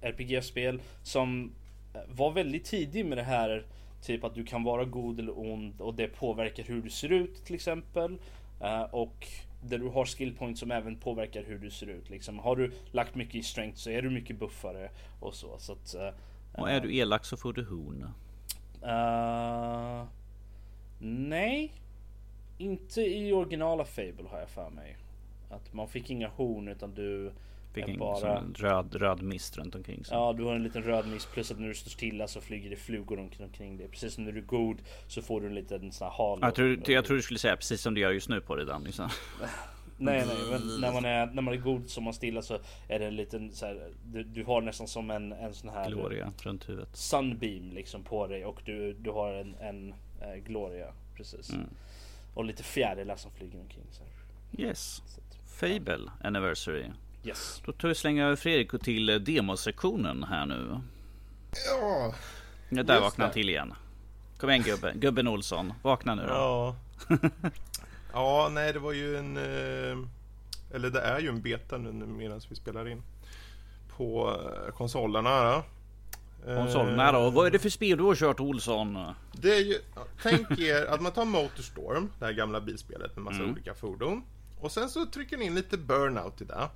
RPG-spel 0.00 0.82
som 1.02 1.52
uh, 1.94 2.00
var 2.08 2.30
väldigt 2.30 2.64
tidig 2.64 3.06
med 3.06 3.18
det 3.18 3.22
här 3.22 3.64
Typ 4.04 4.24
att 4.24 4.34
du 4.34 4.44
kan 4.44 4.64
vara 4.64 4.84
god 4.84 5.20
eller 5.20 5.38
ond 5.38 5.80
och 5.80 5.94
det 5.94 6.08
påverkar 6.08 6.62
hur 6.62 6.82
du 6.82 6.90
ser 6.90 7.12
ut 7.12 7.44
till 7.44 7.54
exempel. 7.54 8.18
Uh, 8.60 8.82
och 8.82 9.28
där 9.62 9.78
du 9.78 9.88
har 9.88 10.04
skill 10.04 10.36
points 10.36 10.60
som 10.60 10.70
även 10.70 10.96
påverkar 10.96 11.42
hur 11.42 11.58
du 11.58 11.70
ser 11.70 11.86
ut. 11.86 12.10
Liksom. 12.10 12.38
Har 12.38 12.56
du 12.56 12.72
lagt 12.90 13.14
mycket 13.14 13.34
i 13.34 13.42
strength 13.42 13.76
så 13.76 13.90
är 13.90 14.02
du 14.02 14.10
mycket 14.10 14.38
buffare 14.38 14.90
och 15.20 15.34
så. 15.34 15.58
så 15.58 15.72
att, 15.72 15.94
uh, 15.98 16.60
och 16.62 16.70
är 16.70 16.80
du 16.80 16.96
elak 16.96 17.24
så 17.24 17.36
får 17.36 17.52
du 17.52 17.64
horn. 17.64 18.02
Uh, 18.82 20.06
nej, 20.98 21.72
inte 22.58 23.00
i 23.00 23.32
originala 23.32 23.84
Fable 23.84 24.28
har 24.30 24.38
jag 24.38 24.48
för 24.48 24.70
mig. 24.70 24.96
Att 25.50 25.72
man 25.72 25.88
fick 25.88 26.10
inga 26.10 26.28
horn 26.28 26.68
utan 26.68 26.94
du 26.94 27.32
Fick 27.74 27.88
en 27.88 27.98
bara... 27.98 28.40
röd, 28.54 28.96
röd 28.96 29.22
mist 29.22 29.58
runt 29.58 29.74
omkring 29.74 30.04
sig. 30.04 30.16
Ja, 30.16 30.32
du 30.32 30.44
har 30.44 30.54
en 30.54 30.62
liten 30.62 30.82
röd 30.82 31.06
mist 31.08 31.32
plus 31.32 31.50
att 31.50 31.58
när 31.58 31.68
du 31.68 31.74
står 31.74 31.90
stilla 31.90 32.28
så 32.28 32.40
flyger 32.40 32.70
det 32.70 32.76
flugor 32.76 33.30
omkring 33.40 33.76
dig. 33.76 33.88
Precis 33.88 34.14
som 34.14 34.24
när 34.24 34.32
du 34.32 34.38
är 34.38 34.42
god 34.42 34.78
så 35.06 35.22
får 35.22 35.40
du 35.40 35.46
en 35.46 35.54
liten 35.54 35.92
sån 35.92 36.08
här 36.08 36.14
hal. 36.14 36.38
Jag 36.42 36.54
tror, 36.54 36.90
jag 36.90 37.04
tror 37.04 37.16
du 37.16 37.22
skulle 37.22 37.38
säga 37.38 37.56
precis 37.56 37.80
som 37.80 37.94
du 37.94 38.00
gör 38.00 38.10
just 38.10 38.28
nu 38.28 38.40
på 38.40 38.56
dig 38.56 38.66
Dan. 38.66 38.84
Liksom. 38.84 39.08
nej, 39.98 40.24
nej, 40.26 40.36
men 40.50 40.80
när 40.80 40.92
man 40.92 41.04
är 41.04 41.26
när 41.26 41.42
man 41.42 41.54
är 41.54 41.58
god 41.58 41.90
som 41.90 42.04
man 42.04 42.14
stilla 42.14 42.42
så 42.42 42.58
är 42.88 42.98
det 42.98 43.06
en 43.06 43.16
liten 43.16 43.52
så 43.52 43.66
här, 43.66 43.92
du, 44.04 44.22
du 44.22 44.44
har 44.44 44.60
nästan 44.60 44.88
som 44.88 45.10
en, 45.10 45.32
en 45.32 45.54
sån 45.54 45.70
här 45.70 45.90
Gloria 45.90 46.32
runt 46.42 46.68
huvudet. 46.68 46.96
Sunbeam 46.96 47.72
liksom 47.72 48.04
på 48.04 48.26
dig 48.26 48.44
och 48.44 48.62
du, 48.64 48.92
du 48.92 49.10
har 49.10 49.32
en, 49.32 49.54
en 49.54 49.94
äh, 50.20 50.34
Gloria 50.44 50.92
precis. 51.16 51.50
Mm. 51.50 51.68
Och 52.34 52.44
lite 52.44 52.62
fjärilar 52.62 53.16
som 53.16 53.30
flyger 53.30 53.60
omkring 53.60 53.86
så 53.90 54.02
här. 54.02 54.12
Yes. 54.66 55.02
Fable 55.46 56.00
ja. 56.06 56.28
Anniversary. 56.28 56.90
Yes. 57.24 57.62
Då 57.66 57.72
tar 57.72 57.88
vi 57.88 57.94
slänga 57.94 58.24
över 58.24 58.36
Fredrik 58.36 58.82
till 58.82 59.10
eh, 59.10 59.16
demosektionen 59.16 60.24
här 60.24 60.46
nu. 60.46 60.80
Ja. 61.70 62.14
ja 62.68 62.82
där 62.82 63.00
vaknar 63.00 63.24
han 63.24 63.34
till 63.34 63.48
igen. 63.48 63.74
Kom 64.38 64.50
igen 64.50 64.62
gubben, 64.62 65.00
gubben 65.00 65.28
Olsson. 65.28 65.72
Vakna 65.82 66.14
nu 66.14 66.22
då. 66.22 66.28
Ja. 66.28 66.76
ja, 68.12 68.48
nej 68.52 68.72
det 68.72 68.78
var 68.78 68.92
ju 68.92 69.16
en... 69.16 69.36
Eh, 69.36 70.08
eller 70.74 70.90
det 70.90 71.00
är 71.00 71.20
ju 71.20 71.28
en 71.28 71.42
beta 71.42 71.78
nu 71.78 71.92
medan 71.92 72.40
vi 72.48 72.56
spelar 72.56 72.88
in. 72.88 73.02
På 73.96 74.36
eh, 74.66 74.72
konsolerna. 74.72 75.62
Konsolerna 76.44 77.12
då? 77.12 77.30
Vad 77.30 77.46
är 77.46 77.50
det 77.50 77.58
för 77.58 77.68
spel 77.68 77.98
du 77.98 78.04
har 78.04 78.14
kört 78.14 78.40
Olsson? 78.40 78.98
Det 79.32 79.56
är 79.56 79.60
ju, 79.60 79.74
tänk 80.22 80.58
er 80.58 80.86
att 80.86 81.00
man 81.00 81.12
tar 81.12 81.24
Motorstorm, 81.24 82.10
det 82.18 82.24
här 82.24 82.32
gamla 82.32 82.60
bilspelet 82.60 83.16
med 83.16 83.24
massa 83.24 83.38
mm. 83.38 83.52
olika 83.52 83.74
fordon. 83.74 84.22
Och 84.60 84.72
sen 84.72 84.88
så 84.88 85.06
trycker 85.06 85.36
ni 85.36 85.44
in 85.44 85.54
lite 85.54 85.78
burnout 85.78 86.40
i 86.40 86.44
det. 86.44 86.68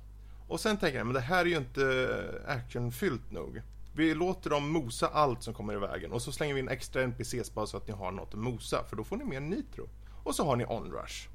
Och 0.49 0.59
sen 0.59 0.77
tänker 0.77 0.97
jag, 0.97 1.07
men 1.07 1.13
det 1.13 1.19
här 1.19 1.41
är 1.41 1.45
ju 1.45 1.57
inte 1.57 2.41
actionfyllt 2.47 3.31
nog. 3.31 3.61
Vi 3.95 4.13
låter 4.13 4.49
dem 4.49 4.71
mosa 4.71 5.07
allt 5.07 5.43
som 5.43 5.53
kommer 5.53 5.73
i 5.73 5.79
vägen 5.79 6.11
och 6.11 6.21
så 6.21 6.31
slänger 6.31 6.53
vi 6.53 6.59
in 6.59 6.69
extra 6.69 7.03
NPCs 7.03 7.53
bara 7.53 7.65
så 7.65 7.77
att 7.77 7.87
ni 7.87 7.93
har 7.93 8.11
något 8.11 8.33
att 8.33 8.39
mosa 8.39 8.83
för 8.89 8.95
då 8.95 9.03
får 9.03 9.17
ni 9.17 9.25
mer 9.25 9.39
nitro. 9.39 9.89
Och 10.23 10.35
så 10.35 10.45
har 10.45 10.55
ni 10.55 10.65
onrush. 10.65 11.27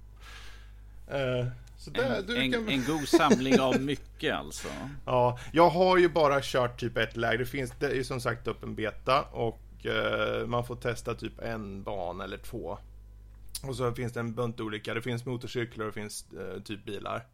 Uh, 1.08 1.46
där, 1.92 2.30
en, 2.30 2.36
en, 2.36 2.52
kan... 2.52 2.68
en, 2.68 2.84
god 2.84 3.08
samling 3.08 3.60
av 3.60 3.80
mycket 3.80 4.34
alltså. 4.34 4.68
Ja, 5.06 5.38
jag 5.52 5.70
har 5.70 5.98
ju 5.98 6.08
bara 6.08 6.40
kört 6.42 6.80
typ 6.80 6.96
ett 6.96 7.16
läge. 7.16 7.38
Det 7.38 7.46
finns, 7.46 7.72
det 7.78 7.98
är 7.98 8.02
som 8.02 8.20
sagt 8.20 8.46
upp 8.46 8.62
en 8.62 8.74
beta 8.74 9.22
och 9.22 9.60
uh, 9.86 10.46
man 10.46 10.66
får 10.66 10.76
testa 10.76 11.14
typ 11.14 11.40
en 11.40 11.82
bana 11.82 12.24
eller 12.24 12.38
två. 12.38 12.78
Och 13.62 13.76
så 13.76 13.92
finns 13.92 14.12
det 14.12 14.20
en 14.20 14.34
bunt 14.34 14.60
olika. 14.60 14.94
Det 14.94 15.02
finns 15.02 15.26
motorcyklar 15.26 15.86
och 15.86 15.92
det 15.92 16.00
finns 16.00 16.26
uh, 16.34 16.62
typ 16.62 16.84
bilar. 16.84 17.26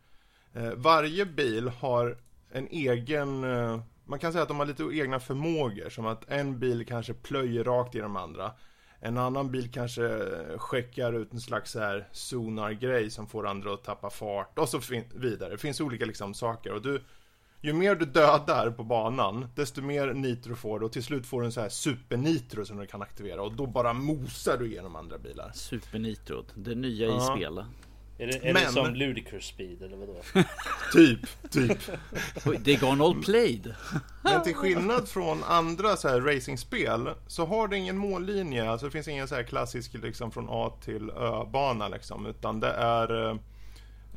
Eh, 0.55 0.73
varje 0.77 1.27
bil 1.27 1.69
har 1.69 2.19
en 2.53 2.69
egen, 2.69 3.45
eh, 3.45 3.81
man 4.05 4.19
kan 4.19 4.33
säga 4.33 4.43
att 4.43 4.49
de 4.49 4.59
har 4.59 4.67
lite 4.67 4.83
egna 4.83 5.21
förmågor. 5.21 5.89
Som 5.89 6.07
att 6.07 6.31
en 6.31 6.59
bil 6.59 6.87
kanske 6.87 7.15
plöjer 7.15 7.65
rakt 7.65 7.95
i 7.95 7.99
de 7.99 8.17
andra. 8.17 8.53
En 9.01 9.19
annan 9.19 9.51
bil 9.51 9.73
kanske 9.73 10.21
skickar 10.59 11.13
ut 11.13 11.33
en 11.33 11.41
slags 11.41 11.75
här 11.75 12.09
sonar-grej 12.13 13.11
som 13.11 13.27
får 13.27 13.47
andra 13.47 13.75
att 13.75 13.85
tappa 13.85 14.11
fart 14.11 14.59
och 14.59 14.69
så 14.69 14.81
vidare. 15.15 15.51
Det 15.51 15.59
finns 15.59 15.81
olika 15.81 16.05
liksom 16.05 16.35
saker 16.35 16.73
och 16.73 16.83
du 16.83 17.03
ju 17.63 17.73
mer 17.73 17.95
du 17.95 18.05
dödar 18.05 18.71
på 18.71 18.85
banan, 18.85 19.47
desto 19.55 19.83
mer 19.83 20.15
nitro 20.15 20.55
får 20.55 20.81
du 20.81 20.87
och 20.87 20.93
till 20.93 21.05
slut 21.05 21.27
får 21.27 21.41
du 21.41 21.47
en 21.47 21.53
sån 21.53 21.63
här 21.63 21.71
supernitro 21.71 22.65
som 22.65 22.79
du 22.79 22.87
kan 22.87 23.03
aktivera 23.03 23.43
och 23.43 23.53
då 23.53 23.67
bara 23.67 23.93
mosar 23.93 24.59
du 24.59 24.67
igenom 24.67 24.97
andra 24.97 25.19
bilar. 25.19 25.51
Supernitro, 25.55 26.45
det 26.55 26.75
nya 26.75 27.07
ja. 27.07 27.17
i 27.17 27.37
spel. 27.37 27.65
Är 28.21 28.27
det, 28.27 28.49
är 28.49 28.53
men... 28.53 28.63
det 28.63 28.69
som 28.69 28.95
Ludicrous 28.95 29.45
Speed 29.45 29.83
eller 29.83 29.97
vadå? 29.97 30.17
typ, 30.93 31.51
typ. 31.51 31.79
Det 32.65 32.77
går 32.77 32.97
noll 32.97 33.23
played. 33.23 33.75
Men 34.23 34.43
till 34.43 34.55
skillnad 34.55 35.09
från 35.09 35.45
andra 35.45 35.97
så 35.97 36.09
här 36.09 36.21
racingspel 36.21 37.11
så 37.27 37.47
har 37.47 37.69
det 37.69 37.77
ingen 37.77 37.99
mållinje. 37.99 38.71
Alltså 38.71 38.87
det 38.87 38.93
finns 38.93 39.09
ingen 39.09 39.29
så 39.29 39.35
här 39.35 39.43
klassisk 39.43 39.95
liksom 39.95 40.31
från 40.31 40.47
A 40.51 40.73
till 40.85 41.11
Ö-bana 41.11 41.89
liksom. 41.89 42.27
Utan 42.27 42.61
det 42.61 42.71
är 42.71 43.31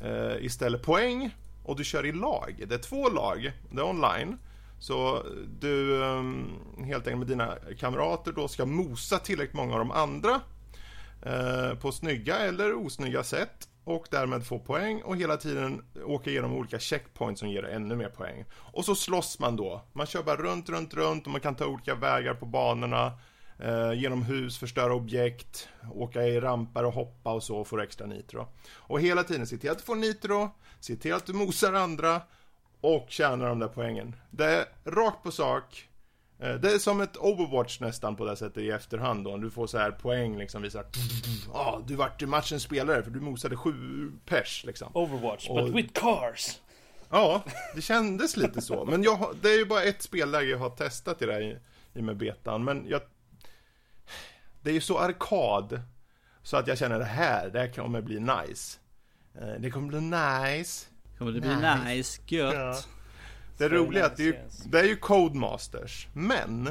eh, 0.02 0.44
istället 0.44 0.82
poäng 0.82 1.34
och 1.64 1.76
du 1.76 1.84
kör 1.84 2.06
i 2.06 2.12
lag. 2.12 2.64
Det 2.68 2.74
är 2.74 2.78
två 2.78 3.08
lag, 3.08 3.52
det 3.70 3.80
är 3.80 3.86
online. 3.86 4.38
Så 4.78 5.26
du 5.60 6.02
um, 6.02 6.52
helt 6.76 7.06
enkelt 7.06 7.18
med 7.18 7.28
dina 7.28 7.56
kamrater 7.78 8.32
då 8.32 8.48
ska 8.48 8.66
mosa 8.66 9.18
tillräckligt 9.18 9.56
många 9.56 9.72
av 9.72 9.78
de 9.78 9.90
andra 9.90 10.40
eh, 11.22 11.78
på 11.78 11.92
snygga 11.92 12.36
eller 12.36 12.74
osnygga 12.74 13.22
sätt 13.22 13.68
och 13.84 14.06
därmed 14.10 14.46
få 14.46 14.58
poäng 14.58 15.02
och 15.02 15.16
hela 15.16 15.36
tiden 15.36 15.84
åka 16.04 16.30
igenom 16.30 16.52
olika 16.52 16.78
checkpoints 16.78 17.40
som 17.40 17.48
ger 17.48 17.64
ännu 17.64 17.96
mer 17.96 18.08
poäng. 18.08 18.44
Och 18.52 18.84
så 18.84 18.94
slåss 18.94 19.38
man 19.38 19.56
då. 19.56 19.82
Man 19.92 20.06
kör 20.06 20.22
bara 20.22 20.36
runt, 20.36 20.68
runt, 20.68 20.94
runt 20.94 21.26
och 21.26 21.32
man 21.32 21.40
kan 21.40 21.54
ta 21.54 21.66
olika 21.66 21.94
vägar 21.94 22.34
på 22.34 22.46
banorna. 22.46 23.12
Eh, 23.58 23.92
genom 23.92 24.22
hus, 24.22 24.58
förstöra 24.58 24.94
objekt, 24.94 25.68
åka 25.92 26.22
i 26.22 26.40
rampar 26.40 26.84
och 26.84 26.92
hoppa 26.92 27.32
och 27.32 27.42
så 27.42 27.56
och 27.56 27.66
få 27.66 27.80
extra 27.80 28.06
nitro. 28.06 28.46
Och 28.72 29.00
hela 29.00 29.24
tiden 29.24 29.46
se 29.46 29.58
till 29.58 29.70
att 29.70 29.78
du 29.78 29.84
får 29.84 29.96
nitro, 29.96 30.50
se 30.80 30.96
till 30.96 31.14
att 31.14 31.26
du 31.26 31.32
mosar 31.32 31.72
andra 31.72 32.22
och 32.80 33.06
tjänar 33.08 33.48
de 33.48 33.58
där 33.58 33.68
poängen. 33.68 34.16
Det 34.30 34.44
är 34.44 34.64
rakt 34.84 35.22
på 35.22 35.30
sak. 35.30 35.88
Eh, 36.44 36.54
det 36.54 36.72
är 36.72 36.78
som 36.78 37.00
ett 37.00 37.16
Overwatch 37.16 37.80
nästan 37.80 38.16
på 38.16 38.24
det 38.24 38.36
sättet 38.36 38.62
i 38.62 38.70
efterhand 38.70 39.24
då. 39.24 39.36
Du 39.36 39.50
får 39.50 39.66
så 39.66 39.78
här 39.78 39.90
poäng 39.90 40.38
liksom 40.38 40.62
visar 40.62 40.86
Ja, 41.52 41.60
ah, 41.60 41.82
du 41.86 41.96
vart 41.96 42.22
matchens 42.22 42.62
spelare 42.62 43.02
för 43.02 43.10
du 43.10 43.20
mosade 43.20 43.56
sju 43.56 44.12
pers 44.26 44.64
liksom. 44.64 44.90
Overwatch, 44.94 45.48
och, 45.48 45.64
but 45.64 45.74
with 45.74 45.92
cars. 45.92 46.60
Ja, 47.10 47.44
det 47.74 47.82
kändes 47.82 48.36
lite 48.36 48.60
så. 48.60 48.84
Men 48.84 49.02
jag, 49.02 49.36
det 49.42 49.48
är 49.48 49.58
ju 49.58 49.64
bara 49.64 49.82
ett 49.82 50.02
spelläge 50.02 50.50
jag 50.50 50.58
har 50.58 50.70
testat 50.70 51.22
i 51.22 51.26
det 51.26 51.32
här 51.32 51.40
i, 51.40 51.58
i 51.94 52.02
med 52.02 52.16
betan. 52.16 52.64
Men 52.64 52.86
jag... 52.88 53.00
Det 54.62 54.70
är 54.70 54.74
ju 54.74 54.80
så 54.80 54.98
arkad. 54.98 55.80
Så 56.42 56.56
att 56.56 56.66
jag 56.66 56.78
känner 56.78 56.98
det 56.98 57.04
här, 57.04 57.48
det 57.48 57.58
här 57.58 57.72
kommer 57.72 58.00
bli 58.00 58.20
nice. 58.20 58.78
Eh, 59.34 59.60
det 59.60 59.70
kommer 59.70 59.88
bli 59.88 60.00
nice. 60.00 60.86
Kommer 61.18 61.32
det 61.32 61.40
bli 61.40 61.56
nice, 61.56 61.84
nice 61.84 62.20
gött. 62.26 62.54
Ja. 62.54 62.82
Det 63.56 63.68
roliga 63.68 64.02
är 64.02 64.06
att 64.06 64.16
det 64.16 64.22
är, 64.22 64.26
ju, 64.26 64.36
det 64.66 64.80
är 64.80 64.84
ju 64.84 64.96
Codemasters, 64.96 66.08
men 66.12 66.68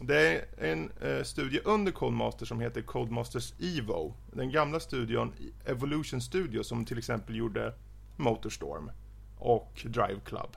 det 0.00 0.16
är 0.16 0.44
en 0.58 0.90
eh, 1.00 1.22
studie 1.22 1.60
under 1.64 1.92
Codemasters 1.92 2.48
som 2.48 2.60
heter 2.60 2.82
Codemasters 2.82 3.54
Evo. 3.60 4.14
Den 4.32 4.50
gamla 4.50 4.80
studion 4.80 5.32
Evolution 5.66 6.20
Studio 6.20 6.62
som 6.62 6.84
till 6.84 6.98
exempel 6.98 7.36
gjorde 7.36 7.74
Motorstorm 8.16 8.90
och 9.38 9.82
Drive 9.84 10.20
Club. 10.24 10.56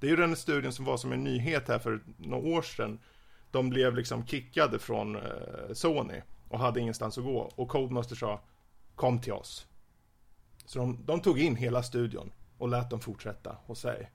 Det 0.00 0.06
är 0.06 0.10
ju 0.10 0.16
den 0.16 0.36
studien 0.36 0.72
som 0.72 0.84
var 0.84 0.96
som 0.96 1.12
en 1.12 1.24
nyhet 1.24 1.68
här 1.68 1.78
för 1.78 2.00
några 2.16 2.48
år 2.48 2.62
sedan. 2.62 2.98
de 3.50 3.70
blev 3.70 3.96
liksom 3.96 4.26
kickade 4.26 4.78
från 4.78 5.16
eh, 5.16 5.22
Sony 5.72 6.22
och 6.48 6.58
hade 6.58 6.80
ingenstans 6.80 7.18
att 7.18 7.24
gå. 7.24 7.38
Och 7.38 7.68
Codemaster 7.68 8.16
sa 8.16 8.40
Kom 8.94 9.20
till 9.20 9.32
oss. 9.32 9.66
Så 10.66 10.78
de, 10.78 11.04
de 11.04 11.20
tog 11.20 11.40
in 11.40 11.56
hela 11.56 11.82
studion 11.82 12.32
och 12.58 12.68
lät 12.68 12.90
dem 12.90 13.00
fortsätta 13.00 13.56
hos 13.66 13.80
sig. 13.80 14.10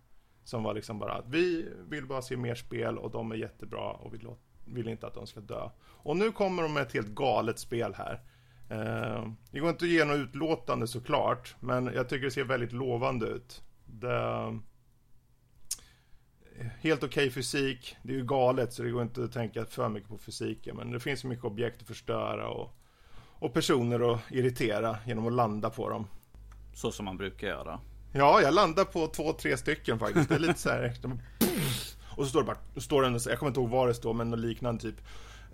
Som 0.52 0.64
var 0.64 0.74
liksom 0.74 1.00
bara 1.00 1.14
att 1.14 1.28
vi 1.28 1.70
vill 1.90 2.06
bara 2.06 2.22
se 2.22 2.38
mer 2.38 2.56
spel 2.56 2.98
och 2.98 3.12
de 3.12 3.32
är 3.32 3.36
jättebra 3.36 3.92
och 3.92 4.14
vi 4.14 4.20
vill 4.66 4.88
inte 4.88 5.08
att 5.08 5.14
de 5.14 5.28
ska 5.28 5.40
dö. 5.40 5.70
Och 5.82 6.18
nu 6.18 6.32
kommer 6.32 6.64
de 6.64 6.74
med 6.74 6.84
ett 6.84 6.94
helt 6.94 7.08
galet 7.08 7.60
spel 7.60 7.94
här. 7.94 8.22
Eh, 8.70 9.32
det 9.52 9.60
går 9.60 9.70
inte 9.70 9.86
att 9.86 9.92
ge 9.92 10.06
något 10.06 10.18
utlåtande 10.18 10.88
såklart, 10.88 11.56
men 11.60 11.86
jag 11.86 12.10
tycker 12.10 12.26
det 12.26 12.32
ser 12.32 12.44
väldigt 12.44 12.72
lovande 12.72 13.26
ut. 13.26 13.64
Det, 13.86 14.60
helt 16.80 17.04
okej 17.04 17.28
okay 17.28 17.30
fysik, 17.30 17.96
det 18.04 18.14
är 18.14 18.18
ju 18.18 18.26
galet 18.26 18.74
så 18.74 18.84
det 18.84 18.92
går 18.92 19.02
inte 19.02 19.24
att 19.24 19.32
tänka 19.32 19.66
för 19.66 19.90
mycket 19.90 20.10
på 20.10 20.18
fysiken, 20.18 20.76
men 20.76 20.92
det 20.92 21.00
finns 21.00 21.24
mycket 21.24 21.46
objekt 21.46 21.82
att 21.82 21.88
förstöra 21.88 22.48
och, 22.48 22.76
och 23.16 23.54
personer 23.54 24.14
att 24.14 24.32
irritera 24.32 24.98
genom 25.06 25.28
att 25.28 25.34
landa 25.34 25.70
på 25.70 25.90
dem. 25.90 26.08
Så 26.74 26.92
som 26.92 27.06
man 27.06 27.18
brukar 27.18 27.48
göra. 27.48 27.80
Ja, 28.12 28.42
jag 28.42 28.54
landar 28.54 28.86
på 28.86 29.08
två, 29.08 29.34
tre 29.34 29.58
stycken 29.58 30.00
faktiskt. 30.00 30.30
Det 30.30 30.36
är 30.36 30.40
lite 30.40 30.60
så 30.60 30.70
här. 30.70 30.94
Och 32.10 32.24
så 32.24 32.30
står 32.30 32.40
det 32.40 32.46
bara, 32.46 32.82
står 32.82 33.02
det, 33.02 33.30
jag 33.30 33.40
kommer 33.40 33.50
inte 33.50 33.60
ihåg 33.60 33.70
vad 33.70 33.88
det 33.88 33.94
står, 33.94 34.14
men 34.14 34.30
något 34.30 34.40
liknande 34.40 34.82
typ 34.82 34.96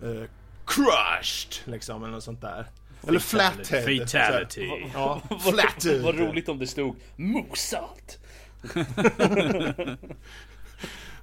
uh, 0.02 0.24
Crushed, 0.66 1.72
liksom, 1.72 2.02
eller 2.02 2.12
något 2.12 2.24
sånt 2.24 2.40
där. 2.40 2.66
Eller 3.08 3.18
Flathead. 3.18 4.10
Fatality. 4.10 4.70
Ja, 4.94 5.22
Flathead. 5.40 6.02
Vad 6.02 6.18
roligt 6.18 6.48
om 6.48 6.58
det 6.58 6.66
stod 6.66 6.96
Mosalt. 7.16 8.18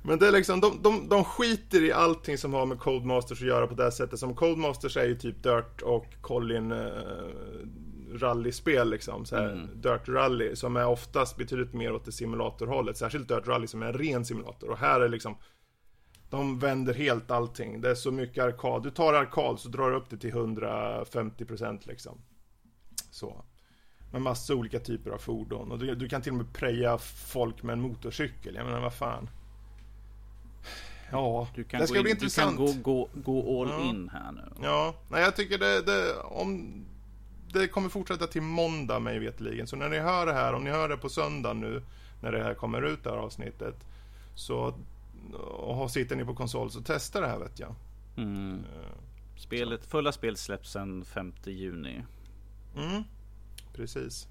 Men 0.01 0.19
det 0.19 0.27
är 0.27 0.31
liksom, 0.31 0.61
de, 0.61 0.81
de, 0.81 1.09
de 1.09 1.23
skiter 1.23 1.83
i 1.83 1.91
allting 1.91 2.37
som 2.37 2.53
har 2.53 2.65
med 2.65 2.79
Codemasters 2.79 3.41
att 3.41 3.47
göra 3.47 3.67
på 3.67 3.73
det 3.73 3.91
sättet. 3.91 4.19
Som 4.19 4.35
Codemasters 4.35 4.97
är 4.97 5.05
ju 5.05 5.15
typ 5.15 5.43
Dirt 5.43 5.81
och 5.81 6.05
Colin 6.21 6.71
uh, 6.71 6.87
rallyspel 8.21 8.89
liksom. 8.89 9.25
Så 9.25 9.35
här, 9.35 9.49
mm. 9.49 9.81
Dirt 9.81 10.09
Rally 10.09 10.55
som 10.55 10.75
är 10.75 10.87
oftast 10.87 11.37
betydligt 11.37 11.73
mer 11.73 11.93
åt 11.93 12.05
det 12.05 12.11
simulatorhållet. 12.11 12.97
Särskilt 12.97 13.27
Dirt 13.27 13.47
Rally 13.47 13.67
som 13.67 13.81
är 13.81 13.87
en 13.87 13.93
ren 13.93 14.25
simulator. 14.25 14.69
Och 14.69 14.77
här 14.77 15.01
är 15.01 15.09
liksom 15.09 15.35
de 16.29 16.59
vänder 16.59 16.93
helt 16.93 17.31
allting. 17.31 17.81
Det 17.81 17.89
är 17.89 17.95
så 17.95 18.11
mycket 18.11 18.43
arkad. 18.43 18.83
Du 18.83 18.91
tar 18.91 19.13
arkad 19.13 19.59
så 19.59 19.69
drar 19.69 19.89
du 19.89 19.97
upp 19.97 20.09
det 20.09 20.17
till 20.17 20.33
150% 20.33 21.79
liksom. 21.87 22.21
Så. 23.11 23.43
Med 24.11 24.21
massa 24.21 24.55
olika 24.55 24.79
typer 24.79 25.11
av 25.11 25.17
fordon. 25.17 25.71
Och 25.71 25.79
du, 25.79 25.95
du, 25.95 26.09
kan 26.09 26.21
till 26.21 26.31
och 26.31 26.37
med 26.37 26.53
preja 26.53 26.97
folk 26.97 27.63
med 27.63 27.73
en 27.73 27.81
motorcykel. 27.81 28.55
Jag 28.55 28.65
menar 28.65 28.79
vad 28.79 28.93
fan. 28.93 29.29
Ja, 31.11 31.47
du 31.55 31.63
kan 31.63 31.81
det 31.81 31.87
ska 31.87 31.97
in, 31.97 32.03
bli 32.03 32.11
intressant. 32.11 32.57
Du 32.57 32.73
kan 32.73 32.83
gå, 32.83 33.09
gå, 33.13 33.41
gå 33.41 33.61
all 33.61 33.69
ja. 33.69 33.89
in 33.89 34.09
här 34.09 34.31
nu. 34.31 34.51
Ja, 34.61 34.95
nej 35.09 35.21
jag 35.21 35.35
tycker 35.35 35.57
det, 35.57 35.81
det 35.81 36.13
om 36.23 36.73
det 37.55 37.67
kommer 37.67 37.89
fortsätta 37.89 38.27
till 38.27 38.41
måndag 38.41 38.99
mig 38.99 39.19
vetligen. 39.19 39.67
Så 39.67 39.75
när 39.75 39.89
ni 39.89 39.99
hör 39.99 40.25
det 40.25 40.33
här, 40.33 40.53
om 40.53 40.63
ni 40.63 40.69
hör 40.69 40.89
det 40.89 40.97
på 40.97 41.09
söndag 41.09 41.53
nu 41.53 41.83
när 42.21 42.31
det 42.31 42.43
här 42.43 42.53
kommer 42.53 42.81
ut 42.81 43.03
det 43.03 43.09
här 43.09 43.17
avsnittet. 43.17 43.75
Så 44.35 44.79
och 45.33 45.91
sitter 45.91 46.15
ni 46.15 46.25
på 46.25 46.35
konsol 46.35 46.71
så 46.71 46.81
testa 46.81 47.21
det 47.21 47.27
här 47.27 47.39
vet 47.39 47.59
jag. 47.59 47.75
Mm. 48.17 48.53
Uh, 48.53 48.61
Spelet, 49.37 49.83
så. 49.83 49.89
fulla 49.89 50.11
spel 50.11 50.37
släpps 50.37 50.73
den 50.73 51.05
5 51.05 51.33
juni. 51.45 52.03
Mm, 52.77 53.03
precis. 53.73 54.27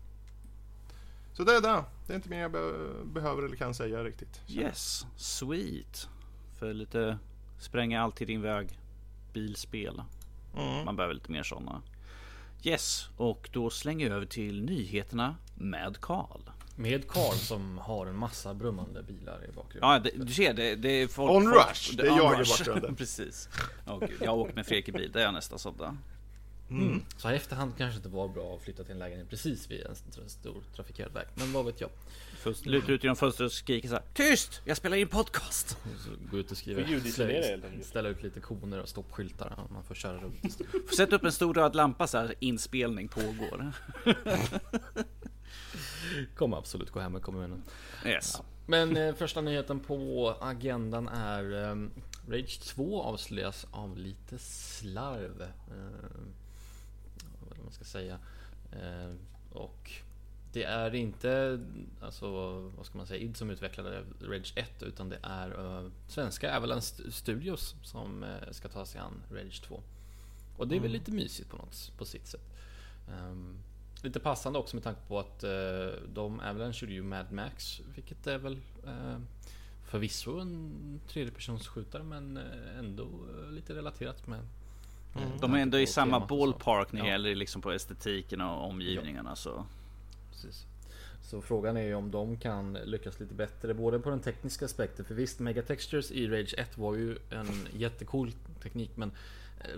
Så 1.32 1.44
det 1.44 1.52
är 1.52 1.60
det. 1.60 1.84
Det 2.06 2.12
är 2.12 2.16
inte 2.16 2.28
mer 2.28 2.40
jag 2.40 2.52
be 2.52 2.60
behöver 3.04 3.42
eller 3.42 3.56
kan 3.56 3.74
säga 3.74 4.04
riktigt. 4.04 4.40
Yes, 4.48 5.06
sweet. 5.16 6.08
För 6.58 6.74
lite 6.74 7.18
spränga 7.58 8.02
allt 8.02 8.22
i 8.22 8.24
din 8.24 8.42
väg 8.42 8.78
bilspel. 9.32 10.02
Mm. 10.56 10.84
Man 10.84 10.96
behöver 10.96 11.14
lite 11.14 11.32
mer 11.32 11.42
sådana. 11.42 11.82
Yes, 12.66 13.08
och 13.16 13.48
då 13.52 13.70
slänger 13.70 14.06
jag 14.06 14.16
över 14.16 14.26
till 14.26 14.62
nyheterna 14.62 15.36
med 15.54 16.00
Karl. 16.00 16.40
Med 16.76 17.08
Karl 17.08 17.34
som 17.34 17.78
har 17.78 18.06
en 18.06 18.16
massa 18.16 18.54
brummande 18.54 19.02
bilar 19.02 19.44
i 19.48 19.52
bakgrunden. 19.52 19.90
Ja, 19.90 19.98
det, 19.98 20.10
du 20.24 20.32
ser 20.32 20.54
det. 20.54 20.74
det 20.74 20.88
är 20.88 21.08
folk, 21.08 21.30
On 21.32 21.42
folk, 21.42 21.70
Rush, 21.70 21.96
det 21.96 22.02
är 22.02 22.06
jag 22.06 22.40
i 22.40 22.44
bakgrunden. 22.44 22.94
Precis. 22.98 23.48
Oh, 23.86 24.00
Gud, 24.00 24.10
jag 24.20 24.30
har 24.30 24.36
åkt 24.38 24.56
med 24.56 24.66
Fredrik 24.66 24.88
i 24.88 24.92
bil, 24.92 25.10
det 25.12 25.20
är 25.20 25.24
jag 25.24 25.34
nästan 25.34 25.58
sådär. 25.58 25.96
Mm. 26.74 26.88
mm. 26.88 27.04
Så 27.16 27.30
i 27.30 27.36
efterhand 27.36 27.72
kanske 27.78 27.96
inte 27.96 28.08
var 28.08 28.28
bra 28.28 28.56
att 28.56 28.62
flytta 28.62 28.84
till 28.84 28.92
en 28.92 28.98
lägenhet 28.98 29.30
precis 29.30 29.70
vid 29.70 29.86
en 29.86 30.28
stor 30.28 30.62
trafikerad 30.76 31.12
väg. 31.12 31.26
Men 31.34 31.52
vad 31.52 31.64
vet 31.64 31.80
jag. 31.80 31.90
Först 32.36 32.66
lutar 32.66 32.92
ut 32.92 33.04
genom 33.04 33.16
fönstret 33.16 33.46
och 33.46 33.52
skriker 33.52 33.88
så 33.88 33.94
här, 33.94 34.04
Tyst! 34.14 34.60
Jag 34.64 34.76
spelar 34.76 34.96
in 34.96 35.08
podcast! 35.08 35.78
Gå 36.30 36.38
ut 36.38 36.50
och 36.50 36.56
skriva 36.56 36.82
Ställa 37.82 38.08
ut 38.08 38.22
lite 38.22 38.40
koner 38.40 38.80
och 38.80 38.88
stoppskyltar. 38.88 39.66
Man 39.70 39.84
får 39.84 39.94
köra 39.94 40.18
runt. 40.18 40.40
Får 40.88 40.96
sätta 40.96 41.16
upp 41.16 41.24
en 41.24 41.32
stor 41.32 41.54
röd 41.54 41.74
lampa 41.74 42.06
så 42.06 42.18
här, 42.18 42.34
inspelning 42.38 43.08
pågår. 43.08 43.72
Kommer 46.36 46.56
absolut 46.56 46.90
gå 46.90 47.00
hem 47.00 47.12
med 47.12 47.22
kommunen. 47.22 47.62
Yes. 48.06 48.34
Ja. 48.38 48.44
Men 48.66 48.96
eh, 48.96 49.14
första 49.14 49.40
nyheten 49.40 49.80
på 49.80 50.34
agendan 50.40 51.08
är 51.08 51.70
eh, 51.70 51.76
Rage 52.28 52.60
2 52.60 53.02
avslöjas 53.02 53.66
av 53.70 53.98
lite 53.98 54.38
slarv. 54.38 55.42
Eh, 55.42 56.20
ska 57.74 57.84
säga. 57.84 58.18
Eh, 58.72 59.12
och 59.52 59.90
det 60.54 60.64
är 60.64 60.94
inte 60.94 61.60
alltså, 62.00 62.30
vad 62.76 62.86
ska 62.86 62.98
man 62.98 63.06
säga, 63.06 63.20
id 63.20 63.36
som 63.36 63.50
utvecklade 63.50 64.04
Rage 64.20 64.52
1 64.56 64.82
utan 64.82 65.08
det 65.08 65.18
är 65.22 65.60
uh, 65.60 65.90
svenska 66.08 66.56
Avalanche 66.56 67.10
Studios 67.10 67.74
som 67.82 68.22
uh, 68.22 68.50
ska 68.50 68.68
ta 68.68 68.86
sig 68.86 69.00
an 69.00 69.22
Rage 69.30 69.62
2. 69.62 69.82
Och 70.56 70.68
det 70.68 70.74
är 70.74 70.76
mm. 70.76 70.82
väl 70.82 70.92
lite 70.92 71.10
mysigt 71.10 71.50
på 71.50 71.56
något 71.56 71.92
på 71.98 72.04
sitt 72.04 72.26
sätt. 72.26 72.54
Um, 73.08 73.58
lite 74.02 74.20
passande 74.20 74.58
också 74.58 74.76
med 74.76 74.82
tanke 74.82 75.00
på 75.08 75.18
att 75.18 75.44
uh, 75.44 76.08
de 76.14 76.40
Avalanche 76.40 76.78
gjorde 76.80 76.94
ju 76.94 77.02
Mad 77.02 77.32
Max, 77.32 77.80
vilket 77.94 78.26
är 78.26 78.38
väl 78.38 78.60
uh, 78.86 79.18
förvisso 79.84 80.38
en 80.38 81.00
tredjepersonsskjutare 81.08 82.02
men 82.02 82.36
ändå 82.78 83.08
lite 83.50 83.74
relaterat 83.74 84.26
med 84.26 84.40
Mm. 85.16 85.28
De 85.40 85.54
är 85.54 85.58
ändå 85.58 85.78
i 85.78 85.86
samma 85.86 86.26
ballpark 86.26 86.92
när 86.92 87.00
det 87.00 87.06
ja. 87.06 87.12
gäller 87.12 87.34
liksom 87.34 87.62
på 87.62 87.72
estetiken 87.72 88.40
och 88.40 88.68
omgivningarna. 88.68 89.30
Ja. 89.30 89.36
Så 89.36 89.66
precis. 90.30 90.66
Så 91.22 91.42
frågan 91.42 91.76
är 91.76 91.82
ju 91.82 91.94
om 91.94 92.10
de 92.10 92.36
kan 92.36 92.72
lyckas 92.72 93.20
lite 93.20 93.34
bättre 93.34 93.74
både 93.74 93.98
på 93.98 94.10
den 94.10 94.20
tekniska 94.20 94.64
aspekten. 94.64 95.04
För 95.04 95.14
visst, 95.14 95.40
Megatextures 95.40 96.10
i 96.10 96.28
Rage 96.28 96.54
1 96.58 96.78
var 96.78 96.94
ju 96.94 97.16
en 97.30 97.68
jättecool 97.72 98.32
teknik 98.62 98.90
men 98.94 99.12
eh, 99.60 99.74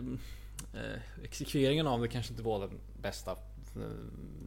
eh, 0.80 1.00
exekveringen 1.22 1.86
av 1.86 2.00
det 2.00 2.08
kanske 2.08 2.32
inte 2.32 2.42
var 2.42 2.60
den 2.60 2.78
bästa. 3.02 3.36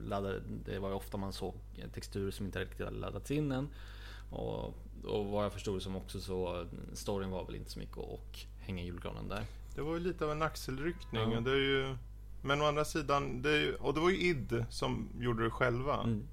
Laddade, 0.04 0.42
det 0.66 0.80
var 0.80 0.90
ju 0.90 0.96
ofta 0.96 1.18
man 1.18 1.34
såg 1.34 1.54
texturer 1.94 2.32
som 2.32 2.46
inte 2.46 2.60
riktigt 2.60 2.86
hade 2.86 2.98
laddats 2.98 3.32
in 3.32 3.52
än. 3.52 3.70
Och, 4.30 4.74
och 5.04 5.26
vad 5.26 5.46
jag 5.46 5.54
förstod 5.54 5.82
som 5.82 5.96
också 5.96 6.20
så 6.20 6.66
storyn 6.94 7.30
var 7.30 7.46
väl 7.46 7.56
inte 7.56 7.72
så 7.72 7.80
mycket 7.80 7.98
att 7.98 8.46
hänga 8.60 8.84
julgranen 8.84 9.28
där. 9.28 9.44
Det 9.80 9.86
var 9.86 9.94
ju 9.94 10.00
lite 10.00 10.26
av 10.26 10.32
en 10.32 10.42
axelryckning. 10.42 11.32
Ja. 11.32 11.40
Det 11.40 11.52
är 11.52 11.56
ju 11.56 11.96
men 12.42 12.62
å 12.62 12.66
andra 12.66 12.86
sidan, 12.86 13.42
det 13.42 13.58
ju, 13.58 13.76
och 13.76 13.94
det 13.94 14.00
var 14.00 14.10
ju 14.10 14.18
id 14.18 14.66
som 14.70 15.10
gjorde 15.20 15.44
det 15.44 15.50
själva. 15.50 16.04
Mm. 16.04 16.24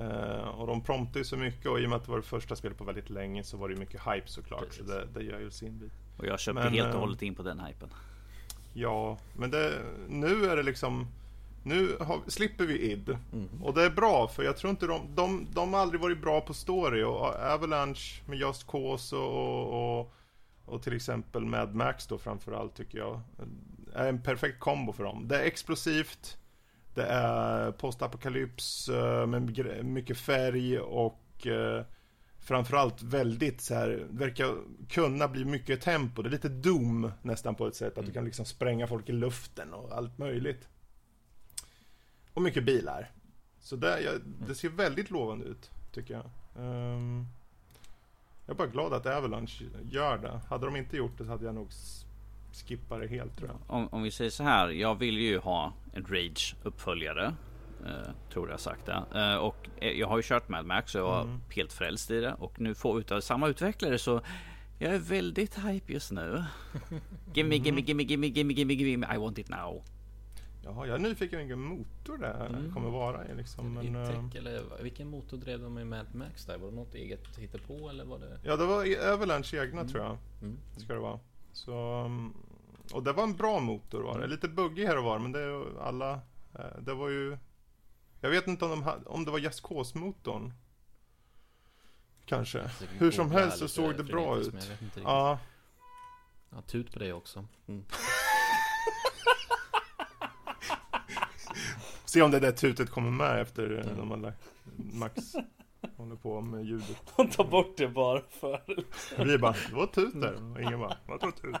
Uh, 0.00 0.48
och 0.48 0.66
de 0.66 0.80
promptade 0.80 1.18
ju 1.18 1.24
så 1.24 1.36
mycket 1.36 1.66
och 1.66 1.80
i 1.80 1.86
och 1.86 1.90
med 1.90 1.96
att 1.96 2.04
det 2.04 2.10
var 2.10 2.18
det 2.18 2.24
första 2.24 2.56
spelet 2.56 2.78
på 2.78 2.84
väldigt 2.84 3.10
länge 3.10 3.44
så 3.44 3.56
var 3.56 3.68
det 3.68 3.74
ju 3.74 3.80
mycket 3.80 4.00
hype 4.00 4.28
såklart. 4.28 4.60
Precis. 4.60 4.76
Så 4.76 4.92
det, 4.92 5.06
det 5.14 5.22
gör 5.22 5.40
ju 5.40 5.50
sin 5.50 5.78
bit. 5.78 5.92
Och 6.18 6.26
jag 6.26 6.40
köpte 6.40 6.62
men, 6.62 6.72
helt 6.72 6.88
och 6.88 6.94
eh, 6.94 7.00
hållet 7.00 7.22
in 7.22 7.34
på 7.34 7.42
den 7.42 7.60
hypen. 7.60 7.88
Ja, 8.74 9.18
men 9.36 9.50
det, 9.50 9.82
nu 10.08 10.44
är 10.44 10.56
det 10.56 10.62
liksom 10.62 11.06
nu 11.62 11.96
har, 12.00 12.20
slipper 12.26 12.64
vi 12.64 12.92
id. 12.92 13.18
Mm. 13.32 13.48
Och 13.62 13.74
det 13.74 13.82
är 13.82 13.90
bra 13.90 14.28
för 14.28 14.42
jag 14.42 14.56
tror 14.56 14.70
inte 14.70 14.86
de, 14.86 15.00
de, 15.14 15.46
de 15.54 15.72
har 15.72 15.80
aldrig 15.80 16.00
varit 16.00 16.20
bra 16.20 16.40
på 16.40 16.54
story 16.54 17.02
och 17.02 17.34
Avalanche 17.34 18.22
med 18.26 18.38
Just 18.38 18.66
Cause 18.66 19.16
och, 19.16 19.98
och, 19.98 20.12
och 20.66 20.82
till 20.82 20.96
exempel 20.96 21.44
Mad 21.44 21.74
Max 21.74 22.06
då 22.06 22.18
framförallt 22.18 22.74
tycker 22.74 22.98
jag 22.98 23.20
är 23.94 24.08
en 24.08 24.22
perfekt 24.22 24.60
kombo 24.60 24.92
för 24.92 25.04
dem. 25.04 25.28
Det 25.28 25.38
är 25.38 25.44
explosivt, 25.44 26.38
det 26.94 27.06
är 27.06 27.72
postapokalyps 27.72 28.88
eh, 28.88 29.26
med 29.26 29.84
mycket 29.84 30.18
färg 30.18 30.78
och 30.78 31.46
eh, 31.46 31.84
framförallt 32.38 33.02
väldigt 33.02 33.60
så 33.60 33.74
här, 33.74 34.06
verkar 34.10 34.54
kunna 34.88 35.28
bli 35.28 35.44
mycket 35.44 35.80
tempo. 35.80 36.22
Det 36.22 36.28
är 36.28 36.30
lite 36.30 36.48
Doom 36.48 37.10
nästan 37.22 37.54
på 37.54 37.66
ett 37.66 37.76
sätt, 37.76 37.92
att 37.92 37.98
mm. 37.98 38.06
du 38.06 38.12
kan 38.12 38.24
liksom 38.24 38.44
spränga 38.44 38.86
folk 38.86 39.08
i 39.08 39.12
luften 39.12 39.74
och 39.74 39.92
allt 39.92 40.18
möjligt. 40.18 40.68
Och 42.34 42.42
mycket 42.42 42.64
bilar. 42.64 43.10
Så 43.60 43.76
det, 43.76 44.00
ja, 44.00 44.10
det 44.48 44.54
ser 44.54 44.68
väldigt 44.68 45.10
lovande 45.10 45.44
ut, 45.44 45.70
tycker 45.92 46.14
jag. 46.14 46.30
Um, 46.64 47.26
jag 48.46 48.54
är 48.54 48.58
bara 48.58 48.68
glad 48.68 48.92
att 48.92 49.06
Avalanche 49.06 49.64
gör 49.90 50.18
det. 50.18 50.40
Hade 50.48 50.66
de 50.66 50.76
inte 50.76 50.96
gjort 50.96 51.18
det 51.18 51.24
så 51.24 51.30
hade 51.30 51.44
jag 51.44 51.54
nog 51.54 51.68
skippa 52.52 52.98
det 52.98 53.06
helt 53.06 53.36
tror 53.36 53.48
jag. 53.48 53.76
Om, 53.76 53.88
om, 53.88 54.02
vi 54.02 54.10
säger 54.10 54.30
så 54.30 54.42
här. 54.42 54.68
Jag 54.68 54.94
vill 54.94 55.18
ju 55.18 55.38
ha 55.38 55.72
en 55.92 56.04
Rage 56.04 56.56
uppföljare. 56.62 57.34
Eh, 57.86 58.10
tror 58.32 58.50
jag 58.50 58.60
sagt 58.60 58.86
det. 58.86 59.04
Eh, 59.14 59.36
och 59.36 59.68
jag 59.80 60.06
har 60.06 60.16
ju 60.16 60.22
kört 60.22 60.48
Mad 60.48 60.66
Max 60.66 60.92
så 60.92 60.98
jag 60.98 61.04
var 61.04 61.22
mm. 61.22 61.40
helt 61.50 61.72
frälst 61.72 62.10
i 62.10 62.20
det. 62.20 62.34
Och 62.34 62.60
nu 62.60 62.74
får 62.74 62.94
vi 62.94 63.00
utav 63.00 63.20
samma 63.20 63.48
utvecklare 63.48 63.98
så 63.98 64.20
Jag 64.78 64.94
är 64.94 64.98
väldigt 64.98 65.58
hype 65.58 65.92
just 65.92 66.12
nu. 66.12 66.44
Gimme, 67.34 67.56
gimme, 67.56 67.80
gimme, 67.80 68.02
gimme, 68.02 68.26
gimme, 68.26 68.52
gimme, 68.52 68.74
gimme. 68.74 69.14
I 69.14 69.18
want 69.18 69.38
it 69.38 69.48
now. 69.48 69.82
Jaha, 70.68 70.86
jag 70.86 70.94
är 70.94 70.98
nyfiken 70.98 71.38
vilken 71.38 71.60
motor 71.60 72.18
det 72.18 72.26
här 72.26 72.46
Mm. 72.46 72.74
kommer 72.74 72.90
vara 72.90 73.26
i 73.28 73.34
liksom. 73.34 73.74
Men, 73.74 73.96
eh, 73.96 74.16
Intec 74.16 74.34
eller 74.40 74.82
vilken 74.82 75.08
motor 75.10 75.36
drev 75.36 75.60
de 75.60 75.78
i 75.78 75.84
Mad 75.84 76.14
Max 76.14 76.44
där? 76.46 76.58
Var 76.58 76.68
det 76.70 76.74
något 76.76 76.94
eget 76.94 77.36
hittepå 77.38 77.88
eller 77.88 78.04
var 78.04 78.18
det? 78.18 78.40
ja, 78.42 78.56
det 78.56 78.66
var 78.66 79.10
Avalanche 79.12 79.56
egna 79.62 79.84
tror 79.84 80.04
jag. 80.04 80.18
Mm. 80.42 80.58
Ska 80.76 80.92
det 80.92 80.98
vara. 81.00 81.18
Så, 81.52 81.74
mm, 82.06 82.34
och 82.92 83.02
det 83.02 83.12
var 83.12 83.22
en 83.24 83.36
bra 83.36 83.60
motor 83.60 84.02
var 84.02 84.18
det. 84.20 84.26
Lite 84.26 84.48
buggig 84.48 84.86
här 84.86 84.98
och 84.98 85.04
var 85.04 85.18
men 85.18 85.32
det 85.32 85.64
alla. 85.80 86.12
eh, 86.54 86.78
Det 86.80 86.94
var 86.94 87.08
ju. 87.08 87.38
Jag 88.20 88.30
vet 88.30 88.46
inte 88.46 88.64
om, 88.64 88.70
de 88.70 88.82
hade, 88.82 89.04
om 89.06 89.24
det 89.24 89.30
var 89.30 89.38
Just 89.38 89.62
Cause-motorn. 89.62 90.52
Kanske. 92.24 92.68
Så 92.68 92.84
jag 92.84 92.90
kan 92.90 92.98
Hur 92.98 93.10
som 93.10 93.30
helst 93.30 93.58
så 93.58 93.68
såg 93.68 93.96
det 93.96 94.04
bra 94.04 94.38
ut. 94.38 94.52
men 94.52 94.62
jag. 94.94 95.02
Ja, 95.04 95.38
Ja, 96.50 96.62
tut 96.62 96.92
på 96.92 96.98
det 96.98 97.12
också. 97.12 97.44
Mm. 97.68 97.84
Se 102.16 102.22
om 102.22 102.30
det 102.30 102.40
där 102.40 102.52
tutet 102.52 102.90
kommer 102.90 103.10
med 103.10 103.40
efter 103.40 103.78
eh, 103.78 103.96
de 103.96 104.10
har 104.10 104.16
lagt 104.16 104.50
Max 104.76 105.34
håller 105.96 106.16
på 106.16 106.40
med 106.40 106.64
ljudet. 106.64 106.96
De 107.16 107.30
tar 107.30 107.44
bort 107.44 107.76
det 107.76 107.88
bara 107.88 108.22
för... 108.30 108.62
Vi 109.24 109.38
bara, 109.38 109.56
det 109.68 109.74
var 109.74 109.86
tut 109.86 110.20
där. 110.20 110.52
Och 110.52 110.62
ingen 110.62 110.78
bara, 110.78 110.96
vad 111.06 111.20
var 111.20 111.30
tut? 111.30 111.56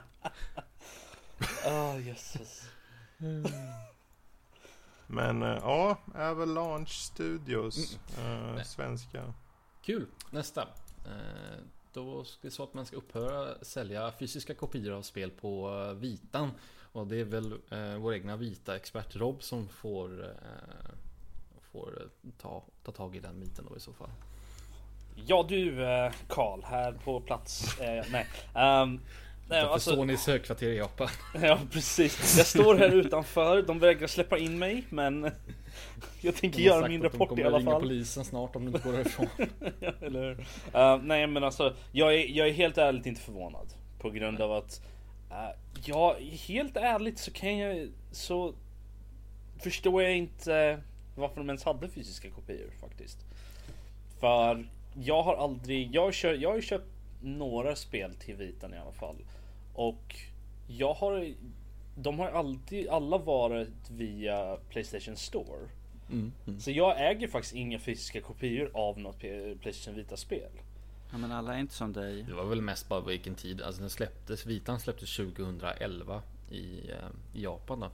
Ah 1.66 1.98
jösses. 1.98 2.70
Men 5.06 5.42
eh, 5.42 5.48
ja, 5.48 5.98
Avalanche 6.14 6.86
Studios. 6.86 7.98
Eh, 8.18 8.54
Nej. 8.54 8.64
svenska. 8.64 9.34
Kul! 9.82 10.06
Nästa. 10.30 10.68
Då 11.92 12.20
är 12.20 12.26
det 12.42 12.50
så 12.50 12.62
att 12.62 12.74
man 12.74 12.86
ska 12.86 12.96
upphöra 12.96 13.64
sälja 13.64 14.12
fysiska 14.18 14.54
kopior 14.54 14.92
av 14.92 15.02
spel 15.02 15.30
på 15.30 15.92
Vitan. 15.94 16.50
Och 16.96 17.06
det 17.06 17.20
är 17.20 17.24
väl 17.24 17.52
eh, 17.52 17.96
vår 17.98 18.14
egna 18.14 18.36
Vita-expert 18.36 19.16
Rob 19.16 19.42
som 19.42 19.68
får, 19.68 20.24
eh, 20.24 20.30
får 21.72 22.02
eh, 22.02 22.30
ta, 22.38 22.64
ta 22.82 22.92
tag 22.92 23.16
i 23.16 23.20
den 23.20 23.40
biten 23.40 23.66
då 23.70 23.76
i 23.76 23.80
så 23.80 23.92
fall. 23.92 24.10
Ja 25.26 25.46
du 25.48 25.84
eh, 25.84 26.12
Karl, 26.28 26.62
här 26.64 26.92
på 26.92 27.20
plats. 27.20 27.80
Eh, 27.80 28.04
nej. 28.10 28.26
Um, 28.82 29.00
nej 29.48 29.60
alltså, 29.60 29.94
Sonys 29.94 30.26
högkvarter 30.26 30.66
i 30.68 30.76
Japan. 30.76 31.08
ja 31.42 31.58
precis. 31.72 32.36
Jag 32.36 32.46
står 32.46 32.74
här 32.74 32.90
utanför. 32.94 33.62
De 33.62 33.78
vägrar 33.78 34.06
släppa 34.06 34.38
in 34.38 34.58
mig 34.58 34.84
men 34.88 35.22
jag 36.20 36.34
tänker 36.34 36.58
De 36.58 36.64
göra 36.64 36.88
min 36.88 37.00
de 37.00 37.08
rapport 37.08 37.26
i 37.26 37.28
kommer 37.28 37.44
alla 37.44 37.58
ringa 37.58 37.70
fall. 37.70 37.82
polisen 37.82 38.24
snart 38.24 38.56
om 38.56 38.62
du 38.64 38.68
inte 38.68 38.88
går 38.88 38.92
därifrån. 38.92 39.28
Eller 40.00 40.22
hur? 40.22 40.46
Eh, 40.74 40.98
nej 41.02 41.26
men 41.26 41.44
alltså, 41.44 41.74
jag 41.92 42.14
är, 42.14 42.26
jag 42.36 42.48
är 42.48 42.52
helt 42.52 42.78
ärligt 42.78 43.06
inte 43.06 43.20
förvånad. 43.20 43.66
På 43.98 44.10
grund 44.10 44.40
av 44.40 44.52
att, 44.52 44.80
uh, 44.84 44.95
ja 45.84 46.16
helt 46.48 46.76
ärligt 46.76 47.18
så 47.18 47.30
kan 47.30 47.58
jag, 47.58 47.88
så 48.10 48.54
förstår 49.58 50.02
jag 50.02 50.16
inte 50.16 50.80
varför 51.14 51.36
de 51.36 51.48
ens 51.48 51.64
hade 51.64 51.88
fysiska 51.88 52.30
kopior 52.30 52.70
faktiskt. 52.80 53.18
För 54.20 54.66
jag 54.94 55.22
har 55.22 55.36
aldrig, 55.36 55.94
jag 55.94 56.02
har, 56.02 56.12
köpt, 56.12 56.40
jag 56.40 56.48
har 56.48 56.56
ju 56.56 56.62
köpt 56.62 56.88
några 57.22 57.76
spel 57.76 58.14
till 58.14 58.36
Vitan 58.36 58.74
i 58.74 58.78
alla 58.78 58.92
fall. 58.92 59.16
Och 59.74 60.16
jag 60.66 60.94
har, 60.94 61.34
de 61.96 62.18
har 62.18 62.28
alltid, 62.28 62.88
alla 62.88 63.18
varit 63.18 63.90
via 63.90 64.56
Playstation 64.68 65.16
Store. 65.16 65.68
Mm, 66.12 66.32
mm. 66.46 66.60
Så 66.60 66.70
jag 66.70 67.10
äger 67.10 67.28
faktiskt 67.28 67.54
inga 67.54 67.78
fysiska 67.78 68.20
kopior 68.20 68.70
av 68.74 68.98
något 68.98 69.20
Playstation 69.60 69.94
Vita-spel. 69.94 70.50
Ja, 71.12 71.18
men 71.18 71.32
alla 71.32 71.54
är 71.54 71.58
inte 71.58 71.74
som 71.74 71.92
dig. 71.92 72.22
Det 72.22 72.34
var 72.34 72.44
väl 72.44 72.62
mest 72.62 72.88
bara 72.88 73.00
vilken 73.00 73.34
tid, 73.34 73.62
alltså 73.62 73.80
den 73.80 73.90
släpptes, 73.90 74.46
Vitan 74.46 74.80
släpptes 74.80 75.16
2011 75.16 76.22
i, 76.50 76.90
eh, 76.90 76.96
i 77.34 77.42
Japan 77.42 77.80
då. 77.80 77.86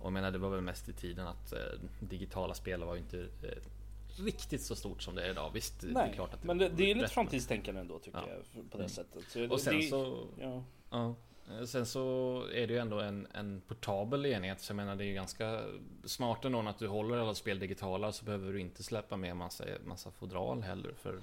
Och 0.00 0.04
jag 0.06 0.12
menar 0.12 0.30
det 0.30 0.38
var 0.38 0.50
väl 0.50 0.60
mest 0.60 0.88
i 0.88 0.92
tiden 0.92 1.26
att 1.26 1.52
eh, 1.52 1.58
digitala 2.00 2.54
spel 2.54 2.84
var 2.84 2.94
ju 2.94 3.00
inte 3.00 3.18
eh, 3.20 4.22
riktigt 4.24 4.62
så 4.62 4.76
stort 4.76 5.02
som 5.02 5.14
det 5.14 5.26
är 5.26 5.30
idag. 5.30 5.50
Visst, 5.54 5.80
det 5.80 6.00
är 6.00 6.12
klart 6.12 6.34
att 6.34 6.44
men 6.44 6.58
det, 6.58 6.68
det 6.68 6.90
är 6.90 6.94
lite 6.94 7.08
framtidstänkande 7.08 7.80
ändå 7.80 7.98
tycker 7.98 8.18
Ja. 8.18 8.28
jag. 8.28 8.70
På 8.70 8.76
det 8.78 8.82
Mm. 8.84 8.88
sättet. 8.88 9.24
Så 9.30 9.38
det, 9.38 9.48
Och 9.48 9.60
sen 9.60 9.76
det, 9.76 9.82
så, 9.82 10.26
Ja. 10.40 10.62
ja. 10.90 11.14
Eh, 11.58 11.64
Sen 11.64 11.86
så 11.86 12.42
är 12.54 12.66
det 12.66 12.72
ju 12.72 12.78
ändå 12.78 13.00
en, 13.00 13.26
en 13.34 13.60
portabel 13.60 14.26
enhet. 14.26 14.60
Så 14.60 14.70
jag 14.70 14.76
menar 14.76 14.96
det 14.96 15.04
är 15.04 15.08
ju 15.08 15.14
ganska 15.14 15.60
smart 16.04 16.44
ändå 16.44 16.60
att 16.60 16.78
du 16.78 16.88
håller 16.88 17.16
alla 17.18 17.34
spel 17.34 17.58
digitala 17.58 18.12
så 18.12 18.24
behöver 18.24 18.52
du 18.52 18.60
inte 18.60 18.82
släppa 18.82 19.16
med 19.16 19.36
massa, 19.36 19.64
massa 19.84 20.10
fodral 20.10 20.62
heller 20.62 20.92
för 20.92 21.20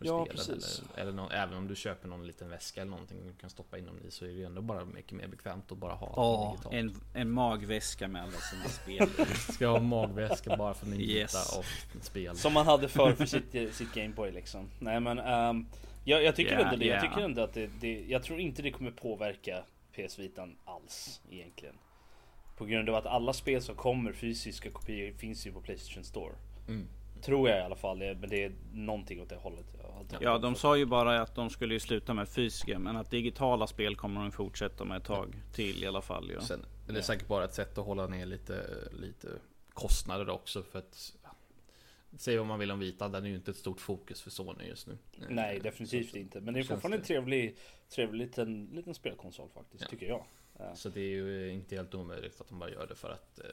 Ja, 0.00 0.26
precis. 0.30 0.82
Eller, 0.94 1.02
eller 1.02 1.12
nå- 1.12 1.30
även 1.30 1.56
om 1.56 1.68
du 1.68 1.76
köper 1.76 2.08
någon 2.08 2.26
liten 2.26 2.48
väska 2.48 2.80
eller 2.80 2.90
någonting 2.90 3.18
du 3.26 3.32
kan 3.40 3.50
stoppa 3.50 3.78
in 3.78 3.86
dem 3.86 3.96
i 4.08 4.10
så 4.10 4.24
är 4.24 4.28
det 4.28 4.34
ju 4.34 4.44
ändå 4.44 4.62
bara 4.62 4.84
mycket 4.84 5.12
mer 5.12 5.26
bekvämt 5.28 5.72
att 5.72 5.78
bara 5.78 5.94
ha 5.94 6.12
Ja, 6.16 6.50
digitalt. 6.52 6.74
en, 6.74 7.20
en 7.22 7.30
magväska 7.30 8.08
med 8.08 8.22
alla 8.22 8.32
sina 8.32 8.64
spel. 8.68 9.26
Ska 9.52 9.64
jag 9.64 9.72
ha 9.72 9.80
magväska 9.80 10.56
bara 10.56 10.74
för 10.74 10.86
min 10.86 11.00
Yes. 11.00 11.58
och 11.58 12.04
spel. 12.04 12.36
Som 12.36 12.52
man 12.52 12.66
hade 12.66 12.88
förr 12.88 13.12
för 13.12 13.26
sitt, 13.26 13.74
sitt 13.74 13.94
Gameboy 13.94 14.30
liksom. 14.32 14.68
Nej 14.78 15.00
men 15.00 15.18
ehm, 15.18 15.66
jag, 16.04 16.22
jag 16.22 16.36
tycker 16.36 16.52
Ja, 16.58 16.64
ändå 16.64 16.76
det. 16.76 16.84
Jag 16.86 16.96
ja. 16.96 17.00
tycker 17.08 17.20
ändå 17.24 17.42
att 17.42 17.52
det, 17.54 17.70
det, 17.80 18.04
Jag 18.08 18.22
tror 18.22 18.40
inte 18.40 18.62
det 18.62 18.70
kommer 18.70 18.90
påverka 18.90 19.62
PS 19.96 20.18
Vitan 20.18 20.56
alls 20.64 21.20
egentligen. 21.30 21.74
På 22.56 22.64
grund 22.64 22.88
av 22.88 22.94
att 22.94 23.06
alla 23.06 23.32
spel 23.32 23.62
som 23.62 23.74
kommer 23.74 24.12
fysiska 24.12 24.70
kopior 24.70 25.12
finns 25.12 25.46
ju 25.46 25.52
på 25.52 25.60
Playstation 25.60 26.04
Store. 26.04 26.32
Mm. 26.68 26.86
Tror 27.22 27.48
jag 27.48 27.58
i 27.58 27.62
alla 27.62 27.76
fall. 27.76 27.98
Det- 27.98 28.14
Men 28.14 28.30
det 28.30 28.44
är 28.44 28.52
någonting 28.72 29.20
åt 29.22 29.28
det 29.28 29.36
hållet. 29.36 29.66
Ja, 30.20 30.38
de 30.38 30.54
sa 30.54 30.76
ju 30.76 30.86
bara 30.86 31.20
att 31.20 31.34
de 31.34 31.50
skulle 31.50 31.74
ju 31.74 31.80
sluta 31.80 32.14
med 32.14 32.28
fysiska, 32.28 32.78
men 32.78 32.96
att 32.96 33.10
digitala 33.10 33.66
spel 33.66 33.96
kommer 33.96 34.20
de 34.20 34.32
fortsätta 34.32 34.84
med 34.84 34.96
ett 34.96 35.04
tag 35.04 35.34
till 35.52 35.84
i 35.84 35.86
alla 35.86 36.02
fall. 36.02 36.30
Ja. 36.34 36.40
Sen 36.40 36.66
är 36.88 36.92
det 36.92 37.02
säkert 37.02 37.26
bara 37.28 37.44
ett 37.44 37.54
sätt 37.54 37.78
att 37.78 37.86
hålla 37.86 38.06
ner 38.06 38.26
lite, 38.26 38.64
lite 38.92 39.28
kostnader 39.72 40.28
också 40.28 40.62
för 40.62 40.78
att 40.78 41.12
Säg 42.16 42.36
vad 42.36 42.46
man 42.46 42.58
vill 42.58 42.70
om 42.70 42.78
Vita, 42.78 43.08
den 43.08 43.24
är 43.24 43.28
ju 43.28 43.34
inte 43.34 43.50
ett 43.50 43.56
stort 43.56 43.80
fokus 43.80 44.22
för 44.22 44.30
Sony 44.30 44.64
just 44.64 44.86
nu. 44.86 44.98
Nej 45.28 45.60
definitivt 45.60 46.10
så, 46.10 46.16
inte. 46.16 46.40
Men 46.40 46.54
det 46.54 46.60
är 46.60 46.64
fortfarande 46.64 46.96
en 46.96 47.00
det. 47.00 47.06
trevlig, 47.06 47.56
trevlig 47.88 48.26
liten, 48.26 48.66
liten 48.72 48.94
spelkonsol 48.94 49.48
faktiskt. 49.54 49.82
Ja. 49.82 49.88
Tycker 49.90 50.06
jag. 50.06 50.24
Ja. 50.58 50.74
Så 50.74 50.88
det 50.88 51.00
är 51.00 51.08
ju 51.08 51.52
inte 51.52 51.76
helt 51.76 51.94
omöjligt 51.94 52.40
att 52.40 52.48
de 52.48 52.58
bara 52.58 52.70
gör 52.70 52.86
det 52.86 52.94
för 52.94 53.10
att 53.10 53.38
eh, 53.38 53.44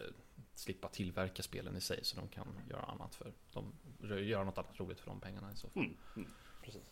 slippa 0.55 0.87
tillverka 0.87 1.43
spelen 1.43 1.75
i 1.75 1.81
sig 1.81 1.99
så 2.03 2.15
de 2.15 2.27
kan 2.27 2.47
göra 2.69 2.81
annat 2.81 3.15
för 3.15 3.33
de 3.53 3.73
göra 4.23 4.43
något 4.43 4.57
annat 4.57 4.79
roligt 4.79 4.99
för 4.99 5.07
de 5.09 5.19
pengarna 5.19 5.51
i 5.53 5.55
så 5.55 5.69
fall. 5.69 5.83
Mm, 5.83 5.97
mm, 6.15 6.29
precis. 6.63 6.91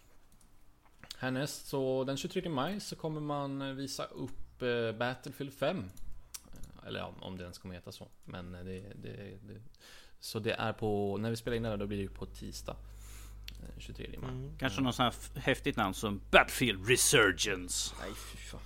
Härnäst 1.18 1.68
så 1.68 2.04
den 2.04 2.18
23 2.18 2.50
maj 2.50 2.80
så 2.80 2.96
kommer 2.96 3.22
man 3.22 3.62
eh, 3.62 3.74
visa 3.74 4.06
upp 4.06 4.62
eh, 4.62 4.92
Battlefield 4.92 5.54
5. 5.54 5.78
Eh, 5.78 6.88
Eller 6.88 7.00
ja, 7.00 7.14
om 7.20 7.38
det 7.38 7.44
ens 7.44 7.58
kommer 7.58 7.76
heta 7.76 7.92
så. 7.92 8.08
Men 8.26 8.52
det, 8.52 8.64
det, 8.96 9.38
det 9.42 9.62
Så 10.20 10.40
det 10.40 10.54
är 10.54 10.74
på, 10.74 11.18
när 11.18 11.30
vi 11.30 11.36
spelar 11.36 11.58
in 11.58 11.64
det 11.64 11.70
här 11.70 11.78
då 11.78 11.88
blir 11.88 11.98
det 11.98 12.04
ju 12.04 12.10
på 12.10 12.26
tisdag. 12.26 12.76
eh, 13.64 13.80
23 13.80 14.20
maj. 14.22 14.30
Mm. 14.30 14.58
Kanske 14.58 14.82
något 14.82 14.96
sånt 14.96 15.32
här 15.34 15.42
häftigt 15.42 15.78
namn 15.78 15.94
som 15.94 16.22
Battlefield 16.32 16.90
Resurgence. 16.90 17.96
Nej 18.02 18.12
fy 18.16 18.38
fan. 18.38 18.62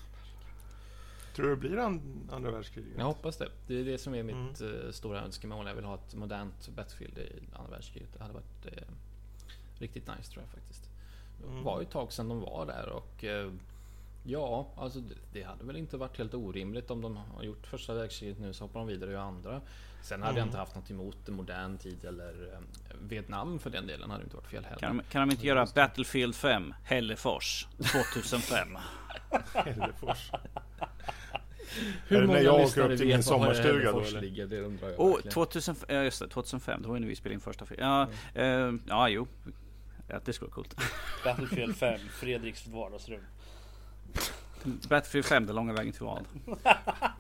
Tror 1.38 1.46
du 1.48 1.56
det 1.56 1.60
blir 1.70 1.78
an- 1.78 2.30
andra 2.32 2.52
världskriget? 2.52 2.92
Jag 2.98 3.06
hoppas 3.06 3.38
det. 3.38 3.50
Det 3.68 3.80
är 3.80 3.86
det 3.86 3.98
som 3.98 4.16
är 4.16 4.24
mitt 4.24 4.62
Mm. 4.62 4.86
eh, 4.86 4.92
stora 4.92 5.22
önskemål. 5.22 5.68
Jag 5.68 5.76
vill 5.76 5.86
ha 5.86 5.96
ett 5.96 6.16
modernt 6.16 6.70
Battlefield 6.76 7.18
i 7.18 7.32
andra 7.56 7.72
världskriget. 7.72 8.10
Det 8.18 8.22
hade 8.22 8.34
varit 8.34 8.66
eh, 8.66 8.84
riktigt 9.80 10.08
nice 10.18 10.32
tror 10.32 10.44
jag 10.44 10.52
faktiskt. 10.52 10.90
Det 11.42 11.48
Mm. 11.52 11.64
var 11.64 11.80
ju 11.80 11.84
ett 11.86 11.92
tag 11.92 12.12
sedan 12.14 12.30
de 12.30 12.40
var 12.42 12.66
där 12.66 12.90
och 12.90 13.24
eh, 13.24 13.52
Ja, 14.30 14.68
alltså 14.78 15.00
det, 15.00 15.16
det 15.34 15.44
hade 15.44 15.64
väl 15.64 15.76
inte 15.78 15.98
varit 15.98 16.18
helt 16.18 16.34
orimligt 16.34 16.92
om 16.92 17.02
de 17.02 17.18
har 17.18 17.44
gjort 17.44 17.68
första 17.68 17.94
världskriget 17.94 18.40
nu 18.40 18.54
så 18.54 18.64
hoppar 18.64 18.80
de 18.80 18.88
vidare 18.88 19.10
och 19.10 19.14
gör 19.14 19.22
andra. 19.22 19.62
Sen 20.04 20.22
hade 20.22 20.32
jag 20.34 20.38
Mm. 20.38 20.48
inte 20.48 20.58
haft 20.58 20.76
något 20.76 20.92
emot 20.92 21.28
modern 21.28 21.78
tid 21.78 22.06
eller 22.06 22.54
eh, 22.54 22.60
Vietnam 23.02 23.60
för 23.60 23.70
den 23.70 23.88
delen 23.88 24.12
hade 24.12 24.24
inte 24.24 24.36
varit 24.36 24.48
fel 24.48 24.64
heller. 24.66 24.80
Kan 24.80 24.98
de, 24.98 25.04
kan 25.04 25.28
de 25.28 25.32
inte 25.34 25.48
göra 25.48 25.68
Battlefield 25.76 26.36
5 26.36 26.74
Hällefors 26.84 27.68
2005? 27.78 28.78
Hällefors. 29.54 30.32
Hur 32.08 32.16
det 32.16 32.20
när 32.20 32.28
många 32.28 32.42
jag 32.42 32.62
åker 32.62 32.92
upp 32.92 32.98
till 32.98 33.08
min 33.08 33.24
sommarstuga 33.24 33.92
då, 33.92 34.02
eller? 34.02 34.22
ligger? 34.22 34.48
Det 34.48 34.62
undrar 34.62 34.90
jag 34.90 35.08
verkligen. 35.08 35.34
2005, 35.34 35.86
ja 35.96 36.04
just 36.04 36.20
det, 36.20 36.28
2005, 36.28 36.82
det 36.82 36.88
var 36.88 36.96
ju 36.96 37.00
när 37.00 37.08
vi 37.08 37.16
spelade 37.16 37.34
in 37.34 37.40
första 37.40 37.66
filmen. 37.66 37.90
Ja, 37.90 38.08
eh, 38.42 38.74
ja 38.88 39.10
jo. 39.10 39.28
Ja, 40.08 40.20
det 40.26 40.34
skulle 40.34 40.48
vara 40.48 40.56
coolt. 40.56 40.76
Battlefield 41.24 41.76
5, 41.76 42.00
Fredriks 42.12 42.68
vardagsrum. 42.68 43.22
Battlefield 44.90 45.26
5, 45.26 45.46
den 45.46 45.56
långa 45.56 45.74
vägen 45.74 45.94
till 45.94 46.04
val. 46.04 46.24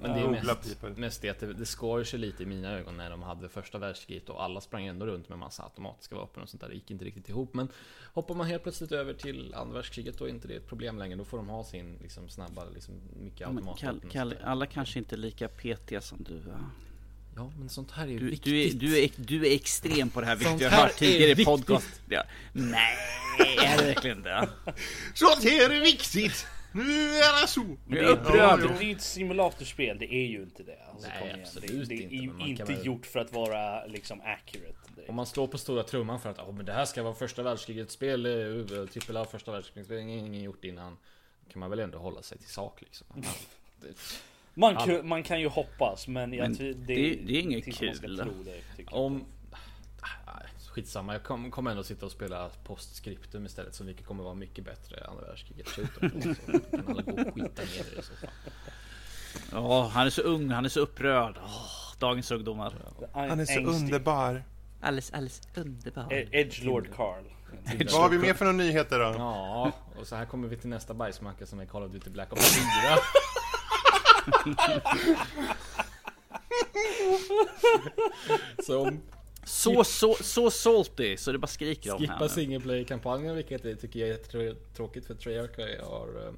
Men 0.00 0.12
det 0.12 0.20
är 0.20 0.28
mest, 0.28 0.96
mest 0.96 1.22
det 1.22 1.28
att 1.28 1.40
det, 1.40 1.52
det 1.54 1.66
skar 1.66 2.04
sig 2.04 2.18
lite 2.18 2.42
i 2.42 2.46
mina 2.46 2.72
ögon 2.72 2.96
när 2.96 3.10
de 3.10 3.22
hade 3.22 3.48
första 3.48 3.78
världskriget 3.78 4.28
och 4.28 4.42
alla 4.44 4.60
sprang 4.60 4.86
ändå 4.86 5.06
runt 5.06 5.28
med 5.28 5.38
massa 5.38 5.62
automatiska 5.62 6.14
vapen 6.16 6.42
och 6.42 6.48
sånt 6.48 6.60
där. 6.60 6.68
Det 6.68 6.74
gick 6.74 6.90
inte 6.90 7.04
riktigt 7.04 7.28
ihop. 7.28 7.54
Men 7.54 7.68
hoppar 8.12 8.34
man 8.34 8.46
helt 8.46 8.62
plötsligt 8.62 8.92
över 8.92 9.14
till 9.14 9.54
andra 9.54 9.74
världskriget 9.74 10.18
då 10.18 10.24
är 10.24 10.28
inte 10.28 10.48
det 10.48 10.54
ett 10.54 10.68
problem 10.68 10.98
längre. 10.98 11.16
Då 11.16 11.24
får 11.24 11.36
de 11.36 11.48
ha 11.48 11.64
sin 11.64 11.98
liksom, 12.02 12.28
snabba, 12.28 12.64
liksom, 12.74 12.94
mycket 13.20 13.46
automatvapen. 13.46 14.00
Sånt 14.00 14.30
där. 14.30 14.42
alla 14.44 14.66
kanske 14.66 14.98
inte 14.98 15.14
är 15.14 15.18
lika 15.18 15.48
petiga 15.48 16.00
som 16.00 16.22
du 16.22 16.38
va? 16.38 16.70
Ja, 17.36 17.52
men 17.58 17.68
sånt 17.68 17.90
här 17.90 18.06
är 18.06 18.10
ju 18.10 18.18
Du, 18.18 18.30
viktigt. 18.30 18.52
du, 18.52 18.62
är, 18.62 18.72
du, 18.74 19.04
är, 19.04 19.10
du 19.16 19.46
är 19.46 19.54
extrem 19.54 20.10
på 20.10 20.20
det 20.20 20.26
här, 20.26 20.36
vilket 20.36 20.60
jag 20.60 20.70
här 20.70 20.82
hört 20.82 20.96
tidigare 20.96 21.40
i 21.40 21.44
podcast. 21.44 22.02
Ja. 22.08 22.22
Nej, 22.52 22.96
är 23.58 23.78
det 23.78 23.84
verkligen 23.84 24.22
det? 24.22 24.48
Sånt 25.14 25.44
här 25.44 25.70
är 25.70 25.80
viktigt! 25.80 26.46
Nu 26.72 26.82
är 27.16 27.40
det 27.42 27.48
så! 27.48 27.76
Jag 27.88 27.98
är 27.98 28.56
Det 28.68 28.74
är 28.74 28.82
ju 28.82 28.92
ett 28.92 29.02
simulatorspel, 29.02 29.98
det 29.98 30.14
är 30.14 30.26
ju 30.26 30.42
inte 30.42 30.62
det. 30.62 30.78
Alltså, 30.92 31.08
Nej, 31.08 31.40
absolut 31.42 31.88
det, 31.88 31.94
det 31.96 32.04
är 32.04 32.12
inte, 32.22 32.42
inte 32.48 32.64
väl- 32.64 32.86
gjort 32.86 33.06
för 33.06 33.20
att 33.20 33.32
vara 33.32 33.86
liksom 33.86 34.20
accurate. 34.20 34.74
Det- 34.96 35.08
Om 35.08 35.14
man 35.14 35.26
slår 35.26 35.46
på 35.46 35.58
stora 35.58 35.82
trumman 35.82 36.20
för 36.20 36.30
att 36.30 36.38
oh, 36.38 36.52
men 36.54 36.64
det 36.66 36.72
här 36.72 36.84
ska 36.84 37.02
vara 37.02 37.14
första 37.14 37.42
världskrigets 37.42 37.92
spel, 37.94 38.26
eh, 38.26 38.86
trippel 38.86 39.16
A 39.16 39.24
första 39.30 39.52
världskrigets 39.52 39.88
spel, 39.88 39.98
ingen, 39.98 40.34
gjort 40.42 40.64
innan. 40.64 40.96
Kan 41.52 41.60
man 41.60 41.70
väl 41.70 41.78
ändå 41.78 41.98
hålla 41.98 42.22
sig 42.22 42.38
till 42.38 42.48
sak 42.50 42.80
liksom. 42.80 43.06
Det, 43.80 43.88
Man, 44.54 44.76
kan, 44.76 45.08
man 45.08 45.22
kan 45.22 45.40
ju 45.40 45.48
hoppas, 45.48 46.08
men, 46.08 46.32
jag 46.32 46.42
Men 46.42 46.52
det- 46.54 46.72
det 46.86 46.92
är 47.36 47.40
inget 47.40 47.64
tills 47.64 47.80
man 47.82 47.94
ska 47.94 48.06
kul. 48.06 48.44
det, 48.76 48.84
om... 48.90 49.24
Skitsamma, 50.78 51.12
jag 51.12 51.22
kom- 51.22 51.50
kommer 51.50 51.70
ändå 51.70 51.82
sitta 51.82 52.06
och 52.06 52.12
spela 52.12 52.50
postscriptum 52.64 53.46
istället 53.46 53.74
som 53.74 53.86
vilket 53.86 54.06
kommer 54.06 54.24
vara 54.24 54.34
mycket 54.34 54.64
bättre 54.64 54.96
än 54.96 55.06
andra 55.10 55.24
världskriget 55.26 55.68
shooter. 55.68 56.34
Så 56.46 56.58
kan 56.76 56.88
alla 56.88 57.02
gå 57.02 57.10
och 57.12 57.18
skita 57.34 57.62
ner 57.62 57.80
i 57.80 57.94
det 57.94 58.00
i 58.00 58.02
så 58.02 58.12
fall. 58.14 58.30
Ja, 59.52 59.90
han 59.94 60.06
är 60.06 60.10
så 60.10 60.22
ung, 60.22 60.50
han 60.50 60.64
är 60.64 60.68
så 60.68 60.80
upprörd. 60.80 61.38
Åh, 61.44 61.70
dagens 61.98 62.30
ungdomar. 62.30 62.74
Han 63.12 63.40
är 63.40 63.44
så 63.44 63.60
underbar. 63.60 64.42
Alldeles, 64.80 65.12
alldeles 65.12 65.40
underbar. 65.54 66.12
Edgelord 66.12 66.88
Carl. 66.96 67.24
Vad 67.92 68.02
har 68.02 68.08
vi 68.08 68.18
mer 68.18 68.34
för 68.34 68.44
några 68.44 68.56
nyheter 68.58 68.98
då? 68.98 69.14
Ja, 69.18 69.72
och 70.00 70.06
så 70.06 70.16
här 70.16 70.24
kommer 70.26 70.48
vi 70.48 70.56
till 70.56 70.68
nästa 70.68 70.94
bajsmacka 70.94 71.46
som 71.46 71.60
är 71.60 71.66
Call 71.66 71.82
of 71.82 71.92
Duty 71.92 72.10
Black 72.10 72.32
Ops 72.32 72.56
4. 72.56 72.98
Som 78.66 79.00
Så, 79.48 79.84
så, 79.84 80.14
så 80.20 80.50
salty, 80.50 81.16
så 81.16 81.32
det 81.32 81.38
bara 81.38 81.46
skriker 81.46 81.92
om 81.92 81.98
skippa 81.98 82.28
single 82.28 82.60
play-kampanjen, 82.60 83.36
vilket 83.36 83.64
jag 83.64 83.80
tycker 83.80 84.00
jag 84.00 84.08
är 84.08 84.14
trå- 84.22 84.56
tråkigt 84.76 85.06
för 85.06 85.14
Treyarch 85.14 85.58
har 85.84 86.26
eh, 86.26 86.32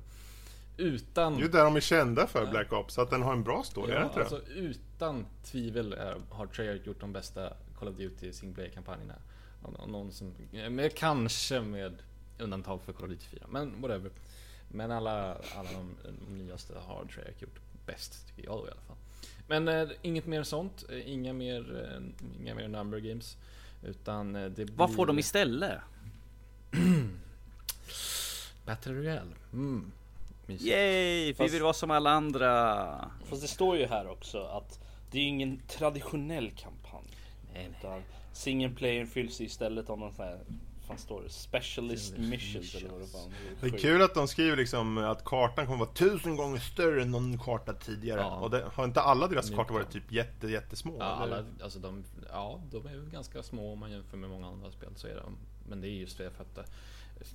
utan... 0.76 1.32
Det 1.32 1.38
är 1.38 1.42
ju 1.42 1.48
där 1.48 1.64
de 1.64 1.76
är 1.76 1.80
kända 1.80 2.26
för 2.26 2.46
Black 2.46 2.72
Ops, 2.72 2.98
att 2.98 3.10
den 3.10 3.22
har 3.22 3.32
en 3.32 3.42
bra 3.42 3.62
story, 3.62 3.92
är 3.92 3.94
det 3.94 4.00
Ja, 4.00 4.06
inte 4.06 4.18
det? 4.18 4.22
alltså 4.24 4.52
utan 4.52 5.26
tvivel 5.44 5.92
är, 5.92 6.16
har 6.30 6.46
Treyarch 6.46 6.86
gjort 6.86 7.00
de 7.00 7.12
bästa 7.12 7.52
Call 7.78 7.88
of 7.88 7.96
Duty 7.96 8.32
single 8.32 8.54
och 9.62 9.88
Någon 9.88 10.12
som, 10.12 10.34
med, 10.70 10.94
kanske 10.94 11.60
med 11.60 12.02
undantag 12.38 12.82
för 12.82 12.92
Call 12.92 13.04
of 13.04 13.10
Duty 13.10 13.26
4, 13.30 13.46
men 13.48 13.80
whatever. 13.82 14.10
Men 14.68 14.90
alla, 14.90 15.34
alla 15.56 15.68
de, 15.72 15.96
de 16.26 16.38
nyaste 16.38 16.74
har 16.86 17.04
Treyarch 17.04 17.42
gjort 17.42 17.60
bäst, 17.86 18.26
tycker 18.28 18.44
jag 18.44 18.58
då 18.58 18.66
i 18.66 18.70
alla 18.70 18.80
fall. 18.80 18.96
Men 19.50 19.68
eh, 19.68 19.88
inget 20.02 20.26
mer 20.26 20.42
sånt, 20.42 20.84
eh, 20.90 21.12
inga 21.12 21.32
mer, 21.32 21.84
eh, 21.84 22.40
inga 22.42 22.54
mer 22.54 22.68
number 22.68 22.98
games. 22.98 23.36
Utan 23.82 24.36
eh, 24.36 24.42
det 24.44 24.64
blir... 24.64 24.76
Vad 24.76 24.94
får 24.94 25.06
de 25.06 25.18
istället? 25.18 25.78
Battle 28.66 28.92
Royale. 28.92 29.30
Mm. 29.52 29.92
Mysigt. 30.46 30.66
Yay! 30.70 31.26
Vi 31.26 31.34
Fast- 31.34 31.54
vill 31.54 31.62
vara 31.62 31.72
som 31.72 31.90
alla 31.90 32.10
andra. 32.10 33.10
Fast 33.24 33.42
det 33.42 33.48
står 33.48 33.76
ju 33.76 33.86
här 33.86 34.08
också 34.08 34.42
att 34.42 34.80
det 35.10 35.18
är 35.18 35.22
ingen 35.24 35.60
traditionell 35.68 36.50
kampanj. 36.50 37.04
Nej, 37.54 37.68
nej. 37.68 37.70
Utan 37.80 38.02
single 38.32 38.70
player 38.70 39.06
fylls 39.06 39.40
istället 39.40 39.90
av 39.90 39.98
någon 39.98 40.12
sån 40.14 40.24
här, 40.24 40.38
fan 40.90 40.98
står 40.98 41.22
det? 41.22 41.28
Specialist 41.30 42.18
missions 42.18 42.74
eller 42.74 42.88
vad 42.88 43.00
det 43.00 43.06
fan 43.06 43.32
Det 43.60 43.66
är 43.66 43.70
sjukt. 43.70 43.82
kul 43.82 44.02
att 44.02 44.14
de 44.14 44.28
skriver 44.28 44.56
liksom 44.56 44.98
att 44.98 45.24
kartan 45.24 45.66
kommer 45.66 45.78
vara 45.78 45.94
tusen 45.94 46.36
gånger 46.36 46.58
större 46.58 47.02
än 47.02 47.10
någon 47.10 47.38
karta 47.38 47.72
tidigare. 47.72 48.20
Ja. 48.20 48.36
Och 48.36 48.50
det, 48.50 48.64
har 48.72 48.84
inte 48.84 49.00
alla 49.00 49.28
deras 49.28 49.50
kartor 49.50 49.74
varit 49.74 49.90
typ 49.90 50.12
jätte, 50.12 50.46
jättesmå? 50.48 50.96
Ja, 50.98 51.24
eller? 51.24 51.36
alla, 51.36 51.46
alltså 51.62 51.78
de, 51.78 52.04
ja, 52.32 52.60
de 52.70 52.86
är 52.86 52.92
ju 52.92 53.10
ganska 53.12 53.42
små 53.42 53.72
om 53.72 53.78
man 53.78 53.90
jämför 53.90 54.16
med 54.16 54.30
många 54.30 54.46
andra 54.46 54.70
spel. 54.72 54.88
Så 54.96 55.06
är 55.06 55.16
de. 55.16 55.36
Men 55.70 55.80
det 55.80 55.88
är 55.88 55.90
just 55.90 56.18
det 56.18 56.30
för 56.30 56.42
att, 56.42 56.58
eh, 56.58 56.64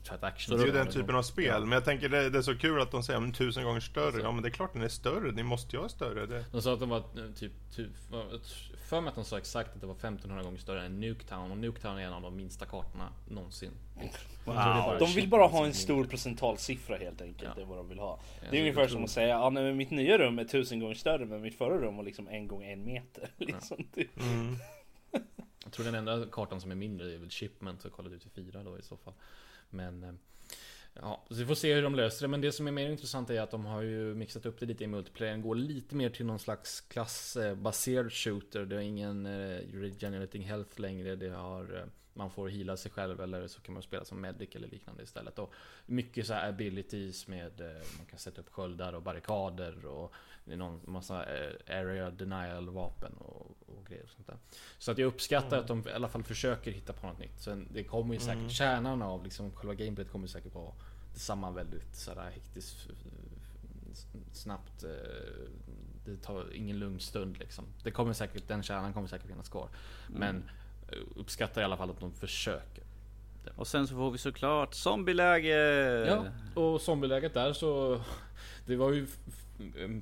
för 0.03 0.15
att 0.15 0.23
action 0.23 0.57
Det 0.57 0.63
är 0.63 0.67
ju 0.67 0.71
den 0.73 0.87
typen 0.91 1.15
av 1.15 1.23
spel, 1.23 1.45
Ja. 1.45 1.59
men 1.59 1.71
jag 1.71 1.85
tänker 1.85 2.09
det, 2.09 2.29
det 2.29 2.37
är 2.37 2.41
så 2.41 2.55
kul 2.57 2.81
att 2.81 2.91
de 2.91 3.03
säger 3.03 3.31
tusen 3.31 3.63
gånger 3.63 3.79
större. 3.79 4.21
Ja 4.21 4.31
men 4.31 4.43
det 4.43 4.49
är 4.49 4.51
klart 4.51 4.73
den 4.73 4.81
är 4.81 4.87
större, 4.87 5.31
ni 5.31 5.43
måste 5.43 5.75
ju 5.75 5.81
ha 5.81 5.89
större. 5.89 6.25
Det... 6.25 6.45
De 6.51 6.61
sa 6.61 6.73
att 6.73 6.79
de 6.79 6.89
var 6.89 6.97
eh, 6.97 7.03
typ, 7.35 7.51
typ 7.75 7.89
var- 8.11 8.39
för 8.89 9.01
mig 9.01 9.09
att 9.09 9.15
de 9.15 9.23
sa 9.25 9.37
exakt 9.37 9.75
att 9.75 9.81
det 9.81 9.87
var 9.87 9.93
1500 9.95 10.43
gånger 10.43 10.57
större 10.57 10.85
än 10.85 10.99
Nuketown 10.99 11.51
och 11.51 11.57
Nuketown 11.57 11.97
är 11.97 12.01
en 12.01 12.13
av 12.13 12.21
de 12.21 12.35
minsta 12.35 12.65
kartorna 12.65 13.09
någonsin. 13.29 13.71
Så 14.45 14.51
bara 14.51 14.99
De 14.99 15.05
vill 15.13 15.29
bara 15.29 15.47
ha 15.47 15.65
en 15.65 15.73
stor 15.73 16.05
procentalsiffra 16.05 16.97
helt 16.97 17.21
enkelt. 17.21 17.43
Ja. 17.43 17.53
Det 17.55 17.61
är 17.61 17.65
vad 17.65 17.77
de 17.77 17.89
vill 17.89 17.99
ha. 17.99 18.19
Det 18.41 18.45
är 18.47 18.51
så 18.51 18.57
ungefär 18.57 18.87
som 18.87 19.03
att 19.03 19.09
säga 19.09 19.27
ja, 19.27 19.49
nej, 19.49 19.63
men 19.63 19.77
mitt 19.77 19.91
nya 19.91 20.17
rum 20.17 20.39
är 20.39 20.43
tusen 20.45 20.79
gånger 20.79 20.95
större 20.95 21.25
men 21.25 21.41
mitt 21.41 21.57
förra 21.57 21.77
rum 21.77 21.97
var 21.97 22.03
liksom 22.03 22.27
en 22.27 22.47
gång 22.47 22.63
en 22.63 22.85
meter. 22.85 23.29
Liksom. 23.37 23.87
Det- 23.93 24.07
Mm. 24.21 24.55
Jag 25.65 25.73
tror 25.73 25.85
den 25.85 25.95
enda 25.95 26.25
kartan 26.31 26.61
som 26.61 26.71
är 26.71 26.75
mindre 26.75 27.13
är 27.13 27.17
väl 27.17 27.29
Shipment 27.29 27.81
så 27.81 27.89
Call 27.89 28.13
ut 28.13 28.21
till 28.21 28.31
4 28.31 28.63
då 28.63 28.79
i 28.79 28.81
så 28.81 28.97
fall. 28.97 29.13
Men 29.69 30.03
eh, 30.03 30.13
Ja, 31.01 31.25
så 31.29 31.35
vi 31.35 31.45
får 31.45 31.55
se 31.55 31.73
hur 31.73 31.81
de 31.81 31.95
löser 31.95 32.23
det. 32.23 32.27
Men 32.27 32.41
det 32.41 32.51
som 32.51 32.67
är 32.67 32.71
mer 32.71 32.89
intressant 32.89 33.29
är 33.29 33.41
att 33.41 33.51
de 33.51 33.65
har 33.65 33.81
ju 33.81 34.15
mixat 34.15 34.45
upp 34.45 34.59
det 34.59 34.65
lite 34.65 34.83
i 34.83 34.87
multiplayer. 34.87 35.37
går 35.37 35.55
lite 35.55 35.95
mer 35.95 36.09
till 36.09 36.25
någon 36.25 36.39
slags 36.39 36.81
klassbaserad 36.81 38.13
shooter. 38.13 38.65
Det 38.65 38.75
är 38.75 38.79
ingen 38.79 39.25
eh, 39.25 39.59
regenerating 39.73 40.43
health 40.43 40.79
längre. 40.79 41.15
Det 41.15 41.29
har, 41.29 41.75
eh, 41.75 41.85
man 42.13 42.31
får 42.31 42.49
heala 42.49 42.77
sig 42.77 42.91
själv 42.91 43.21
eller 43.21 43.47
så 43.47 43.61
kan 43.61 43.73
man 43.73 43.83
spela 43.83 44.05
som 44.05 44.21
medic 44.21 44.55
eller 44.55 44.67
liknande 44.67 45.03
istället. 45.03 45.39
Och 45.39 45.53
mycket 45.85 46.27
så 46.27 46.33
här 46.33 46.49
abilities 46.49 47.27
med 47.27 47.61
man 47.97 48.05
kan 48.05 48.19
sätta 48.19 48.41
upp 48.41 48.49
sköldar 48.49 48.93
och 48.93 49.01
barrikader 49.01 49.85
och 49.85 50.13
någon 50.45 50.81
massa 50.85 51.23
eh, 51.25 51.79
area 51.79 52.11
denial 52.11 52.69
vapen 52.69 53.13
och, 53.13 53.57
och 53.67 53.85
grejer 53.89 54.03
och 54.03 54.09
sånt 54.09 54.27
där. 54.27 54.37
Så 54.77 54.91
att 54.91 54.97
jag 54.97 55.07
uppskattar 55.07 55.57
att 55.59 55.67
de 55.67 55.87
i 55.87 55.91
alla 55.91 56.07
fall 56.07 56.23
försöker 56.23 56.71
hitta 56.71 56.93
på 56.93 57.07
något 57.07 57.19
nytt. 57.19 57.39
Sen 57.39 57.67
det 57.73 57.83
kommer 57.83 58.13
ju 58.13 58.19
säkert, 58.19 58.51
kärnan 58.51 59.01
av 59.01 59.23
liksom 59.23 59.51
själva 59.51 59.73
gameplayet 59.73 60.11
kommer 60.11 60.27
säkert 60.27 60.53
vara 60.55 60.71
detsamma 61.13 61.51
väldigt 61.51 61.95
sådär 61.95 62.31
hektiskt 62.33 62.89
s- 63.91 64.07
snabbt. 64.33 64.83
eh, 64.83 64.89
Det 66.05 66.17
tar 66.17 66.53
ingen 66.53 66.79
lugn 66.79 66.99
stund 66.99 67.37
liksom. 67.39 67.65
Det 67.83 67.91
kommer 67.91 68.13
säkert, 68.13 68.47
den 68.47 68.63
kärnan 68.63 68.93
kommer 68.93 69.07
säkert 69.07 69.27
finnas 69.27 69.49
kvar. 69.49 69.69
Men 70.07 70.43
eh, 70.91 70.97
uppskattar 71.15 71.61
i 71.61 71.63
alla 71.63 71.77
fall 71.77 71.89
att 71.89 71.99
de 71.99 72.11
försöker. 72.13 72.83
Och 73.55 73.67
sen 73.67 73.87
så 73.87 73.95
får 73.95 74.11
vi 74.11 74.17
såklart 74.17 74.73
zombieläge. 74.73 75.55
Ja, 76.07 76.25
och 76.61 76.81
zombieläget 76.81 77.33
där 77.33 77.53
så 77.53 78.01
Det 78.65 78.75
var 78.75 78.91
ju 78.91 79.07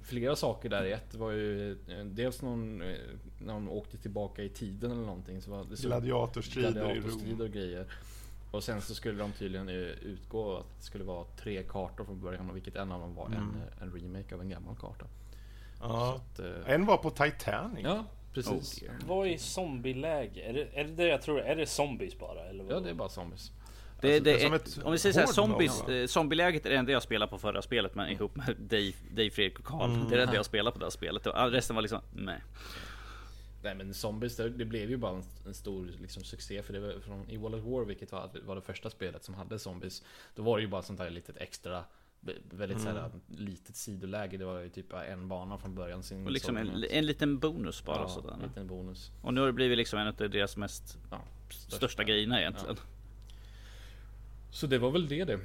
flera 0.04 0.36
saker 0.36 0.70
där 0.70 0.84
i 0.86 0.92
ett. 0.92 1.12
Det 1.12 1.18
var 1.18 1.32
ju 1.32 1.72
eh, 1.72 2.06
dels 2.06 2.42
någon 2.42 2.82
eh, 2.82 2.96
När 3.40 3.54
de 3.54 3.70
åkte 3.70 3.98
tillbaka 3.98 4.44
i 4.44 4.50
tiden 4.50 4.92
eller 4.92 5.02
någonting 5.02 5.42
så 5.42 5.52
var 5.52 5.66
det 5.70 5.78
så 5.78 5.88
Gladiatorstrider 5.88 6.70
i 6.70 6.74
gladiatorstrider 6.74 7.32
Rom. 7.36 7.42
och 7.42 7.52
grejer. 7.54 7.86
Och 8.52 8.64
sen 8.64 8.82
så 8.82 8.96
skulle 8.96 9.20
de 9.20 9.32
tydligen 9.32 9.70
eh, 9.70 9.76
utgå 9.76 10.58
att 10.58 10.78
det 10.78 10.84
skulle 10.84 11.04
vara 11.04 11.26
tre 11.38 11.64
kartor 11.64 12.06
från 12.06 12.22
början 12.22 12.50
och 12.50 12.56
vilket 12.56 12.76
en 12.76 12.92
av 12.92 13.00
dem 13.02 13.16
var 13.16 13.26
en, 13.26 13.56
en 13.82 13.92
remake 13.94 14.36
av 14.36 14.42
en 14.42 14.50
gammal 14.50 14.76
karta. 14.76 15.06
Ja. 15.80 16.16
Att, 16.16 16.40
eh, 16.40 16.74
En 16.74 16.86
var 16.86 16.98
på 16.98 17.10
Titanic. 17.10 17.84
ja, 17.84 18.06
precis. 18.34 18.84
Oh. 18.84 18.90
Vad 19.08 19.28
är 19.28 19.38
zombieläge? 19.38 20.42
Är 20.42 20.54
det, 20.54 20.68
är 20.80 20.84
det 20.84 20.96
det 20.96 21.08
jag 21.08 21.22
tror? 21.22 21.40
Är 21.42 21.56
det 21.56 21.66
zombies 21.66 22.20
bara? 22.20 22.46
Eller 22.46 22.64
vad? 22.64 22.74
Ja, 22.74 22.80
det 22.80 22.90
är 22.90 22.94
bara 22.94 23.10
zombies. 23.10 23.52
Det, 24.04 24.20
det 24.20 24.40
som 24.40 24.52
är, 24.54 24.56
ett 24.56 24.80
om 24.84 24.92
vi 24.92 24.98
säger 24.98 25.14
såhär, 25.14 25.28
zombies, 25.28 25.84
eh, 25.84 26.08
zombieläget 26.08 26.66
är 26.66 26.70
det 26.70 26.76
enda 26.76 26.92
jag 26.92 27.04
spelade 27.04 27.30
på 27.30 27.38
förra 27.38 27.62
spelet 27.62 27.96
men 27.96 28.10
ihop 28.10 28.36
med 28.36 28.56
dig, 28.60 28.96
dig 29.12 29.32
Fredrik 29.32 29.60
och 29.60 29.66
Karl. 29.66 29.90
Det 30.10 30.16
är 30.16 30.18
det 30.18 30.24
enda 30.24 30.36
jag 30.36 30.46
spelade 30.46 30.74
på 30.74 30.80
det 30.80 30.86
här 30.86 30.90
spelet. 30.90 31.28
Resten 31.28 31.76
var 31.76 31.82
liksom, 31.82 32.02
nej. 32.16 32.44
Nej 33.64 33.76
men 33.76 33.94
Zombies, 33.94 34.36
det, 34.36 34.50
det 34.50 34.66
blev 34.66 34.90
ju 34.90 34.98
bara 34.98 35.12
en, 35.18 35.24
en 35.48 35.54
stor 35.54 35.88
liksom, 36.02 36.24
succé 36.24 36.64
för 36.64 36.74
det 36.74 36.80
var 36.80 37.00
från 37.00 37.30
i 37.30 37.38
World 37.38 37.56
of 37.56 37.64
War, 37.64 37.86
vilket 37.86 38.12
var, 38.12 38.30
var 38.46 38.56
det 38.56 38.62
första 38.62 38.90
spelet 38.90 39.24
som 39.24 39.34
hade 39.34 39.60
Zombies. 39.60 40.04
Då 40.36 40.44
var 40.44 40.58
det 40.58 40.62
ju 40.62 40.68
bara 40.70 40.82
sånt 40.82 41.00
där 41.00 41.10
litet 41.10 41.38
extra, 41.38 41.84
väldigt 42.52 42.78
Mm. 42.82 42.96
såhär, 42.96 43.12
litet 43.38 43.76
sidoläge. 43.76 44.38
Det 44.38 44.46
var 44.46 44.60
ju 44.60 44.70
typ 44.70 44.90
bara 44.90 45.06
en 45.06 45.28
bana 45.28 45.58
från 45.58 45.76
början. 45.76 46.04
Sin 46.04 46.26
Och 46.26 46.32
liksom 46.32 46.58
en, 46.58 46.84
en 46.84 47.06
liten 47.06 47.40
bonus 47.40 47.84
bara 47.84 47.98
ja, 48.02 48.08
sådär. 48.08 48.34
en 48.34 48.40
liten 48.48 48.68
bonus. 48.68 49.12
Och 49.22 49.34
nu 49.34 49.40
har 49.40 49.48
det 49.48 49.54
blivit 49.54 49.78
liksom 49.78 50.00
en 50.00 50.08
av 50.08 50.16
deras 50.16 50.58
mest 50.58 50.98
Ja, 51.12 51.20
största 51.50 52.04
grejerna 52.04 52.40
egentligen. 52.40 52.78
Så 54.54 54.68
det 54.68 54.78
var 54.78 54.92
väl 54.92 55.08
det 55.08 55.24
det. 55.26 55.40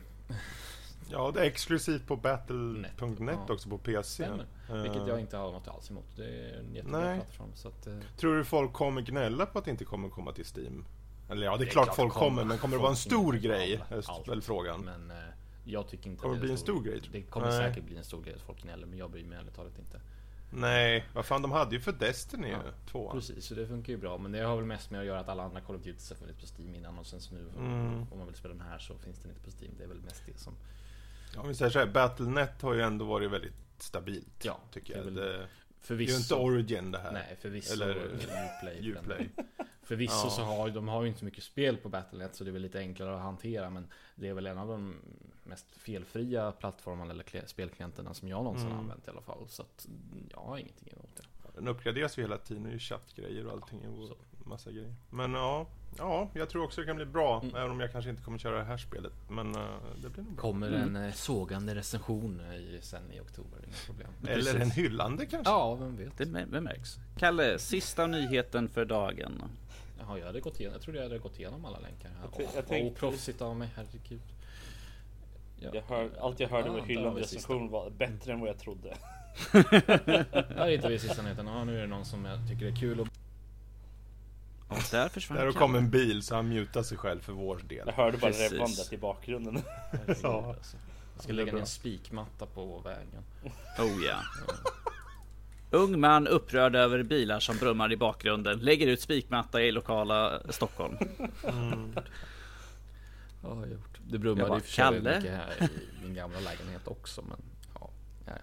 Ja, 1.10 1.30
det 1.34 1.40
är 1.40 1.44
exklusivt 1.44 2.06
på 2.06 2.16
Battle.net 2.16 3.38
Ja. 3.48 3.54
också 3.54 3.68
på 3.68 3.78
PC. 3.78 4.02
Stämmer. 4.24 4.46
Vilket 4.82 5.06
jag 5.06 5.20
inte 5.20 5.36
har 5.36 5.52
något 5.52 5.68
alls 5.68 5.90
emot. 5.90 6.04
Det 6.16 6.24
är 6.24 6.58
en 6.58 6.74
jättebra 6.74 7.00
Nej. 7.00 7.16
plattform. 7.16 7.50
Så 7.54 7.68
att, 7.68 7.86
eh, 7.86 7.94
Tror 8.16 8.36
du 8.36 8.44
folk 8.44 8.72
kommer 8.72 9.00
gnälla 9.02 9.46
på 9.46 9.58
att 9.58 9.64
det 9.64 9.70
inte 9.70 9.84
kommer 9.84 10.08
komma 10.08 10.32
till 10.32 10.44
Steam? 10.56 10.84
Eller 11.30 11.46
ja, 11.46 11.50
det 11.50 11.56
är, 11.56 11.58
Det 11.58 11.64
är 11.64 11.70
klart, 11.70 11.84
klart 11.84 11.96
folk 11.96 12.12
kommer. 12.12 12.28
kommer, 12.30 12.44
men 12.44 12.58
kommer 12.58 12.76
det 12.76 12.80
vara 12.82 12.90
en 12.90 12.96
stor 12.96 13.32
grej? 13.32 13.82
Är 13.90 14.28
väl 14.30 14.42
frågan. 14.42 14.80
men 14.80 15.10
eh, 15.10 15.16
jag 15.64 15.88
tycker 15.88 16.10
inte 16.10 16.22
Kommer 16.22 16.34
det 16.34 16.40
bli 16.40 16.50
en 16.50 16.58
stor 16.58 16.82
grej, 16.82 17.00
tror 17.00 17.12
Det 17.12 17.22
kommer 17.22 17.46
Nej. 17.48 17.68
säkert 17.68 17.84
bli 17.84 17.96
en 17.96 18.04
stor 18.04 18.22
grej 18.22 18.34
att 18.34 18.40
folk 18.42 18.62
gnäller. 18.62 18.86
Men 18.86 18.98
jag 18.98 19.10
bryr 19.10 19.24
mig 19.24 19.38
ärligt 19.38 19.54
talat 19.54 19.78
inte. 19.78 20.00
Nej, 20.50 21.04
vad 21.14 21.26
fan, 21.26 21.42
de 21.42 21.52
hade 21.52 21.74
ju 21.74 21.80
för 21.80 21.92
Destiny 21.92 22.50
Ja, 22.50 22.58
tvåan. 22.90 23.16
Precis, 23.16 23.44
så 23.46 23.54
det 23.54 23.66
funkar 23.66 23.92
ju 23.92 23.96
bra. 23.98 24.18
Men 24.18 24.32
det 24.32 24.38
har 24.40 24.56
väl 24.56 24.64
mest 24.64 24.90
med 24.90 25.00
att 25.00 25.06
göra 25.06 25.20
att 25.20 25.28
alla 25.28 25.42
andra 25.42 25.60
Call 25.60 25.76
of 25.76 25.82
Duty 25.82 25.98
har 26.08 26.16
funnits 26.16 26.40
på 26.40 26.46
Steam 26.62 26.74
innan 26.74 26.98
och 26.98 27.06
sen 27.06 27.20
så 27.20 27.34
nu 27.34 27.40
Mm. 27.58 28.06
om 28.12 28.18
man 28.18 28.26
vill 28.26 28.36
spela 28.36 28.54
den 28.54 28.62
här 28.66 28.78
så 28.78 28.98
finns 28.98 29.18
den 29.18 29.30
inte 29.30 29.42
på 29.44 29.50
Steam. 29.50 29.72
Det 29.78 29.84
är 29.84 29.88
väl 29.88 30.00
mest 30.00 30.22
det 30.26 30.38
som... 30.38 30.54
Om 31.36 31.48
vi 31.48 31.54
säger 31.54 31.70
så 31.70 31.78
här, 31.78 31.86
Battle.net 31.86 32.62
har 32.62 32.74
ju 32.74 32.80
ändå 32.82 33.04
varit 33.04 33.30
väldigt 33.30 33.52
stabilt. 33.78 34.44
Ja, 34.44 34.58
tycker 34.72 34.96
jag. 34.96 35.04
väl- 35.04 35.14
Det, 35.14 35.22
Det 35.22 35.34
är 35.34 35.38
ju 35.40 35.46
förvisso... 35.80 36.18
inte 36.18 36.34
Origin 36.34 36.90
det 36.90 36.98
här. 36.98 37.12
Nej, 37.12 37.36
förvisso 37.40 37.72
Eller 37.72 37.96
Uplay. 37.96 38.90
Uplay. 38.96 39.28
Förvisso 39.82 40.26
Ja. 40.26 40.30
så 40.30 40.42
har 40.42 40.70
de 40.70 40.88
har 40.88 41.02
ju 41.02 41.08
inte 41.08 41.18
så 41.18 41.24
mycket 41.24 41.44
spel 41.44 41.76
på 41.76 41.88
Battle.net 41.88 42.34
så 42.36 42.44
det 42.44 42.50
är 42.50 42.52
väl 42.52 42.62
lite 42.62 42.78
enklare 42.78 43.14
att 43.16 43.22
hantera 43.22 43.70
men 43.70 43.86
det 44.14 44.28
är 44.28 44.34
väl 44.34 44.46
en 44.46 44.58
av 44.58 44.68
de 44.68 44.94
mest 45.48 45.66
felfria 45.76 46.52
plattformarna 46.52 47.10
eller 47.10 47.24
kli- 47.24 47.46
spelklienterna 47.46 48.14
som 48.14 48.28
jag 48.28 48.44
någonsin 48.44 48.66
Mm. 48.66 48.78
använt 48.78 49.06
i 49.06 49.10
alla 49.10 49.20
fall. 49.22 49.44
Så 49.48 49.62
att 49.62 49.86
jag 50.30 50.40
har 50.40 50.58
ingenting 50.58 50.88
emot 50.92 51.10
det. 51.16 51.22
Den 51.54 51.68
uppgraderas 51.68 52.18
ju 52.18 52.22
hela 52.22 52.38
tiden, 52.38 52.62
det 52.62 52.68
är 52.68 52.72
ju 52.72 52.78
chattgrejer 52.78 53.46
och 53.46 53.52
allting 53.52 53.88
och 53.88 54.08
Så. 54.08 54.14
massa 54.48 54.70
grejer. 54.72 54.94
Men 55.10 55.32
ja, 55.34 55.66
ja, 55.98 56.28
jag 56.34 56.48
tror 56.48 56.64
också 56.64 56.80
det 56.80 56.86
kan 56.86 56.96
bli 56.96 57.04
bra. 57.04 57.40
Mm. 57.42 57.54
Även 57.56 57.70
om 57.70 57.80
jag 57.80 57.92
kanske 57.92 58.10
inte 58.10 58.22
kommer 58.22 58.38
köra 58.38 58.58
det 58.58 58.64
här 58.64 58.78
spelet. 58.78 59.12
Men 59.30 59.54
eh, 59.54 59.66
det 60.02 60.08
blir 60.08 60.22
nog 60.22 60.32
bra. 60.32 60.40
Kommer 60.42 60.68
Mm. 60.68 60.96
en 60.96 61.04
eh, 61.08 61.12
sågande 61.14 61.74
recension 61.74 62.40
eh, 62.40 62.54
i, 62.56 62.78
sen 62.82 63.12
i 63.12 63.20
oktober, 63.20 63.58
inga 63.66 63.76
problem. 63.86 64.08
Eller 64.28 64.54
en 64.60 64.70
hyllande 64.70 65.26
kanske? 65.26 65.50
Ja, 65.52 65.74
vem 65.74 65.96
vet. 65.96 66.18
Det 66.18 66.24
mär- 66.24 66.46
det 66.52 66.60
märks. 66.60 66.96
Kalle, 67.18 67.58
sista 67.58 68.06
nyheten 68.06 68.68
för 68.68 68.84
dagen. 68.84 69.42
Jaha, 70.00 70.18
jag 70.18 70.26
hade 70.26 70.40
gått 70.40 70.60
igenom, 70.60 70.72
jag 70.72 70.82
trodde 70.82 70.98
jag 70.98 71.04
hade 71.04 71.18
gått 71.18 71.38
igenom 71.38 71.64
alla 71.64 71.78
länkar 71.78 72.08
här. 72.08 72.28
Jag 72.38 72.64
jag 72.80 72.86
oproffsigt 72.86 73.42
av 73.42 73.56
mig, 73.56 73.68
herregud. 73.76 74.20
Ja. 75.60 75.70
Jag 75.72 75.82
hör, 75.82 76.10
allt 76.20 76.40
jag 76.40 76.48
hörde 76.48 76.68
där 76.68 76.78
har 76.78 76.86
hyllande 76.86 77.20
recension 77.20 77.70
var 77.70 77.90
bättre 77.90 78.32
än 78.32 78.40
vad 78.40 78.48
jag 78.48 78.58
trodde. 78.58 78.96
Där 79.52 80.68
hittar 80.68 80.88
vi 80.88 80.98
sista 80.98 81.22
nyheten. 81.22 81.46
Ja, 81.46 81.64
nu 81.64 81.76
är 81.76 81.80
det 81.80 81.86
någon 81.86 82.04
som 82.04 82.24
jag 82.24 82.38
tycker 82.48 82.66
är 82.66 82.76
kul 82.76 83.00
och 83.00 83.08
Och 84.68 84.82
där 84.90 85.08
försvann 85.08 85.38
Där 85.38 85.52
kom 85.52 85.74
en 85.74 85.90
bil 85.90 86.22
så 86.22 86.34
han 86.34 86.48
mutar 86.48 86.82
sig 86.82 86.98
själv 86.98 87.20
för 87.20 87.32
vår 87.32 87.60
del. 87.68 87.82
Jag 87.86 87.94
hörde 87.94 88.18
bara 88.18 88.30
Precis. 88.30 88.52
revvandet 88.52 88.92
i 88.92 88.96
bakgrunden. 88.96 89.62
Ja. 90.22 90.54
alltså. 90.56 90.76
Jag 91.14 91.22
ska 91.22 91.32
lägga 91.32 91.52
ner 91.52 91.60
en 91.60 91.66
spikmatta 91.66 92.46
på 92.46 92.80
vägen. 92.84 93.22
Oh 93.78 94.04
ja. 94.04 94.16
Ung 95.70 96.00
man 96.00 96.28
upprörd 96.28 96.76
över 96.76 97.02
bilar 97.02 97.40
som 97.40 97.56
brummar 97.56 97.92
i 97.92 97.96
bakgrunden. 97.96 98.58
Lägger 98.58 98.86
ut 98.86 99.00
spikmatta 99.00 99.62
i 99.62 99.72
lokala 99.72 100.40
Stockholm. 100.48 100.96
Mm. 101.44 101.94
Ja, 103.42 103.48
jag 103.48 103.54
har 103.56 103.66
gjort. 103.66 104.00
Det 104.06 104.18
brummade 104.18 104.56
i 104.56 104.58
och 104.58 104.62
för 104.64 104.70
sig 104.72 104.92
mycket 105.00 105.30
här 105.36 105.52
i 105.62 105.68
min 106.04 106.14
gamla 106.14 106.40
lägenhet 106.40 106.88
också, 106.88 107.22
men 107.22 107.42
ja. 107.80 107.90
Nej. 108.26 108.40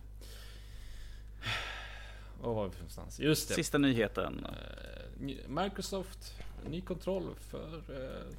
Vad 2.41 2.55
var 2.55 2.65
vi 2.65 2.71
för 2.71 2.79
någonstans? 2.79 3.19
Just 3.19 3.47
det. 3.49 3.53
Sista 3.53 3.77
nyheten. 3.77 4.45
Eh, 4.45 5.49
Microsoft, 5.63 6.33
ny 6.69 6.81
kontroll 6.81 7.29
för 7.39 7.75
uh, 7.75 8.33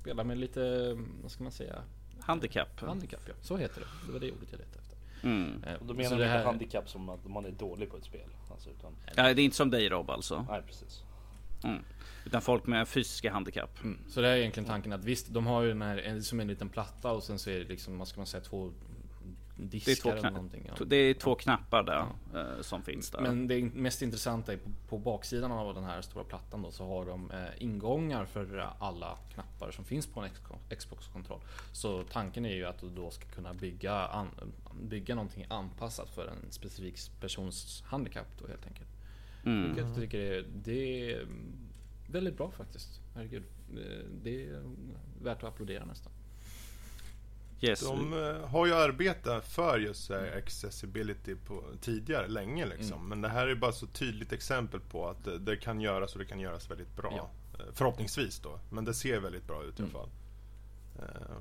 spela 0.00 0.24
med 0.24 0.38
lite, 0.38 0.94
vad 1.22 1.30
ska 1.32 1.42
man 1.42 1.52
säga, 1.52 1.82
Handikapp. 2.20 2.80
handikapp 2.80 3.20
ja. 3.28 3.34
Så 3.42 3.56
heter 3.56 3.80
det. 3.80 3.86
Det 4.06 4.12
var 4.12 4.20
det 4.20 4.30
ordet 4.32 4.48
jag 4.50 4.58
letade 4.58 4.78
efter. 4.78 4.96
Mm. 5.28 5.64
Eh, 5.64 5.74
Och 5.74 5.86
då 5.86 5.94
så 5.94 5.94
menar 5.94 6.10
det 6.10 6.16
man 6.16 6.28
här- 6.28 6.36
inte 6.38 6.46
handikapp 6.48 6.88
som 6.90 7.08
att 7.08 7.24
man 7.26 7.44
är 7.44 7.50
dålig 7.50 7.90
på 7.90 7.96
ett 7.96 8.04
spel. 8.04 8.28
Alltså, 8.50 8.70
utan, 8.70 8.92
Ja, 9.16 9.22
det 9.34 9.42
är 9.42 9.44
inte 9.44 9.56
som 9.56 9.70
dig 9.70 9.88
Rob 9.88 10.10
alltså. 10.10 10.46
nej 10.48 10.62
precis. 10.66 11.02
Mm. 11.64 11.82
Utan 12.24 12.42
folk 12.42 12.66
med 12.66 12.88
fysiska 12.88 13.32
handikapp. 13.32 13.82
Mm. 13.82 13.98
Så 14.08 14.20
det 14.20 14.28
är 14.28 14.36
egentligen 14.36 14.66
tanken 14.66 14.92
att 14.92 15.04
visst, 15.04 15.28
de 15.28 15.46
har 15.46 15.62
ju 15.62 15.68
den 15.68 15.82
här, 15.82 16.20
som 16.20 16.40
en 16.40 16.48
liten 16.48 16.68
platta 16.68 17.10
och 17.10 17.22
sen 17.22 17.38
så 17.38 17.50
är 17.50 17.58
det 17.58 17.64
liksom, 17.64 17.98
vad 17.98 18.08
ska 18.08 18.20
man 18.20 18.26
säga, 18.26 18.44
två 18.44 18.72
diskar 19.56 19.92
Det 19.92 19.98
är 19.98 20.02
två, 20.02 20.18
eller 20.18 20.30
någonting. 20.30 20.70
Ja. 20.78 20.84
det 20.84 20.96
är 20.96 21.14
två 21.14 21.34
knappar 21.34 21.82
där 21.82 22.06
eh, 22.34 22.62
som 22.62 22.82
finns 22.82 23.10
där. 23.10 23.20
Men 23.20 23.46
det 23.48 23.62
mest 23.62 24.02
intressanta 24.02 24.52
är 24.52 24.56
på, 24.56 24.70
på 24.88 24.98
baksidan 24.98 25.52
av 25.52 25.74
den 25.74 25.84
här 25.84 26.02
stora 26.02 26.24
plattan 26.24 26.62
då 26.62 26.70
så 26.70 26.86
har 26.86 27.06
de 27.06 27.30
eh, 27.30 27.38
ingångar 27.58 28.24
för 28.24 28.70
alla 28.78 29.18
knappar 29.34 29.70
som 29.70 29.84
finns 29.84 30.06
på 30.06 30.20
en 30.20 30.28
Xbox- 30.30 30.76
Xbox-kontroll. 30.76 31.40
Så 31.72 32.02
tanken 32.02 32.46
är 32.46 32.54
ju 32.54 32.64
att 32.64 32.78
du 32.78 32.88
då 32.88 33.10
ska 33.10 33.26
kunna 33.26 33.54
bygga, 33.54 33.94
an, 33.94 34.28
bygga 34.82 35.14
någonting 35.14 35.46
anpassat 35.48 36.10
för 36.10 36.26
en 36.26 36.52
specifik 36.52 37.20
persons 37.20 37.82
handikapp 37.86 38.38
då 38.38 38.46
helt 38.48 38.66
enkelt. 38.66 38.88
Mm. 39.44 39.78
Jag 39.78 39.94
tycker 39.94 40.18
det, 40.18 40.44
det 40.64 41.12
är 41.12 41.26
väldigt 42.06 42.36
bra 42.36 42.50
faktiskt. 42.50 43.00
Herregud. 43.14 43.42
Eh, 43.70 44.04
Det 44.22 44.46
är 44.46 44.62
värt 45.22 45.42
att 45.42 45.48
applådera 45.48 45.84
nästan. 45.84 46.12
Yes. 47.60 47.80
De 47.80 48.12
eh, 48.12 48.48
har 48.48 48.66
ju 48.66 48.74
arbetat 48.74 49.48
för 49.48 49.78
just 49.78 50.10
här 50.10 50.36
accessibility 50.38 51.34
på, 51.34 51.64
tidigare, 51.80 52.28
länge 52.28 52.66
liksom. 52.66 52.96
Mm. 52.98 53.08
Men 53.08 53.20
det 53.20 53.28
här 53.28 53.46
är 53.46 53.54
bara 53.54 53.72
så 53.72 53.86
tydligt 53.86 54.32
exempel 54.32 54.80
på 54.80 55.08
att 55.08 55.28
det, 55.46 55.56
kan 55.56 55.80
göras 55.80 56.12
och 56.12 56.18
det 56.18 56.24
kan 56.24 56.40
göras 56.40 56.70
väldigt 56.70 56.96
bra. 56.96 57.12
Ja. 57.16 57.30
Eh, 57.60 57.66
Förhoppningsvis 57.72 58.38
då. 58.40 58.58
Men 58.70 58.84
det 58.84 58.94
ser 58.94 59.20
väldigt 59.20 59.46
bra 59.46 59.64
ut 59.64 59.80
i 59.80 59.82
alla 59.82 59.90
Mm. 59.90 59.92
fall. 59.92 60.08
Eh, 60.98 61.36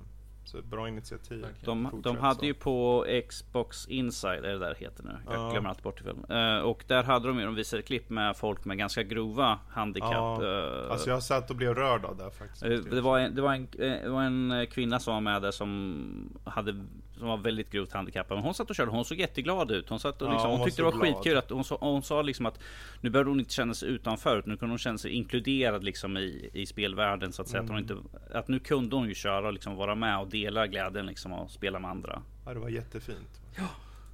Så 0.46 0.58
ett 0.58 0.66
bra 0.66 0.88
initiativ. 0.88 1.41
Verkligen. 1.41 1.84
De, 1.91 2.02
de 2.02 2.18
hade 2.18 2.39
så. 2.39 2.46
ju 2.46 2.54
på 2.54 3.06
Xbox 3.30 3.88
Inside, 3.88 4.46
är 4.46 4.54
det 4.54 4.60
där 4.60 4.76
heter 4.76 5.04
nu. 5.04 5.18
Jag 5.26 5.34
Ja. 5.36 5.50
glömmer 5.52 5.70
alltid 5.70 5.84
bort 5.84 6.02
det. 6.28 6.36
Eh, 6.36 6.60
och 6.60 6.84
där 6.88 7.04
hade 7.04 7.28
de 7.28 7.39
ju, 7.39 7.46
de 7.46 7.56
visade 7.56 7.82
klipp 7.82 8.10
med 8.10 8.38
folk 8.38 8.66
med 8.66 8.78
ganska 8.78 9.04
grova 9.04 9.60
handikapp. 9.70 10.12
Ja, 10.12 10.84
eh, 10.86 10.91
Alltså 10.91 11.10
jag 11.10 11.24
satt 11.24 11.50
och 11.50 11.56
blev 11.56 11.76
rörd 11.76 12.06
av 12.06 12.18
det 12.18 12.32
faktiskt. 12.32 12.64
Eh, 12.64 12.70
Det 12.70 13.02
var, 13.02 13.20
en, 13.20 13.36
det, 13.36 13.41
var 13.41 13.54
en, 13.54 13.68
det 13.78 14.10
var 14.10 14.22
en 14.24 14.68
kvinna 14.72 15.00
som 15.00 15.14
var 15.14 15.22
med 15.22 15.41
där 15.41 15.52
som 15.52 16.30
hade 16.44 16.86
som 17.18 17.28
var 17.28 17.38
väldigt 17.38 17.72
grovt 17.72 17.93
handikappad. 17.93 18.38
Men 18.38 18.43
hon 18.45 18.53
satt 18.53 18.70
och 18.70 18.76
körde. 18.76 18.91
Hon 18.91 19.05
såg 19.05 19.18
jätteglad 19.20 19.72
ut. 19.72 19.89
Hon, 19.89 19.99
satt 19.99 20.22
och 20.22 20.28
Ja, 20.28 20.32
liksom, 20.32 20.49
hon 20.49 20.51
hon 20.51 20.59
var 20.59 20.66
tyckte 20.68 20.82
det 20.82 20.86
var 20.86 20.91
glad. 20.91 21.16
skitkul. 21.16 21.38
Att 21.38 21.49
hon, 21.49 21.64
sa, 21.64 21.78
hon 21.82 22.03
sa 22.03 22.22
liksom 22.22 22.45
att 22.45 22.59
nu 23.01 23.09
behöver 23.09 23.30
hon 23.30 23.39
inte 23.39 23.53
känna 23.53 23.74
sig 23.74 23.89
utanför. 23.89 24.38
utan 24.39 24.51
Nu 24.51 24.57
kunde 24.57 24.72
hon 24.72 24.78
känna 24.80 24.97
sig 24.97 25.11
inkluderad 25.11 25.84
liksom 25.84 26.18
i, 26.18 26.49
i 26.53 26.66
spelvärlden. 26.66 27.34
Så 27.34 27.41
att, 27.41 27.47
säga. 27.47 27.61
Att, 27.64 27.70
hon 27.70 27.78
Mm. 27.78 27.91
inte, 27.97 28.38
att 28.38 28.47
nu 28.47 28.59
kunde 28.59 28.95
hon 28.95 29.07
ju 29.07 29.16
köra 29.16 29.47
och 29.47 29.53
liksom 29.53 29.76
vara 29.76 29.95
med 29.95 30.20
och 30.20 30.28
dela 30.28 30.68
glädjen 30.68 31.05
liksom, 31.05 31.34
och 31.34 31.51
spela 31.51 31.80
med 31.80 31.91
andra. 31.91 32.22
Ja, 32.45 32.53
det 32.53 32.59
var 32.59 32.70
jättefint. 32.70 33.41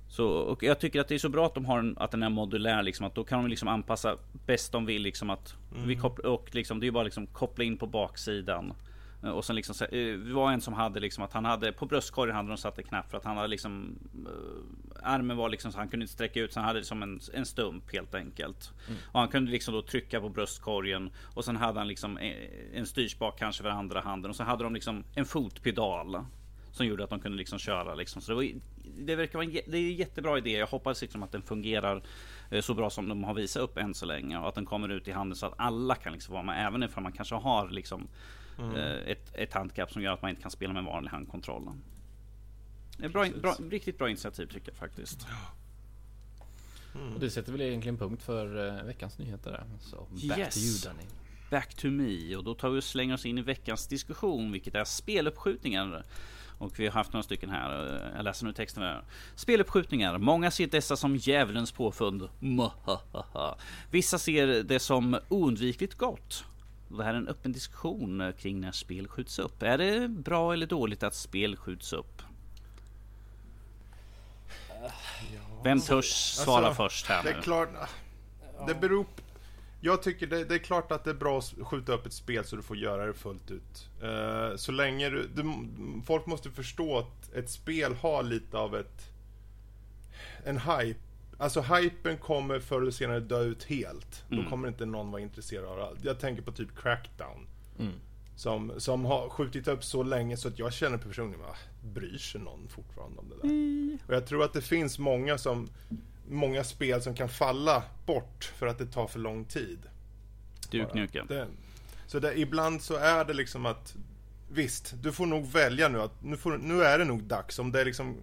Så, 0.10 0.28
och 0.28 0.64
jag 0.64 0.80
tycker 0.80 1.02
att 1.02 1.08
det 1.08 1.16
är 1.16 1.20
så 1.20 1.30
bra 1.30 1.46
att 1.46 1.54
de 1.54 1.66
har 1.66 1.80
en, 1.80 1.98
att 1.98 2.12
den 2.12 2.24
är 2.24 2.30
modulär 2.30 2.84
liksom, 2.84 3.06
att 3.06 3.16
då 3.16 3.24
kan 3.24 3.44
de 3.44 3.50
liksom 3.50 3.68
anpassa 3.68 4.16
bäst 4.46 4.72
de 4.72 4.86
vill 4.86 5.02
liksom 5.02 5.30
att 5.30 5.56
vi 5.86 5.96
koppla, 5.96 6.30
och 6.30 6.50
liksom 6.56 6.80
det 6.80 6.88
är 6.88 6.92
bara 6.92 7.04
liksom 7.04 7.28
koppla 7.28 7.64
in 7.64 7.78
på 7.78 7.88
baksidan. 7.88 8.74
Eh, 9.24 9.30
Och 9.30 9.46
sen 9.46 9.56
liksom, 9.56 9.88
eh, 9.92 9.98
det 10.18 10.34
var 10.34 10.52
en 10.52 10.62
som 10.62 10.74
hade 10.74 11.00
liksom 11.00 11.24
att 11.24 11.34
han 11.34 11.46
hade 11.46 11.72
på 11.72 11.86
bröstkorgen 11.86 12.36
hade 12.36 12.48
de 12.48 12.58
satt 12.58 12.78
en 12.78 12.84
knapp 12.84 13.10
för 13.12 13.18
att 13.18 13.24
han 13.26 13.38
hade 13.38 13.48
liksom 13.48 14.00
eh, 14.26 15.14
Armen 15.14 15.38
var 15.38 15.50
liksom 15.50 15.72
så 15.72 15.78
han 15.78 15.90
kunde 15.90 16.04
inte 16.04 16.14
sträcka 16.14 16.40
ut 16.40 16.54
så 16.54 16.60
han 16.60 16.68
hade 16.68 16.84
som 16.84 17.04
en, 17.04 17.20
en 17.34 17.46
stump 17.46 17.94
helt 17.94 18.16
enkelt. 18.16 18.72
Och 19.12 19.20
han 19.20 19.30
kunde 19.30 19.52
liksom 19.52 19.74
då 19.74 19.82
trycka 19.82 20.22
på 20.22 20.30
bröstkorgen 20.30 21.10
och 21.34 21.46
sen 21.46 21.56
hade 21.56 21.80
han 21.80 21.88
liksom 21.88 22.18
eh, 22.18 22.34
en 22.74 22.86
styrspak 22.86 23.40
kanske 23.40 23.64
för 23.64 23.70
andra 23.70 24.02
handen 24.02 24.30
och 24.30 24.36
så 24.36 24.44
hade 24.44 24.64
de 24.64 24.74
liksom 24.74 25.04
en 25.16 25.26
fotpedal. 25.26 26.24
Som 26.72 26.86
gjorde 26.86 27.04
att 27.04 27.10
de 27.10 27.20
kunde 27.20 27.38
liksom 27.38 27.60
köra 27.60 27.96
liksom. 27.96 28.22
Så 28.22 28.32
det, 28.32 28.36
var, 28.36 28.48
det 28.98 29.16
verkar 29.16 29.34
vara 29.40 29.46
en, 29.46 29.52
det 29.68 29.78
är 29.78 29.90
en 29.90 29.96
jättebra 29.96 30.38
idé. 30.38 30.58
Jag 30.58 30.68
hoppas 30.68 31.02
liksom 31.02 31.24
att 31.24 31.32
den 31.32 31.42
fungerar 31.42 32.02
så 32.62 32.74
bra 32.74 32.90
som 32.90 33.10
de 33.10 33.24
har 33.24 33.34
visat 33.34 33.64
upp 33.64 33.78
än 33.78 33.94
så 33.94 34.06
länge. 34.06 34.38
Och 34.38 34.48
att 34.48 34.56
den 34.56 34.66
kommer 34.66 34.90
ut 34.90 35.08
i 35.08 35.12
handeln 35.12 35.36
så 35.36 35.46
att 35.46 35.54
alla 35.58 35.96
kan 35.96 36.14
liksom 36.14 36.34
vara 36.34 36.44
med. 36.44 36.66
Även 36.68 36.84
ifall 36.84 37.04
man 37.04 37.12
kanske 37.12 37.36
har 37.36 37.70
liksom 37.70 38.08
eh, 38.60 39.12
ett, 39.12 39.32
ett 39.36 39.54
handikapp 39.54 39.92
som 39.92 40.02
gör 40.02 40.14
att 40.14 40.22
man 40.22 40.30
inte 40.30 40.42
kan 40.42 40.52
spela 40.52 40.74
med 40.74 40.84
vanlig 40.84 41.10
handkontroll. 41.12 41.70
Det 42.98 43.06
är 43.06 43.10
bra, 43.10 43.26
bra, 43.42 43.56
riktigt 43.72 43.98
bra 43.98 44.10
initiativ 44.10 44.46
tycker 44.46 44.70
jag 44.72 44.78
faktiskt. 44.78 45.28
Och 47.14 47.20
det 47.20 47.30
sätter 47.30 47.52
väl 47.52 47.62
egentligen 47.62 47.98
punkt 47.98 48.24
för 48.24 48.68
eh, 48.80 48.84
veckans 48.84 49.18
nyheter 49.20 49.52
där. 49.52 49.64
Så 49.82 50.08
back 50.30 50.38
Yes. 50.40 50.54
to 50.54 50.60
you 50.60 50.94
Danny. 50.94 51.10
Back 51.52 51.74
to 51.76 51.88
me 51.88 52.36
och 52.36 52.44
då 52.44 52.54
tar 52.56 52.70
vi 52.70 52.80
och 52.80 52.84
slänger 52.84 53.14
oss 53.14 53.26
in 53.26 53.38
i 53.38 53.42
veckans 53.42 53.88
diskussion 53.88 54.52
vilket 54.52 54.76
är 54.76 54.84
speluppskjutningar. 54.84 56.04
Och 56.58 56.80
vi 56.80 56.86
har 56.88 56.94
haft 56.94 57.14
några 57.14 57.24
stycken 57.24 57.50
här. 57.50 57.96
eh, 57.96 58.16
Jag 58.16 58.24
läser 58.24 58.46
nu 58.46 58.54
texten 58.54 58.84
här. 58.84 59.04
Speluppskjutningar. 59.36 60.18
Många 60.18 60.52
ser 60.52 60.68
dessa 60.68 60.96
som 60.98 61.16
djävulens 61.16 61.72
påfund. 61.72 62.30
Mhahaha. 62.40 63.58
Vissa 63.92 64.18
ser 64.18 64.64
det 64.64 64.80
som 64.80 65.18
oundvikligt 65.30 65.96
gott. 65.96 66.44
Det 66.90 67.04
här 67.04 67.14
är 67.14 67.18
en 67.18 67.28
öppen 67.28 67.52
diskussion 67.52 68.22
eh, 68.22 68.32
kring 68.32 68.60
när 68.60 68.72
spel 68.72 69.08
skjuts 69.08 69.40
upp. 69.40 69.64
Är 69.64 69.78
det 69.78 70.08
bra 70.08 70.54
eller 70.54 70.68
dåligt 70.68 71.04
att 71.04 71.16
spel 71.16 71.56
skjuts 71.58 71.94
upp? 71.94 72.22
Vem 75.64 75.82
törs 75.82 76.06
svara 76.12 76.66
Alltså, 76.68 76.84
först 76.84 77.06
här 77.08 77.24
Det 77.24 77.32
nu? 77.32 77.38
är 77.38 77.42
klart. 77.42 77.70
Det 78.68 78.76
beror 78.76 79.04
på, 79.04 79.10
Jag 79.82 80.04
tycker 80.04 80.28
det, 80.28 80.44
det 80.46 80.56
är 80.56 80.60
klart 80.60 80.92
att 80.92 81.04
det 81.04 81.10
är 81.10 81.14
bra 81.16 81.38
att 81.38 81.54
skjuta 81.68 81.92
upp 81.94 82.06
ett 82.06 82.14
spel 82.14 82.46
så 82.46 82.56
du 82.56 82.62
får 82.62 82.78
göra 82.78 83.06
det 83.06 83.14
fullt 83.14 83.52
ut. 83.52 83.90
Eh, 84.02 84.56
så 84.56 84.72
länge 84.72 85.10
du, 85.10 85.28
du... 85.36 85.54
Folk 86.06 86.26
måste 86.26 86.52
förstå 86.52 86.98
att 87.00 87.34
ett 87.34 87.50
spel 87.50 87.96
har 87.96 88.24
lite 88.24 88.58
av 88.58 88.76
ett... 88.76 89.12
En 90.46 90.58
hype. 90.58 91.00
Alltså 91.40 91.62
hypen 91.62 92.18
kommer 92.18 92.60
förr 92.60 92.82
eller 92.82 92.92
senare 92.92 93.20
dö 93.20 93.44
ut 93.44 93.64
helt. 93.64 94.26
Då 94.30 94.50
kommer 94.50 94.68
inte 94.68 94.86
någon 94.86 95.12
vara 95.12 95.22
intresserad 95.22 95.66
av 95.66 95.98
det. 96.02 96.08
Jag 96.08 96.20
tänker 96.20 96.42
på 96.42 96.52
typ 96.52 96.78
Crackdown. 96.78 97.48
Som, 98.36 98.72
som 98.78 99.06
har 99.06 99.30
skjutit 99.30 99.68
upp 99.68 99.84
så 99.84 100.04
länge 100.04 100.38
så 100.38 100.48
att 100.48 100.60
jag 100.60 100.74
känner 100.74 100.98
personligen, 100.98 101.46
va, 101.46 101.56
bryr 101.84 102.18
sig 102.18 102.42
någon 102.42 102.68
fortfarande 102.68 103.20
om 103.20 103.30
det 103.30 103.36
där? 103.36 103.98
Och 104.08 104.14
jag 104.14 104.28
tror 104.28 104.44
att 104.44 104.54
det 104.54 104.62
finns 104.62 105.00
många 105.00 105.38
som 105.38 105.70
Många 106.32 106.64
spel 106.64 107.02
som 107.02 107.16
kan 107.16 107.30
falla 107.30 107.84
bort 108.06 108.54
för 108.56 108.68
att 108.68 108.78
det 108.78 108.86
tar 108.86 109.08
för 109.08 109.20
lång 109.20 109.46
tid. 109.46 109.80
Det, 111.28 111.48
så 112.08 112.20
det, 112.20 112.40
ibland 112.40 112.82
så 112.82 112.96
är 112.96 113.26
det 113.26 113.34
liksom 113.34 113.66
att 113.66 113.96
Visst, 114.52 114.94
du 115.02 115.12
får 115.12 115.26
nog 115.26 115.46
välja 115.46 115.88
nu 115.88 116.02
att 116.02 116.24
nu, 116.24 116.38
får, 116.38 116.58
nu 116.58 116.84
är 116.84 117.00
det 117.00 117.06
nog 117.06 117.24
dags. 117.24 117.60
Om 117.60 117.72
det 117.72 117.82
är 117.82 117.86
liksom 117.86 118.16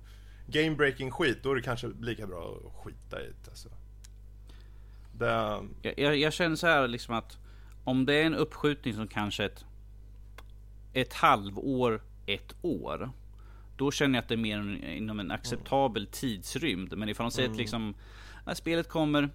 game 0.46 0.70
breaking 0.76 1.10
skit, 1.10 1.38
då 1.42 1.50
är 1.50 1.54
det 1.54 1.62
kanske 1.62 1.88
lika 2.00 2.26
bra 2.26 2.56
att 2.66 2.84
skita 2.84 3.20
i 3.22 3.26
det. 3.26 3.50
Alltså. 3.50 3.68
Det, 5.12 5.60
Jag, 5.82 5.98
jag, 5.98 6.16
jag 6.16 6.32
känner 6.32 6.56
så 6.56 6.66
här 6.66 6.88
liksom 6.88 7.14
att 7.14 7.38
om 7.84 8.06
det 8.06 8.14
är 8.14 8.24
en 8.26 8.34
uppskjutning 8.34 8.94
som 8.94 9.08
kanske 9.08 9.44
ett, 9.44 9.64
ett 10.92 11.12
halvår, 11.12 12.02
ett 12.26 12.54
år. 12.62 13.10
Då 13.76 13.90
känner 13.90 14.14
jag 14.18 14.22
att 14.22 14.28
det 14.28 14.34
är 14.34 14.36
mer 14.36 14.84
inom 14.96 15.20
en 15.20 15.30
acceptabel 15.30 16.06
tidsrymd. 16.06 16.96
Men 16.98 17.08
ifall 17.08 17.24
de 17.24 17.30
säger 17.30 17.50
att 17.50 17.56
liksom 17.56 17.94
när 18.46 18.54
spelet 18.54 18.88
kommer 18.88 19.28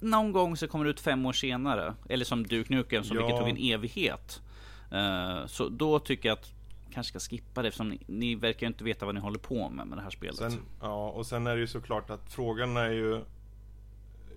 någon 0.00 0.32
gång 0.32 0.56
så 0.56 0.68
kommer 0.68 0.84
det 0.84 0.90
ut 0.90 1.00
fem 1.00 1.26
år 1.26 1.32
senare. 1.32 1.94
Eller 2.08 2.24
som 2.24 2.46
Duke 2.46 2.74
Nukem 2.74 3.04
som 3.04 3.16
Ja. 3.16 3.22
vilket 3.22 3.40
tog 3.40 3.48
en 3.48 3.74
evighet. 3.74 4.42
Eh, 4.92 5.46
så 5.46 5.68
då 5.68 5.98
tycker 5.98 6.28
jag 6.28 6.38
att 6.38 6.53
kanske 6.94 7.20
ska 7.20 7.30
skippa 7.30 7.62
det 7.62 7.68
eftersom 7.68 7.88
ni, 7.88 8.00
ni 8.06 8.34
verkar 8.34 8.66
inte 8.66 8.84
veta 8.84 9.06
vad 9.06 9.14
ni 9.14 9.20
håller 9.20 9.38
på 9.38 9.68
med 9.68 9.86
med 9.86 9.98
det 9.98 10.02
här 10.02 10.10
spelet. 10.10 10.36
Sen, 10.36 10.62
ja, 10.80 11.10
och 11.10 11.26
sen 11.26 11.46
är 11.46 11.54
det 11.54 11.60
ju 11.60 11.66
såklart 11.66 12.10
att 12.10 12.32
frågan 12.32 12.76
är 12.76 12.90
ju 12.90 13.20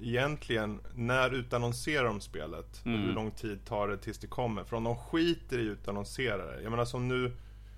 egentligen 0.01 0.79
när 0.95 1.33
utannonserar 1.33 2.03
de 2.03 2.21
spelet? 2.21 2.81
Och 2.85 2.91
hur 2.91 3.13
lång 3.13 3.31
tid 3.31 3.65
tar 3.65 3.87
det 3.87 3.97
tills 3.97 4.17
det 4.17 4.27
kommer? 4.27 4.63
För 4.63 4.77
om 4.77 4.83
de 4.83 4.95
skiter 4.95 5.59
i 5.59 5.63
utannonserare. 5.63 6.61
Jag 6.61 6.71
menar 6.71 6.85
som 6.85 7.07
nu 7.07 7.31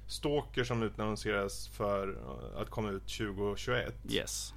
Stalker 0.10 0.64
som 0.64 0.84
utannonseras 0.84 1.68
för 1.68 2.18
att 2.58 2.70
komma 2.70 2.90
ut 2.90 3.08
2021. 3.08 3.94
Yes. 4.10 4.54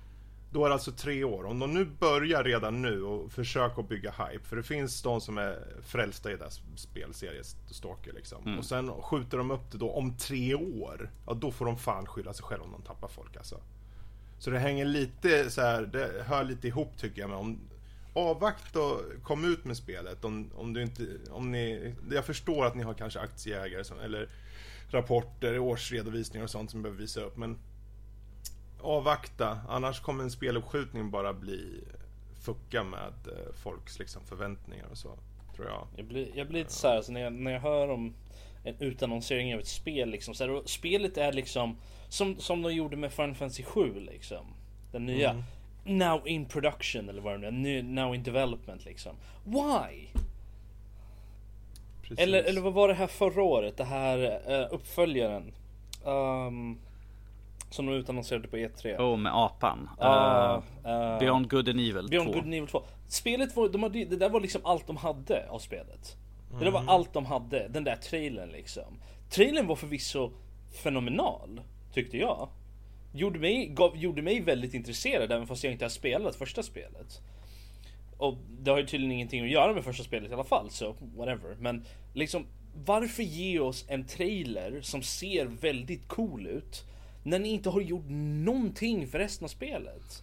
Då 0.52 0.64
är 0.64 0.68
det 0.68 0.74
alltså 0.74 0.92
tre 0.92 1.24
år. 1.24 1.44
Om 1.44 1.58
de 1.58 1.74
nu 1.74 1.84
börjar 1.84 2.44
redan 2.44 2.82
nu 2.82 3.02
och 3.02 3.32
försöker 3.32 3.82
bygga 3.82 4.10
hype. 4.10 4.44
För 4.44 4.56
det 4.56 4.62
finns 4.62 5.02
de 5.02 5.20
som 5.20 5.38
är 5.38 5.58
frälsta 5.82 6.32
i 6.32 6.36
deras 6.36 6.60
spelserie 6.76 7.42
Stalker 7.70 8.12
liksom. 8.12 8.58
Och 8.58 8.64
sen 8.64 8.90
skjuter 8.90 9.38
de 9.38 9.50
upp 9.50 9.72
det 9.72 9.78
då 9.78 9.90
om 9.90 10.16
tre 10.16 10.54
år. 10.54 11.10
Ja 11.26 11.34
då 11.34 11.50
får 11.50 11.66
de 11.66 11.78
fan 11.78 12.06
skylla 12.06 12.32
sig 12.32 12.44
själva 12.44 12.64
om 12.64 12.72
de 12.72 12.82
tappar 12.82 13.08
folk 13.08 13.36
alltså. 13.36 13.60
Så 14.38 14.50
det 14.50 14.58
hänger 14.58 14.84
lite 14.84 15.50
så 15.50 15.60
här, 15.60 15.82
det 15.82 16.24
hör 16.26 16.44
lite 16.44 16.68
ihop 16.68 16.96
tycker 16.96 17.20
jag. 17.20 17.30
Men 17.30 17.38
om, 17.38 17.58
avvakta 18.14 18.80
och 18.80 19.00
kom 19.22 19.44
ut 19.44 19.64
med 19.64 19.76
spelet. 19.76 20.24
Om, 20.24 20.50
om 20.54 20.72
du 20.72 20.82
inte, 20.82 21.06
om 21.30 21.50
ni, 21.52 21.94
jag 22.10 22.24
förstår 22.24 22.66
att 22.66 22.74
ni 22.74 22.82
har 22.82 22.94
kanske 22.94 23.20
aktieägare 23.20 23.84
som, 23.84 24.00
eller 24.00 24.28
rapporter, 24.90 25.58
årsredovisningar 25.58 26.44
och 26.44 26.50
sånt 26.50 26.70
som 26.70 26.82
behöver 26.82 27.00
visa 27.00 27.20
upp. 27.20 27.36
Men 27.36 27.58
avvakta, 28.82 29.58
annars 29.68 30.00
kommer 30.00 30.24
en 30.24 30.30
speluppskjutning 30.30 31.10
bara 31.10 31.32
bli 31.32 31.84
fucka 32.42 32.82
med 32.82 33.12
eh, 33.26 33.54
folks 33.54 33.98
liksom, 33.98 34.22
förväntningar 34.24 34.86
och 34.90 34.98
så. 34.98 35.18
Tror 35.56 35.66
jag. 35.66 35.86
Jag 35.96 36.06
blir, 36.06 36.28
jag 36.34 36.48
blir 36.48 36.58
lite 36.58 36.72
såhär, 36.72 36.96
alltså 36.96 37.12
när, 37.12 37.20
jag, 37.20 37.32
när 37.32 37.52
jag 37.52 37.60
hör 37.60 37.90
om 37.90 38.14
en 38.64 38.76
utannonsering 38.78 39.54
av 39.54 39.60
ett 39.60 39.68
spel 39.68 40.10
liksom. 40.10 40.34
Så 40.34 40.44
här, 40.46 40.62
spelet 40.66 41.16
är 41.16 41.32
liksom 41.32 41.76
som, 42.08 42.38
som 42.38 42.62
de 42.62 42.74
gjorde 42.74 42.96
med 42.96 43.12
Final 43.12 43.34
Fantasy 43.34 43.62
7 43.62 44.00
liksom. 44.00 44.46
Den 44.92 45.06
nya. 45.06 45.30
Mm. 45.30 45.42
Now 45.84 46.28
in 46.28 46.44
production 46.46 47.08
eller 47.08 47.22
vad 47.22 47.40
det 47.40 47.50
nu 47.50 47.78
är. 47.78 47.82
Now 47.82 48.14
in 48.14 48.22
development 48.22 48.84
liksom. 48.84 49.16
Why? 49.44 50.08
Precis. 52.02 52.18
Eller, 52.18 52.42
eller 52.42 52.60
vad 52.60 52.72
var 52.72 52.88
det 52.88 52.94
här 52.94 53.06
förra 53.06 53.42
året? 53.42 53.76
Det 53.76 53.84
här 53.84 54.42
eh, 54.46 54.66
uppföljaren. 54.70 55.52
Ehm, 56.06 56.78
som 57.72 57.86
de 57.86 57.92
utannonserade 57.92 58.48
på 58.48 58.56
E3. 58.56 58.96
Oh, 58.98 59.16
med 59.16 59.32
apan. 59.34 59.88
Eh, 60.00 60.60
eh, 60.92 61.18
Beyond 61.18 61.50
Good 61.50 61.68
and 61.68 61.80
Evil 61.80 62.08
Beyond 62.10 62.26
2. 62.28 62.32
Good 62.34 62.44
and 62.44 62.54
Evil 62.54 62.68
2. 62.68 62.82
Spelet 63.08 63.56
var, 63.56 63.68
de 63.68 63.82
hade, 63.82 64.04
det 64.04 64.16
där 64.16 64.28
var 64.30 64.40
liksom 64.40 64.60
allt 64.64 64.86
de 64.86 64.96
hade 64.96 65.48
av 65.50 65.58
spelet. 65.58 66.16
Det 66.50 66.58
där 66.64 66.66
Mm. 66.70 66.86
var 66.86 66.94
allt 66.94 67.12
de 67.12 67.26
hade, 67.26 67.68
den 67.68 67.84
där 67.84 67.96
trailern 67.96 68.48
liksom. 68.50 68.98
Trailern 69.30 69.66
var 69.66 69.76
förvisso 69.76 70.30
fenomenal, 70.82 71.60
tyckte 71.94 72.18
jag. 72.18 72.48
Gjorde 73.14 73.38
mig, 73.38 73.66
gav, 73.66 73.96
gjorde 73.96 74.22
mig 74.22 74.40
väldigt 74.40 74.74
intresserad 74.74 75.32
även 75.32 75.46
fast 75.46 75.64
jag 75.64 75.72
inte 75.72 75.84
har 75.84 75.90
spelat 75.90 76.36
första 76.36 76.62
spelet. 76.62 77.20
Och 78.18 78.36
det 78.60 78.70
har 78.70 78.78
ju 78.78 78.86
tydligen 78.86 79.12
ingenting 79.12 79.44
att 79.44 79.50
göra 79.50 79.72
med 79.72 79.84
första 79.84 80.04
spelet 80.04 80.30
i 80.30 80.34
alla 80.34 80.44
fall, 80.44 80.70
så 80.70 80.94
whatever. 81.16 81.56
Men 81.58 81.84
liksom, 82.14 82.46
varför 82.84 83.22
ge 83.22 83.58
oss 83.60 83.84
en 83.88 84.06
trailer 84.06 84.80
som 84.82 85.02
ser 85.02 85.46
väldigt 85.46 86.08
cool 86.08 86.46
ut 86.46 86.84
när 87.22 87.38
ni 87.38 87.48
inte 87.48 87.70
har 87.70 87.80
gjort 87.80 88.04
någonting 88.44 89.08
för 89.08 89.18
resten 89.18 89.44
av 89.44 89.48
spelet? 89.48 90.22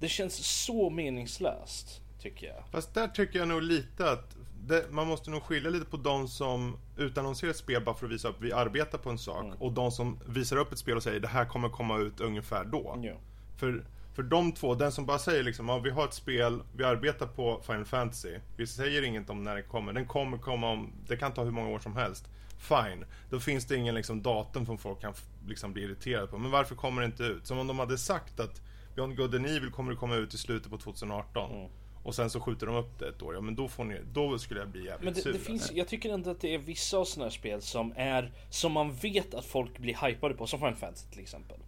Det 0.00 0.08
känns 0.08 0.34
så 0.64 0.90
meningslöst, 0.90 2.00
tycker 2.20 2.46
jag. 2.46 2.64
Fast 2.70 2.94
där 2.94 3.08
tycker 3.08 3.38
jag 3.38 3.48
nog 3.48 3.62
lite 3.62 4.10
att 4.10 4.36
det, 4.66 4.86
man 4.90 5.06
måste 5.06 5.30
nog 5.30 5.42
skilja 5.42 5.70
lite 5.70 5.86
på 5.86 5.96
de 5.96 6.28
som 6.28 6.76
utannonserar 6.96 7.50
ett 7.50 7.56
spel 7.56 7.84
bara 7.84 7.94
för 7.94 8.06
att 8.06 8.12
visa 8.12 8.28
upp 8.28 8.36
vi 8.40 8.52
arbetar 8.52 8.98
på 8.98 9.10
en 9.10 9.18
sak 9.18 9.44
Mm. 9.44 9.56
och 9.58 9.72
de 9.72 9.90
som 9.92 10.18
visar 10.26 10.56
upp 10.56 10.72
ett 10.72 10.78
spel 10.78 10.96
och 10.96 11.02
säger 11.02 11.20
det 11.20 11.28
här 11.28 11.44
kommer 11.44 11.68
komma 11.68 11.98
ut 11.98 12.20
ungefär 12.20 12.64
då. 12.64 12.98
Ja. 13.02 13.12
För, 13.56 13.84
för 14.14 14.22
de 14.22 14.52
två, 14.52 14.74
den 14.74 14.92
som 14.92 15.06
bara 15.06 15.18
säger 15.18 15.42
liksom 15.42 15.68
ja, 15.68 15.78
vi 15.78 15.90
har 15.90 16.04
ett 16.04 16.14
spel, 16.14 16.62
vi 16.76 16.84
arbetar 16.84 17.26
på 17.26 17.60
Final 17.66 17.84
Fantasy. 17.84 18.38
Vi 18.56 18.66
säger 18.66 19.02
inget 19.02 19.30
om 19.30 19.42
när 19.42 19.56
det 19.56 19.62
kommer. 19.62 19.92
Den 19.92 20.06
kommer 20.06 20.38
komma 20.38 20.70
om, 20.70 20.92
det 21.06 21.16
kan 21.16 21.32
ta 21.32 21.44
hur 21.44 21.50
många 21.50 21.68
år 21.68 21.78
som 21.78 21.96
helst. 21.96 22.28
Fine. 22.58 23.04
Då 23.30 23.40
finns 23.40 23.66
det 23.66 23.76
ingen 23.76 23.94
liksom, 23.94 24.22
datum 24.22 24.66
som 24.66 24.78
folk 24.78 25.00
kan 25.00 25.14
liksom, 25.46 25.72
bli 25.72 25.82
irriterade 25.82 26.26
på. 26.26 26.38
Men 26.38 26.50
varför 26.50 26.74
kommer 26.74 27.02
det 27.02 27.06
inte 27.06 27.22
ut? 27.22 27.46
Som 27.46 27.58
om 27.58 27.66
de 27.66 27.78
hade 27.78 27.98
sagt 27.98 28.40
att 28.40 28.60
Beyond 28.94 29.16
Good 29.16 29.34
and 29.34 29.46
Evil 29.46 29.70
kommer 29.70 29.92
att 29.92 29.98
komma 29.98 30.14
ut 30.14 30.34
i 30.34 30.38
slutet 30.38 30.70
på 30.70 30.78
2018. 30.78 31.52
Mm. 31.52 31.70
Och 32.02 32.14
sen 32.14 32.30
så 32.30 32.40
skjuter 32.40 32.66
de 32.66 32.76
upp 32.76 32.98
det 32.98 33.08
ett 33.08 33.22
år. 33.22 33.34
Ja 33.34 33.40
men 33.40 33.54
då 33.54 33.68
får 33.68 33.84
ni, 33.84 34.00
då 34.12 34.38
skulle 34.38 34.60
jag 34.60 34.68
bli 34.68 34.84
jävligt 34.84 35.04
Men 35.04 35.14
det, 35.14 35.20
sur. 35.20 35.32
det 35.32 35.38
finns, 35.38 35.72
jag 35.72 35.88
tycker 35.88 36.10
ändå 36.10 36.30
att 36.30 36.40
det 36.40 36.54
är 36.54 36.58
vissa 36.58 36.96
av 36.96 37.04
sådana 37.04 37.24
här 37.24 37.30
spel 37.30 37.62
som 37.62 37.92
är 37.96 38.32
Som 38.50 38.72
man 38.72 38.94
vet 38.94 39.34
att 39.34 39.44
folk 39.44 39.78
blir 39.78 40.06
hypade 40.06 40.34
på, 40.34 40.46
som 40.46 40.58
Final 40.58 40.74
Fantasy 40.74 41.10
till 41.10 41.20
exempel 41.20 41.58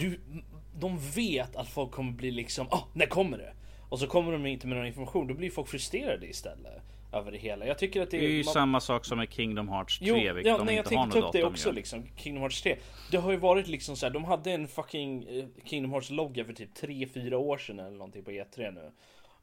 du, 0.00 0.20
De 0.78 0.98
vet 0.98 1.56
att 1.56 1.68
folk 1.68 1.90
kommer 1.90 2.12
bli 2.12 2.30
liksom, 2.30 2.66
ah, 2.70 2.82
när 2.92 3.06
kommer 3.06 3.38
det? 3.38 3.52
Och 3.88 3.98
så 3.98 4.06
kommer 4.06 4.32
de 4.32 4.46
inte 4.46 4.66
med 4.66 4.76
någon 4.76 4.86
information, 4.86 5.26
då 5.26 5.34
blir 5.34 5.50
folk 5.50 5.68
frustrerade 5.68 6.26
istället 6.26 6.82
Över 7.12 7.32
det 7.32 7.38
hela. 7.38 7.66
Jag 7.66 7.78
tycker 7.78 8.02
att 8.02 8.10
det 8.10 8.18
Det 8.18 8.24
är 8.26 8.30
ju 8.30 8.44
man- 8.44 8.54
samma 8.54 8.80
sak 8.80 9.04
som 9.04 9.18
med 9.18 9.32
Kingdom 9.32 9.68
Hearts 9.68 9.98
3, 9.98 10.08
Jo, 10.08 10.14
vilket 10.14 10.46
ja, 10.46 10.58
de 10.58 10.66
nej, 10.66 10.74
jag 10.74 10.84
inte 10.84 10.96
har 10.96 11.02
tänkte 11.02 11.20
ta 11.20 11.26
upp 11.26 11.32
det 11.32 11.44
också 11.44 11.68
ju. 11.68 11.74
liksom. 11.74 12.06
Kingdom 12.16 12.40
Hearts 12.42 12.62
3. 12.62 12.76
Det 13.10 13.16
har 13.16 13.30
ju 13.30 13.36
varit 13.36 13.66
liksom 13.68 13.96
så 13.96 14.06
här, 14.06 14.12
de 14.12 14.24
hade 14.24 14.52
en 14.52 14.68
fucking 14.68 15.24
eh, 15.28 15.44
Kingdom 15.64 15.90
Hearts 15.90 16.10
logga 16.10 16.44
för 16.44 16.52
typ 16.52 16.74
3-4 16.74 17.34
år 17.34 17.58
sedan 17.58 17.78
eller 17.78 17.90
någonting 17.90 18.24
på 18.24 18.30
E3 18.30 18.70
nu. 18.70 18.90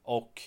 Och 0.03 0.41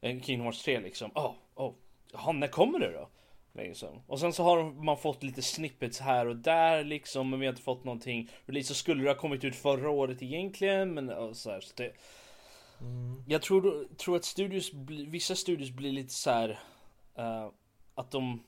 eh, 0.00 0.20
Kingdom 0.20 0.44
Hearts 0.44 0.64
3 0.64 0.80
liksom, 0.80 1.10
åh, 1.14 1.34
oh, 1.54 1.72
oh, 2.12 2.32
när 2.32 2.48
kommer 2.48 2.78
det 2.78 2.92
då? 2.92 3.08
Liksom. 3.56 4.02
Och 4.06 4.20
sen 4.20 4.32
så 4.32 4.42
har 4.42 4.84
man 4.84 4.98
fått 4.98 5.22
lite 5.22 5.42
snippets 5.42 6.00
här 6.00 6.26
och 6.26 6.36
där 6.36 6.84
liksom, 6.84 7.30
men 7.30 7.40
vi 7.40 7.46
har 7.46 7.52
inte 7.52 7.62
fått 7.62 7.84
någonting 7.84 8.30
release. 8.46 8.68
Så 8.68 8.74
skulle 8.74 9.02
det 9.02 9.10
ha 9.10 9.16
kommit 9.16 9.44
ut 9.44 9.56
förra 9.56 9.90
året 9.90 10.22
egentligen, 10.22 10.94
men 10.94 11.34
så 11.34 11.50
här, 11.50 11.60
så 11.60 11.72
det, 11.76 11.92
Jag 13.26 13.42
tror, 13.42 13.88
tror 13.96 14.16
att 14.16 14.24
studios, 14.24 14.72
vissa 15.08 15.34
studios 15.34 15.70
blir 15.70 15.92
lite 15.92 16.12
så 16.12 16.30
här 16.30 16.58
eh, 17.16 17.48
att 17.94 18.10
de 18.10 18.42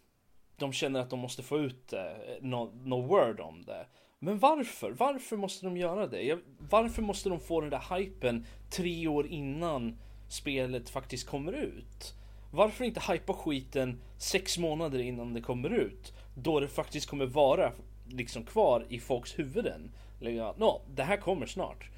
de 0.59 0.73
känner 0.73 1.01
att 1.01 1.11
de 1.11 1.19
måste 1.19 1.43
få 1.43 1.59
ut 1.59 1.89
det, 1.89 2.39
no, 2.41 2.73
no 2.85 3.07
word 3.07 3.41
om 3.41 3.65
det. 3.65 3.87
Men 4.19 4.39
varför? 4.39 4.91
Varför 4.91 5.37
måste 5.37 5.67
de 5.67 5.77
göra 5.77 6.07
det? 6.07 6.23
Jag, 6.23 6.39
varför 6.71 7.03
måste 7.03 7.29
de 7.29 7.41
få 7.41 7.61
den 7.61 7.71
där 7.71 7.97
hypen 7.97 8.47
tre 8.71 9.09
år 9.09 9.27
innan 9.27 9.99
spelet 10.29 10.91
faktiskt 10.91 11.27
kommer 11.27 11.53
ut? 11.53 12.15
Varför 12.51 12.85
inte 12.85 13.13
hypa 13.13 13.33
skiten 13.33 14.01
sex 14.19 14.59
månader 14.59 14.99
innan 14.99 15.35
det 15.35 15.41
kommer 15.41 15.71
ut? 15.71 16.13
Då 16.35 16.61
det 16.61 16.69
faktiskt 16.69 17.07
kommer 17.07 17.27
vara 17.27 17.73
liksom 18.09 18.45
kvar 18.45 18.87
i 18.89 19.01
folks 19.01 19.39
huvuden. 19.39 19.91
Ja, 20.21 20.55
no, 20.59 20.83
det 20.95 21.03
här 21.03 21.17
kommer 21.17 21.47
snart. 21.47 21.91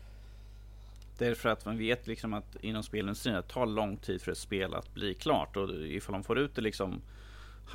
Därför 1.19 1.49
att 1.49 1.65
man 1.65 1.79
vet 1.79 2.07
liksom 2.07 2.35
att 2.35 2.57
inom 2.61 2.83
spelindustrin 2.83 3.35
det 3.35 3.43
tar 3.43 3.67
lång 3.67 3.97
tid 3.97 4.23
för 4.23 4.33
ett 4.33 4.39
spel 4.39 4.75
att 4.75 4.95
bli 4.95 5.15
klart 5.15 5.57
och 5.57 5.71
ifall 5.87 6.13
de 6.13 6.25
får 6.25 6.39
ut 6.39 6.55
det 6.55 6.61
liksom 6.61 7.03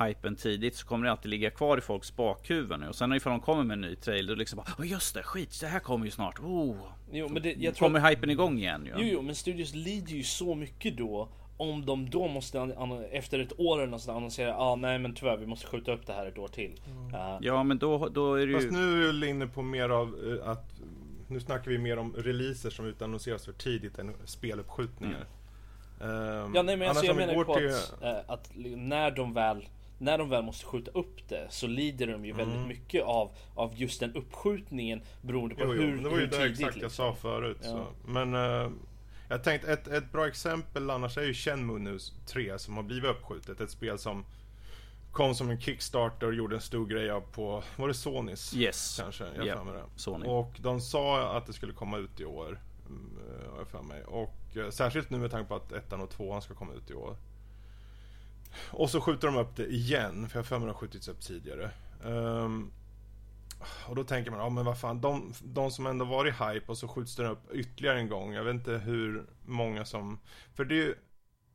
hypen 0.04 0.36
tidigt 0.36 0.76
så 0.76 0.86
kommer 0.86 1.04
det 1.04 1.10
alltid 1.10 1.30
ligga 1.30 1.50
kvar 1.50 1.78
i 1.78 1.80
folks 1.80 2.16
bakhuvuden 2.16 2.82
och 2.82 2.94
sen 2.94 3.12
ifall 3.12 3.30
de 3.30 3.40
kommer 3.40 3.64
med 3.64 3.74
en 3.74 3.80
ny 3.80 3.96
trailer 3.96 4.28
då 4.28 4.34
liksom 4.34 4.56
bara 4.56 4.84
just 4.86 5.14
det, 5.14 5.22
skit, 5.22 5.60
det 5.60 5.66
här 5.66 5.80
kommer 5.80 6.04
ju 6.04 6.10
snart. 6.10 6.38
Oh. 6.40 6.76
Jo, 7.12 7.28
men 7.28 7.42
det, 7.42 7.54
jag 7.58 7.74
tror 7.74 7.88
Kommer 7.88 8.10
hypen 8.10 8.30
igång 8.30 8.58
igen 8.58 8.84
ju. 8.84 8.92
Jo, 8.96 9.08
jo, 9.12 9.22
men 9.22 9.34
studios 9.34 9.74
lider 9.74 10.12
ju 10.12 10.22
så 10.22 10.54
mycket 10.54 10.96
då 10.96 11.28
om 11.56 11.86
de 11.86 12.10
då 12.10 12.28
måste 12.28 12.58
efter 13.12 13.38
ett 13.38 13.60
år 13.60 13.76
eller 13.78 13.86
något 13.90 14.08
annonsera 14.08 14.56
ah, 14.56 14.76
nej 14.76 14.98
men 14.98 15.14
tyvärr 15.14 15.36
vi 15.36 15.46
måste 15.46 15.66
skjuta 15.66 15.92
upp 15.92 16.06
det 16.06 16.12
här 16.12 16.26
ett 16.26 16.38
år 16.38 16.48
till. 16.48 16.72
Uh, 17.12 17.38
Ja 17.40 17.62
men 17.62 17.78
då, 17.78 18.08
då 18.08 18.34
är 18.34 18.46
det 18.46 18.52
ju... 18.52 18.54
Fast 18.60 18.70
nu 18.70 19.08
är 19.08 19.12
vi 19.20 19.26
inne 19.28 19.46
på 19.46 19.62
mer 19.62 19.88
av 19.88 20.38
eh, 20.42 20.48
att 20.50 20.72
nu 21.28 21.40
snackar 21.40 21.70
vi 21.70 21.78
mer 21.78 21.96
om 21.98 22.14
releaser 22.16 22.70
som 22.70 22.86
utannonseras 22.86 23.44
för 23.44 23.52
tidigt 23.52 23.98
än 23.98 24.14
speluppskjutningar. 24.24 25.24
Ehm, 26.00 26.54
ja 26.54 26.62
nej 26.62 26.76
men 26.76 26.88
alltså, 26.88 27.04
annars 27.04 27.04
jag 27.04 27.16
menar 27.16 27.34
ju 27.34 27.44
på 27.44 27.54
till- 27.54 27.68
att, 27.68 28.02
eh, 28.02 28.16
att 28.26 28.56
li- 28.56 28.76
när 28.76 29.10
de 29.10 29.32
väl 29.32 29.68
när 29.98 30.18
de 30.18 30.28
väl 30.30 30.42
måste 30.42 30.66
skjuta 30.66 30.90
upp 30.90 31.28
det 31.28 31.46
så 31.50 31.66
lider 31.66 32.06
de 32.06 32.24
ju 32.24 32.32
väldigt 32.32 32.66
mycket 32.68 33.04
av, 33.04 33.30
av 33.54 33.72
just 33.74 34.00
den 34.00 34.14
uppskjutningen 34.14 35.00
beroende 35.22 35.54
på 35.54 35.60
Jo, 35.64 35.74
jo, 35.74 35.82
hur, 35.82 35.94
men 35.94 36.02
det 36.02 36.08
var 36.08 36.16
ju 36.16 36.22
hur 36.24 36.30
det 36.30 36.36
tidigt 36.36 36.50
exakt 36.58 36.76
jag 36.76 36.82
liksom. 36.82 37.14
sa 37.14 37.14
förut. 37.14 37.58
Ja. 37.62 37.68
Så. 37.68 38.10
Men 38.10 38.34
jag 39.28 39.44
tänkte 39.44 39.72
ett, 39.72 39.88
ett 39.88 40.12
bra 40.12 40.26
exempel 40.26 40.90
annars 40.90 41.18
är 41.18 41.22
ju 41.22 41.34
Shenmue 41.34 41.78
nu 41.78 41.98
3 42.26 42.58
som 42.58 42.76
har 42.76 42.82
blivit 42.82 43.10
uppskjutet. 43.10 43.60
Ett 43.60 43.70
spel 43.70 43.98
som 43.98 44.24
kom 45.12 45.34
som 45.34 45.50
en 45.50 45.60
Kickstarter 45.60 46.26
och 46.26 46.34
gjorde 46.34 46.56
en 46.56 46.60
stor 46.60 46.86
grej 46.86 47.10
av 47.10 47.20
på, 47.20 47.62
var 47.76 47.88
det 47.88 47.94
Sonys? 47.94 48.54
Yes. 48.54 48.98
Kanske, 49.00 49.24
jag 49.36 49.66
med 49.66 49.74
det. 49.74 49.84
Sony. 49.96 50.26
Och 50.28 50.56
de 50.60 50.80
sa 50.80 51.36
att 51.36 51.46
det 51.46 51.52
skulle 51.52 51.72
komma 51.72 51.98
ut 51.98 52.20
i 52.20 52.24
år. 52.24 52.60
mm, 52.88 53.18
har 53.50 53.58
jag 53.58 53.68
för 53.68 53.82
mig. 53.82 54.04
Och 54.04 54.56
eh, 54.56 54.70
särskilt 54.70 55.10
nu 55.10 55.18
med 55.18 55.30
tanke 55.30 55.48
på 55.48 55.56
att 55.56 55.72
ettan 55.72 56.00
och 56.00 56.10
tvåan 56.10 56.42
ska 56.42 56.54
komma 56.54 56.72
ut 56.72 56.90
i 56.90 56.94
år. 56.94 57.16
Och 58.70 58.90
så 58.90 59.00
skjuter 59.00 59.28
de 59.28 59.36
upp 59.36 59.56
det 59.56 59.66
igen, 59.66 60.28
för 60.28 60.38
jag 60.38 60.42
har 60.42 60.46
för 60.46 60.58
mig 60.58 60.68
att 60.68 60.74
har 60.74 60.80
skjutits 60.80 61.08
upp 61.08 61.20
tidigare. 61.20 61.70
Um, 62.04 62.72
och 63.86 63.94
då 63.96 64.04
tänker 64.04 64.30
man, 64.30 64.40
ja 64.40 64.48
men 64.48 64.64
vad 64.64 64.80
fan, 64.80 65.00
de, 65.00 65.32
de 65.42 65.70
som 65.70 65.86
ändå 65.86 66.04
varit 66.04 66.34
hype 66.34 66.66
och 66.66 66.78
så 66.78 66.88
skjuts 66.88 67.16
den 67.16 67.26
upp 67.26 67.52
ytterligare 67.52 67.98
en 67.98 68.08
gång. 68.08 68.32
Jag 68.32 68.44
vet 68.44 68.54
inte 68.54 68.72
hur 68.72 69.26
många 69.44 69.84
som... 69.84 70.20
För 70.54 70.64
det 70.64 70.74
är 70.74 70.84
ju 70.84 70.94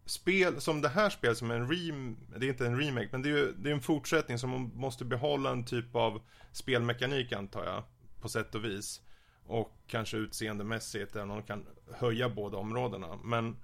spel, 0.06 0.62
som 0.62 0.82
det 0.82 0.90
här 0.90 1.10
spelet 1.10 1.38
som 1.38 1.52
är 1.52 1.56
en 1.56 1.72
rem, 1.72 2.18
det 2.38 2.46
är 2.46 2.50
inte 2.50 2.66
en 2.66 2.80
remake, 2.80 3.10
men 3.12 3.22
det 3.22 3.30
är 3.30 3.38
ju 3.38 3.52
det 3.52 3.70
är 3.70 3.74
en 3.74 3.82
fortsättning 3.82 4.38
som 4.38 4.72
måste 4.76 5.06
behålla 5.06 5.52
en 5.52 5.66
typ 5.66 5.96
av 5.96 6.22
spelmekanik 6.52 7.32
antar 7.32 7.66
jag, 7.66 7.84
på 8.22 8.30
sätt 8.30 8.56
och 8.56 8.66
vis. 8.66 9.02
Och 9.46 9.78
kanske 9.88 10.18
utseendemässigt, 10.18 11.16
även 11.16 11.32
om 11.32 11.38
de 11.38 11.44
kan 11.44 11.68
höja 11.94 12.30
båda 12.30 12.58
områdena. 12.58 13.20
Men 13.24 13.58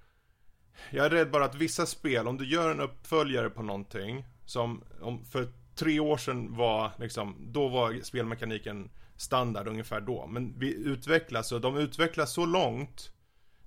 jag 0.92 1.06
är 1.06 1.10
rädd 1.10 1.32
bara 1.32 1.46
att 1.46 1.56
vissa 1.56 1.86
spel, 1.86 2.28
om 2.28 2.38
du 2.38 2.46
gör 2.46 2.72
en 2.72 2.80
uppföljare 2.80 3.50
på 3.50 3.64
någonting, 3.64 4.26
som 4.46 4.84
om, 5.02 5.26
för 5.26 5.48
tre 5.78 6.00
år 6.00 6.18
sedan 6.18 6.56
var 6.56 6.92
liksom, 7.00 7.36
då 7.40 7.68
var 7.68 8.02
spelmekaniken 8.04 8.90
standard 9.16 9.68
ungefär 9.68 10.02
då. 10.02 10.28
Men 10.28 10.60
vi 10.60 10.74
utvecklas 10.74 11.52
och 11.52 11.62
de 11.62 11.78
utvecklas 11.78 12.34
så 12.34 12.46
långt, 12.46 13.12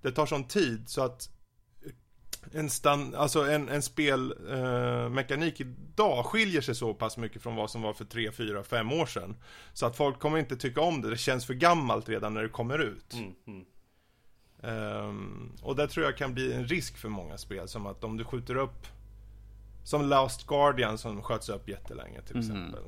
det 0.02 0.12
tar 0.12 0.26
sån 0.26 0.44
tid 0.44 0.88
så 0.88 1.02
att 1.02 1.28
en, 2.52 2.70
stand, 2.70 3.14
alltså 3.14 3.50
en, 3.50 3.68
en 3.68 3.82
spelmekanik 3.82 5.61
eh, 5.61 5.66
idag 5.66 6.26
skiljer 6.26 6.61
sig 6.61 6.74
så 6.74 6.94
pass 6.94 7.16
mycket 7.16 7.42
från 7.42 7.56
vad 7.56 7.70
som 7.70 7.82
var 7.82 7.92
för 7.92 8.04
3, 8.04 8.32
4, 8.32 8.62
5 8.62 8.92
år 8.92 9.06
sedan. 9.06 9.36
Så 9.72 9.86
att 9.86 9.96
folk 9.96 10.18
kommer 10.18 10.38
inte 10.38 10.56
tycka 10.56 10.80
om 10.80 11.02
det, 11.02 11.11
det 11.11 11.16
känns 11.16 11.46
för 11.46 11.54
gammalt 11.54 12.08
redan 12.08 12.34
när 12.34 12.42
det 12.42 12.48
kommer 12.48 12.78
ut. 12.78 13.14
Mm, 13.14 13.34
mm. 13.46 13.64
Um, 14.62 15.56
och 15.62 15.76
det 15.76 15.88
tror 15.88 16.06
jag 16.06 16.16
kan 16.16 16.34
bli 16.34 16.52
en 16.52 16.66
risk 16.66 16.96
för 16.96 17.08
många 17.08 17.38
spel, 17.38 17.68
som 17.68 17.86
att 17.86 18.04
om 18.04 18.16
du 18.16 18.24
skjuter 18.24 18.56
upp 18.56 18.86
som 19.84 20.08
Last 20.08 20.46
Guardian 20.46 20.98
som 20.98 21.22
sköts 21.22 21.48
upp 21.48 21.68
jättelänge 21.68 22.22
till 22.22 22.36
mm. 22.36 22.48
exempel. 22.48 22.82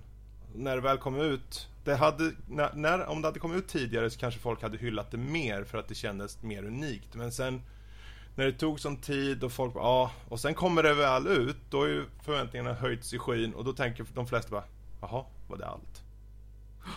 När 0.55 0.77
det 0.77 0.83
väl 0.83 0.99
kom 0.99 1.21
ut, 1.21 1.69
det 1.85 1.95
hade, 1.95 2.33
när, 2.49 2.73
när, 2.75 3.07
om 3.07 3.23
det 3.23 3.29
hade 3.29 3.41
kommit 3.41 3.59
ut 3.59 3.69
tidigare 3.69 4.11
så 4.11 4.19
kanske 4.19 4.41
folk 4.41 4.63
hade 4.63 4.79
hyllat 4.79 5.11
det 5.11 5.17
mer 5.17 5.65
för 5.65 5.79
att 5.79 5.89
det 5.89 5.95
kändes 5.95 6.43
mer 6.43 6.65
unikt. 6.65 7.15
Men 7.15 7.33
sen 7.33 7.63
när 8.35 8.45
det 8.45 8.53
tog 8.53 8.81
sån 8.81 8.97
tid 8.97 9.45
och 9.45 9.53
folk 9.53 9.73
ja, 9.77 10.11
och 10.29 10.41
sen 10.41 10.55
kommer 10.55 10.83
det 10.83 10.95
väl 10.95 11.27
ut, 11.27 11.57
då 11.71 11.81
har 11.81 11.87
ju 11.87 12.05
förväntningarna 12.23 12.75
höjts 12.75 13.15
i 13.15 13.19
skyn 13.19 13.55
och 13.55 13.65
då 13.65 13.73
tänker 13.73 14.07
de 14.15 14.27
flesta 14.27 14.51
bara, 14.51 14.65
jaha, 15.01 15.25
var 15.49 15.57
det 15.57 15.67
allt? 15.67 16.02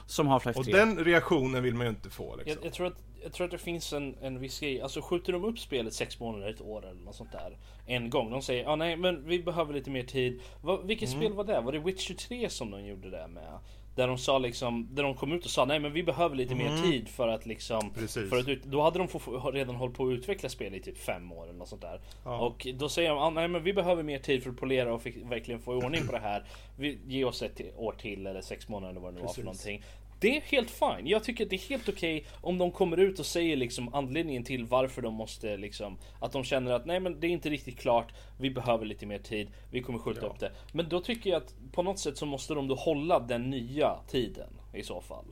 Som 0.06 0.28
Half-Life 0.28 0.54
3. 0.54 0.60
Och 0.60 0.66
den 0.66 1.04
reaktionen 1.04 1.64
vill 1.64 1.74
man 1.74 1.86
ju 1.86 1.90
inte 1.90 2.10
få 2.10 2.36
liksom. 2.36 2.58
jag, 2.62 2.66
jag, 2.66 2.74
tror 2.74 2.88
att, 2.88 2.98
jag 3.24 3.34
tror 3.34 3.46
att 3.46 3.52
det 3.52 3.58
finns 3.58 3.94
en, 3.94 4.16
en 4.22 4.40
viss 4.40 4.60
grej, 4.60 4.82
alltså 4.82 5.02
skjuter 5.02 5.34
de 5.34 5.46
upp 5.46 5.60
spelet 5.60 5.94
sex 5.94 6.20
månader, 6.20 6.50
ett 6.50 6.62
år 6.62 6.86
eller 6.86 7.02
något 7.02 7.16
sånt 7.16 7.32
där 7.32 7.58
En 7.86 8.10
gång, 8.10 8.32
de 8.32 8.42
säger 8.42 8.66
ah, 8.66 8.76
nej 8.76 8.98
men 8.98 9.28
vi 9.28 9.44
behöver 9.44 9.74
lite 9.74 9.90
mer 9.90 10.04
tid 10.04 10.42
Va, 10.62 10.82
Vilket 10.84 11.10
mm. 11.10 11.22
spel 11.22 11.34
var 11.34 11.44
det? 11.44 11.62
Var 11.62 11.72
det 11.72 11.80
Witcher 11.80 12.14
3 12.14 12.50
som 12.50 12.72
de 12.72 12.86
gjorde 12.86 13.10
det 13.10 13.28
med? 13.28 13.60
Där 13.96 14.08
de 14.08 14.18
sa 14.18 14.38
liksom, 14.38 14.88
där 14.92 15.04
de 15.04 15.16
kom 15.16 15.32
ut 15.32 15.46
och 15.46 15.52
sa 15.52 15.66
nej 15.66 15.80
men 15.80 15.94
vi 15.94 16.04
behöver 16.04 16.36
lite 16.36 16.54
mm. 16.54 16.66
mer 16.66 16.82
tid 16.82 17.10
för 17.10 17.28
att 17.28 17.46
liksom 17.46 17.92
Precis. 17.94 18.30
för 18.30 18.38
att, 18.38 18.64
Då 18.64 18.82
hade 18.82 19.00
de 19.00 19.08
redan 19.54 19.76
hållit 19.76 19.98
på 19.98 20.08
att 20.08 20.12
utveckla 20.12 20.50
spel 20.50 20.76
i 20.76 20.80
typ 20.80 20.98
fem 20.98 21.32
år 21.32 21.44
eller 21.44 21.54
något 21.54 21.70
sånt 21.70 21.82
där 21.82 22.02
ja. 22.24 22.40
Och 22.40 22.68
då 22.74 22.90
säger 22.90 23.10
de, 23.10 23.18
ah, 23.18 23.30
nej 23.30 23.48
men 23.48 23.64
vi 23.64 23.74
behöver 23.74 24.04
mer 24.04 24.20
tid 24.20 24.44
för 24.44 24.50
att 24.50 24.58
polera 24.58 24.94
och 24.94 25.02
fick, 25.02 25.18
verkligen 25.32 25.62
få 25.62 25.74
ordning 25.74 26.06
på 26.06 26.12
det 26.12 26.20
här 26.20 26.44
vi, 26.78 27.00
Ge 27.06 27.24
oss 27.24 27.42
ett 27.42 27.62
år 27.78 27.96
till 27.98 28.28
eller 28.28 28.42
sex 28.42 28.68
månader 28.68 28.92
eller 28.92 29.02
vad 29.02 29.14
det 29.14 29.20
nu 29.20 29.26
var 29.26 29.34
för 29.34 29.44
någonting 29.44 29.84
det 30.26 30.38
är 30.38 30.42
helt 30.42 30.72
fine. 30.72 31.08
Jag 31.08 31.24
tycker 31.24 31.44
att 31.44 31.50
det 31.50 31.56
är 31.56 31.70
helt 31.70 31.90
okej 31.90 32.18
okay 32.18 32.32
om 32.42 32.58
de 32.58 32.72
kommer 32.72 32.98
ut 32.98 33.20
och 33.20 33.26
säger 33.26 33.56
liksom 33.56 33.94
anledningen 33.94 34.44
till 34.44 34.66
varför 34.66 35.02
de 35.02 35.14
måste 35.14 35.58
liksom 35.58 35.98
Att 36.20 36.32
de 36.32 36.44
känner 36.44 36.72
att 36.72 36.86
nej 36.86 37.00
men 37.00 37.20
det 37.20 37.28
är 37.28 37.32
inte 37.32 37.50
riktigt 37.50 37.80
klart 37.80 38.14
Vi 38.40 38.50
behöver 38.50 38.86
lite 38.86 39.06
mer 39.06 39.20
tid 39.20 39.48
Vi 39.72 39.82
kommer 39.82 40.00
skjuta 40.00 40.22
ja. 40.22 40.28
upp 40.28 40.40
det 40.40 40.52
Men 40.72 40.90
då 40.90 41.02
tycker 41.02 41.30
jag 41.30 41.38
att 41.38 41.56
på 41.72 41.84
något 41.84 42.00
sätt 42.00 42.18
så 42.18 42.26
måste 42.26 42.54
de 42.54 42.68
då 42.68 42.76
hålla 42.76 43.20
den 43.20 43.50
nya 43.50 43.96
tiden 44.08 44.50
i 44.74 44.84
så 44.84 45.02
fall 45.02 45.26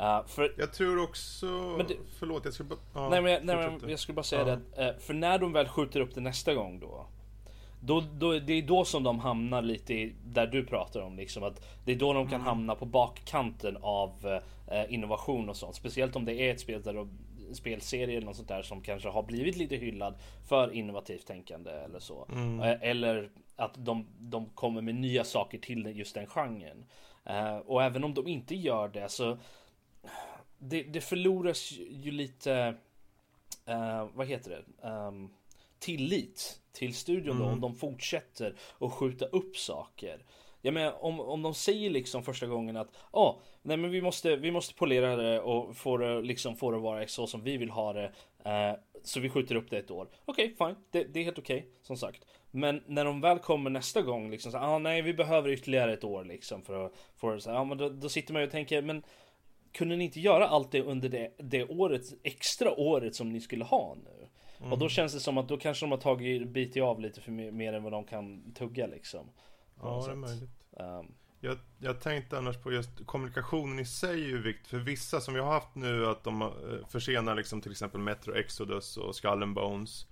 Uh, 0.00 0.26
för, 0.26 0.54
jag 0.58 0.72
tror 0.72 1.02
också... 1.02 1.76
Det, 1.76 1.94
förlåt, 2.18 2.44
jag 2.44 2.54
skulle 2.54 2.68
bara... 2.68 3.04
Uh, 3.04 3.10
nej, 3.10 3.22
men, 3.22 3.46
nej, 3.46 3.78
men 3.80 3.90
jag 3.90 3.98
skulle 3.98 4.14
bara 4.14 4.22
säga 4.22 4.42
uh. 4.42 4.58
det. 4.76 4.90
Uh, 4.90 4.98
för 4.98 5.14
när 5.14 5.38
de 5.38 5.52
väl 5.52 5.68
skjuter 5.68 6.00
upp 6.00 6.14
det 6.14 6.20
nästa 6.20 6.54
gång 6.54 6.80
då. 6.80 7.06
Då, 7.84 8.00
då, 8.00 8.38
det 8.38 8.52
är 8.52 8.62
då 8.62 8.84
som 8.84 9.02
de 9.02 9.18
hamnar 9.18 9.62
lite 9.62 9.94
i, 9.94 10.14
där 10.24 10.46
du 10.46 10.64
pratar 10.64 11.00
om 11.00 11.16
liksom 11.16 11.42
att 11.42 11.66
det 11.84 11.92
är 11.92 11.96
då 11.96 12.12
de 12.12 12.26
kan 12.26 12.34
mm. 12.34 12.46
hamna 12.46 12.74
på 12.74 12.86
bakkanten 12.86 13.76
av 13.80 14.40
eh, 14.66 14.94
innovation 14.94 15.48
och 15.48 15.56
sånt. 15.56 15.74
Speciellt 15.74 16.16
om 16.16 16.24
det 16.24 16.34
är 16.34 16.52
ett 16.52 16.60
spel 16.60 16.82
där 16.82 16.94
de, 16.94 17.10
spelserie 17.52 18.16
eller 18.16 18.26
något 18.26 18.36
sånt 18.36 18.48
där 18.48 18.62
som 18.62 18.80
kanske 18.80 19.08
har 19.08 19.22
blivit 19.22 19.56
lite 19.56 19.76
hyllad 19.76 20.14
för 20.48 20.72
innovativt 20.72 21.26
tänkande 21.26 21.70
eller 21.70 21.98
så. 21.98 22.26
Mm. 22.32 22.60
Eh, 22.60 22.76
eller 22.80 23.30
att 23.56 23.74
de, 23.76 24.06
de 24.18 24.46
kommer 24.46 24.80
med 24.82 24.94
nya 24.94 25.24
saker 25.24 25.58
till 25.58 25.86
just 25.96 26.14
den 26.14 26.26
genren. 26.26 26.84
Eh, 27.24 27.56
och 27.56 27.82
även 27.82 28.04
om 28.04 28.14
de 28.14 28.28
inte 28.28 28.54
gör 28.54 28.88
det 28.88 29.08
så 29.08 29.38
det, 30.58 30.82
det 30.82 31.00
förloras 31.00 31.72
ju 31.90 32.10
lite, 32.10 32.74
uh, 33.68 34.08
vad 34.14 34.26
heter 34.26 34.50
det? 34.50 34.88
Um, 34.88 35.30
tillit 35.82 36.60
till 36.72 36.94
studion 36.94 37.38
då, 37.38 37.44
om 37.44 37.48
mm. 37.48 37.60
de 37.60 37.74
fortsätter 37.74 38.54
att 38.78 38.92
skjuta 38.92 39.24
upp 39.24 39.56
saker. 39.56 40.24
Jag 40.60 40.74
menar 40.74 41.04
om, 41.04 41.20
om 41.20 41.42
de 41.42 41.54
säger 41.54 41.90
liksom 41.90 42.22
första 42.22 42.46
gången 42.46 42.76
att 42.76 42.88
ja, 43.12 43.18
ah, 43.20 43.40
nej 43.62 43.76
men 43.76 43.90
vi 43.90 44.02
måste, 44.02 44.36
vi 44.36 44.50
måste 44.50 44.74
polera 44.74 45.16
det 45.16 45.40
och 45.40 45.76
få 45.76 45.96
det 45.96 46.22
liksom 46.22 46.56
få 46.56 46.70
det 46.70 46.76
att 46.76 46.82
vara 46.82 47.06
så 47.06 47.26
som 47.26 47.42
vi 47.42 47.56
vill 47.56 47.70
ha 47.70 47.92
det. 47.92 48.12
Eh, 48.44 48.74
så 49.04 49.20
vi 49.20 49.30
skjuter 49.30 49.54
upp 49.54 49.70
det 49.70 49.78
ett 49.78 49.90
år. 49.90 50.08
Okej, 50.24 50.54
okay, 50.56 50.68
fine, 50.68 50.82
det, 50.90 51.04
det, 51.04 51.20
är 51.20 51.24
helt 51.24 51.38
okej 51.38 51.58
okay, 51.58 51.70
som 51.82 51.96
sagt. 51.96 52.26
Men 52.50 52.82
när 52.86 53.04
de 53.04 53.20
väl 53.20 53.38
kommer 53.38 53.70
nästa 53.70 54.02
gång 54.02 54.30
liksom 54.30 54.52
så 54.52 54.58
ah, 54.58 54.78
nej 54.78 55.02
vi 55.02 55.14
behöver 55.14 55.50
ytterligare 55.50 55.92
ett 55.92 56.04
år 56.04 56.24
liksom 56.24 56.62
för 56.62 56.86
att 56.86 56.92
få 57.16 57.30
det 57.30 57.40
så 57.40 57.50
ja 57.50 57.64
men 57.64 57.78
då, 57.78 57.88
då 57.88 58.08
sitter 58.08 58.32
man 58.32 58.42
ju 58.42 58.46
och 58.46 58.52
tänker 58.52 58.82
men 58.82 59.02
kunde 59.72 59.96
ni 59.96 60.04
inte 60.04 60.20
göra 60.20 60.46
allt 60.46 60.70
det 60.70 60.82
under 60.82 61.08
det, 61.08 61.32
det 61.38 61.64
året, 61.64 62.02
extra 62.22 62.74
året 62.74 63.14
som 63.14 63.32
ni 63.32 63.40
skulle 63.40 63.64
ha 63.64 63.96
nu? 64.04 64.28
Mm. 64.62 64.72
Och 64.72 64.78
då 64.78 64.88
känns 64.88 65.12
det 65.12 65.20
som 65.20 65.38
att 65.38 65.48
då 65.48 65.56
kanske 65.56 65.86
de 65.86 65.90
har 65.90 65.98
tagit 65.98 66.48
bitit 66.48 66.82
av 66.82 67.00
lite 67.00 67.20
för 67.20 67.32
mer, 67.32 67.50
mer 67.50 67.72
än 67.72 67.82
vad 67.82 67.92
de 67.92 68.04
kan 68.04 68.52
tugga 68.52 68.86
liksom. 68.86 69.26
Ja, 69.82 70.04
det 70.06 70.12
är 70.12 70.16
möjligt. 70.16 70.50
Um, 70.70 71.14
jag, 71.40 71.58
jag 71.78 72.00
tänkte 72.00 72.38
annars 72.38 72.56
på 72.56 72.72
just 72.72 73.06
kommunikationen 73.06 73.78
i 73.78 73.84
sig 73.84 74.24
är 74.24 74.28
ju 74.28 74.42
viktigt 74.42 74.66
för 74.66 74.78
vissa 74.78 75.20
som 75.20 75.34
vi 75.34 75.40
har 75.40 75.52
haft 75.52 75.74
nu 75.74 76.06
att 76.06 76.24
de 76.24 76.42
eh, 76.42 76.48
försenar 76.88 77.34
liksom 77.34 77.60
till 77.60 77.70
exempel 77.70 78.00
Metro 78.00 78.34
Exodus 78.34 78.96
och 78.96 79.16
Skull 79.16 79.42
and 79.42 79.54
Bones. 79.54 80.06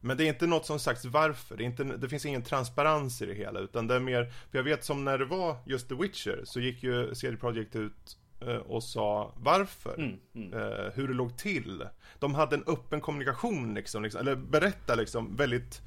Men 0.00 0.16
det 0.16 0.24
är 0.24 0.28
inte 0.28 0.46
något 0.46 0.66
som 0.66 0.78
sagts 0.78 1.04
varför, 1.04 1.56
det, 1.56 1.62
är 1.62 1.66
inte, 1.66 1.84
det 1.84 2.08
finns 2.08 2.26
ingen 2.26 2.42
transparens 2.42 3.22
i 3.22 3.26
det 3.26 3.34
hela 3.34 3.60
utan 3.60 3.86
det 3.86 3.94
är 3.94 4.00
mer, 4.00 4.24
för 4.24 4.58
jag 4.58 4.62
vet 4.62 4.84
som 4.84 5.04
när 5.04 5.18
det 5.18 5.24
var 5.24 5.56
just 5.66 5.88
The 5.88 5.94
Witcher 5.94 6.40
så 6.44 6.60
gick 6.60 6.82
ju 6.82 7.14
CD 7.14 7.36
Projekt 7.36 7.76
ut 7.76 8.18
och 8.48 8.82
sa 8.82 9.34
varför, 9.36 9.94
mm, 9.94 10.18
mm. 10.34 10.52
Eh, 10.52 10.92
hur 10.94 11.08
det 11.08 11.14
låg 11.14 11.38
till. 11.38 11.84
De 12.18 12.34
hade 12.34 12.56
en 12.56 12.64
öppen 12.66 13.00
kommunikation 13.00 13.74
liksom, 13.74 14.02
liksom 14.02 14.20
eller 14.20 14.36
berätta 14.36 14.94
liksom 14.94 15.36
väldigt 15.36 15.82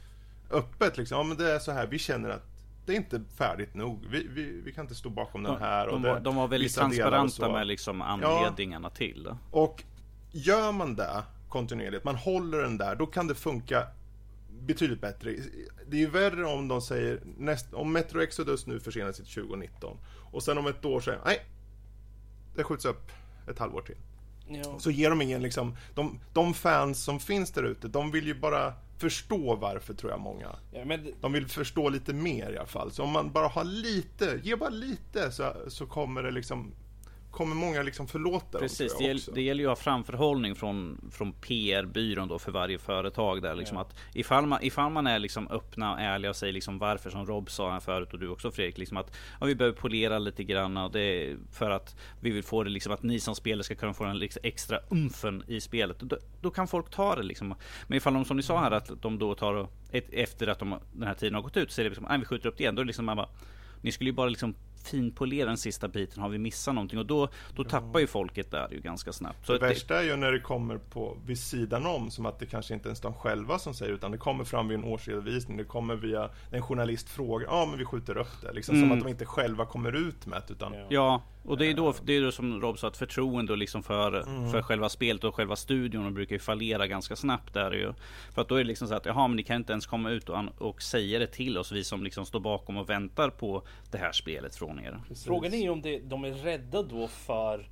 öppet 0.52 0.98
liksom, 0.98 1.18
ja 1.18 1.24
men 1.24 1.38
det 1.38 1.52
är 1.52 1.60
så 1.60 1.72
här, 1.72 1.88
vi 1.88 2.00
känner 2.00 2.30
att 2.30 2.54
det 2.86 2.94
är 2.94 2.98
inte 2.98 3.22
färdigt 3.38 3.74
nog. 3.74 4.06
Vi, 4.10 4.28
vi, 4.30 4.62
vi 4.66 4.72
kan 4.72 4.86
inte 4.86 4.96
stå 4.96 5.10
bakom 5.10 5.44
den 5.44 5.58
här. 5.58 5.88
Och 5.88 6.02
de, 6.02 6.10
var, 6.10 6.20
de 6.20 6.36
var 6.36 6.48
väldigt 6.48 6.76
transparenta 6.76 7.52
med 7.52 7.68
liksom 7.68 8.02
anledningarna 8.02 8.88
ja, 8.94 8.98
till. 8.98 9.36
Och 9.52 9.84
gör 10.32 10.72
man 10.72 10.96
det 10.96 11.24
kontinuerligt, 11.50 12.04
man 12.04 12.16
håller 12.16 12.62
den 12.62 12.78
där, 12.78 12.96
då 12.96 13.06
kan 13.06 13.28
det 13.28 13.36
funka 13.36 13.88
betydligt 14.60 15.02
bättre. 15.02 15.36
Det 15.88 15.98
är 15.98 16.02
ju 16.02 16.10
värre 16.10 16.46
om 16.46 16.68
de 16.68 16.82
säger, 16.82 17.20
näst, 17.38 17.74
om 17.74 17.92
Metro 17.92 18.22
Exodus 18.22 18.68
nu 18.68 18.80
försenas 18.80 19.16
till 19.16 19.26
2019 19.26 19.98
och 20.32 20.44
sen 20.44 20.58
om 20.58 20.68
ett 20.68 20.86
år 20.86 21.00
säger 21.00 21.20
nej, 21.26 21.40
det 22.56 22.64
skjuts 22.64 22.86
upp 22.86 23.12
ett 23.50 23.60
halvår 23.60 23.82
till. 23.82 23.96
Ja. 24.48 24.80
Så 24.80 24.92
ger 24.92 25.10
de 25.10 25.22
ingen 25.22 25.42
liksom, 25.42 25.78
de, 25.96 26.20
de 26.34 26.54
fans 26.54 27.04
som 27.04 27.20
finns 27.20 27.52
där 27.52 27.64
ute, 27.64 27.88
de 27.88 28.12
vill 28.12 28.28
ju 28.28 28.34
bara 28.34 28.74
förstå 28.98 29.56
varför 29.56 29.94
tror 29.94 30.12
jag 30.12 30.20
många. 30.20 30.56
Ja, 30.72 30.86
men... 30.86 31.14
De 31.22 31.34
vill 31.34 31.48
förstå 31.48 31.90
lite 31.90 32.14
mer 32.14 32.52
i 32.52 32.58
alla 32.58 32.68
fall. 32.68 32.92
Så 32.92 33.04
om 33.04 33.10
man 33.10 33.32
bara 33.32 33.48
har 33.48 33.64
lite, 33.64 34.40
ge 34.44 34.56
bara 34.56 34.70
lite 34.70 35.32
så, 35.32 35.54
så 35.68 35.86
kommer 35.86 36.24
det 36.24 36.32
liksom 36.32 36.72
kommer 37.34 37.56
många 37.56 37.82
liksom 37.82 38.08
förlåta 38.08 38.60
Precis, 38.60 38.94
dem, 38.94 39.02
det, 39.02 39.08
gäll, 39.08 39.20
det 39.34 39.42
gäller 39.42 39.64
ju 39.64 39.72
att 39.72 39.78
ha 39.78 39.84
framförhållning 39.84 40.56
från, 40.56 41.10
från 41.12 41.34
PR-byrån 41.34 42.28
då 42.28 42.40
för 42.40 42.52
varje 42.52 42.78
företag 42.78 43.42
där 43.42 43.56
liksom 43.56 43.78
ja. 43.78 43.82
att 43.82 43.96
ifall 44.14 44.46
man, 44.46 44.60
ifall 44.62 44.92
man 44.92 45.08
är 45.08 45.20
liksom 45.20 45.48
öppna 45.48 45.94
och 45.94 46.00
ärliga 46.00 46.30
och 46.30 46.36
säger 46.36 46.54
liksom 46.54 46.78
varför 46.78 47.10
som 47.10 47.26
Rob 47.26 47.52
sa 47.52 47.72
här 47.72 47.80
förut 47.80 48.14
och 48.14 48.20
du 48.20 48.30
också 48.30 48.52
Fredrik 48.52 48.78
liksom 48.78 48.98
att 48.98 49.16
ja, 49.40 49.46
vi 49.46 49.56
behöver 49.56 49.78
polera 49.78 50.20
lite 50.20 50.44
grann 50.44 50.78
och 50.78 50.92
det 50.92 51.36
för 51.52 51.70
att 51.70 51.96
vi 52.20 52.30
vill 52.30 52.44
få 52.44 52.64
det 52.64 52.70
liksom 52.70 52.94
att 52.94 53.04
ni 53.04 53.20
som 53.20 53.36
spelare 53.36 53.64
ska 53.64 53.76
kunna 53.76 53.94
få 53.94 54.04
den 54.04 54.20
liksom 54.20 54.42
extra 54.44 54.80
umfen 54.90 55.44
i 55.48 55.62
spelet. 55.62 56.00
Då, 56.00 56.18
då, 56.42 56.52
kan 56.52 56.68
folk 56.68 56.90
ta 56.90 57.16
det 57.16 57.24
liksom. 57.24 57.56
Men 57.88 57.98
ifall 57.98 58.14
de 58.14 58.26
som 58.26 58.38
ni 58.38 58.44
sa 58.44 58.60
här 58.60 58.72
att 58.72 59.02
de 59.02 59.20
då 59.20 59.36
tar 59.36 59.54
och, 59.54 59.72
ett, 59.92 60.08
efter 60.12 60.48
att 60.48 60.60
de, 60.60 60.80
den 60.94 61.08
här 61.08 61.16
tiden 61.16 61.36
har 61.36 61.42
gått 61.42 61.58
ut 61.58 61.72
så 61.72 61.82
är 61.82 61.84
det 61.84 61.90
liksom, 61.90 62.06
nej 62.10 62.20
vi 62.20 62.26
skjuter 62.26 62.50
upp 62.50 62.58
det 62.58 62.64
igen. 62.64 62.76
Då 62.76 62.82
är 62.82 62.84
det 62.84 62.88
liksom 62.88 63.06
man 63.06 63.18
bara, 63.18 63.30
ni 63.82 63.92
skulle 63.92 64.10
ju 64.10 64.16
bara 64.16 64.30
liksom 64.30 64.56
finpoliera 64.88 65.48
den 65.48 65.58
sista 65.58 65.88
biten? 65.88 66.22
Har 66.22 66.30
vi 66.30 66.38
missat 66.38 66.76
någonting? 66.76 67.00
Och 67.00 67.06
då, 67.06 67.28
då 67.56 67.64
tappar 67.64 68.00
ju 68.00 68.08
folket 68.08 68.52
där 68.52 68.68
ju 68.72 68.80
ganska 68.80 69.14
snabbt. 69.14 69.46
Så 69.46 69.54
Det 69.54 69.60
värsta 69.60 70.00
är 70.00 70.04
ju 70.04 70.16
när 70.16 70.32
det 70.32 70.40
kommer 70.40 70.78
på 70.78 71.18
vid 71.26 71.40
sidan 71.40 71.86
om, 71.86 72.12
som 72.12 72.26
att 72.26 72.40
det 72.40 72.46
kanske 72.46 72.74
inte 72.74 72.88
ens 72.88 73.02
de 73.02 73.14
själva 73.14 73.60
som 73.60 73.74
säger 73.74 73.94
utan 73.94 74.12
det 74.12 74.18
kommer 74.18 74.44
fram 74.44 74.68
vid 74.68 74.78
en 74.78 74.84
årsredovisning, 74.84 75.58
det 75.58 75.64
kommer 75.64 75.96
via 75.96 76.30
en 76.52 76.62
journalist 76.62 77.10
frågar, 77.10 77.48
ja 77.48 77.66
men 77.70 77.80
vi 77.80 77.86
skjuter 77.86 78.18
upp 78.18 78.42
det. 78.42 78.54
Liksom 78.54 78.76
som 78.76 78.84
Mm. 78.84 78.98
att 78.98 79.04
de 79.04 79.10
inte 79.10 79.26
själva 79.26 79.66
kommer 79.66 79.96
ut 80.08 80.26
med 80.26 80.42
det, 80.48 80.54
utan 80.54 80.74
Ja. 80.90 81.22
Och 81.46 81.58
det 81.58 81.66
är 81.68 81.74
då, 81.74 81.94
det 82.04 82.14
är 82.14 82.22
då 82.22 82.32
som 82.32 82.62
Rob 82.62 82.80
sa, 82.80 82.88
att 82.88 82.98
förtroende 82.98 83.52
och 83.52 83.58
liksom 83.58 83.84
för, 83.84 84.22
Mm. 84.28 84.52
för 84.52 84.62
själva 84.62 84.90
spelet 84.90 85.24
och 85.24 85.36
själva 85.36 85.56
studion 85.56 86.06
och 86.06 86.12
brukar 86.12 86.36
ju 86.36 86.40
fallera 86.40 86.88
ganska 86.88 87.16
snabbt 87.16 87.54
där 87.54 87.72
ju. 87.72 87.94
För 88.34 88.42
att 88.42 88.48
då 88.50 88.56
är 88.56 88.60
det 88.60 88.68
liksom 88.68 88.88
så 88.88 88.94
att, 88.96 89.06
jaha 89.06 89.28
men 89.28 89.36
ni 89.38 89.44
kan 89.44 89.56
inte 89.56 89.72
ens 89.74 89.86
komma 89.86 90.10
ut 90.10 90.30
och, 90.30 90.40
och 90.58 90.82
säga 90.82 91.20
det 91.20 91.28
till 91.28 91.58
oss, 91.58 91.72
vi 91.72 91.84
som 91.84 92.04
liksom 92.04 92.26
står 92.26 92.40
bakom 92.40 92.78
och 92.78 92.90
väntar 92.90 93.30
på 93.30 93.64
det 93.92 93.98
här 93.98 94.12
spelet 94.12 94.56
från 94.56 94.80
er. 94.80 95.00
Precis. 95.08 95.26
Frågan 95.26 95.54
är 95.54 95.58
ju 95.58 95.70
om 95.70 95.82
det, 95.82 96.00
de 96.00 96.24
är 96.24 96.32
rädda 96.32 96.82
då 96.84 97.08
för 97.08 97.68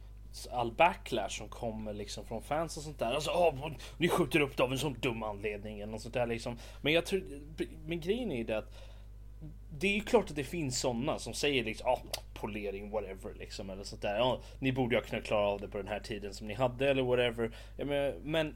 all 0.51 0.71
backlash 0.71 1.29
som 1.29 1.47
kommer 1.49 1.93
liksom 1.93 2.25
från 2.25 2.41
fans 2.41 2.77
och 2.77 2.83
sånt 2.83 2.99
där. 2.99 3.11
Alltså, 3.13 3.31
åh, 3.31 3.71
ni 3.97 4.09
skjuter 4.09 4.39
upp 4.39 4.57
det 4.57 4.63
av 4.63 4.71
en 4.71 4.77
sån 4.77 4.93
dum 4.99 5.23
anledning 5.23 5.79
eller 5.79 5.91
något 5.91 6.01
sånt 6.01 6.13
där 6.13 6.25
liksom. 6.27 6.57
Men 6.81 6.93
jag 6.93 7.05
tror, 7.05 7.23
men 7.85 7.99
grejen 7.99 8.31
är 8.31 8.37
ju 8.37 8.43
det 8.43 8.57
att 8.57 8.73
det 9.79 9.87
är 9.87 9.93
ju 9.93 10.01
klart 10.01 10.29
att 10.29 10.35
det 10.35 10.43
finns 10.43 10.79
sådana 10.79 11.19
som 11.19 11.33
säger 11.33 11.63
liksom, 11.63 11.89
ah, 11.89 11.99
polering, 12.33 12.89
whatever 12.89 13.33
liksom 13.39 13.69
eller 13.69 13.83
sånt 13.83 14.01
där. 14.01 14.15
Ja, 14.15 14.39
ni 14.59 14.71
borde 14.71 14.95
ju 14.95 15.01
ha 15.01 15.07
kunnat 15.07 15.25
klara 15.25 15.47
av 15.47 15.61
det 15.61 15.67
på 15.67 15.77
den 15.77 15.87
här 15.87 15.99
tiden 15.99 16.33
som 16.33 16.47
ni 16.47 16.53
hade 16.53 16.89
eller 16.89 17.03
whatever. 17.03 17.51
Ja, 17.77 17.85
men, 17.85 18.13
men 18.23 18.55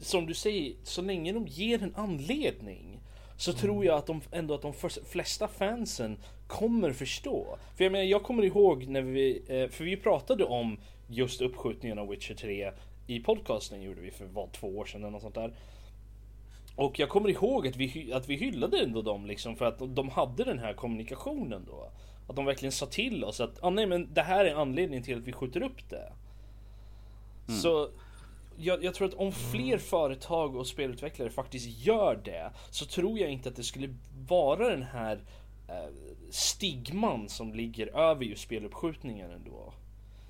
som 0.00 0.26
du 0.26 0.34
säger, 0.34 0.74
så 0.82 1.02
länge 1.02 1.32
de 1.32 1.46
ger 1.46 1.82
en 1.82 1.94
anledning 1.94 3.00
så 3.36 3.52
tror 3.52 3.84
jag 3.84 3.98
att 3.98 4.06
de 4.06 4.20
ändå 4.32 4.54
att 4.54 4.62
de 4.62 4.72
flesta 5.04 5.48
fansen 5.48 6.16
kommer 6.46 6.92
förstå. 6.92 7.58
För 7.76 7.84
jag 7.84 7.92
menar, 7.92 8.04
jag 8.04 8.22
kommer 8.22 8.42
ihåg 8.44 8.88
när 8.88 9.02
vi, 9.02 9.42
eh, 9.48 9.68
för 9.68 9.84
vi 9.84 9.96
pratade 9.96 10.44
om 10.44 10.80
just 11.08 11.40
uppskjutningen 11.40 11.98
av 11.98 12.08
Witcher 12.08 12.34
3 12.34 12.72
i 13.06 13.20
podcasten 13.20 13.82
gjorde 13.82 14.00
vi 14.00 14.10
för 14.10 14.24
vad, 14.24 14.52
två 14.52 14.78
år 14.78 14.84
sedan 14.84 15.00
eller 15.00 15.10
något 15.10 15.22
sånt 15.22 15.34
där. 15.34 15.52
Och 16.76 16.98
jag 16.98 17.08
kommer 17.08 17.28
ihåg 17.28 17.66
att 17.66 17.76
vi, 17.76 18.12
att 18.12 18.28
vi 18.28 18.36
hyllade 18.36 18.78
ändå 18.82 19.02
dem 19.02 19.26
liksom 19.26 19.56
för 19.56 19.64
att 19.64 19.78
de 19.78 20.08
hade 20.08 20.44
den 20.44 20.58
här 20.58 20.74
kommunikationen 20.74 21.64
då. 21.66 21.90
Att 22.28 22.36
de 22.36 22.44
verkligen 22.44 22.72
sa 22.72 22.86
till 22.86 23.24
oss 23.24 23.40
att 23.40 23.64
ah, 23.64 23.70
nej 23.70 23.86
men 23.86 24.14
det 24.14 24.22
här 24.22 24.44
är 24.44 24.54
anledningen 24.54 25.04
till 25.04 25.18
att 25.18 25.24
vi 25.24 25.32
skjuter 25.32 25.62
upp 25.62 25.90
det. 25.90 26.12
Så 27.62 27.88
jag, 28.56 28.84
jag 28.84 28.94
tror 28.94 29.08
att 29.08 29.14
om 29.14 29.32
fler 29.32 29.78
företag 29.78 30.56
och 30.56 30.66
spelutvecklare 30.66 31.30
faktiskt 31.30 31.86
gör 31.86 32.20
det 32.24 32.52
så 32.70 32.84
tror 32.84 33.18
jag 33.18 33.30
inte 33.30 33.48
att 33.48 33.56
det 33.56 33.62
skulle 33.62 33.94
vara 34.28 34.68
den 34.68 34.82
här 34.82 35.20
eh, 35.68 35.92
stigman 36.30 37.28
som 37.28 37.54
ligger 37.54 37.96
över 37.96 38.24
just 38.24 38.42
speluppskjutningen 38.42 39.30
ändå. 39.30 39.72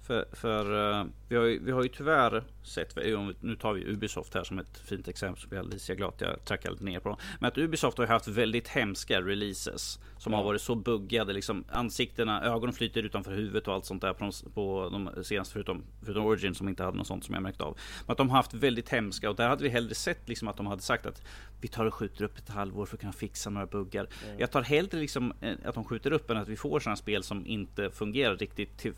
För, 0.03 0.25
för 0.33 0.91
eh, 1.01 1.07
vi, 1.29 1.37
har 1.37 1.45
ju, 1.45 1.59
vi 1.65 1.73
har 1.73 1.83
ju 1.83 1.89
tyvärr 1.89 2.45
sett, 2.63 2.97
nu 3.41 3.57
tar 3.57 3.73
vi 3.73 3.85
Ubisoft 3.85 4.35
här 4.35 4.45
som 4.45 4.59
ett 4.59 4.79
fint 4.79 5.09
exempel 5.09 5.43
som 5.43 5.49
jag 5.53 5.65
är 5.65 5.69
Alicia 5.69 5.95
glad 5.95 6.09
att 6.09 6.21
jag 6.21 6.45
trackar 6.45 6.71
lite 6.71 6.85
ner 6.85 7.01
på. 7.01 7.19
Men 7.41 7.49
att 7.49 7.59
Ubisoft 7.59 7.99
har 7.99 8.07
haft 8.07 8.29
väldigt 8.29 8.69
hemska 8.69 9.21
releases 9.21 9.99
som 10.19 10.33
har 10.33 10.45
varit 10.45 10.61
så 10.61 10.75
buggade, 10.75 11.33
liksom 11.33 11.65
ansiktena, 11.69 12.43
ögonen 12.45 12.73
flyter 12.73 13.03
utanför 13.03 13.33
huvudet 13.33 13.69
och 13.69 13.75
allt 13.75 13.85
sånt 13.85 14.03
där 14.03 14.13
på 14.13 14.25
de, 14.25 14.51
på 14.55 14.89
de 14.93 15.25
senaste, 15.25 15.53
förutom, 15.53 15.83
förutom 16.03 16.27
Origin 16.27 16.55
som 16.55 16.69
inte 16.69 16.83
hade 16.85 16.97
något 16.97 17.07
sånt 17.07 17.25
som 17.25 17.35
jag 17.35 17.43
märkt 17.43 17.61
av. 17.61 17.79
Men 18.07 18.13
att 18.13 18.19
de 18.19 18.31
har 18.31 18.37
haft 18.37 18.55
väldigt 18.55 18.89
hemska 18.89 19.31
och 19.31 19.37
där 19.37 19.49
hade 19.49 19.63
vi 19.63 19.69
hellre 19.69 19.95
sett 19.95 20.29
liksom 20.29 20.49
att 20.49 20.57
de 20.57 20.67
hade 20.67 20.83
sagt 20.83 21.07
att 21.07 21.23
vi 21.61 21.69
tar 21.69 21.85
och 21.85 21.95
skjuter 21.95 22.25
upp 22.25 22.39
ett 22.39 22.49
halvår 22.49 22.87
för 22.87 22.97
att 22.97 23.01
kunna 23.01 23.13
fixa 23.13 23.51
några 23.51 23.67
buggar. 23.67 24.09
Jag 24.39 24.51
tar 24.51 24.63
hellre 24.63 24.99
liksom 24.99 25.33
eh, 25.41 25.55
att 25.65 25.75
de 25.75 25.85
skjuter 25.85 26.13
upp 26.13 26.31
än 26.31 26.37
att 26.37 26.49
vi 26.49 26.57
får 26.57 26.81
sådana 26.81 26.97
spel 26.97 27.23
som 27.23 27.47
inte 27.47 27.91
fungerar 27.91 28.37
riktigt 28.37 28.79
till, 28.79 28.93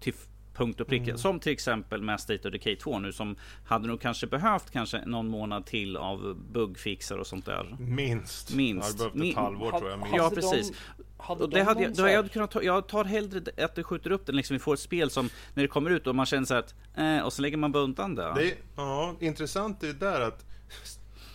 till 0.00 0.14
punkt 0.56 0.80
och 0.80 0.86
pricka. 0.86 1.16
Som 1.16 1.40
till 1.40 1.52
exempel 1.52 2.02
med 2.02 2.20
State 2.20 2.48
of 2.48 2.52
Decay 2.52 2.76
2 2.76 2.98
nu 2.98 3.12
som 3.12 3.36
hade 3.64 3.88
nog 3.88 4.00
kanske 4.00 4.26
behövt 4.26 4.70
kanske 4.70 5.04
någon 5.06 5.28
månad 5.28 5.66
till 5.66 5.96
av 5.96 6.36
bugfixar 6.52 7.18
och 7.18 7.26
sånt 7.26 7.46
där. 7.46 7.76
minst. 7.78 8.54
Minst. 8.54 8.98
Jag 8.98 9.04
har 9.04 9.10
behövt 9.10 9.30
ett 9.30 9.36
halvår 9.36 9.70
tror 9.78 9.90
jag. 9.90 9.98
Minst. 9.98 10.16
Ja, 10.16 10.30
precis. 10.34 10.72
Hade 11.18 11.44
Och 11.44 11.50
de 11.50 11.58
det 11.58 11.64
hade 11.64 11.82
jag, 11.82 11.94
då 11.94 12.08
jag 12.08 12.32
kunnat 12.32 12.50
ta, 12.50 12.62
jag 12.62 12.88
tar 12.88 13.04
hellre 13.04 13.64
att 13.64 13.74
det 13.74 13.84
skjuter 13.84 14.10
upp 14.10 14.26
den 14.26 14.36
liksom. 14.36 14.54
Vi 14.54 14.60
får 14.60 14.74
ett 14.74 14.80
spel 14.80 15.10
som 15.10 15.30
när 15.54 15.62
det 15.62 15.68
kommer 15.68 15.90
ut 15.90 16.06
och 16.06 16.14
man 16.14 16.26
känner 16.26 16.44
så 16.44 16.54
här 16.54 16.60
att 16.60 16.74
eh, 16.96 17.18
och 17.18 17.32
så 17.32 17.42
lägger 17.42 17.56
man 17.56 17.72
bara 17.72 17.82
undan 17.82 18.14
det. 18.14 18.32
Det 18.34 18.50
är, 18.50 18.54
ja, 18.76 19.14
intressant 19.20 19.82
är 19.82 19.92
där 19.92 20.20
att 20.20 20.44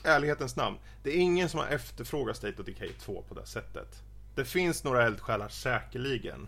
ärlighetens 0.03 0.55
namn. 0.55 0.77
Det 1.03 1.09
är 1.09 1.17
ingen 1.17 1.49
som 1.49 1.59
har 1.59 1.67
efterfrågat 1.67 2.37
State 2.37 2.61
of 2.61 2.65
Decay 2.65 2.89
2 2.89 3.23
på 3.29 3.35
det 3.35 3.45
sättet. 3.45 4.03
Det 4.35 4.45
finns 4.45 4.83
några 4.83 5.05
eldsjälar 5.05 5.49
säkerligen. 5.49 6.47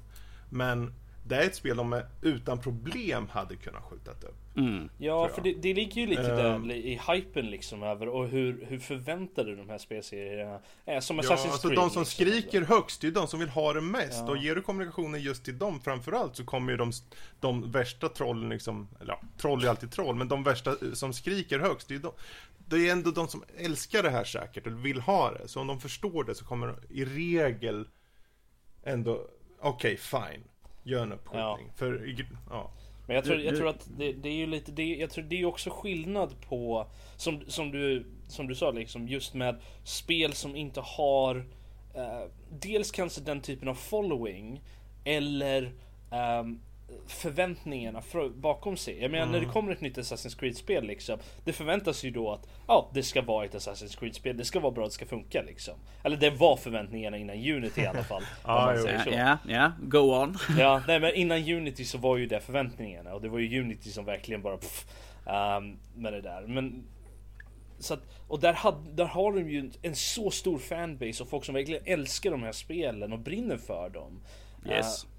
Men 0.49 0.93
det 1.26 1.36
är 1.36 1.45
ett 1.45 1.55
spel 1.55 1.78
de 1.78 2.01
utan 2.21 2.59
problem 2.59 3.28
hade 3.28 3.55
kunnat 3.55 3.84
skjuta 3.84 4.11
upp. 4.11 4.57
Mm. 4.57 4.89
Ja, 4.97 5.30
för 5.30 5.41
det, 5.41 5.53
det 5.53 5.74
ligger 5.74 6.01
ju 6.01 6.07
lite 6.07 6.36
där 6.36 6.71
i 6.71 7.01
hypen 7.07 7.45
liksom 7.45 7.84
över 7.84 8.07
och 8.07 8.28
hur, 8.28 8.65
hur 8.69 8.80
förväntade 8.80 9.55
de 9.55 9.69
här 9.69 9.78
spelserierna 9.78 10.59
är. 10.86 10.99
Som 10.99 11.17
Ja, 11.17 11.24
Assassin's 11.24 11.32
alltså 11.32 11.67
Creed. 11.67 11.80
de 11.80 11.89
som 11.89 12.01
liksom. 12.01 12.05
skriker 12.05 12.61
högst, 12.61 13.01
det 13.01 13.07
är 13.07 13.11
de 13.11 13.28
som 13.28 13.39
vill 13.39 13.49
ha 13.49 13.74
det 13.74 13.82
mest. 13.82 14.19
Ja. 14.19 14.30
Och 14.30 14.38
ger 14.38 14.55
du 14.55 14.61
kommunikationen 14.61 15.21
just 15.21 15.45
till 15.45 15.57
dem 15.57 15.82
framförallt 15.82 16.36
så 16.36 16.45
kommer 16.45 16.71
ju 16.71 16.78
de, 16.78 16.91
de 17.39 17.71
värsta 17.71 18.09
trollen 18.09 18.49
liksom, 18.49 18.88
eller 19.01 19.13
ja, 19.13 19.21
troll 19.38 19.63
är 19.63 19.69
alltid 19.69 19.91
troll, 19.91 20.15
men 20.15 20.28
de 20.28 20.43
värsta 20.43 20.69
eh, 20.71 20.93
som 20.93 21.13
skriker 21.13 21.59
högst, 21.59 21.88
det 21.88 21.95
är, 21.95 21.99
de, 21.99 22.11
det 22.57 22.88
är 22.88 22.91
ändå 22.91 23.11
de 23.11 23.28
som 23.28 23.43
älskar 23.57 24.03
det 24.03 24.09
här 24.09 24.24
säkert 24.24 24.67
och 24.67 24.86
vill 24.86 25.01
ha 25.01 25.32
det. 25.32 25.47
Så 25.47 25.59
om 25.61 25.67
de 25.67 25.80
förstår 25.80 26.24
det 26.24 26.36
så 26.36 26.45
kommer 26.45 26.67
de 26.67 26.76
i 26.89 27.05
regel 27.05 27.88
ändå, 28.84 29.28
okej 29.59 29.97
fine, 29.97 30.43
gör 30.84 31.04
en 31.04 31.12
uppskjutning. 31.14 31.72
För, 31.76 32.08
i- 32.10 32.26
ja. 32.50 32.70
Men 33.08 33.16
jag 33.16 33.26
tror, 33.26 33.40
jag 33.40 33.56
tror 33.58 33.70
att 33.70 33.88
det, 33.98 34.14
det 34.14 34.30
är 34.30 34.34
ju 34.34 34.46
lite, 34.48 34.72
det, 34.72 34.96
jag 34.96 35.10
tror 35.10 35.24
det 35.24 35.42
är 35.42 35.46
också 35.46 35.70
skillnad 35.70 36.36
på 36.50 36.88
som, 37.18 37.42
som, 37.48 37.72
du, 37.72 38.06
som 38.28 38.48
du 38.48 38.56
sa 38.56 38.72
liksom 38.72 39.08
just 39.08 39.34
med 39.34 39.56
spel 39.84 40.34
som 40.34 40.56
inte 40.56 40.82
har 40.82 41.36
eh, 41.96 42.22
Dels 42.50 42.92
kanske 42.92 43.22
den 43.22 43.42
typen 43.42 43.68
av 43.68 43.76
following 43.76 44.62
Eller 45.04 45.72
ehm, 46.12 46.60
förväntningarna 47.08 48.02
bakom 48.36 48.78
sig. 48.78 49.02
Jag 49.02 49.12
menar 49.12 49.26
när 49.26 49.39
det 49.39 49.46
kommer 49.46 49.72
ett 49.72 49.82
nytt 49.82 49.98
Assassin's 49.98 50.39
Creed-spel 50.39 50.86
liksom 50.86 51.20
Det 51.46 51.54
förväntas 51.54 52.04
ju 52.04 52.12
då 52.12 52.32
att 52.32 52.48
ja, 52.68 52.89
det 52.94 53.04
ska 53.04 53.22
vara 53.22 53.46
ett 53.46 53.54
Assassin's 53.54 54.00
Creed-spel, 54.00 54.38
det 54.38 54.46
ska 54.46 54.60
vara 54.60 54.72
bra, 54.72 54.86
det 54.86 54.91
ska 54.91 55.06
funka 55.06 55.41
liksom. 55.41 55.74
Eller 56.04 56.18
det 56.18 56.30
var 56.30 56.58
förväntningarna 56.58 57.18
innan 57.18 57.36
Unity 57.36 57.82
i 57.82 57.86
alla 57.86 58.04
fall. 58.04 58.24
Ja, 58.46 58.76
Ja, 59.12 59.38
ja, 59.48 59.72
go 59.82 60.00
on. 60.00 60.38
Ja, 60.58 60.82
nej 60.88 61.00
men 61.00 61.14
innan 61.16 61.38
Unity 61.38 61.86
så 61.86 61.98
var 61.98 62.18
ju 62.18 62.26
det 62.26 62.39
förväntningarna 62.39 63.14
och 63.14 63.22
det 63.22 63.30
var 63.30 63.39
ju 63.39 63.62
Unity 63.62 63.89
som 63.89 64.06
verkligen 64.06 64.41
bara 64.41 64.58
pff, 64.58 64.86
ehm, 65.28 65.78
med 65.96 66.14
det 66.14 66.22
där. 66.22 66.41
Men 66.48 66.84
så 67.80 67.94
att, 67.94 68.04
och 68.28 68.39
där, 68.39 68.54
had, 68.54 68.89
där 68.94 69.06
har 69.06 69.34
de 69.34 69.50
ju 69.50 69.72
en, 69.82 69.96
så 69.96 70.32
stor 70.32 70.58
fanbase 70.58 71.24
och 71.24 71.30
folk 71.30 71.46
som 71.46 71.56
verkligen 71.56 71.82
älskar 71.86 72.32
de 72.32 72.44
här 72.44 72.52
spelen 72.52 73.14
och 73.14 73.20
brinner 73.20 73.58
för 73.58 73.89
dem. 73.89 74.22
Yes. 74.70 75.04
Eh, 75.04 75.10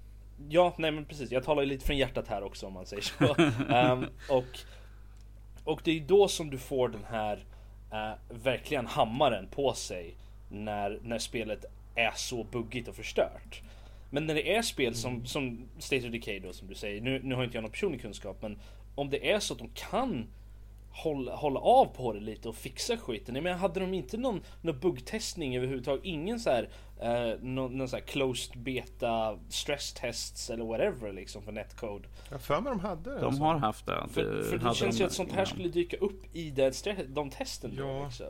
ja, 0.49 0.75
nej 0.77 0.91
men 0.91 1.05
precis. 1.05 1.31
Jag 1.31 1.43
talar 1.43 1.61
ju 1.61 1.69
lite 1.69 1.85
från 1.85 1.97
hjärtat 1.97 2.27
här 2.27 2.43
också 2.43 2.67
om 2.67 2.73
man 2.73 2.85
säger 2.85 3.03
så. 3.03 3.35
Ehm, 3.73 4.05
och, 4.29 4.59
och 5.63 5.81
det 5.83 5.91
är 5.91 5.99
då 5.99 6.27
som 6.27 6.49
du 6.49 6.57
får 6.57 6.89
den 6.89 7.05
här 7.09 7.45
eh, 7.91 8.13
verkligen 8.43 8.85
hammaren 8.87 9.47
på 9.47 9.73
sig 9.73 10.15
när, 10.49 10.99
när 11.01 11.17
spelet 11.17 11.65
är 11.95 12.11
så 12.15 12.43
buggigt 12.43 12.87
och 12.87 12.95
förstört. 12.95 13.61
Men 14.09 14.25
när 14.25 14.35
det 14.35 14.55
är 14.55 14.61
spel 14.61 14.95
som, 14.95 15.25
som 15.25 15.69
State 15.79 16.05
of 16.05 16.11
Decay 16.11 16.39
då 16.39 16.53
som 16.53 16.67
du 16.67 16.75
säger, 16.75 17.01
nu, 17.01 17.21
nu 17.23 17.35
har 17.35 17.43
inte 17.43 17.57
jag 17.57 17.61
någon 17.61 17.71
personlig 17.71 18.01
kunskap 18.01 18.41
men 18.41 18.59
om 18.95 19.09
det 19.09 19.31
är 19.31 19.39
så 19.39 19.53
att 19.53 19.59
de 19.59 19.69
kan 19.69 20.27
hålla, 20.95 21.35
hålla 21.35 21.59
av 21.59 21.85
på 21.85 22.13
det 22.13 22.19
lite 22.19 22.49
och 22.49 22.55
fixa 22.55 22.97
skiten. 22.97 23.35
Jag 23.35 23.43
menar, 23.43 23.57
hade 23.57 23.79
de 23.79 23.93
inte 23.93 24.17
någon, 24.17 24.41
någon 24.61 24.79
buggtestning 24.79 25.57
överhuvudtaget? 25.57 26.05
Ingen 26.05 26.39
så 26.39 26.49
här, 26.49 26.69
eh, 27.01 27.39
någon, 27.41 27.77
någon 27.77 27.89
så 27.89 27.95
här 27.95 28.03
closed 28.03 28.57
beta 28.59 29.39
stress 29.49 29.93
tests 29.93 30.49
eller 30.49 30.65
whatever 30.65 31.13
liksom 31.13 31.41
för 31.41 31.51
netcode. 31.51 32.07
Jag 32.29 32.41
för 32.41 32.61
mig 32.61 32.71
de 32.71 32.79
hade 32.79 33.13
det. 33.13 33.19
De 33.19 33.25
alltså. 33.25 33.43
har 33.43 33.57
haft 33.57 33.85
det. 33.85 34.07
För, 34.11 34.43
för 34.43 34.57
det 34.57 34.75
känns 34.75 34.97
de 34.97 35.01
ju 35.03 35.05
att 35.07 35.13
sånt 35.13 35.29
här 35.31 35.37
innan. 35.37 35.45
skulle 35.45 35.69
dyka 35.69 35.97
upp 35.97 36.35
i 36.35 36.49
den, 36.51 36.73
de 37.07 37.29
testen 37.29 37.75
då 37.75 37.83
Ja. 37.83 38.05
liksom. 38.05 38.25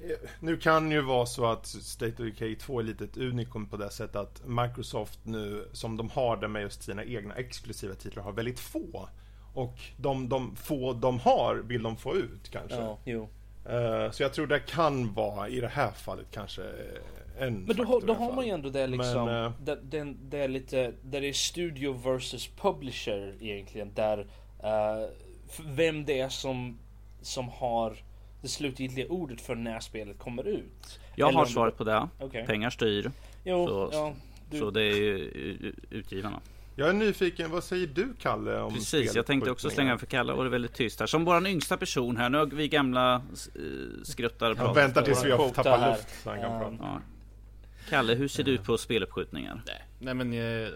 Eh, 0.00 0.30
Nu 0.40 0.56
kan 0.56 0.90
ju 0.90 1.00
vara 1.00 1.26
så 1.26 1.46
att 1.46 1.66
State 1.66 2.12
of 2.22 2.28
Decay 2.28 2.56
2 2.56 2.78
är 2.80 2.84
lite 2.84 3.04
ett 3.04 3.16
unikum 3.16 3.66
på 3.66 3.76
det 3.76 3.90
sättet 3.90 4.16
att 4.16 4.42
Microsoft 4.46 5.18
nu, 5.22 5.68
som 5.72 5.96
de 5.96 6.10
har 6.10 6.36
det 6.36 6.48
med 6.48 6.62
just 6.62 6.82
sina 6.82 7.04
egna 7.04 7.34
exklusiva 7.34 7.94
titlar, 7.94 8.22
har 8.22 8.32
väldigt 8.32 8.60
få. 8.60 9.08
Och 9.54 9.78
de, 9.96 10.28
de 10.28 10.56
få 10.56 10.92
de 10.92 11.18
har 11.18 11.54
vill 11.54 11.82
de 11.82 11.96
få 11.96 12.16
ut 12.16 12.48
kanske. 12.50 12.76
Ja, 12.76 12.98
jo. 13.04 13.28
Eh, 13.68 14.10
så 14.10 14.22
jag 14.22 14.32
tror 14.32 14.46
det 14.46 14.60
kan 14.60 15.12
vara, 15.14 15.48
i 15.48 15.60
det 15.60 15.68
här 15.68 15.90
fallet 15.90 16.26
kanske, 16.30 16.62
en 17.38 17.54
Men 17.54 17.66
då, 17.66 17.74
faktor 17.84 18.06
då 18.06 18.14
har 18.14 18.32
man 18.32 18.46
ju 18.46 18.50
ändå 18.50 18.68
det 18.70 18.86
liksom, 18.86 19.24
Men, 19.24 19.44
eh, 19.44 19.52
det, 19.64 19.78
det, 19.82 20.14
det 20.22 20.38
är 20.38 20.48
lite, 20.48 20.92
där 21.02 21.20
det 21.20 21.28
är 21.28 21.32
studio 21.32 21.92
versus 21.92 22.48
publisher 22.56 23.34
egentligen, 23.40 23.94
där 23.94 24.26
f- 25.50 25.60
vem 25.66 26.04
det 26.04 26.20
är 26.20 26.28
som, 26.28 26.78
som 27.22 27.48
har 27.48 27.96
det 28.42 28.48
slutgiltiga 28.48 29.08
ordet 29.08 29.40
för 29.40 29.54
när 29.54 29.80
spelet 29.80 30.18
kommer 30.18 30.48
ut. 30.48 31.00
Jag 31.16 31.28
Eller 31.28 31.38
har 31.38 31.46
svaret 31.46 31.76
på 31.76 31.84
det. 31.84 32.08
Okej. 32.20 32.46
Pengar 32.46 32.70
styr. 32.70 33.10
Jo, 33.44 33.66
Så- 33.66 33.88
ja, 33.92 34.12
Du- 34.50 34.58
Så 34.58 34.70
det 34.70 34.82
är 34.82 34.94
ju 34.96 35.72
utgivarna. 35.90 36.40
Jag 36.76 36.88
är 36.88 36.92
nyfiken, 36.92 37.50
vad 37.50 37.64
säger 37.64 37.86
du 37.86 38.14
Kalle 38.18 38.60
om 38.60 38.74
Precis, 38.74 39.14
jag 39.14 39.26
tänkte 39.26 39.50
också 39.50 39.70
slänga 39.70 39.98
för 39.98 40.06
Kalle 40.06 40.32
och 40.32 40.44
det 40.44 40.48
är 40.48 40.50
väldigt 40.50 40.74
tyst 40.74 41.00
här. 41.00 41.06
Som 41.06 41.24
våran 41.24 41.46
yngsta 41.46 41.76
person 41.76 42.16
här, 42.16 42.30
nu 42.30 42.38
har 42.38 42.46
vi 42.46 42.68
gamla 42.68 43.14
eh, 43.14 44.02
skruttar 44.04 44.54
pratat. 44.54 44.76
väntar 44.76 45.02
tills 45.02 45.24
vi 45.24 45.30
har 45.30 45.48
tappat 45.48 45.80
här. 45.80 45.90
luft 45.90 46.08
så 46.22 46.30
han 46.30 46.40
kan 46.40 46.52
Um, 46.52 46.78
prata. 46.78 46.92
Ja. 46.92 47.00
Kalle, 47.88 48.14
hur 48.14 48.28
ser 48.28 48.42
du 48.44 48.58
på 48.58 48.78
speluppskjutningar? 48.78 49.62
Nej, 49.66 49.88
nej 49.98 50.14
men 50.14 50.32
eh, 50.32 50.68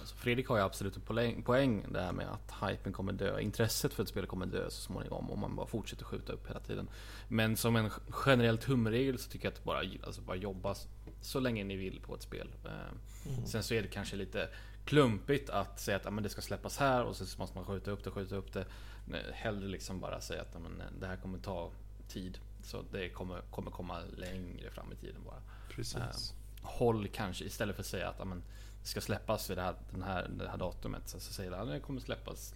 alltså 0.00 0.16
Fredrik 0.16 0.48
har 0.48 0.56
ju 0.56 0.62
absolut 0.62 0.96
en 0.96 1.02
poäng, 1.02 1.42
poäng 1.42 1.84
det 1.92 2.00
här 2.00 2.12
med 2.12 2.26
att 2.28 2.70
hypen 2.70 2.92
kommer 2.92 3.12
dö. 3.12 3.40
Intresset 3.40 3.92
för 3.94 4.02
ett 4.02 4.08
spel 4.08 4.26
kommer 4.26 4.46
dö 4.46 4.70
så 4.70 4.80
småningom 4.82 5.30
om 5.30 5.40
man 5.40 5.56
bara 5.56 5.66
fortsätter 5.66 6.04
skjuta 6.04 6.32
upp 6.32 6.48
hela 6.48 6.60
tiden. 6.60 6.88
Men 7.28 7.56
som 7.56 7.76
en 7.76 7.90
generell 8.10 8.58
tumregel 8.58 9.18
så 9.18 9.30
tycker 9.30 9.46
jag 9.46 9.52
att 9.52 9.64
bara, 9.64 9.82
alltså 10.06 10.20
bara 10.22 10.36
jobba 10.36 10.74
så 11.20 11.40
länge 11.40 11.64
ni 11.64 11.76
vill 11.76 12.00
på 12.00 12.14
ett 12.14 12.22
spel. 12.22 12.48
Eh, 12.64 12.70
Sen 13.46 13.62
så 13.62 13.74
är 13.74 13.82
det 13.82 13.88
kanske 13.88 14.16
lite 14.16 14.48
klumpigt 14.88 15.50
att 15.50 15.80
säga 15.80 15.96
att 15.96 16.04
ja, 16.04 16.10
men 16.10 16.22
det 16.22 16.28
ska 16.28 16.40
släppas 16.40 16.76
här 16.78 17.04
och 17.04 17.16
så 17.16 17.38
måste 17.38 17.56
man 17.56 17.64
skjuta 17.66 17.90
upp 17.90 18.04
det, 18.04 18.10
skjuta 18.10 18.36
upp 18.36 18.52
det. 18.52 18.66
Nej, 19.04 19.24
Hellre 19.32 19.68
liksom 19.68 20.00
bara 20.00 20.20
säga 20.20 20.42
att 20.42 20.48
ja, 20.52 20.58
men, 20.58 20.82
det 21.00 21.06
här 21.06 21.16
kommer 21.16 21.38
ta 21.38 21.70
tid. 22.08 22.38
Så 22.62 22.82
det 22.92 23.08
kommer, 23.08 23.40
kommer 23.40 23.70
komma 23.70 24.00
längre 24.16 24.70
fram 24.70 24.92
i 24.92 24.96
tiden 24.96 25.20
bara. 25.24 25.42
Precis. 25.70 26.34
Håll 26.62 27.08
kanske 27.08 27.44
istället 27.44 27.76
för 27.76 27.82
att 27.82 27.86
säga 27.86 28.08
att 28.08 28.16
ja, 28.18 28.24
men, 28.24 28.42
det 28.82 28.88
ska 28.88 29.00
släppas 29.00 29.50
vid 29.50 29.58
det 29.58 29.62
här, 29.62 29.74
den 29.90 30.02
här, 30.02 30.28
det 30.38 30.48
här 30.48 30.56
datumet. 30.56 31.08
Så, 31.08 31.20
så 31.20 31.32
säger 31.32 31.50
det 31.50 31.60
att 31.60 31.68
det 31.68 31.80
kommer 31.80 32.00
släppas 32.00 32.54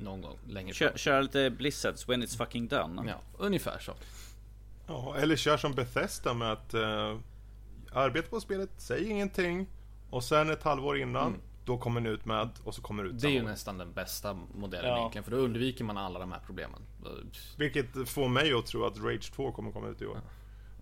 någon 0.00 0.20
gång 0.22 0.38
längre 0.48 0.74
Kör, 0.74 0.88
fram. 0.88 0.98
kör 0.98 1.22
lite 1.22 1.50
Blizzards 1.50 2.08
when 2.08 2.22
it's 2.22 2.36
fucking 2.36 2.68
done. 2.68 3.02
Ja, 3.08 3.20
ungefär 3.38 3.78
så. 3.78 3.92
Ja, 4.86 5.16
eller 5.16 5.36
kör 5.36 5.56
som 5.56 5.74
Bethesda 5.74 6.34
med 6.34 6.52
att 6.52 6.74
uh, 6.74 7.18
arbeta 7.92 8.28
på 8.28 8.40
spelet, 8.40 8.70
säg 8.76 9.04
ingenting 9.08 9.66
och 10.10 10.24
sen 10.24 10.50
ett 10.50 10.62
halvår 10.62 10.98
innan, 10.98 11.26
Mm. 11.26 11.40
Då 11.64 11.78
kommer 11.78 12.00
ni 12.00 12.08
ut 12.08 12.24
med 12.24 12.48
och 12.64 12.74
så 12.74 12.82
kommer 12.82 13.02
det 13.04 13.08
ut 13.10 13.20
Det 13.20 13.26
är 13.26 13.30
ju 13.30 13.40
år. 13.40 13.44
nästan 13.44 13.78
den 13.78 13.92
bästa 13.92 14.34
modellen 14.54 14.90
Ja. 14.90 14.98
egentligen. 14.98 15.24
För 15.24 15.30
då 15.30 15.36
undviker 15.36 15.84
man 15.84 15.96
alla 15.98 16.18
de 16.18 16.32
här 16.32 16.40
problemen. 16.46 16.80
Vilket 17.56 18.08
får 18.08 18.28
mig 18.28 18.52
att 18.52 18.66
tro 18.66 18.84
att 18.84 18.98
Rage 18.98 19.32
2 19.32 19.52
kommer 19.52 19.72
komma 19.72 19.88
ut 19.88 20.02
i 20.02 20.06
år. 20.06 20.20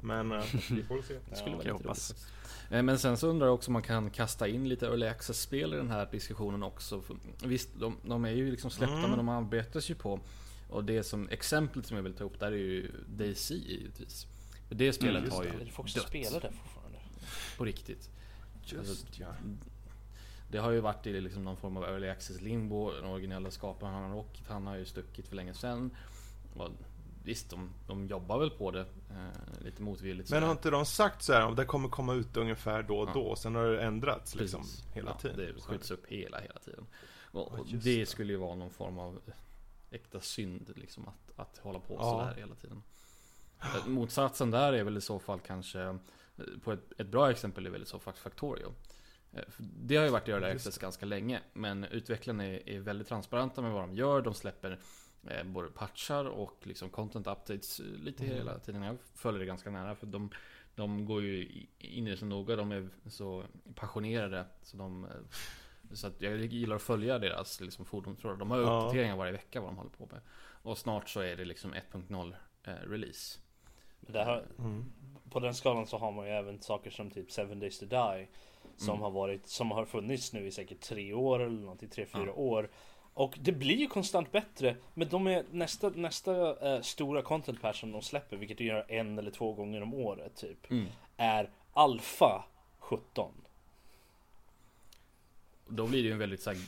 Men 0.01 0.33
uh, 0.33 0.43
vi 0.71 0.83
får 0.83 1.03
se. 1.03 1.19
Det 1.31 1.37
skulle 1.37 1.57
vara 1.57 1.67
jag 1.67 1.75
hoppas. 1.75 2.27
Eh, 2.71 2.83
Men 2.83 2.99
sen 2.99 3.17
så 3.17 3.27
undrar 3.29 3.47
jag 3.47 3.55
också 3.55 3.69
om 3.69 3.73
man 3.73 3.83
kan 3.83 4.11
kasta 4.11 4.49
in 4.49 4.69
lite 4.69 4.87
early 4.87 5.07
access-spel 5.07 5.75
i 5.75 5.77
den 5.77 5.91
här 5.91 6.09
diskussionen 6.11 6.63
också. 6.63 7.03
Visst, 7.45 7.69
de, 7.79 7.97
de 8.05 8.25
är 8.25 8.31
ju 8.31 8.51
liksom 8.51 8.71
släppta 8.71 8.97
Mm. 8.97 9.09
men 9.11 9.19
de 9.19 9.29
arbetas 9.29 9.91
ju 9.91 9.95
på. 9.95 10.21
Och 10.71 10.85
det 10.85 11.03
som 11.03 11.29
exemplet 11.29 11.87
som 11.87 11.97
jag 11.97 12.05
vill 12.05 12.15
ta 12.15 12.25
upp 12.25 12.41
där 12.41 12.53
är 12.53 12.57
ju 12.57 12.91
DayZ 13.09 13.51
givetvis. 13.51 14.27
Det 14.69 14.93
spelet 14.93 15.23
Mm, 15.23 15.31
har 15.31 15.45
ju 15.45 15.51
Det 15.51 15.65
är 15.65 15.67
folk 15.71 15.95
dött 15.95 16.09
spelar 16.09 16.41
det 16.41 16.53
fortfarande. 16.63 16.99
på 17.59 17.65
riktigt. 17.65 18.11
Just 18.65 19.19
ja. 19.19 19.27
Det 20.53 20.59
har 20.59 20.71
ju 20.71 20.81
varit 20.81 21.07
i 21.07 21.21
liksom 21.21 21.45
någon 21.45 21.57
form 21.57 21.77
av 21.77 21.85
early 21.85 22.09
access 22.09 22.41
limbo. 22.41 22.91
Den 22.93 23.05
originella 23.05 23.51
skaparen 23.51 23.95
han 23.95 24.13
Rocket, 24.13 24.49
han 24.49 24.67
har 24.67 24.77
ju 24.77 24.85
stuckit 24.85 25.29
för 25.29 25.37
länge 25.37 25.55
sedan. 25.55 25.91
Och 26.57 26.69
visst, 27.25 27.51
de, 27.51 27.71
de 27.87 28.07
jobbar 28.07 28.39
väl 28.39 28.51
på 28.51 28.71
det 28.71 28.81
eh, 29.11 29.65
lite 29.65 29.83
motvilligt. 29.83 30.31
Men 30.31 30.43
har 30.43 30.51
inte 30.53 30.71
de 30.71 30.87
sagt 30.87 31.23
så 31.23 31.33
här, 31.33 31.47
om 31.47 31.55
det 31.57 31.65
kommer 31.65 31.89
komma 31.89 32.15
ut 32.15 32.37
ungefär 32.37 32.83
då 32.83 32.99
och 32.99 33.09
Ja. 33.09 33.13
då, 33.15 33.37
sen 33.37 33.55
har 33.55 33.65
det 33.65 33.83
ändrats 33.83 34.35
liksom 34.35 34.61
Precis. 34.63 34.85
hela 34.93 35.11
ja, 35.11 35.19
tiden. 35.19 35.37
Det 35.37 35.61
skjuts 35.63 35.91
upp 35.91 36.07
hela, 36.07 36.41
hela 36.41 36.59
tiden. 36.61 36.87
Och, 37.33 37.53
och 37.53 37.67
det 37.67 37.77
det. 37.77 38.07
skulle 38.07 38.33
ju 38.33 38.39
vara 38.39 38.55
någon 38.55 38.71
form 38.71 38.99
av 38.99 39.21
äkta 39.91 40.21
synd 40.21 40.73
liksom 40.77 41.09
att, 41.09 41.33
att 41.41 41.59
hålla 41.59 41.79
på 41.79 41.95
Ja. 41.95 42.03
sådär 42.03 42.35
hela 42.41 42.55
tiden. 42.55 42.83
Eh, 43.61 43.87
Motsatsen 43.87 44.51
där 44.51 44.73
är 44.73 44.85
väl 44.85 44.97
i 44.97 45.01
så 45.01 45.19
fall 45.19 45.41
kanske 45.47 45.81
eh, 45.83 45.95
På 46.65 46.73
ett, 46.73 46.93
ett 47.01 47.07
bra 47.07 47.31
exempel 47.31 47.67
är 47.67 47.71
väl 47.71 47.83
i 47.83 47.87
så 47.87 47.99
fall 47.99 48.15
Factorio. 48.15 48.73
Eh, 49.33 49.43
Det 49.59 49.97
har 49.97 50.05
ju 50.05 50.11
varit 50.11 50.29
i 50.29 50.31
early 50.31 50.47
access 50.47 50.79
ganska 50.79 51.07
länge. 51.07 51.41
Men 51.53 51.85
utvecklarna 51.85 52.45
är, 52.47 52.69
är 52.69 52.81
väldigt 52.81 53.09
transparenta 53.09 53.63
med 53.63 53.73
vad 53.73 53.83
de 53.83 53.95
gör. 53.95 54.23
De 54.23 54.35
släpper 54.35 54.79
eh, 55.29 55.45
både 55.45 55.69
patchar 55.69 56.25
och 56.25 56.59
liksom 56.63 56.91
content 56.91 57.27
updates 57.27 57.81
eh, 57.81 57.87
lite 57.87 58.25
Mm. 58.25 58.37
hela 58.37 58.59
tiden. 58.59 58.83
Jag 58.83 58.97
följer 59.15 59.41
det 59.41 59.47
ganska 59.47 59.71
nära 59.71 59.95
för 59.95 60.07
de, 60.07 60.31
de 60.75 61.05
går 61.05 61.23
ju 61.23 61.67
in 61.79 62.07
i 62.07 62.11
det 62.11 62.17
så 62.17 62.27
noga. 62.27 62.57
De 62.57 62.73
är 62.73 62.89
så 63.07 63.45
passionerade. 63.75 64.45
Så, 64.63 64.77
de, 64.77 65.07
så 65.93 66.07
att 66.07 66.21
jag 66.23 66.37
gillar 66.45 66.77
att 66.77 66.83
följa 66.83 67.19
deras 67.19 67.61
liksom, 67.61 67.85
fordonsråd. 67.85 68.39
De 68.39 68.51
har 68.51 68.59
Ja. 68.59 68.63
uppdateringar 68.81 69.17
varje 69.17 69.33
vecka 69.33 69.61
vad 69.61 69.71
de 69.71 69.77
håller 69.77 69.91
på 69.91 70.09
med. 70.13 70.21
Och 70.65 70.79
snart 70.79 71.09
så 71.09 71.21
är 71.21 71.37
det 71.37 71.45
liksom 71.45 71.75
1.0 71.75 72.35
eh, 72.65 72.73
release. 72.75 73.39
Har, 74.13 74.45
Mm. 74.59 74.93
på 75.31 75.41
den 75.41 75.55
skalan 75.55 75.87
så 75.87 75.99
har 75.99 76.13
man 76.13 76.27
ju 76.27 76.33
även 76.33 76.63
saker 76.63 76.91
som 76.91 77.11
typ 77.11 77.31
Seven 77.31 77.61
Days 77.61 77.79
to 77.79 77.87
Die. 77.87 78.29
Som 78.83 78.91
Mm. 78.95 79.03
har 79.03 79.11
varit, 79.11 79.47
som 79.47 79.71
har 79.71 79.85
funnits 79.85 80.33
nu 80.33 80.47
i 80.47 80.51
säkert 80.51 80.81
tre 80.81 81.13
år 81.13 81.43
eller 81.43 81.61
någonting, 81.61 81.89
tre, 81.89 82.07
fyra 82.07 82.27
Ja. 82.27 82.33
år. 82.33 82.71
Och 83.15 83.39
det 83.41 83.53
blir 83.53 83.77
ju 83.77 83.87
konstant 83.87 84.33
bättre. 84.33 84.77
Men 84.95 85.09
de 85.09 85.27
är 85.27 85.45
nästa, 85.51 85.89
nästa 85.89 86.67
eh, 86.75 86.81
stora 86.83 87.23
content 87.23 87.61
patch 87.63 87.81
som 87.81 87.93
de 87.93 88.03
släpper, 88.03 88.37
vilket 88.37 88.59
de 88.59 88.65
gör 88.65 88.85
en 88.89 89.19
eller 89.19 89.31
två 89.31 89.53
gånger 89.53 89.83
om 89.83 89.95
året 89.95 90.37
typ. 90.37 90.71
Mm. 90.71 90.87
Är 91.17 91.51
Alpha 91.73 92.45
17. 92.79 93.33
Då 95.69 95.87
blir 95.87 96.03
det 96.03 96.07
ju 96.07 96.13
en 96.13 96.19
väldigt 96.19 96.43
så 96.43 96.51
här, 96.51 96.59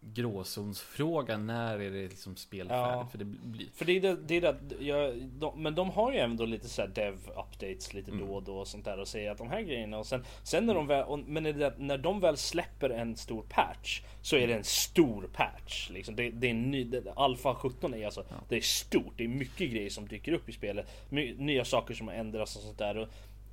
gråzonsfråga. 0.00 1.36
När 1.38 1.78
är 1.80 1.90
det 1.90 2.08
liksom 2.08 2.36
spelfärdigt? 2.36 2.96
Ja. 3.00 3.08
För 3.10 3.18
det 3.18 3.24
blir... 3.24 3.66
För 3.74 3.84
det 3.84 3.92
är 3.92 4.00
det, 4.00 4.16
det, 4.16 4.36
är 4.36 4.40
det 4.40 4.84
jag, 4.84 5.22
de, 5.22 5.62
men 5.62 5.74
de 5.74 5.90
har 5.90 6.12
ju 6.12 6.18
ändå 6.18 6.44
lite 6.44 6.68
så 6.68 6.86
dev 6.86 7.14
updates 7.28 7.94
lite 7.94 8.10
Mm. 8.10 8.26
då 8.26 8.34
och 8.34 8.42
då 8.42 8.56
och 8.56 8.66
sånt 8.68 8.84
där 8.84 8.98
och 9.00 9.08
säger 9.08 9.30
att 9.30 9.38
de 9.38 9.48
här 9.48 9.60
grejerna 9.62 9.98
och 9.98 10.06
sen, 10.06 10.24
sen 10.42 10.66
när 10.66 10.74
de 10.74 10.86
väl, 10.86 11.04
och, 11.04 11.18
men 11.18 11.44
det, 11.44 11.74
när 11.78 11.98
de 11.98 12.20
väl 12.20 12.36
släpper 12.36 12.90
en 12.90 13.16
stor 13.16 13.42
patch 13.48 14.02
så 14.22 14.36
är 14.36 14.46
det 14.46 14.54
en 14.54 14.64
stor 14.64 15.28
patch. 15.32 15.90
Liksom. 15.90 16.16
Det, 16.16 16.30
det 16.30 16.46
är 16.46 16.50
en 16.50 16.70
ny, 16.70 16.84
det, 16.84 17.12
Alpha 17.16 17.54
17 17.54 17.94
är 17.94 18.04
alltså, 18.04 18.24
Ja. 18.28 18.36
det 18.48 18.56
är 18.56 18.60
stort, 18.60 19.12
det 19.16 19.24
är 19.24 19.28
mycket 19.28 19.70
grejer 19.70 19.90
som 19.90 20.08
dyker 20.08 20.32
upp 20.32 20.48
i 20.48 20.52
spelet. 20.52 20.86
My, 21.08 21.34
nya 21.38 21.64
saker 21.64 21.94
som 21.94 22.08
har 22.08 22.14
ändrats 22.14 22.56
och 22.56 22.62
sånt 22.62 22.78
där. 22.78 22.96
Och, 22.98 23.08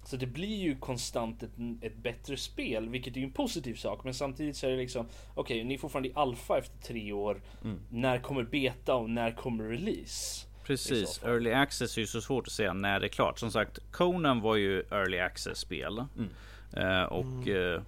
så 0.08 0.18
det 0.18 0.26
blir 0.26 0.58
ju 0.58 0.76
konstant 0.76 1.44
ett, 1.44 1.52
ett 1.82 1.98
bättre 1.98 2.38
spel, 2.38 2.90
vilket 2.90 3.16
är 3.16 3.20
ju 3.20 3.26
en 3.26 3.32
positiv 3.32 3.76
sak. 3.76 4.04
Men 4.04 4.14
samtidigt 4.14 4.56
så 4.56 4.68
är 4.68 4.72
det 4.72 4.78
liksom, 4.78 5.08
okej, 5.34 5.64
ni 5.64 5.74
är 5.74 5.78
fortfarande 5.78 6.10
i 6.10 6.12
alfa 6.16 6.58
efter 6.58 6.78
tre 6.78 7.12
år. 7.12 7.42
Mm. 7.64 7.80
När 7.90 8.20
kommer 8.20 8.44
beta 8.44 8.96
och 8.96 9.10
när 9.10 9.32
kommer 9.32 9.64
release? 9.64 10.48
Precis, 10.64 11.24
early 11.24 11.52
access 11.52 11.98
är 11.98 12.02
ju 12.02 12.08
så 12.08 12.22
svårt 12.22 12.48
att 12.48 12.54
säga 12.54 12.74
när 12.74 13.00
det 13.00 13.06
är 13.06 13.10
klart. 13.10 13.40
Som 13.40 13.52
sagt, 13.52 13.80
Conan 13.92 14.42
var 14.42 14.56
ju 14.56 14.80
early 14.80 15.20
access 15.20 15.58
spel. 15.58 16.06
Mm. 16.18 16.30
Eh, 16.74 17.04
och 17.04 17.48
eh, 17.48 17.82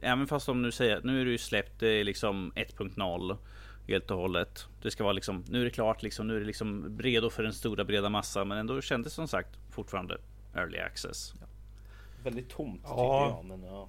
även 0.00 0.26
fast 0.26 0.46
de 0.46 0.62
nu 0.62 0.72
säger 0.72 0.96
att 0.96 1.04
nu 1.04 1.20
är 1.20 1.24
det 1.24 1.30
ju 1.30 1.38
släppt, 1.38 1.80
det 1.80 1.88
är 1.88 2.04
liksom 2.04 2.52
1.0 2.56 3.36
helt 3.88 4.10
och 4.10 4.18
hållet. 4.18 4.66
Det 4.82 4.90
ska 4.90 5.04
vara 5.04 5.12
liksom, 5.12 5.44
nu 5.48 5.60
är 5.60 5.64
det 5.64 5.70
klart 5.70 6.02
liksom, 6.02 6.26
nu 6.26 6.36
är 6.36 6.40
det 6.40 6.46
liksom 6.46 6.98
redo 7.00 7.30
för 7.30 7.42
den 7.42 7.52
stora 7.52 7.84
breda 7.84 8.08
massan. 8.08 8.48
Men 8.48 8.58
ändå 8.58 8.80
kändes 8.80 9.12
som 9.12 9.28
sagt 9.28 9.58
fortfarande 9.70 10.18
early 10.54 10.78
access. 10.78 11.34
Väldigt 12.24 12.48
tomt 12.48 12.80
Ja. 12.84 12.88
tyckte 12.88 13.50
jag. 13.52 13.58
Men 13.58 13.68
ja. 13.74 13.88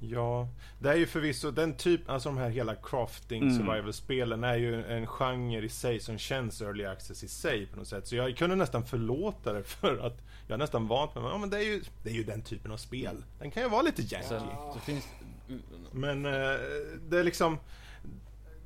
Ja, 0.00 0.48
det 0.78 0.88
är 0.90 0.94
ju 0.94 1.06
förvisso 1.06 1.50
den 1.50 1.76
typ, 1.76 2.08
alltså 2.10 2.28
de 2.28 2.38
här 2.38 2.48
hela 2.50 2.74
crafting 2.74 3.42
Mm. 3.42 3.54
survival-spelen 3.56 4.44
är 4.44 4.56
ju 4.56 4.84
en 4.84 5.06
genre 5.06 5.64
i 5.64 5.68
sig 5.68 6.00
som 6.00 6.18
känns 6.18 6.62
early 6.62 6.84
access 6.84 7.24
i 7.24 7.28
sig 7.28 7.66
på 7.66 7.76
något 7.76 7.88
sätt. 7.88 8.06
Så 8.06 8.16
jag 8.16 8.36
kunde 8.36 8.56
nästan 8.56 8.86
förlåta 8.86 9.52
det 9.52 9.64
för 9.64 9.98
att 10.06 10.16
jag 10.46 10.54
är 10.54 10.58
nästan 10.58 10.86
vant 10.88 11.14
med, 11.14 11.24
ja 11.24 11.38
men 11.38 11.50
det 11.50 11.56
är 11.56 11.62
ju, 11.62 11.82
det 12.02 12.10
är 12.10 12.14
ju 12.14 12.24
den 12.24 12.42
typen 12.42 12.72
av 12.72 12.76
spel. 12.76 13.24
Den 13.38 13.50
kan 13.50 13.62
ju 13.62 13.68
vara 13.68 13.82
lite 13.82 14.02
janky. 14.02 14.80
Finns... 14.84 15.08
Men 15.92 16.26
eh, 16.26 16.32
det 17.08 17.18
är 17.18 17.24
liksom, 17.24 17.58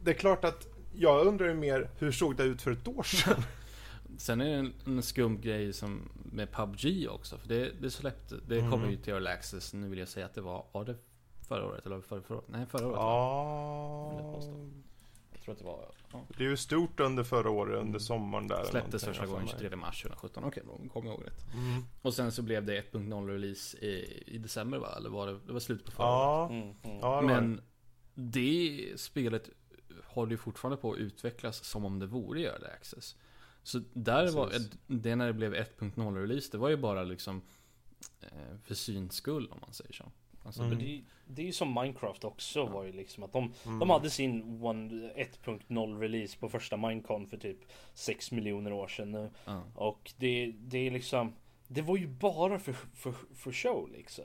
det 0.02 0.10
är 0.10 0.14
klart 0.14 0.44
att 0.44 0.66
jag 0.94 1.26
undrar 1.26 1.46
ju 1.48 1.54
mer, 1.54 1.90
hur 1.98 2.12
såg 2.12 2.36
det 2.36 2.42
ut 2.44 2.62
för 2.62 2.70
ett 2.70 2.88
år 2.88 3.02
sedan? 3.02 3.42
Sen 4.22 4.40
är 4.40 4.44
det 4.46 4.52
en, 4.54 4.72
en 4.86 5.02
skum 5.02 5.40
grej 5.40 5.72
som 5.72 6.08
med 6.32 6.52
PubG 6.52 7.08
också. 7.10 7.38
För 7.38 7.48
det, 7.48 7.70
det 7.80 7.90
släppte, 7.90 8.36
det 8.48 8.58
Mm. 8.58 8.70
kommer 8.70 8.90
ju 8.90 8.96
till 8.96 9.12
Early 9.12 9.30
Access. 9.30 9.72
Nu 9.74 9.88
vill 9.88 9.98
jag 9.98 10.08
säga 10.08 10.26
att 10.26 10.34
det 10.34 10.40
var, 10.40 10.66
var 10.72 10.84
det 10.84 10.96
förra 11.48 11.66
året 11.66 11.86
eller 11.86 12.00
förra, 12.00 12.22
förra 12.22 12.36
året? 12.38 12.48
Nej, 12.48 12.66
förra 12.66 12.86
året. 12.86 12.96
Ja, 13.00 14.12
jag 15.32 15.42
tror 15.42 15.52
att 15.52 15.58
det 15.58 15.64
var... 15.64 15.88
Ja. 16.12 16.24
det 16.38 16.44
är 16.44 16.48
ju 16.48 16.56
stort 16.56 17.00
under 17.00 17.24
förra 17.24 17.50
året, 17.50 17.80
under 17.82 17.98
sommaren 17.98 18.48
där. 18.48 18.64
Släpptes 18.64 19.04
första 19.04 19.26
gången 19.26 19.46
för 19.46 19.54
mig. 19.54 19.60
23 19.62 19.76
mars 19.76 20.02
2017. 20.02 20.44
Okej, 20.44 20.62
då 20.66 20.88
kommer 20.88 21.10
jag 21.10 21.18
ihåg 21.18 21.26
rätt. 21.26 21.44
Mm. 21.54 21.82
Och 22.02 22.14
sen 22.14 22.32
så 22.32 22.42
blev 22.42 22.64
det 22.64 22.92
1.0 22.92 23.26
release 23.26 23.78
i, 23.78 24.22
i 24.26 24.38
december 24.38 24.78
va? 24.78 24.94
Eller 24.96 25.10
var 25.10 25.26
det, 25.26 25.38
det 25.46 25.52
var 25.52 25.60
slut 25.60 25.84
på 25.84 25.90
förra 25.90 26.06
året? 26.06 26.50
Ja, 26.50 26.56
Mm, 26.56 26.62
mm. 26.82 26.98
ja 27.02 27.20
det 27.20 27.26
Men 27.26 27.60
det 28.14 28.88
spelet 28.96 29.50
håller 30.04 30.30
ju 30.30 30.36
fortfarande 30.38 30.76
på 30.76 30.92
att 30.92 30.98
utvecklas 30.98 31.64
som 31.64 31.84
om 31.84 31.98
det 31.98 32.06
vore 32.06 32.40
i 32.40 32.44
Early 32.44 32.66
Access. 32.66 33.16
Så 33.62 33.80
där 33.92 34.32
var 34.32 34.52
det 34.86 35.16
när 35.16 35.26
det 35.26 35.32
blev 35.32 35.54
1.0 35.54 36.14
release, 36.22 36.48
det 36.52 36.58
var 36.58 36.68
ju 36.68 36.76
bara 36.76 37.02
liksom 37.02 37.42
eh, 38.20 38.56
för 38.64 38.74
syns 38.74 39.14
skull 39.14 39.48
om 39.50 39.58
man 39.60 39.72
säger 39.72 39.92
så. 39.92 40.04
Alltså, 40.44 40.62
Mm. 40.62 40.70
Men 40.78 40.86
det, 40.86 41.02
det 41.26 41.42
är 41.42 41.46
ju 41.46 41.52
som 41.52 41.74
Minecraft 41.74 42.24
också 42.24 42.66
var 42.66 42.84
ju 42.84 42.92
liksom 42.92 43.22
att 43.22 43.32
de, 43.32 43.52
Mm. 43.66 43.78
de 43.78 43.90
hade 43.90 44.10
sin 44.10 44.42
one- 44.62 45.12
1.0 45.16 45.98
release 46.00 46.38
på 46.38 46.48
första 46.48 46.76
Minecon 46.76 47.26
för 47.26 47.36
typ 47.36 47.58
6 47.94 48.32
miljoner 48.32 48.72
år 48.72 48.88
sedan 48.88 49.12
nu. 49.12 49.30
ja. 49.44 49.62
Och 49.74 50.12
det, 50.16 50.52
det 50.58 50.78
är 50.86 50.90
liksom 50.90 51.32
Det 51.68 51.82
var 51.82 51.96
ju 51.96 52.06
bara 52.06 52.58
för, 52.58 52.72
för, 52.72 53.14
för 53.34 53.52
show 53.52 53.88
liksom 53.92 54.24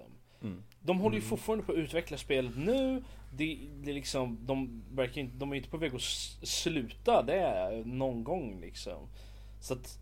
De 0.79 0.99
håller 0.99 1.15
ju 1.15 1.21
fortfarande 1.21 1.65
på 1.65 1.71
att 1.71 1.77
utveckla 1.77 2.17
spelet 2.17 2.57
nu. 2.57 3.03
Det, 3.33 3.59
det 3.75 3.89
är 3.91 3.93
liksom, 3.95 4.37
de 4.45 4.83
verkar 4.91 5.21
inte, 5.21 5.37
de 5.37 5.51
är 5.51 5.55
inte 5.55 5.69
på 5.69 5.77
väg 5.77 5.95
att 5.95 6.01
sluta 6.47 7.23
det 7.23 7.83
någon 7.85 8.23
gång 8.23 8.61
liksom. 8.61 9.09
Så 9.59 9.73
att, 9.73 9.99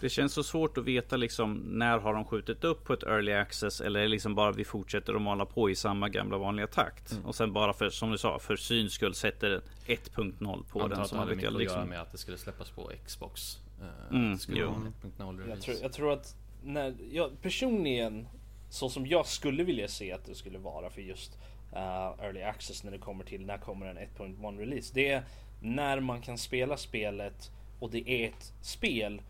Det 0.00 0.08
känns 0.08 0.32
så 0.32 0.42
svårt 0.42 0.78
att 0.78 0.84
veta 0.84 1.16
liksom 1.16 1.54
när 1.54 1.98
har 1.98 2.14
de 2.14 2.24
skjutit 2.24 2.64
upp 2.64 2.84
på 2.84 2.92
ett 2.92 3.02
early 3.02 3.32
access 3.32 3.80
eller 3.80 4.00
är 4.00 4.04
det 4.04 4.08
liksom 4.08 4.34
bara 4.34 4.52
vi 4.52 4.64
fortsätter 4.64 5.14
att 5.14 5.22
mala 5.22 5.46
på 5.46 5.70
i 5.70 5.74
samma 5.74 6.08
gamla 6.08 6.38
vanliga 6.38 6.66
takt. 6.66 7.12
Mm. 7.12 7.24
Och 7.26 7.34
sen 7.34 7.52
bara 7.52 7.72
för 7.72 7.90
som 7.90 8.10
du 8.10 8.18
sa 8.18 8.38
för 8.38 8.56
syns 8.56 8.92
skull 8.92 9.14
sätter 9.14 9.60
1.0 9.86 10.64
på 10.72 10.82
Antar 10.82 10.96
den. 10.96 11.06
man 11.10 11.18
hade 11.18 11.34
mycket 11.36 11.48
att 11.48 11.52
göra 11.52 11.58
liksom. 11.58 11.88
med 11.88 12.00
att 12.00 12.12
det 12.12 12.18
skulle 12.18 12.38
släppas 12.38 12.70
på 12.70 12.90
Xbox. 13.06 13.58
Eh, 13.80 14.16
Mm, 14.16 14.32
det 14.32 14.38
skulle 14.38 14.60
jo. 14.60 14.66
vara 14.66 14.76
en 14.76 14.92
1.0 15.18 15.40
jag, 15.40 15.40
release. 15.48 15.62
tror, 15.62 15.76
jag 15.82 15.92
tror 15.92 16.12
att 16.12 16.36
när, 16.64 16.94
jag, 17.12 17.42
personligen, 17.42 18.28
så 18.70 18.88
som 18.88 19.06
jag 19.06 19.26
skulle 19.26 19.64
vilja 19.64 19.88
se 19.88 20.12
att 20.12 20.24
det 20.24 20.34
skulle 20.34 20.58
vara 20.58 20.90
för 20.90 21.00
just 21.02 21.38
uh, 21.72 22.24
early 22.24 22.42
access 22.42 22.84
när 22.84 22.92
det 22.92 22.98
kommer 22.98 23.24
till 23.24 23.46
när 23.46 23.58
kommer 23.58 23.86
en 23.86 23.98
1.1 23.98 24.58
release. 24.58 24.90
Det 24.94 25.10
är 25.10 25.22
när 25.60 26.00
man 26.00 26.22
kan 26.22 26.38
spela 26.38 26.76
spelet 26.76 27.50
och 27.78 27.90
det 27.90 28.10
är 28.10 28.28
ett 28.28 28.52
spel 28.60 29.22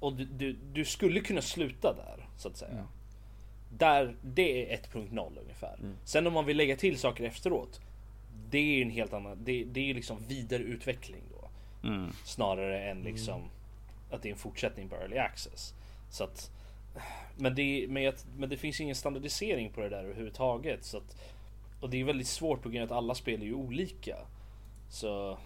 och 0.00 0.12
du, 0.12 0.24
du, 0.24 0.56
du 0.72 0.84
skulle 0.84 1.20
kunna 1.20 1.42
sluta 1.42 1.92
där 1.92 2.28
så 2.36 2.48
att 2.48 2.56
säga. 2.56 2.86
Där, 3.78 4.16
det 4.22 4.72
är 4.72 4.76
1.0 4.76 5.38
ungefär. 5.40 5.78
Sen 6.04 6.26
om 6.26 6.32
man 6.32 6.46
vill 6.46 6.56
lägga 6.56 6.76
till 6.76 6.98
saker 6.98 7.24
efteråt. 7.24 7.80
Det 8.50 8.58
är 8.58 8.76
ju 8.76 8.82
en 8.82 8.90
helt 8.90 9.12
annan, 9.12 9.38
det, 9.44 9.64
det 9.64 9.80
är 9.80 9.84
ju 9.84 9.94
liksom 9.94 10.18
vidareutveckling 10.28 11.22
då. 11.30 11.48
Mm. 11.88 12.12
Snarare 12.24 12.90
än 12.90 13.02
liksom 13.02 13.42
att 14.10 14.22
det 14.22 14.28
är 14.28 14.32
en 14.32 14.38
fortsättning 14.38 14.88
på 14.88 14.96
early 14.96 15.18
access. 15.18 15.74
Så 16.10 16.24
att, 16.24 16.50
men, 17.36 17.54
det, 17.54 17.86
men, 17.88 18.02
jag, 18.02 18.14
men 18.36 18.48
det 18.48 18.56
finns 18.56 18.80
ingen 18.80 18.94
standardisering 18.94 19.70
på 19.70 19.80
det 19.80 19.88
där 19.88 20.04
överhuvudtaget. 20.04 20.84
Så 20.84 20.96
att, 20.96 21.16
och 21.80 21.90
det 21.90 22.00
är 22.00 22.04
väldigt 22.04 22.28
svårt 22.28 22.62
på 22.62 22.68
grund 22.68 22.92
av 22.92 22.98
att 22.98 23.04
alla 23.04 23.14
spel 23.14 23.42
är 23.42 23.46
ju 23.46 23.54
olika. 23.54 24.16
Så 24.90 25.38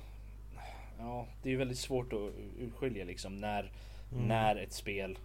ja, 0.98 1.28
det 1.42 1.52
är 1.52 1.56
väldigt 1.56 1.78
svårt 1.78 2.12
att 2.12 2.32
urskilja 2.58 3.04
liksom 3.04 3.36
när, 3.36 3.72
när 4.10 4.56
ett 4.56 4.72
spel 4.72 5.18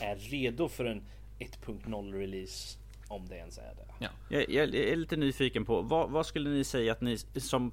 är 0.00 0.16
redo 0.16 0.68
för 0.68 0.84
en 0.84 1.02
1.0 1.38 2.12
release. 2.12 2.78
Om 3.08 3.28
det 3.28 3.36
ens 3.36 3.58
är 3.58 3.74
det. 3.76 3.86
Ja. 3.98 4.08
Jag, 4.28 4.50
jag 4.50 4.74
är 4.74 4.96
lite 4.96 5.16
nyfiken 5.16 5.64
på 5.64 5.82
vad, 5.82 6.10
vad 6.10 6.26
skulle 6.26 6.50
ni 6.50 6.64
säga 6.64 6.92
att 6.92 7.00
ni 7.00 7.18
som 7.36 7.72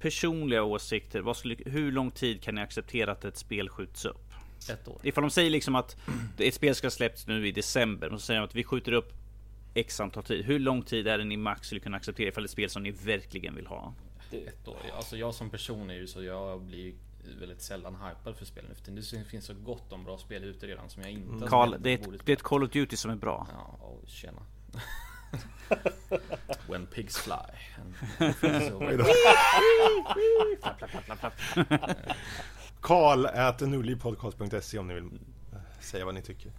personliga 0.00 0.62
åsikter, 0.62 1.20
vad 1.20 1.36
skulle, 1.36 1.56
hur 1.66 1.92
lång 1.92 2.10
tid 2.10 2.42
kan 2.42 2.54
ni 2.54 2.60
acceptera 2.60 3.12
att 3.12 3.24
ett 3.24 3.36
spel 3.36 3.68
skjuts 3.68 4.04
upp? 4.04 4.34
Ett 4.70 4.88
år. 4.88 5.00
Ifall 5.02 5.22
de 5.22 5.30
säger 5.30 5.50
liksom 5.50 5.74
att 5.74 5.96
ett 6.38 6.54
spel 6.54 6.74
ska 6.74 6.90
släppas 6.90 7.26
nu 7.26 7.48
i 7.48 7.52
december, 7.52 8.12
och 8.12 8.20
så 8.20 8.26
säger 8.26 8.40
de 8.40 8.44
att 8.44 8.54
vi 8.54 8.64
skjuter 8.64 8.92
upp 8.92 9.12
X 9.74 10.00
antal 10.00 10.22
tid. 10.22 10.44
Hur 10.44 10.58
lång 10.58 10.82
tid 10.82 11.08
är 11.08 11.18
det 11.18 11.24
ni 11.24 11.36
max 11.36 11.66
skulle 11.66 11.80
kunna 11.80 11.96
acceptera 11.96 12.28
ifall 12.28 12.42
det 12.42 12.44
är 12.44 12.48
ett 12.48 12.50
spel 12.50 12.70
som 12.70 12.82
ni 12.82 12.90
verkligen 12.90 13.54
vill 13.54 13.66
ha? 13.66 13.94
Ett 14.30 14.68
år. 14.68 14.76
Alltså 14.96 15.16
jag 15.16 15.34
som 15.34 15.50
person 15.50 15.90
är 15.90 15.94
ju 15.94 16.06
så 16.06 16.22
jag 16.22 16.60
blir 16.60 16.94
väldigt 17.38 17.62
sällan 17.62 17.94
hypad 17.94 18.36
för 18.36 18.44
spel 18.44 18.64
nu 18.68 18.74
för. 18.74 19.18
Det 19.18 19.24
finns 19.24 19.44
så 19.44 19.54
gott 19.54 19.92
om 19.92 20.04
bra 20.04 20.18
spel 20.18 20.44
ute 20.44 20.66
redan 20.66 20.90
som 20.90 21.02
jag 21.02 21.12
inte 21.12 21.44
har 21.44 21.48
Karl, 21.48 21.68
spelat 21.68 21.82
det 21.82 21.90
är, 21.90 22.08
och 22.08 22.14
ett, 22.14 22.20
det 22.24 22.32
är 22.32 22.36
ett. 22.36 22.42
Call 22.42 22.64
of 22.64 22.70
Duty 22.70 22.96
som 22.96 23.10
är 23.10 23.16
bra. 23.16 23.46
Ja, 23.52 23.86
oh, 23.86 24.06
tjena. 24.06 24.42
When 26.68 26.86
pigs 26.86 27.16
fly. 27.16 27.34
Karl 32.80 33.26
äter 33.34 33.66
nordlivpodcast.se 33.66 34.78
om 34.78 34.88
ni 34.88 34.94
vill 34.94 35.04
eh, 35.52 35.58
säga 35.80 36.04
vad 36.04 36.14
ni 36.14 36.22
tycker 36.22 36.52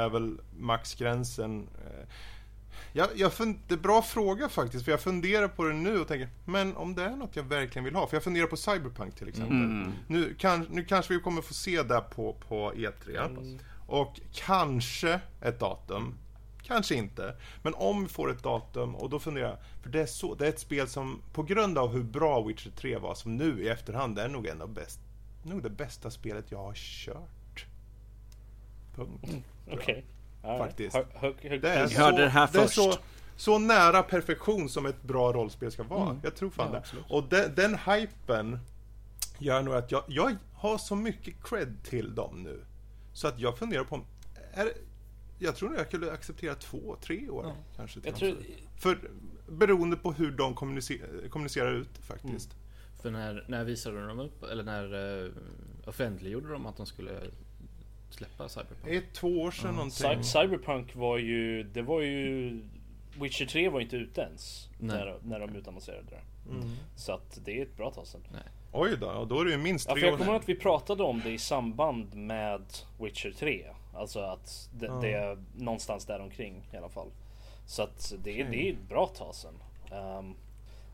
är 0.00 0.08
väl 0.08 0.38
maxgränsen. 0.58 1.68
Eh, 1.86 2.06
jag, 2.92 3.08
jag 3.14 3.32
fun- 3.32 3.58
det 3.68 3.74
är 3.74 3.78
bra 3.78 4.02
fråga 4.02 4.48
faktiskt, 4.48 4.84
för 4.84 4.90
jag 4.92 5.00
funderar 5.00 5.48
på 5.48 5.64
det 5.64 5.74
nu 5.74 6.00
och 6.00 6.08
tänker, 6.08 6.28
men 6.44 6.76
om 6.76 6.94
det 6.94 7.02
är 7.04 7.16
något 7.16 7.36
jag 7.36 7.42
verkligen 7.42 7.84
vill 7.84 7.94
ha, 7.94 8.06
för 8.06 8.16
jag 8.16 8.24
funderar 8.24 8.46
på 8.46 8.56
Cyberpunk 8.56 9.14
till 9.14 9.28
exempel. 9.28 9.56
Mm. 9.56 9.92
Nu, 10.06 10.34
kan, 10.34 10.66
nu 10.70 10.84
kanske 10.84 11.14
vi 11.14 11.20
kommer 11.20 11.42
få 11.42 11.54
se 11.54 11.82
det 11.82 12.00
på, 12.14 12.36
på 12.48 12.72
E3. 12.72 13.28
Och 13.86 14.20
kanske 14.32 15.20
ett 15.42 15.60
datum. 15.60 16.14
Kanske 16.62 16.94
inte. 16.94 17.34
Men 17.62 17.74
om 17.74 18.02
vi 18.02 18.08
får 18.08 18.30
ett 18.30 18.42
datum 18.42 18.94
och 18.94 19.10
då 19.10 19.18
funderar 19.18 19.48
jag, 19.48 19.56
för 19.82 19.90
det 19.90 20.00
är, 20.02 20.06
så, 20.06 20.34
det 20.34 20.44
är 20.44 20.48
ett 20.48 20.60
spel 20.60 20.88
som 20.88 21.22
på 21.32 21.42
grund 21.42 21.78
av 21.78 21.88
hur 21.92 22.02
bra 22.02 22.42
Witcher 22.42 22.70
3 22.76 22.98
var 22.98 23.14
som 23.14 23.36
nu 23.36 23.62
i 23.62 23.68
efterhand 23.68 24.18
är 24.18 24.28
nog 24.28 24.46
ändå 24.46 24.66
bäst, 24.66 25.00
nog 25.42 25.62
det 25.62 25.70
bästa 25.70 26.10
spelet 26.10 26.44
jag 26.50 26.58
har 26.58 26.74
kört. 26.74 27.66
Punkt. 28.94 29.24
Okej. 29.72 30.04
Ja, 30.42 30.58
Faktiskt. 30.58 30.96
Hö, 30.96 31.04
hö, 31.14 31.32
hö, 31.42 31.58
Det 31.58 31.68
är, 31.68 31.80
Jag 31.80 31.90
så, 31.90 32.00
hörde 32.00 32.22
det 32.22 32.28
här 32.28 32.48
det 32.52 32.58
är 32.62 32.66
så, 32.66 32.94
så 33.36 33.58
nära 33.58 34.02
perfektion 34.02 34.68
som 34.68 34.86
ett 34.86 35.02
bra 35.02 35.32
rollspel 35.32 35.72
ska 35.72 35.82
vara. 35.82 36.20
Jag 36.22 36.36
tror 36.36 36.50
fan 36.50 36.66
Ja, 36.66 36.72
det. 36.72 36.78
absolut. 36.78 37.04
Och 37.08 37.24
de, 37.24 37.46
den 37.46 37.74
hypen 37.78 38.58
gör 39.38 39.62
nog 39.62 39.74
att 39.74 39.92
jag, 39.92 40.04
jag 40.08 40.36
har 40.54 40.78
så 40.78 40.96
mycket 40.96 41.34
cred 41.44 41.76
till 41.84 42.14
dem 42.14 42.42
nu. 42.42 42.64
Så 43.12 43.28
att 43.28 43.40
jag 43.40 43.58
funderar 43.58 43.84
på 43.84 43.94
om... 43.94 44.04
Är, 44.52 44.72
jag 45.38 45.56
tror 45.56 45.68
nog 45.68 45.78
jag 45.78 45.86
skulle 45.86 46.12
acceptera 46.12 46.54
två, 46.54 46.96
tre 47.02 47.28
år 47.28 47.54
kanske. 47.76 48.00
till 48.00 48.10
Jag 48.10 48.18
tror. 48.18 48.36
För, 48.76 48.98
beroende 49.48 49.96
på 49.96 50.12
hur 50.12 50.30
de 50.30 50.54
kommunicerar, 50.54 51.28
kommunicerar 51.28 51.72
ut 51.72 51.98
faktiskt. 51.98 52.56
För 53.02 53.10
när, 53.10 53.44
när 53.48 53.64
visade 53.64 54.06
de 54.06 54.20
upp, 54.20 54.42
eller 54.42 54.62
när 54.62 54.94
uh, 54.94 55.32
offentliggjorde 55.86 56.52
de 56.52 56.66
att 56.66 56.76
de 56.76 56.86
skulle 56.86 57.20
släppa 58.10 58.48
Cyberpunk? 58.48 58.86
Ett, 58.86 59.12
två 59.12 59.28
år 59.40 59.50
sedan 59.50 59.74
någonting. 59.74 60.06
Cy- 60.06 60.22
Cyberpunk 60.22 60.96
var 60.96 61.18
ju, 61.18 61.62
det 61.62 61.82
var 61.82 62.00
ju 62.00 62.60
Witcher 63.20 63.46
3 63.46 63.68
var 63.68 63.80
inte 63.80 63.96
ute 63.96 64.20
ens 64.20 64.68
Nej. 64.78 64.96
när, 64.96 65.18
när 65.22 65.40
de 65.40 65.56
utannonserade 65.56 66.06
det. 66.10 66.50
Mm. 66.50 66.70
Så 66.96 67.12
att 67.12 67.40
det 67.44 67.58
är 67.58 67.62
ett 67.62 67.76
bra 67.76 67.90
tag 67.90 68.06
sedan. 68.06 68.20
Oj 68.72 68.96
då, 69.00 69.24
då 69.24 69.40
är 69.40 69.44
det 69.44 69.50
ju 69.50 69.58
minst 69.58 69.88
Ja, 69.88 69.94
tre 69.94 70.00
för 70.00 70.08
jag 70.08 70.18
kommer 70.18 70.32
ihåg 70.32 70.40
att 70.42 70.48
vi 70.48 70.54
pratade 70.54 71.02
om 71.02 71.20
det 71.24 71.30
i 71.30 71.38
samband 71.38 72.14
med 72.14 72.62
Witcher 73.00 73.30
3. 73.38 73.66
Alltså 73.94 74.20
att 74.20 74.70
det, 74.74 74.86
Ja. 74.86 74.92
det 75.02 75.12
är 75.12 75.38
någonstans 75.56 76.06
där 76.06 76.20
omkring 76.20 76.68
i 76.72 76.76
alla 76.76 76.88
fall. 76.88 77.10
Så 77.66 77.82
att 77.82 78.14
det, 78.24 78.42
det 78.42 78.68
är 78.68 78.72
ett 78.72 78.88
bra 78.88 79.06
tag 79.06 79.34
sedan. 79.34 79.54
Ehm, 79.92 80.34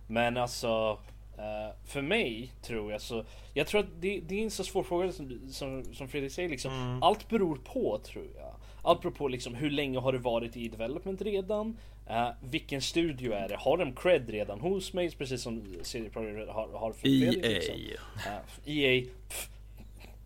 men 0.07 0.37
alltså 0.37 0.99
eh, 1.39 1.75
för 1.85 2.03
mig 2.03 2.53
tror 2.63 2.93
jag 2.93 3.01
så. 3.01 3.25
Jag 3.55 3.67
tror 3.67 3.81
att 3.81 4.01
det, 4.01 4.21
det 4.21 4.41
är 4.41 4.45
en 4.45 4.51
så 4.51 4.65
svår 4.65 4.83
fråga 4.83 5.13
som, 5.13 5.41
som, 5.51 5.95
som 5.95 6.09
Fredrik 6.09 6.33
säger 6.33 6.49
liksom. 6.49 6.73
Mm. 6.73 7.03
Allt 7.03 7.29
beror 7.29 7.57
på 7.57 8.01
tror 8.05 8.27
jag. 8.37 8.55
Allt 8.83 9.03
beror 9.03 9.13
på 9.13 9.29
liksom 9.29 9.55
hur 9.55 9.71
länge 9.71 9.99
har 9.99 10.13
det 10.13 10.19
varit 10.19 10.57
i 10.57 10.69
development 10.69 11.23
redan? 11.23 11.77
Eh, 12.07 12.29
vilken 12.41 12.83
studio 12.83 13.33
är 13.33 13.49
det? 13.49 13.57
Har 13.57 13.79
de 13.79 13.93
cred 13.93 14.31
redan 14.31 14.61
hos 14.61 14.93
mig? 14.93 15.11
Precis 15.11 15.43
som 15.43 15.77
serieprogrammet 15.83 16.49
har, 16.49 16.69
har 16.69 16.93
för 16.93 17.01
Fredrik, 17.01 17.45
liksom. 17.45 17.75
EA. 17.75 18.41
Uh, 18.67 18.79
EA 18.79 19.05
pff, 19.29 19.49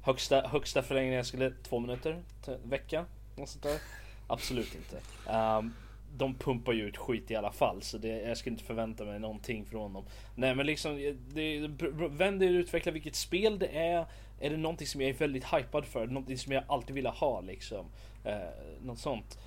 högsta, 0.03 0.49
högsta 0.49 0.83
förlängningen 0.83 1.17
jag 1.17 1.27
skulle 1.27 1.53
två 1.63 1.79
minuter 1.79 2.23
vecka. 2.65 3.05
Något 3.37 3.49
sånt 3.49 3.63
där. 3.63 3.79
Absolut 4.27 4.75
inte. 4.75 4.97
Um, 5.33 5.75
de 6.17 6.35
pumpar 6.35 6.73
ju 6.73 6.83
ut 6.83 6.97
skit 6.97 7.31
i 7.31 7.37
alla 7.37 7.53
fall 7.53 7.83
så 7.83 7.99
det, 7.99 8.09
jag 8.09 8.37
skulle 8.37 8.55
inte 8.55 8.65
förvänta 8.65 9.05
mig 9.05 9.19
någonting 9.19 9.65
från 9.65 9.93
dem. 9.93 10.05
Nej 10.35 10.55
men 10.55 10.67
liksom, 10.67 11.17
det, 11.29 11.71
vem 12.11 12.39
det 12.39 12.47
utvecklar, 12.47 12.93
vilket 12.93 13.15
spel 13.15 13.59
det 13.59 13.67
är. 13.67 14.07
Är 14.41 14.51
det 14.51 14.57
någonting 14.57 14.87
som 14.87 15.01
jag 15.01 15.11
är 15.11 15.15
väldigt 15.15 15.45
hypad 15.45 15.85
för? 15.85 16.07
Någonting 16.07 16.39
som 16.39 16.53
jag 16.53 16.65
alltid 16.67 16.95
ville 16.95 17.09
ha 17.09 17.41
liksom. 17.41 17.87
Eh, 18.25 18.39
något 18.83 18.99
sånt. 18.99 19.39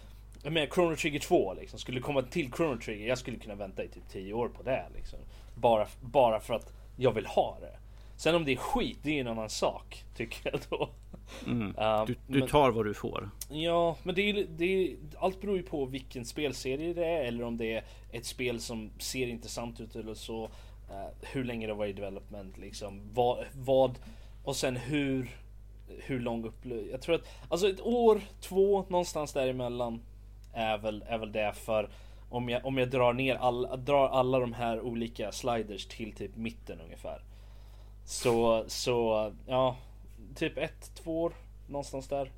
Jag 0.44 0.53
menar 0.53 0.68
Chrono 0.68 0.95
Trigger 0.95 1.19
2 1.19 1.53
liksom, 1.53 1.80
skulle 1.80 1.98
det 1.98 2.03
komma 2.03 2.22
till 2.22 2.52
Chrono 2.52 2.80
Trigger, 2.80 3.07
jag 3.07 3.18
skulle 3.18 3.38
kunna 3.38 3.56
vänta 3.56 3.84
i 3.84 3.88
typ 3.88 4.10
10 4.10 4.34
år 4.34 4.48
på 4.49 4.64
det 4.64 4.85
liksom. 4.95 5.19
Bara, 5.56 5.88
bara 6.02 6.40
för 6.40 6.53
att 6.53 6.73
jag 6.98 7.11
vill 7.11 7.26
ha 7.26 7.57
det. 7.61 7.77
Sen 8.15 8.35
om 8.35 8.45
det 8.45 8.52
är 8.52 8.56
skit, 8.56 8.99
det 9.02 9.18
är 9.18 9.22
en 9.22 9.27
annan 9.27 9.49
sak, 9.49 10.03
tycker 10.15 10.52
jag 10.52 10.61
då. 10.69 10.90
Mm. 11.47 11.61
Um, 11.77 12.05
Du, 12.05 12.15
du 12.27 12.39
men- 12.39 12.47
tar 12.47 12.72
vad 12.72 12.85
du 12.85 12.93
får. 12.93 13.30
Ja, 13.49 13.97
men 14.03 14.15
det 14.15 14.30
är, 14.30 14.45
det 14.57 14.65
är, 14.65 14.95
allt 15.19 15.41
beror 15.41 15.57
ju 15.57 15.64
på 15.64 15.85
vilken 15.85 16.26
spelserie 16.26 16.93
det 16.93 17.05
är 17.05 17.23
eller 17.23 17.43
om 17.43 17.57
det 17.57 17.73
är 17.73 17.84
ett 18.11 18.26
spel 18.26 18.60
som 18.60 18.91
ser 18.99 19.27
intressant 19.27 19.80
ut 19.80 19.95
eller 19.95 20.14
så. 20.14 20.43
Eh, 20.89 21.07
hur 21.22 21.43
länge 21.43 21.68
det 21.68 21.73
var 21.73 21.85
i 21.85 21.93
development 21.93 22.57
liksom. 22.57 23.01
Vad, 23.14 23.45
vad 23.53 23.99
och 24.43 24.55
sen 24.55 24.76
hur, 24.76 25.30
hur 25.88 26.19
lång 26.19 26.45
upplösning. 26.45 26.91
Jag 26.91 27.01
tror 27.01 27.15
att, 27.15 27.27
alltså 27.49 27.69
ett 27.69 27.81
år, 27.81 28.22
två, 28.41 28.85
någonstans 28.89 29.34
däremellan 29.34 30.01
är 30.53 30.77
väl, 30.77 31.03
är 31.07 31.18
väl 31.18 31.31
det 31.31 31.53
för 31.55 31.89
om 32.30 32.49
jag, 32.49 32.65
om 32.65 32.77
jag 32.77 32.89
drar 32.89 33.14
ner 33.14 33.35
all, 33.35 33.85
drar 33.85 34.07
alla 34.07 34.39
de 34.39 34.53
här 34.53 34.81
olika 34.81 35.31
sliders 35.31 35.85
till 35.85 36.14
typ 36.14 36.35
mitten 36.35 36.80
ungefär. 36.81 37.22
Så, 38.05 38.64
så 38.68 39.31
ja, 39.47 39.76
typ 40.34 40.57
ett, 40.57 40.91
två 41.03 41.22
år 41.22 41.34
någonstans 41.68 42.07
där. 42.07 42.31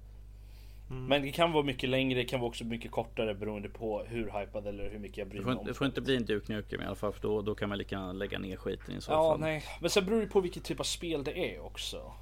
Men 0.90 1.22
det 1.22 1.32
kan 1.32 1.52
vara 1.52 1.64
mycket 1.64 1.90
längre, 1.90 2.20
det 2.20 2.26
kan 2.26 2.40
vara 2.40 2.48
också 2.50 2.64
mycket 2.64 2.92
kortare 2.92 3.34
beroende 3.36 3.70
på 3.70 4.04
hur 4.04 4.40
hypad 4.40 4.68
eller 4.68 4.90
hur 4.90 5.00
mycket 5.00 5.18
jag 5.18 5.28
bryr 5.28 5.42
mig 5.42 5.56
om. 5.56 5.66
det 5.66 5.74
får 5.74 5.88
inte 5.88 6.02
bli 6.02 6.16
en 6.16 6.26
Duke 6.26 6.54
Nukem 6.54 6.82
i 6.82 6.86
alla 6.86 6.96
fall 6.96 7.14
för 7.14 7.22
då, 7.22 7.42
då 7.42 7.56
kan 7.56 7.70
man 7.70 7.78
lika 7.78 7.96
gärna 7.96 8.14
lägga 8.14 8.40
ner 8.40 8.58
skiten 8.58 8.96
i 8.98 9.02
så 9.02 9.12
Ja, 9.12 9.32
fall. 9.32 9.40
nej. 9.40 9.64
Men 9.82 9.90
sen 9.90 10.06
beror 10.06 10.22
det 10.22 10.28
på 10.28 10.42
vilket 10.42 10.64
typ 10.64 10.80
av 10.80 10.84
spel 10.84 11.24
det 11.24 11.56
är 11.56 11.66
också. 11.66 12.14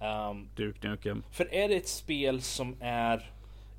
Ehm, 0.00 0.48
Duke 0.56 0.88
Nukem. 0.88 1.22
för 1.32 1.54
är 1.54 1.68
det 1.68 1.76
ett 1.76 1.88
spel 1.88 2.42
som 2.42 2.76
är 2.80 3.30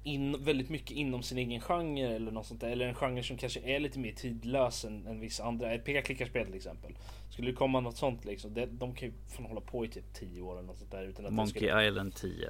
in, 0.04 0.44
väldigt 0.44 0.70
mycket 0.70 0.92
inom 0.92 1.24
sin 1.24 1.38
egen 1.38 1.62
genre 1.62 2.16
eller 2.16 2.32
något 2.32 2.46
sånt 2.46 2.62
där, 2.62 2.70
eller 2.70 2.88
en 2.88 2.96
genre 2.96 3.24
som 3.24 3.38
kanske 3.38 3.60
är 3.60 3.80
lite 3.80 4.00
mer 4.00 4.12
tidlös 4.12 4.86
än, 4.86 5.08
än 5.08 5.20
vissa 5.20 5.44
andra, 5.44 5.72
ett 5.74 5.86
peka-klicka-spel 5.86 6.46
till 6.46 6.56
exempel. 6.56 6.92
Skulle 7.40 7.52
det 7.52 7.58
komma 7.58 7.80
något 7.80 7.98
sånt 7.98 8.26
liksom, 8.26 8.54
det, 8.54 8.66
de 8.66 8.96
kan 8.96 9.08
ju 9.08 9.14
fan 9.28 9.46
hålla 9.46 9.62
på 9.62 9.86
i 9.86 9.88
typ 9.88 10.14
10 10.14 10.42
år 10.42 10.54
eller 10.54 10.68
något 10.68 10.78
sånt 10.78 10.92
där 10.92 11.04
utan 11.04 11.26
att 11.26 11.34
Monkey 11.34 11.60
skulle, 11.60 11.88
Island 11.88 12.16
10. 12.16 12.50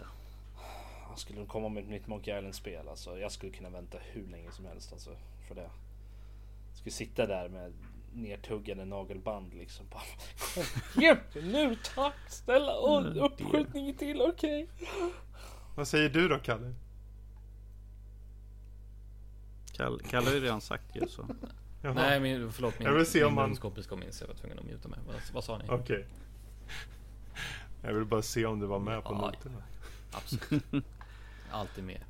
skulle 1.16 1.40
de 1.40 1.48
komma 1.48 1.70
med 1.70 1.84
ett 1.84 1.90
nytt 1.90 2.07
Monkey 2.07 2.38
Island-spel 2.38 2.88
alltså. 2.88 3.20
Jag 3.20 3.32
skulle 3.32 3.52
kunna 3.52 3.70
vänta 3.70 3.98
hur 4.11 4.28
länge 4.28 4.52
som 4.52 4.66
helst 4.66 4.94
alltså 4.94 5.10
för 5.48 5.56
det. 5.56 5.70
Skulle 6.74 6.91
sitta 6.94 7.26
där 7.26 7.49
med 7.49 7.74
nertuggade 8.14 8.86
nagelband 8.86 9.53
liksom. 9.53 9.86
Bara, 9.90 10.02
Kom 10.94 11.02
igen 11.02 11.18
nu 11.34 11.78
tack! 11.95 12.30
Snälla! 12.30 12.78
Och 12.80 12.99
Mm, 12.99 13.18
uppskjutning 13.18 13.94
till, 13.94 14.22
okej? 14.22 14.70
Vad 15.76 15.88
säger 15.88 16.10
du 16.10 16.28
då 16.28 16.38
Kalle? 16.40 16.74
Kalle, 19.72 20.03
Kalle 20.03 20.28
har 20.28 20.34
ju 20.34 20.41
redan 20.41 20.61
sagt 20.61 20.95
ju 20.95 21.07
så. 21.07 21.26
Jaha. 21.81 21.93
Nej, 21.93 22.19
min, 22.19 22.51
förlåt. 22.51 22.80
Min, 22.80 22.88
Jag 22.88 22.93
vill 22.93 23.06
se 23.06 23.19
min 23.19 23.27
om 23.27 23.34
man- 23.35 23.56
kom 23.56 24.03
in 24.03 24.11
så 24.14 24.23
jag 24.23 24.27
var 24.27 24.35
tvungen 24.35 24.60
att 24.60 24.65
muta 24.65 24.88
mig. 24.89 24.99
Vad, 25.07 25.15
vad 25.34 25.43
sa 25.43 25.57
ni? 25.57 25.64
Okej. 25.69 26.06
Jag 27.81 27.93
vill 27.93 28.06
bara 28.06 28.22
se 28.22 28.45
om 28.45 28.60
du 28.60 28.65
var 28.65 28.80
med 28.80 29.03
på 29.03 29.14
Ja. 29.14 29.22
noterna. 29.22 29.64
Absolut. 30.11 30.64
Alltid 31.51 31.84
med. 31.84 32.01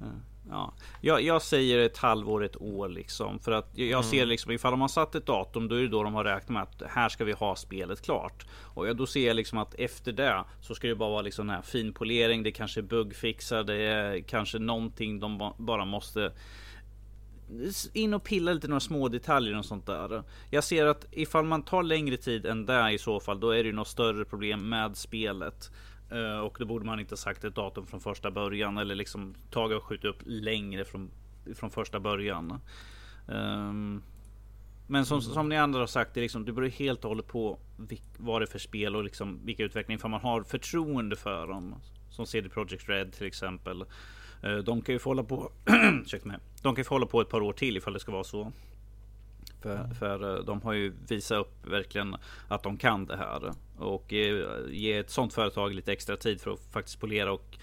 Ja. 0.50 0.74
Jag, 1.02 1.22
jag 1.22 1.42
säger 1.42 1.80
ett 1.80 1.98
halvår, 1.98 2.44
ett 2.44 2.62
år 2.62 2.90
liksom. 2.90 3.40
För 3.40 3.52
att 3.52 3.70
jag 3.78 3.88
jag 3.88 4.06
ser 4.06 4.26
liksom 4.26 4.52
ifall 4.52 4.72
de 4.72 4.82
har 4.82 4.88
satt 4.88 5.16
ett 5.16 5.26
datum 5.26 5.68
då 5.68 5.76
är 5.76 5.82
det 5.82 5.88
då 5.88 6.04
de 6.04 6.14
har 6.14 6.24
räknat 6.24 6.50
med 6.50 6.64
att 6.64 6.92
här 6.92 7.10
ska 7.10 7.24
vi 7.26 7.32
ha 7.32 7.56
spelet 7.56 8.02
klart. 8.02 8.46
Och 8.52 8.88
jag, 8.88 8.98
då 8.98 9.06
ser 9.06 9.28
jag 9.28 9.36
liksom 9.36 9.58
att 9.58 9.74
efter 9.76 10.12
det 10.12 10.44
så 10.62 10.76
ska 10.76 10.88
det 10.88 10.96
bara 10.96 11.10
vara 11.10 11.22
liksom 11.22 11.48
den 11.48 11.56
här 11.56 11.64
finpolering. 11.64 12.44
Det 12.44 12.52
kanske 12.52 12.80
är 12.80 12.82
bugfixar. 12.82 13.64
Det 13.64 13.76
är 13.76 14.20
kanske 14.22 14.60
någonting 14.60 15.20
de 15.20 15.38
ba- 15.38 15.54
bara 15.58 15.86
måste 15.86 16.32
in 17.94 18.14
och 18.14 18.24
pilla 18.24 18.54
lite 18.54 18.68
några 18.68 18.80
små 18.80 19.08
detaljer 19.08 19.58
och 19.58 19.66
sånt 19.66 19.86
där. 19.86 20.24
Jag 20.50 20.64
ser 20.64 20.86
att 20.86 21.06
ifall 21.12 21.46
man 21.46 21.62
tar 21.62 21.84
längre 21.84 22.18
tid 22.18 22.46
än 22.46 22.66
det 22.66 22.92
i 22.92 22.98
så 22.98 23.20
fall, 23.20 23.40
då 23.40 23.52
är 23.52 23.64
det 23.64 23.70
ju 23.70 23.76
något 23.76 23.88
större 23.88 24.26
problem 24.26 24.70
med 24.70 24.98
spelet. 24.98 25.72
Eh, 26.12 26.40
och 26.40 26.58
då 26.60 26.66
borde 26.66 26.86
man 26.86 27.00
inte 27.00 27.18
sagt 27.18 27.44
ett 27.44 27.56
datum 27.56 27.88
från 27.88 28.00
första 28.00 28.32
början 28.32 28.78
eller 28.78 28.96
liksom 28.96 29.36
tagit 29.52 29.78
och 29.78 29.84
skjutit 29.84 30.06
upp 30.06 30.22
längre 30.26 30.86
från, 30.86 31.12
från 31.56 31.72
första 31.72 32.00
början. 32.00 32.60
Ehm, 33.28 34.02
men 34.88 35.06
som, 35.06 35.22
som 35.22 35.50
ni 35.50 35.58
andra 35.58 35.80
har 35.80 35.88
sagt, 35.88 36.14
det, 36.14 36.22
liksom, 36.22 36.46
det 36.46 36.52
beror 36.52 36.68
helt 36.68 37.04
och 37.04 37.10
hållet 37.10 37.28
på 37.28 37.60
vilk, 37.78 38.04
vad 38.18 38.42
det 38.42 38.46
är 38.46 38.48
för 38.48 38.60
spel 38.60 38.96
och 38.96 39.04
liksom 39.04 39.40
vilka 39.46 39.64
utveckling. 39.64 39.98
Ifall 39.98 40.12
man 40.12 40.22
har 40.22 40.44
förtroende 40.44 41.16
för 41.16 41.48
dem. 41.48 41.76
Som 42.10 42.26
CD 42.26 42.50
Projekt 42.50 42.90
Red 42.90 43.14
till 43.14 43.28
exempel. 43.28 43.86
Eh, 44.44 44.58
De 44.58 44.82
kan 44.82 44.96
ju 44.96 45.00
få 45.00 45.10
hålla 45.10 45.24
på 45.24 45.52
ursäkta 46.04 46.28
mig. 46.28 46.38
De 46.62 46.76
kan 46.76 46.82
ju 46.82 46.86
få 46.86 46.96
hålla 46.96 47.06
på 47.06 47.22
ett 47.22 47.30
par 47.30 47.42
år 47.42 47.54
till 47.54 47.78
ifall 47.78 47.94
det 47.94 48.00
ska 48.00 48.12
vara 48.12 48.24
så. 48.24 48.52
För, 49.62 49.88
för 50.00 50.38
eh, 50.38 50.44
de 50.44 50.62
har 50.62 50.74
ju 50.74 50.94
visat 51.08 51.38
upp 51.38 51.68
verkligen 51.68 52.16
att 52.48 52.64
de 52.64 52.78
kan 52.78 53.06
det 53.06 53.18
här. 53.18 53.54
Och 53.78 54.14
eh, 54.14 54.48
ge 54.70 54.94
ett 54.98 55.10
sånt 55.10 55.34
företag 55.34 55.74
lite 55.74 55.92
extra 55.94 56.18
tid 56.18 56.42
för 56.42 56.52
att 56.52 56.60
faktiskt 56.72 57.00
polera 57.00 57.32
och 57.32 57.58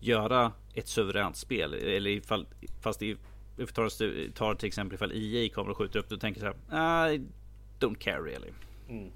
göra 0.00 0.52
ett 0.74 0.88
suveränt 0.88 1.36
spel. 1.36 1.74
Eller 1.74 2.10
ifall, 2.10 2.46
fast 2.80 3.02
i, 3.02 3.16
vi 3.56 3.66
tar, 3.66 4.30
tar 4.32 4.54
till 4.54 4.66
exempel 4.66 4.94
ifall 4.94 5.12
EA 5.14 5.48
kommer 5.54 5.70
och 5.70 5.76
skjuter 5.76 5.98
upp 5.98 6.08
det 6.08 6.14
och 6.14 6.20
tänker 6.20 6.40
så 6.40 6.46
här. 6.70 7.12
I 7.12 7.26
don't 7.80 7.98
care 7.98 8.18
really. 8.22 8.50
Mm. 8.88 9.10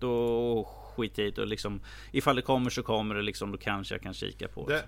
Då 0.00 0.64
skiter 0.96 1.22
jag 1.22 1.28
i 1.28 1.30
det 1.30 1.40
och 1.42 1.48
liksom 1.48 1.80
ifall 2.12 2.36
det 2.36 2.42
kommer 2.42 2.70
så 2.70 2.82
kommer 2.82 3.14
det 3.14 3.22
liksom. 3.22 3.52
Då 3.52 3.58
kanske 3.58 3.94
jag 3.94 4.02
kan 4.02 4.14
kika 4.14 4.48
på 4.48 4.68
det. 4.68 4.74
Det, 4.74 4.84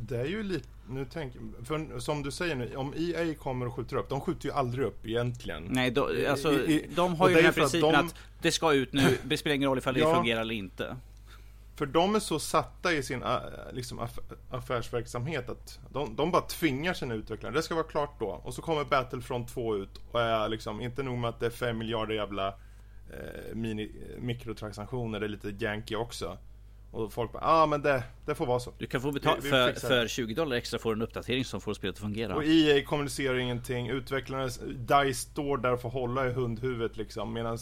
det 0.00 0.20
är 0.20 0.24
ju 0.26 0.42
lite, 0.42 0.68
nu 0.88 1.04
tänker 1.04 1.40
för 1.64 1.98
som 1.98 2.22
du 2.22 2.30
säger 2.30 2.54
nu, 2.54 2.76
om 2.76 2.94
EA 2.96 3.34
kommer 3.34 3.66
och 3.66 3.74
skjuter 3.74 3.96
upp, 3.96 4.08
de 4.08 4.20
skjuter 4.20 4.46
ju 4.46 4.52
aldrig 4.52 4.86
upp 4.86 5.06
egentligen. 5.06 5.66
Nej, 5.70 5.90
då, 5.90 6.10
alltså, 6.28 6.52
I- 6.52 6.72
i- 6.74 6.86
de 6.94 7.14
har 7.14 7.28
ju 7.28 7.34
den 7.34 7.44
här 7.44 7.52
för 7.52 7.60
att 7.60 7.70
principen 7.72 7.92
de- 7.92 8.06
att 8.06 8.14
det 8.42 8.52
ska 8.52 8.72
ut 8.72 8.92
nu. 8.92 9.18
Det 9.24 9.36
spelar 9.36 9.56
ingen 9.56 9.68
roll 9.68 9.78
ifall 9.78 9.94
det 9.94 10.00
Ja. 10.00 10.14
fungerar 10.14 10.40
eller 10.40 10.54
inte. 10.54 10.96
För 11.76 11.86
de 11.86 12.14
är 12.14 12.20
så 12.20 12.38
satta 12.38 12.92
i 12.92 13.02
sin 13.02 13.22
äh, 13.22 13.36
liksom, 13.72 13.98
aff 13.98 14.18
affärsverksamhet 14.50 15.48
att 15.48 15.78
de, 15.92 16.16
de 16.16 16.30
bara 16.30 16.42
tvingar 16.42 16.94
sina 16.94 17.14
utvecklare. 17.14 17.52
Det 17.52 17.62
ska 17.62 17.74
vara 17.74 17.84
klart 17.86 18.20
då. 18.20 18.26
Och 18.26 18.54
så 18.54 18.62
kommer 18.62 18.84
Battlefront 18.84 19.48
2 19.48 19.76
ut 19.76 20.00
och 20.12 20.20
är 20.20 20.48
liksom, 20.48 20.80
inte 20.80 21.02
nog 21.02 21.18
med 21.18 21.30
att 21.30 21.40
det 21.40 21.46
är 21.46 21.50
5 21.50 21.78
miljarder 21.78 22.14
jävla 22.14 22.48
eh, 22.48 23.54
mini, 23.54 23.90
mikrotransaktioner, 24.18 25.20
det 25.20 25.26
är 25.26 25.28
lite 25.28 25.54
janky 25.58 25.96
också. 25.96 26.38
Och 26.94 27.12
folk 27.12 27.32
bara, 27.32 27.42
ja 27.42 27.62
ah, 27.62 27.66
men 27.66 27.82
det, 27.82 28.02
det 28.26 28.34
får 28.34 28.46
vara 28.46 28.60
så. 28.60 28.72
Du 28.78 28.86
kan 28.86 29.00
få 29.00 29.12
betala 29.12 29.36
Vi- 29.36 29.42
vi 29.42 29.50
för, 29.50 29.72
för 29.72 30.02
det. 30.02 30.08
20 30.08 30.34
dollar 30.34 30.56
extra 30.56 30.78
får 30.78 30.90
du 30.90 30.98
en 30.98 31.02
uppdatering 31.02 31.44
som 31.44 31.60
får 31.60 31.74
spelet 31.74 31.94
att 31.96 32.00
fungera. 32.00 32.36
Och 32.36 32.44
EA 32.44 32.84
kommunicerar 32.84 33.36
ingenting, 33.38 33.88
utvecklarna, 33.88 34.48
DICE 34.76 35.14
står 35.14 35.56
där 35.58 35.72
och 35.72 35.80
får 35.80 35.90
hålla 35.90 36.26
i 36.26 36.32
hundhuvudet 36.32 36.96
liksom 36.96 37.32
medan 37.32 37.58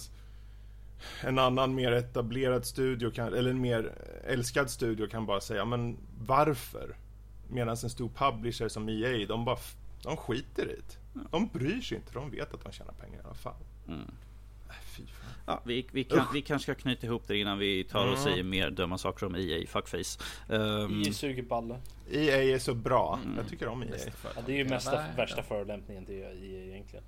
en 1.20 1.38
annan 1.38 1.74
mer 1.74 1.92
etablerad 1.92 2.66
studio 2.66 3.10
kan, 3.10 3.34
eller 3.34 3.50
en 3.50 3.60
mer 3.60 3.92
älskad 4.26 4.70
studio 4.70 5.06
kan 5.06 5.26
bara 5.26 5.40
säga 5.40 5.64
men 5.64 5.96
varför? 6.26 6.96
Medan 7.48 7.68
en 7.68 7.90
stor 7.90 8.10
publisher 8.16 8.68
som 8.68 8.88
EA, 8.88 9.26
de 9.26 9.44
bara 9.44 9.58
de 10.02 10.16
skiter 10.16 10.62
i 10.70 10.76
det. 10.88 11.20
De 11.30 11.48
bryr 11.48 11.80
sig 11.80 11.96
inte, 11.96 12.12
de 12.12 12.30
vet 12.30 12.54
att 12.54 12.64
de 12.64 12.72
tjänar 12.72 12.92
pengar 12.92 13.20
i 13.20 13.24
alla 13.24 13.34
fall. 13.34 13.62
Mm. 13.88 14.10
Ja, 15.46 15.62
vi, 15.64 15.86
vi, 15.92 16.04
kan, 16.04 16.26
vi 16.32 16.42
kanske 16.42 16.72
ska 16.72 16.82
knyta 16.82 17.06
ihop 17.06 17.22
det 17.26 17.36
innan 17.38 17.58
vi 17.58 17.84
tar 17.84 18.00
och 18.00 18.08
Mm. 18.08 18.22
säger 18.24 18.42
mer 18.42 18.70
dumma 18.70 18.98
saker 18.98 19.26
om 19.26 19.34
EA, 19.34 19.66
fuckface. 19.66 20.18
Um, 20.48 21.00
I 21.02 21.12
suger 21.12 21.42
balle. 21.42 21.76
EA 22.10 22.42
är 22.54 22.58
så 22.58 22.74
bra, 22.74 23.18
Mm. 23.24 23.36
jag 23.36 23.48
tycker 23.48 23.68
om 23.68 23.82
EA. 23.82 23.88
Ja, 24.36 24.42
det 24.46 24.52
är 24.52 24.56
ju 24.56 24.64
mesta, 24.64 25.04
värsta 25.16 25.42
förolämpningen 25.42 26.06
till 26.06 26.14
EA 26.14 26.30
egentligen. 26.32 27.04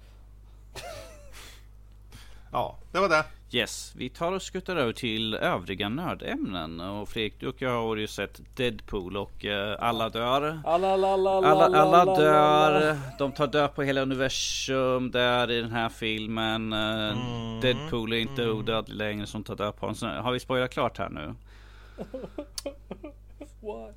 Ja, 2.55 2.79
det 2.93 3.01
var 3.01 3.09
det. 3.09 3.25
yes, 3.51 3.93
vi 3.97 4.09
tar 4.09 4.33
och 4.33 4.43
skuttar 4.43 4.77
över 4.77 4.93
till 4.93 5.35
övriga 5.35 5.89
nördämnen. 5.89 6.81
Och 6.81 7.09
Fredrik, 7.09 7.41
du 7.41 7.49
och 7.49 7.63
jag 7.63 7.71
har 7.83 7.97
ju 7.97 8.07
sett 8.07 8.41
Deadpool 8.57 9.17
och 9.17 9.45
eh, 9.45 9.77
alla 9.81 10.09
dör. 10.09 10.61
Alla, 10.65 10.93
alla, 10.93 11.09
alla, 11.09 11.31
Alla, 11.31 11.81
alla 11.81 12.05
dör, 12.17 12.97
de 13.19 13.33
tar 13.33 13.47
död 13.47 13.75
på 13.75 13.83
hela 13.83 14.01
universum 14.01 15.11
där 15.11 15.51
i 15.51 15.61
den 15.61 15.71
här 15.73 15.89
filmen. 15.89 16.73
Eh, 16.73 17.19
Mm, 17.19 17.61
Deadpool 17.61 18.13
är 18.13 18.17
inte 18.17 18.43
mm. 18.43 18.57
odödlig 18.57 18.97
längre 18.97 19.27
som 19.27 19.45
tar 19.45 19.57
död 19.57 19.77
på 19.77 19.87
honom. 19.87 20.25
Har 20.25 20.33
vi 20.33 20.41
spoilat 20.41 20.71
klart 20.71 20.99
här 20.99 21.09
nu? 21.09 21.35
What? 23.39 23.95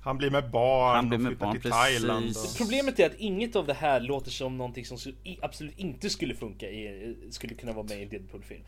Han 0.00 0.18
blir 0.18 0.30
med 0.30 0.50
barn, 0.50 0.96
Han 0.96 1.08
blir 1.08 1.18
de 1.18 1.24
med 1.24 1.38
barn, 1.38 1.60
till 1.60 1.70
Thailand. 1.70 2.26
precis. 2.26 2.52
Och... 2.52 2.58
Problemet 2.58 3.00
är 3.00 3.06
att 3.06 3.14
inget 3.14 3.56
av 3.56 3.66
det 3.66 3.74
här 3.74 4.00
låter 4.00 4.30
som 4.30 4.58
någonting 4.58 4.84
som 4.84 4.98
absolut 5.42 5.78
inte 5.78 6.10
skulle 6.10 6.34
funka 6.34 6.70
i, 6.70 7.16
skulle 7.30 7.54
kunna 7.54 7.72
vara 7.72 7.86
med 7.86 7.98
i 7.98 8.02
en 8.02 8.08
Deadpool-film. 8.08 8.64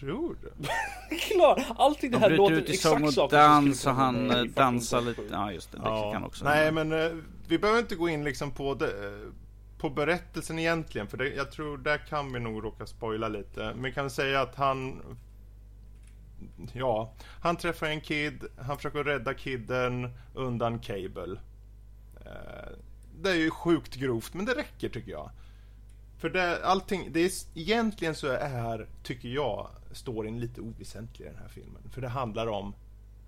Tror 0.00 0.36
du? 0.42 0.66
Klar! 1.16 1.64
Allting 1.76 2.10
det 2.10 2.16
De 2.16 2.20
här 2.20 2.28
bryter 2.28 2.42
låter 2.42 2.56
ut 2.56 2.68
i 2.68 2.72
exakt 2.72 3.04
och 3.04 3.14
saker 3.14 3.36
som 3.36 3.64
dans 3.64 3.80
skulle 3.80 3.92
och 3.92 4.00
han 4.00 4.30
eh, 4.30 4.42
dansar 4.42 5.00
lite. 5.00 5.22
Ja 5.30 5.52
just 5.52 5.72
det, 5.72 5.78
det 5.78 6.12
kan 6.12 6.24
också. 6.24 6.44
Nej 6.44 6.72
men 6.72 6.92
eh, 6.92 7.10
vi 7.48 7.58
behöver 7.58 7.80
inte 7.80 7.94
gå 7.94 8.08
in 8.08 8.24
liksom 8.24 8.50
på, 8.50 8.74
det, 8.74 8.86
eh, 8.86 9.32
på 9.78 9.90
berättelsen 9.90 10.58
egentligen 10.58 11.06
för 11.06 11.16
det, 11.16 11.28
jag 11.28 11.52
tror 11.52 11.78
där 11.78 11.98
kan 11.98 12.32
vi 12.32 12.40
nog 12.40 12.64
råka 12.64 12.86
spoila 12.86 13.28
lite. 13.28 13.60
Men 13.60 13.82
vi 13.82 13.92
kan 13.92 14.10
säga 14.10 14.40
att 14.40 14.54
han 14.54 15.02
Ja, 16.72 17.12
han 17.40 17.56
träffar 17.56 17.86
en 17.86 18.00
kid, 18.00 18.44
han 18.58 18.76
försöker 18.76 19.04
rädda 19.04 19.34
kidden 19.34 20.10
undan 20.34 20.78
Cable. 20.78 21.38
Eh, 22.20 22.72
det 23.20 23.30
är 23.30 23.34
ju 23.34 23.50
sjukt 23.50 23.94
grovt 23.94 24.34
men 24.34 24.44
det 24.44 24.54
räcker 24.54 24.88
tycker 24.88 25.10
jag. 25.10 25.30
För 26.18 26.30
det, 26.30 26.64
allting, 26.64 27.12
det 27.12 27.20
är, 27.20 27.30
egentligen 27.54 28.14
så 28.14 28.26
är, 28.26 28.86
tycker 29.02 29.28
jag, 29.28 29.68
storyn 29.92 30.40
lite 30.40 30.60
oväsentlig 30.60 31.26
i 31.26 31.28
den 31.28 31.38
här 31.38 31.48
filmen. 31.48 31.82
För 31.90 32.00
det 32.00 32.08
handlar 32.08 32.46
om 32.46 32.74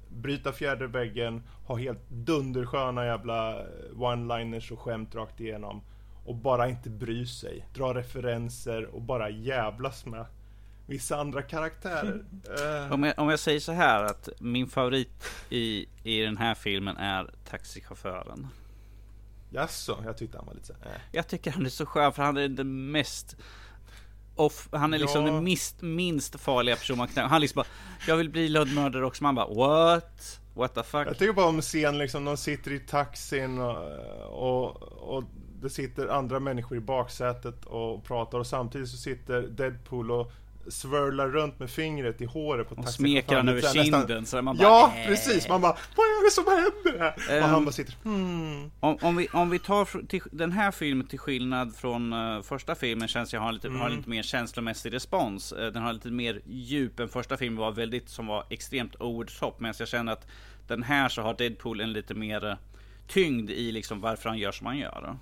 bryta 0.08 0.52
fjärde 0.52 0.86
väggen, 0.86 1.42
ha 1.66 1.76
helt 1.76 2.08
dundersköna 2.08 3.04
jävla 3.04 3.60
eh, 3.60 3.66
one-liners 3.96 4.72
och 4.72 4.80
skämt 4.80 5.14
rakt 5.14 5.40
igenom. 5.40 5.82
Och 6.24 6.34
bara 6.34 6.68
inte 6.68 6.90
bry 6.90 7.26
sig. 7.26 7.66
Dra 7.74 7.94
referenser 7.94 8.84
och 8.84 9.02
bara 9.02 9.30
jävlas 9.30 10.06
med 10.06 10.26
vissa 10.88 11.16
andra 11.20 11.42
karaktärer. 11.42 12.24
Eh, 12.86 12.92
Om 12.92 13.02
jag, 13.02 13.18
om 13.18 13.28
jag 13.28 13.38
säger 13.38 13.60
så 13.60 13.72
här 13.72 14.04
att 14.04 14.28
min 14.38 14.66
favorit 14.68 15.24
i, 15.50 15.86
i 16.02 16.20
den 16.20 16.36
här 16.36 16.54
filmen 16.54 16.96
är 16.96 17.30
taxichauffören. 17.50 18.48
jaså, 19.50 19.98
jag 20.04 20.16
tyckte 20.16 20.38
han 20.38 20.46
var 20.46 20.54
lite 20.54 20.66
så 20.66 20.72
eh. 20.72 21.00
Jag 21.12 21.28
tycker 21.28 21.50
han 21.50 21.66
är 21.66 21.70
så 21.70 21.86
skön 21.86 22.12
för 22.12 22.22
han 22.22 22.36
är 22.36 22.48
den 22.48 22.90
mest 22.90 23.36
off, 24.36 24.68
han 24.72 24.94
är 24.94 24.98
liksom 24.98 25.26
Ja. 25.26 25.32
den 25.32 25.44
minst, 25.44 25.82
minst 25.82 26.40
farliga 26.40 26.76
person 26.76 26.98
man 26.98 27.08
kan 27.08 27.30
Han 27.30 27.40
liksom 27.40 27.60
bara, 27.60 27.66
jag 28.06 28.16
vill 28.16 28.30
bli 28.30 28.48
lönnmördare 28.48 29.06
också. 29.06 29.22
Man 29.22 29.34
bara, 29.34 29.46
what? 29.54 30.40
What 30.54 30.74
the 30.74 30.82
fuck? 30.82 31.06
Jag 31.06 31.18
tycker 31.18 31.32
bara 31.32 31.46
om 31.46 31.60
scen 31.60 31.98
liksom, 31.98 32.24
de 32.24 32.36
sitter 32.36 32.72
i 32.72 32.80
taxin 32.80 33.58
och, 33.58 33.76
och, 34.26 34.82
och 35.16 35.24
det 35.60 35.70
sitter 35.70 36.08
andra 36.08 36.40
människor 36.40 36.78
i 36.78 36.80
baksätet 36.80 37.64
och 37.64 38.04
pratar 38.04 38.38
och 38.38 38.46
samtidigt 38.46 38.88
så 38.88 38.96
sitter 38.96 39.42
Deadpool 39.42 40.10
och 40.10 40.32
svörlar 40.70 41.28
runt 41.28 41.58
med 41.58 41.70
fingret 41.70 42.20
i 42.20 42.24
håret 42.24 42.68
på 42.68 42.74
Och 42.74 42.88
smeker 42.88 43.36
han 43.36 43.48
över 43.48 43.60
kinden 43.84 44.26
så 44.26 44.42
man 44.42 44.56
bara, 44.56 44.62
Ja, 44.68 44.92
äh. 44.96 45.06
precis! 45.06 45.48
Man 45.48 45.60
bara, 45.60 45.76
vad 45.96 46.06
är 46.06 46.24
det 46.24 46.30
som 46.30 46.44
händer 46.46 46.98
här? 47.04 47.14
och 47.28 47.34
Ehm. 47.44 47.50
han 47.50 47.64
bara 47.64 47.72
sitter, 47.72 47.94
hmm. 48.04 48.70
Om, 48.80 48.98
om, 49.02 49.16
vi, 49.16 49.28
om 49.28 49.50
vi 49.50 49.58
tar 49.58 49.84
fr- 49.84 50.06
till, 50.06 50.20
den 50.32 50.52
här 50.52 50.70
filmen 50.70 51.06
till 51.06 51.18
skillnad 51.18 51.76
från 51.76 52.12
eh, 52.12 52.42
första 52.42 52.74
filmen 52.74 53.08
känns 53.08 53.32
jag 53.32 53.40
har 53.40 53.52
lite, 53.52 53.68
har 53.68 53.88
lite 53.90 54.10
mer 54.10 54.22
känslomässig 54.22 54.92
respons. 54.92 55.52
Eh, 55.52 55.72
den 55.72 55.82
har 55.82 55.92
lite 55.92 56.08
mer 56.10 56.40
djup 56.46 57.00
än 57.00 57.08
första 57.08 57.36
filmen 57.36 57.58
var 57.58 57.72
väldigt, 57.72 58.08
som 58.08 58.26
var 58.26 58.44
extremt 58.50 58.94
over 58.94 59.24
the 59.26 59.34
top. 59.38 59.60
Medan 59.60 59.74
jag 59.78 59.88
känner 59.88 60.12
att 60.12 60.26
den 60.66 60.82
här 60.82 61.08
så 61.08 61.22
har 61.22 61.34
Deadpool 61.34 61.80
en 61.80 61.92
lite 61.92 62.14
mer 62.14 62.48
eh, 62.50 62.56
tyngd 63.08 63.50
i 63.50 63.72
liksom 63.72 64.00
varför 64.00 64.28
han 64.28 64.38
gör 64.38 64.52
som 64.52 64.66
han 64.66 64.78
gör. 64.78 65.16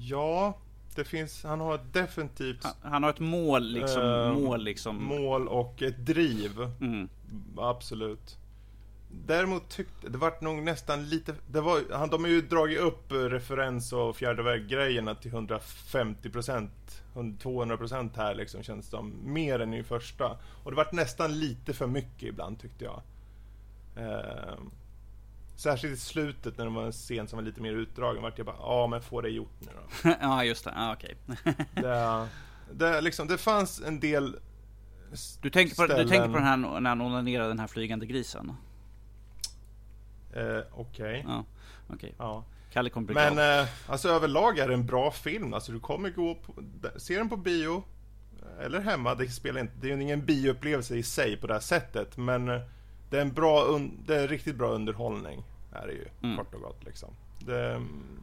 Ja, 0.00 0.58
det 0.96 1.04
finns, 1.04 1.44
han 1.44 1.60
har 1.60 1.74
ett 1.74 1.92
definitivt 1.92 2.64
Han, 2.64 2.92
han 2.92 3.02
har 3.02 3.10
ett 3.10 3.20
mål 3.20 3.62
liksom, 3.72 4.02
Ehm, 4.02 4.34
mål 4.34 4.64
liksom. 4.64 5.04
mål 5.04 5.48
och 5.48 5.82
ett 5.82 6.06
driv. 6.06 6.52
Mm. 6.80 7.08
Absolut. 7.56 8.38
Däremot 9.26 9.68
tyckte, 9.68 10.08
det 10.08 10.18
vart 10.18 10.40
nog 10.40 10.62
nästan 10.62 11.08
lite, 11.08 11.34
det 11.50 11.60
var, 11.60 11.80
han, 11.92 12.10
de 12.10 12.24
har 12.24 12.30
ju 12.30 12.40
dragit 12.40 12.78
upp 12.78 13.12
eh, 13.12 13.16
referens 13.16 13.92
och 13.92 14.16
fjärde 14.16 14.42
väg-grejerna 14.42 15.14
till 15.14 15.30
150%, 15.32 16.68
200% 17.14 18.10
här 18.16 18.34
liksom 18.34 18.62
känns 18.62 18.86
det 18.86 18.90
som. 18.90 19.12
Mer 19.24 19.58
än 19.58 19.74
i 19.74 19.82
första. 19.82 20.38
Och 20.64 20.70
det 20.70 20.76
vart 20.76 20.92
nästan 20.92 21.38
lite 21.38 21.72
för 21.72 21.86
mycket 21.86 22.22
ibland 22.22 22.60
tyckte 22.60 22.84
jag. 22.84 23.02
Ehm, 23.96 24.70
särskilt 25.56 25.94
i 25.94 26.00
slutet 26.00 26.58
när 26.58 26.64
det 26.64 26.70
var 26.70 26.84
en 26.86 26.92
scen 26.92 27.28
som 27.28 27.36
var 27.36 27.44
lite 27.44 27.60
mer 27.60 27.72
utdragen 27.72 28.22
vart 28.22 28.38
jag 28.38 28.46
bara, 28.46 28.56
ja 28.58 28.86
men 28.86 29.02
få 29.02 29.20
det 29.20 29.28
gjort 29.28 29.60
nu 29.60 29.68
då. 30.02 30.14
ja 30.20 30.44
just 30.44 30.64
det, 30.64 30.72
ja, 30.76 30.92
okej. 30.92 31.16
Det, 31.74 32.28
det, 32.72 33.00
liksom, 33.00 33.28
det 33.28 33.38
fanns 33.38 33.80
en 33.80 34.00
del 34.00 34.36
Du 35.40 35.50
tänker, 35.50 35.76
på, 35.76 35.86
du 35.86 36.08
tänker 36.08 36.28
på 36.28 36.34
den 36.34 36.44
här 36.44 36.56
när 36.56 36.90
han 36.90 37.00
onanerar 37.00 37.48
den 37.48 37.58
här 37.58 37.66
flygande 37.66 38.06
grisen? 38.06 38.52
Eh, 40.32 40.60
Okej. 40.72 41.24
Ja, 41.28 41.44
okej. 41.90 42.14
Ja. 42.18 42.44
Kalle 42.72 42.90
kommer 42.90 43.06
bli 43.06 43.14
Men 43.14 43.32
glad. 43.34 43.60
eh, 43.60 43.66
alltså 43.88 44.08
överlag 44.08 44.58
är 44.58 44.68
det 44.68 44.74
en 44.74 44.86
bra 44.86 45.10
film. 45.10 45.54
Alltså 45.54 45.72
du 45.72 45.80
kommer 45.80 46.10
gå 46.10 46.34
på, 46.34 46.54
se 46.96 47.18
den 47.18 47.28
på 47.28 47.36
bio 47.36 47.84
eller 48.60 48.80
hemma. 48.80 49.14
Det 49.14 49.28
spelar 49.28 49.60
inte, 49.60 49.72
det 49.80 49.90
är 49.90 49.96
ju 49.96 50.02
ingen 50.02 50.24
bioupplevelse 50.26 50.96
i 50.96 51.02
sig 51.02 51.36
på 51.36 51.46
det 51.46 51.52
här 51.52 51.60
sättet. 51.60 52.16
Men 52.16 52.48
eh, 52.48 52.60
det 53.16 53.20
är 53.20 53.24
en 53.24 53.32
bra, 53.32 53.64
un, 53.64 53.98
det 54.06 54.16
är 54.22 54.28
riktigt 54.28 54.56
bra 54.56 54.68
underhållning. 54.70 55.44
Är 55.72 55.86
det 55.86 55.92
ju, 55.92 56.08
Mm. 56.22 56.36
kort 56.36 56.54
och 56.54 56.60
gott 56.60 56.84
liksom. 56.84 57.08
Det 57.38 57.74
mm, 57.74 58.22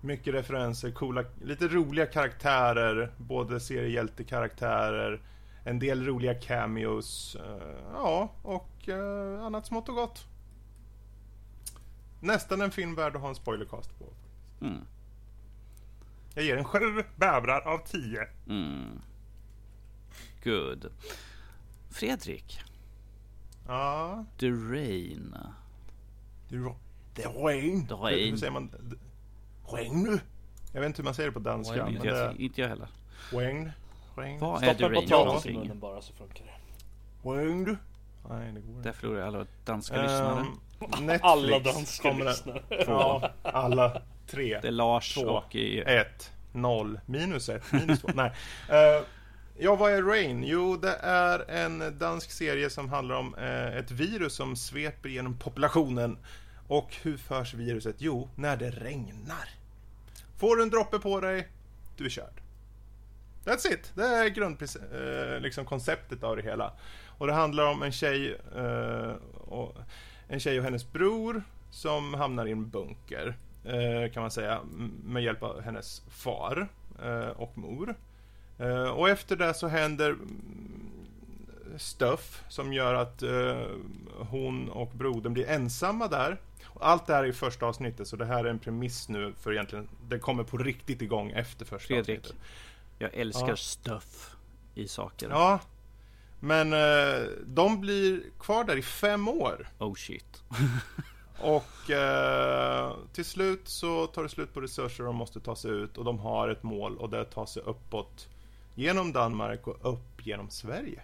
mycket 0.00 0.34
referenser, 0.34 0.90
coola, 0.90 1.24
lite 1.42 1.68
roliga 1.68 2.06
karaktärer. 2.06 3.12
Både 3.16 3.60
seriehjältekaraktärer, 3.60 5.20
en 5.64 5.78
del 5.78 6.06
roliga 6.06 6.34
cameos. 6.34 7.36
eh, 7.36 7.76
ja, 7.92 8.32
och 8.42 8.88
eh, 8.88 9.44
annat 9.44 9.66
smått 9.66 9.88
och 9.88 9.94
gott. 9.94 10.24
Nästan 12.20 12.60
en 12.60 12.70
film 12.70 12.94
värd 12.94 13.16
att 13.16 13.22
ha 13.22 13.28
en 13.28 13.34
spoilercast 13.34 13.98
på. 13.98 14.04
Mm. 14.66 14.80
Jag 16.34 16.44
ger 16.44 16.56
en 16.56 16.64
sju 16.64 17.04
bävrar 17.16 17.60
av 17.60 17.78
tio. 17.78 18.26
Mm. 18.48 19.00
Good. 20.44 20.86
Fredrik. 21.90 22.60
Ja, 23.66 24.24
The 24.40 24.46
Rain. 24.50 25.36
är 26.48 26.56
är 27.22 27.44
rain. 27.44 27.86
Är. 27.90 28.30
Hur 28.30 28.36
säger 28.36 28.52
man? 28.52 28.70
Regn? 29.72 30.20
Jag 30.72 30.80
vet 30.80 30.86
inte 30.86 31.02
hur 31.02 31.04
man 31.04 31.14
säger 31.14 31.28
det 31.28 31.34
på 31.34 31.40
danska. 31.40 31.74
Rain, 31.74 31.84
Men 31.84 31.94
Inte 31.96 32.08
det 32.08 32.18
jag, 32.18 32.30
är 32.30 32.40
inte 32.40 32.60
jag 32.60 32.68
heller. 32.68 32.88
regn. 33.30 33.70
Regn. 34.16 34.40
Vad 34.40 34.62
är 34.62 34.66
The 34.68 34.74
Stoppa 34.74 34.92
Rain 34.94 35.08
för 35.08 35.16
potatis 35.16 35.16
i 35.16 35.24
någonting? 35.24 35.58
munnen 35.58 35.80
bara 35.80 36.02
så 36.02 36.12
funkar 36.12 36.44
det. 36.44 37.30
Regn. 37.30 37.76
Nej, 38.28 38.52
det 38.52 38.60
går 38.60 38.70
inte. 38.76 38.88
Där 38.88 38.92
förlorar 38.92 39.18
jag 39.18 39.26
alla 39.28 39.46
danska 39.64 40.02
lyssnare. 40.02 40.40
Ehm, 40.40 40.46
Netflix 41.06 41.20
Alla 41.24 41.58
danska 41.58 42.12
lyssnare. 42.12 42.62
Ja, 42.86 43.30
alla 43.42 44.02
tre. 44.26 44.58
Det 44.62 44.68
är 44.68 44.72
Lars 44.72 45.14
två, 45.14 45.20
och... 45.28 45.54
I, 45.54 45.78
Ett, 45.80 46.32
noll, 46.52 47.00
minus 47.06 47.48
ett, 47.48 47.72
minus 47.72 48.00
två. 48.00 48.08
Nej. 48.14 48.32
Eh, 48.68 49.04
ja, 49.58 49.76
vad 49.76 49.92
är 49.92 50.02
Rain? 50.02 50.44
Jo, 50.44 50.76
det 50.76 50.96
är 51.02 51.50
en 51.50 51.98
dansk 51.98 52.30
serie 52.30 52.70
som 52.70 52.88
handlar 52.88 53.14
om 53.14 53.34
eh, 53.34 53.76
ett 53.76 53.90
virus 53.90 54.34
som 54.34 54.56
sveper 54.56 55.08
genom 55.08 55.38
populationen. 55.38 56.18
Och 56.68 56.96
hur 57.02 57.16
förs 57.16 57.54
viruset? 57.54 57.96
Jo, 57.98 58.28
när 58.34 58.56
det 58.56 58.70
regnar. 58.70 59.48
Får 60.38 60.56
du 60.56 60.62
en 60.62 60.70
droppe 60.70 60.98
på 60.98 61.20
dig, 61.20 61.48
du 61.96 62.04
är 62.04 62.10
körd. 62.10 62.40
That's 63.44 63.72
it. 63.72 63.92
Det 63.94 64.06
är 64.06 64.28
grundkonceptet 64.28 65.34
eh, 65.34 65.40
liksom 65.40 65.64
konceptet 65.64 66.22
av 66.24 66.36
det 66.36 66.42
hela. 66.42 66.72
Och 67.18 67.26
det 67.26 67.32
handlar 67.32 67.66
om 67.66 67.82
en 67.82 67.92
tjej, 67.92 68.38
eh, 68.56 69.12
och, 69.34 69.76
en 70.28 70.40
tjej 70.40 70.58
och 70.58 70.64
hennes 70.64 70.92
bror 70.92 71.42
som 71.70 72.14
hamnar 72.14 72.46
i 72.46 72.52
en 72.52 72.68
bunker, 72.68 73.36
eh, 73.64 74.12
kan 74.12 74.20
man 74.22 74.30
säga, 74.30 74.60
med 75.04 75.22
hjälp 75.22 75.42
av 75.42 75.60
hennes 75.60 76.02
far 76.08 76.68
eh, 77.02 77.28
och 77.28 77.58
mor. 77.58 77.94
Eh, 78.58 78.84
och 78.90 79.08
efter 79.08 79.36
det 79.36 79.54
så 79.54 79.66
händer 79.68 80.10
mm, 80.10 80.90
stuff 81.78 82.42
som 82.48 82.72
gör 82.72 82.94
att 82.94 83.22
eh, 83.22 83.62
hon 84.30 84.68
och 84.68 84.90
brodern 84.94 85.32
blir 85.32 85.48
ensamma 85.48 86.08
där. 86.08 86.40
Allt 86.80 87.06
det 87.06 87.14
här 87.14 87.24
är 87.24 87.28
i 87.28 87.32
första 87.32 87.66
avsnittet, 87.66 88.08
så 88.08 88.16
det 88.16 88.24
här 88.24 88.44
är 88.44 88.48
en 88.50 88.58
premiss 88.58 89.08
nu 89.08 89.34
för 89.40 89.52
egentligen, 89.52 89.88
det 90.08 90.18
kommer 90.18 90.44
på 90.44 90.58
riktigt 90.58 91.02
igång 91.02 91.30
efter 91.30 91.64
första 91.64 91.86
Fredrik. 91.88 92.18
avsnittet. 92.18 92.40
jag 92.98 93.14
älskar 93.14 93.48
Ja. 93.48 93.56
stuff 93.56 94.36
i 94.74 94.88
saker. 94.88 95.28
Ja, 95.30 95.60
men 96.40 96.72
eh, 96.72 97.28
de 97.46 97.80
blir 97.80 98.22
kvar 98.40 98.64
där 98.64 98.76
i 98.76 98.82
fem 98.82 99.28
år. 99.28 99.68
Oh 99.78 99.94
shit. 99.94 100.42
Och 101.40 101.90
eh, 101.90 102.92
till 103.12 103.24
slut 103.24 103.68
så 103.68 104.06
tar 104.06 104.22
det 104.22 104.28
slut 104.28 104.54
på 104.54 104.60
resurser 104.60 105.04
och 105.04 105.06
de 105.06 105.16
måste 105.16 105.40
ta 105.40 105.56
sig 105.56 105.70
ut 105.70 105.98
och 105.98 106.04
de 106.04 106.18
har 106.18 106.48
ett 106.48 106.62
mål 106.62 106.96
och 106.98 107.10
det 107.10 107.16
är 107.16 107.20
att 107.20 107.30
ta 107.30 107.46
sig 107.46 107.62
uppåt 107.62 108.28
genom 108.74 109.12
Danmark 109.12 109.66
och 109.66 109.92
upp 109.92 110.26
genom 110.26 110.50
Sverige. 110.50 111.02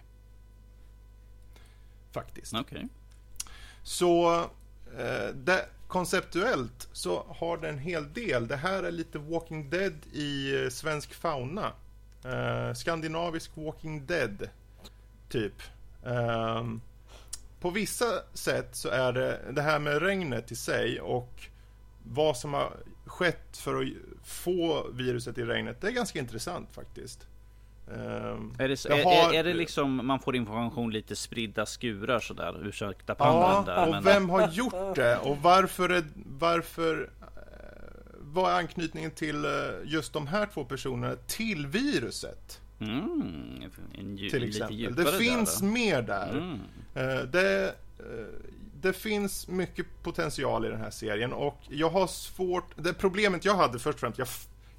Faktiskt. 2.11 2.53
Okej. 2.53 2.87
Så 3.83 4.39
eh, 4.97 5.27
det, 5.33 5.65
konceptuellt 5.87 6.89
så 6.91 7.25
har 7.29 7.57
det 7.57 7.69
en 7.69 7.77
hel 7.77 8.13
del. 8.13 8.47
Det 8.47 8.55
här 8.55 8.83
är 8.83 8.91
lite 8.91 9.19
Walking 9.19 9.69
Dead 9.69 9.93
i 10.13 10.63
eh, 10.63 10.69
svensk 10.69 11.13
fauna. 11.13 11.71
Eh, 12.25 12.73
skandinavisk 12.73 13.51
Walking 13.55 14.05
Dead, 14.05 14.49
typ. 15.29 15.53
Ehm, 16.05 16.81
på 17.59 17.69
vissa 17.69 18.05
sätt 18.33 18.75
så 18.75 18.89
är 18.89 19.13
det 19.13 19.39
det 19.51 19.61
här 19.61 19.79
med 19.79 20.01
regnet 20.01 20.51
i 20.51 20.55
sig 20.55 21.01
och 21.01 21.47
vad 22.03 22.37
som 22.37 22.53
har 22.53 22.77
skett 23.05 23.57
för 23.57 23.81
att 23.81 23.87
få 24.23 24.87
viruset 24.91 25.37
i 25.37 25.43
regnet. 25.43 25.81
Det 25.81 25.87
är 25.87 25.91
ganska 25.91 26.19
intressant 26.19 26.69
faktiskt. 26.71 27.27
Ehm, 27.95 28.53
Är 28.59 28.67
det, 28.67 29.03
har- 29.03 29.33
är, 29.33 29.39
är 29.39 29.43
det 29.43 29.53
liksom 29.53 30.07
man 30.07 30.19
får 30.19 30.35
information 30.35 30.91
lite 30.91 31.15
spridda 31.15 31.65
skurar 31.65 32.19
sådär? 32.19 32.67
Ursäkta 32.67 33.15
Ja, 33.19 33.25
pannan 33.25 33.65
där. 33.65 33.85
och 33.85 33.91
men- 33.91 34.03
vem 34.03 34.29
har 34.29 34.47
gjort 34.49 34.95
det? 34.95 35.17
Och 35.17 35.37
varför, 35.37 35.89
är, 35.89 36.03
varför 36.25 37.09
eh, 37.21 37.27
vad 38.21 38.51
är 38.51 38.55
anknytningen 38.57 39.11
till 39.11 39.45
eh, 39.45 39.51
just 39.85 40.13
de 40.13 40.27
här 40.27 40.45
två 40.53 40.63
personerna 40.65 41.15
till 41.27 41.67
viruset? 41.67 42.61
Mm, 42.79 43.63
en, 43.99 44.17
dju- 44.17 44.29
Till 44.29 44.43
exempel. 44.43 44.95
Det 44.95 45.03
där, 45.03 45.11
finns 45.11 45.59
då. 45.59 45.65
mer 45.65 46.01
där. 46.01 46.29
Mm. 46.29 46.59
Eh, 46.95 47.23
Det, 47.25 47.75
det 48.81 48.93
finns 48.93 49.47
mycket 49.47 49.85
potential 50.03 50.65
i 50.65 50.69
den 50.69 50.79
här 50.79 50.89
serien 50.89 51.33
och 51.33 51.57
jag 51.69 51.89
har 51.89 52.07
svårt... 52.07 52.65
Det 52.75 52.93
problemet 52.93 53.45
jag 53.45 53.55
hade 53.55 53.79
först 53.79 53.93
och 53.95 53.99
främst, 53.99 54.19
jag, 54.19 54.27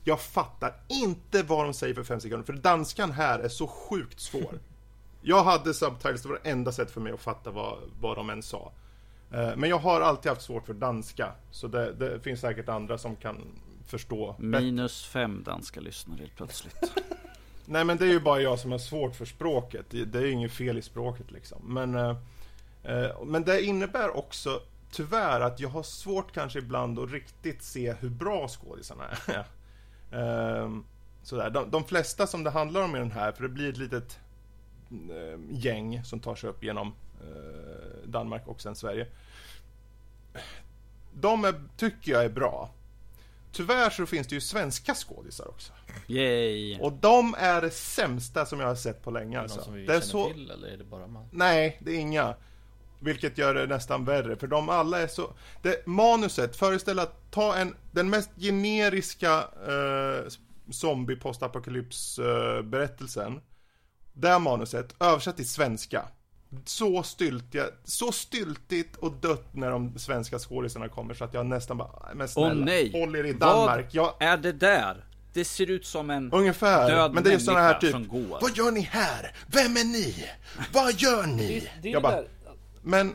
jag 0.05 0.21
fattar 0.21 0.75
inte 0.89 1.43
vad 1.43 1.65
de 1.65 1.75
säger 1.75 1.95
för 1.95 2.05
fem 2.05 2.21
sekunder, 2.21 2.47
för 2.47 2.53
danskan 2.53 3.11
här 3.11 3.39
är 3.39 3.49
så 3.49 3.67
sjukt 3.67 4.21
svår. 4.21 4.59
Jag 5.25 5.45
hade 5.45 5.75
subtitles, 5.75 6.23
det 6.23 6.29
var 6.29 6.41
det 6.43 6.51
enda 6.51 6.73
sätt 6.73 6.91
för 6.91 7.01
mig 7.01 7.13
att 7.13 7.21
fatta 7.21 7.51
vad, 7.51 7.79
vad 8.01 8.17
de 8.17 8.31
än 8.31 8.43
sa. 8.43 8.73
Eh, 9.33 9.57
Men 9.57 9.71
jag 9.71 9.79
har 9.79 10.01
alltid 10.01 10.31
haft 10.31 10.43
svårt 10.43 10.67
för 10.67 10.75
danska, 10.75 11.33
så 11.51 11.67
det, 11.67 11.93
det 11.93 12.21
finns 12.21 12.41
säkert 12.41 12.69
andra 12.69 12.99
som 12.99 13.17
kan 13.17 13.37
förstå. 13.87 14.37
Minus 14.39 15.05
fem 15.05 15.43
danska 15.45 15.81
lyssnare 15.81 16.19
helt 16.19 16.37
plötsligt. 16.37 16.93
Nej 17.67 17.85
men 17.85 17.97
det 17.97 18.05
är 18.05 18.11
ju 18.11 18.21
bara 18.21 18.41
jag 18.41 18.59
som 18.59 18.73
har 18.73 18.79
svårt 18.79 19.17
för 19.17 19.25
språket. 19.25 19.87
Det 19.91 20.05
det 20.05 20.19
är 20.19 20.23
ju 20.23 20.31
inget 20.31 20.53
fel 20.53 20.79
i 20.79 20.83
språket 20.83 21.31
liksom. 21.31 21.59
Men, 21.75 21.95
eh, 21.95 22.17
eh, 22.83 23.25
men 23.25 23.45
det 23.45 23.63
innebär 23.63 24.17
också 24.17 24.61
tyvärr 24.91 25.41
att 25.41 25.61
jag 25.61 25.69
har 25.69 25.83
svårt 25.83 26.33
kanske 26.33 26.59
ibland 26.59 26.99
att 26.99 27.11
riktigt 27.11 27.63
se 27.63 27.95
hur 28.01 28.11
bra 28.11 28.49
skådisarna 28.49 29.05
är. 29.27 29.45
Ehm, 30.13 30.85
sådär. 31.23 31.51
De, 31.51 31.71
de 31.71 31.85
flesta 31.85 32.27
som 32.27 32.45
det 32.45 32.51
handlar 32.51 32.83
om 32.83 32.97
i 32.97 32.99
den 32.99 33.13
här, 33.13 33.33
för 33.33 33.43
det 33.43 33.49
blir 33.49 33.69
ett 33.71 33.79
litet 33.79 34.19
eh, 34.91 35.41
gäng 35.51 36.05
som 36.05 36.21
tar 36.21 36.35
sig 36.35 36.51
upp 36.51 36.65
genom 36.65 36.95
eh, 37.21 38.09
Danmark 38.09 38.47
och 38.47 38.61
sen 38.61 38.77
Sverige. 38.77 39.07
De 41.13 41.45
är, 41.45 41.55
tycker 41.77 42.13
jag 42.13 42.25
är 42.25 42.29
bra. 42.29 42.71
Tyvärr 43.53 43.91
så 43.91 44.07
finns 44.07 44.27
det 44.27 44.35
ju 44.35 44.41
svenska 44.41 44.95
skådisar 44.95 45.49
också. 45.49 45.73
Yay! 46.07 46.79
Och 46.81 46.93
de 46.93 47.35
är 47.39 47.61
det 47.61 47.71
sämsta 47.71 48.47
som 48.47 48.61
jag 48.61 48.67
har 48.67 48.75
sett 48.75 49.03
på 49.03 49.11
länge 49.11 49.37
Någon 49.37 49.43
alltså. 49.43 49.63
som 49.63 49.75
vi 49.75 49.87
Det 49.87 49.95
är 49.95 50.01
känner 50.01 50.07
så... 50.07 50.29
till 50.33 50.51
eller 50.51 50.69
är 50.69 50.77
det 50.77 50.85
bara 50.85 51.07
man? 51.07 51.29
Nej, 51.33 51.79
det 51.81 51.91
är 51.93 51.99
inga. 51.99 52.35
Vilket 53.03 53.39
gör 53.39 53.55
det 53.55 53.67
nästan 53.67 54.05
värre, 54.05 54.37
för 54.37 54.47
de 54.47 54.69
alla 54.69 55.01
är 55.01 55.07
så... 55.07 55.33
Det, 55.63 55.87
manuset, 55.87 56.57
föreställ 56.57 56.99
att 56.99 57.31
ta 57.31 57.55
en, 57.57 57.75
den 57.93 58.11
mest 58.11 58.31
generiska 58.37 59.33
eh, 59.69 60.31
zombie 60.71 61.17
postapokalyps 61.17 62.19
eh, 62.19 62.63
berättelsen. 62.63 63.41
Det 64.13 64.29
här 64.29 64.39
manuset, 64.39 64.95
översatt 65.01 65.37
till 65.37 65.49
svenska. 65.49 66.03
Så 66.65 67.03
styltiga, 67.03 67.65
så 67.85 68.13
styltigt 68.13 68.97
och 68.97 69.13
dött 69.13 69.55
när 69.55 69.71
de 69.71 69.99
svenska 69.99 70.39
skådisarna 70.39 70.89
kommer 70.89 71.15
så 71.15 71.25
att 71.25 71.35
jag 71.35 71.47
nästan 71.47 71.77
bara, 71.79 72.03
"Nej, 72.07 72.15
men 72.15 72.29
snälla, 72.29 72.49
Åh 72.49 72.55
nej! 72.55 72.93
håll 72.93 73.17
er 73.17 73.25
i 73.25 73.33
Danmark. 73.33 73.85
Vad 73.85 73.95
Jag, 73.95 74.15
är 74.21 74.37
det 74.37 74.53
där? 74.53 75.05
Det 75.35 75.45
ser 75.45 75.71
ut 75.71 75.87
som 75.87 76.11
en 76.11 76.33
ungefär. 76.33 76.91
död 76.91 77.15
men 77.15 77.25
det 77.25 77.33
är 77.35 77.39
såna 77.39 77.59
här 77.61 77.65
människa 77.69 77.81
typ, 77.81 77.91
som 77.91 78.09
går. 78.09 78.39
vad 78.41 78.57
gör 78.57 78.71
ni 78.71 78.81
här? 78.81 79.37
Vem 79.47 79.77
är 79.77 79.85
ni? 79.85 80.25
Vad 80.73 80.95
gör 81.01 81.27
ni? 81.27 81.61
Det, 81.61 81.71
det 81.83 81.89
är 81.89 81.93
jag 81.93 82.03
det 82.03 82.09
bara, 82.09 82.17
där, 82.17 82.29
men, 82.83 83.15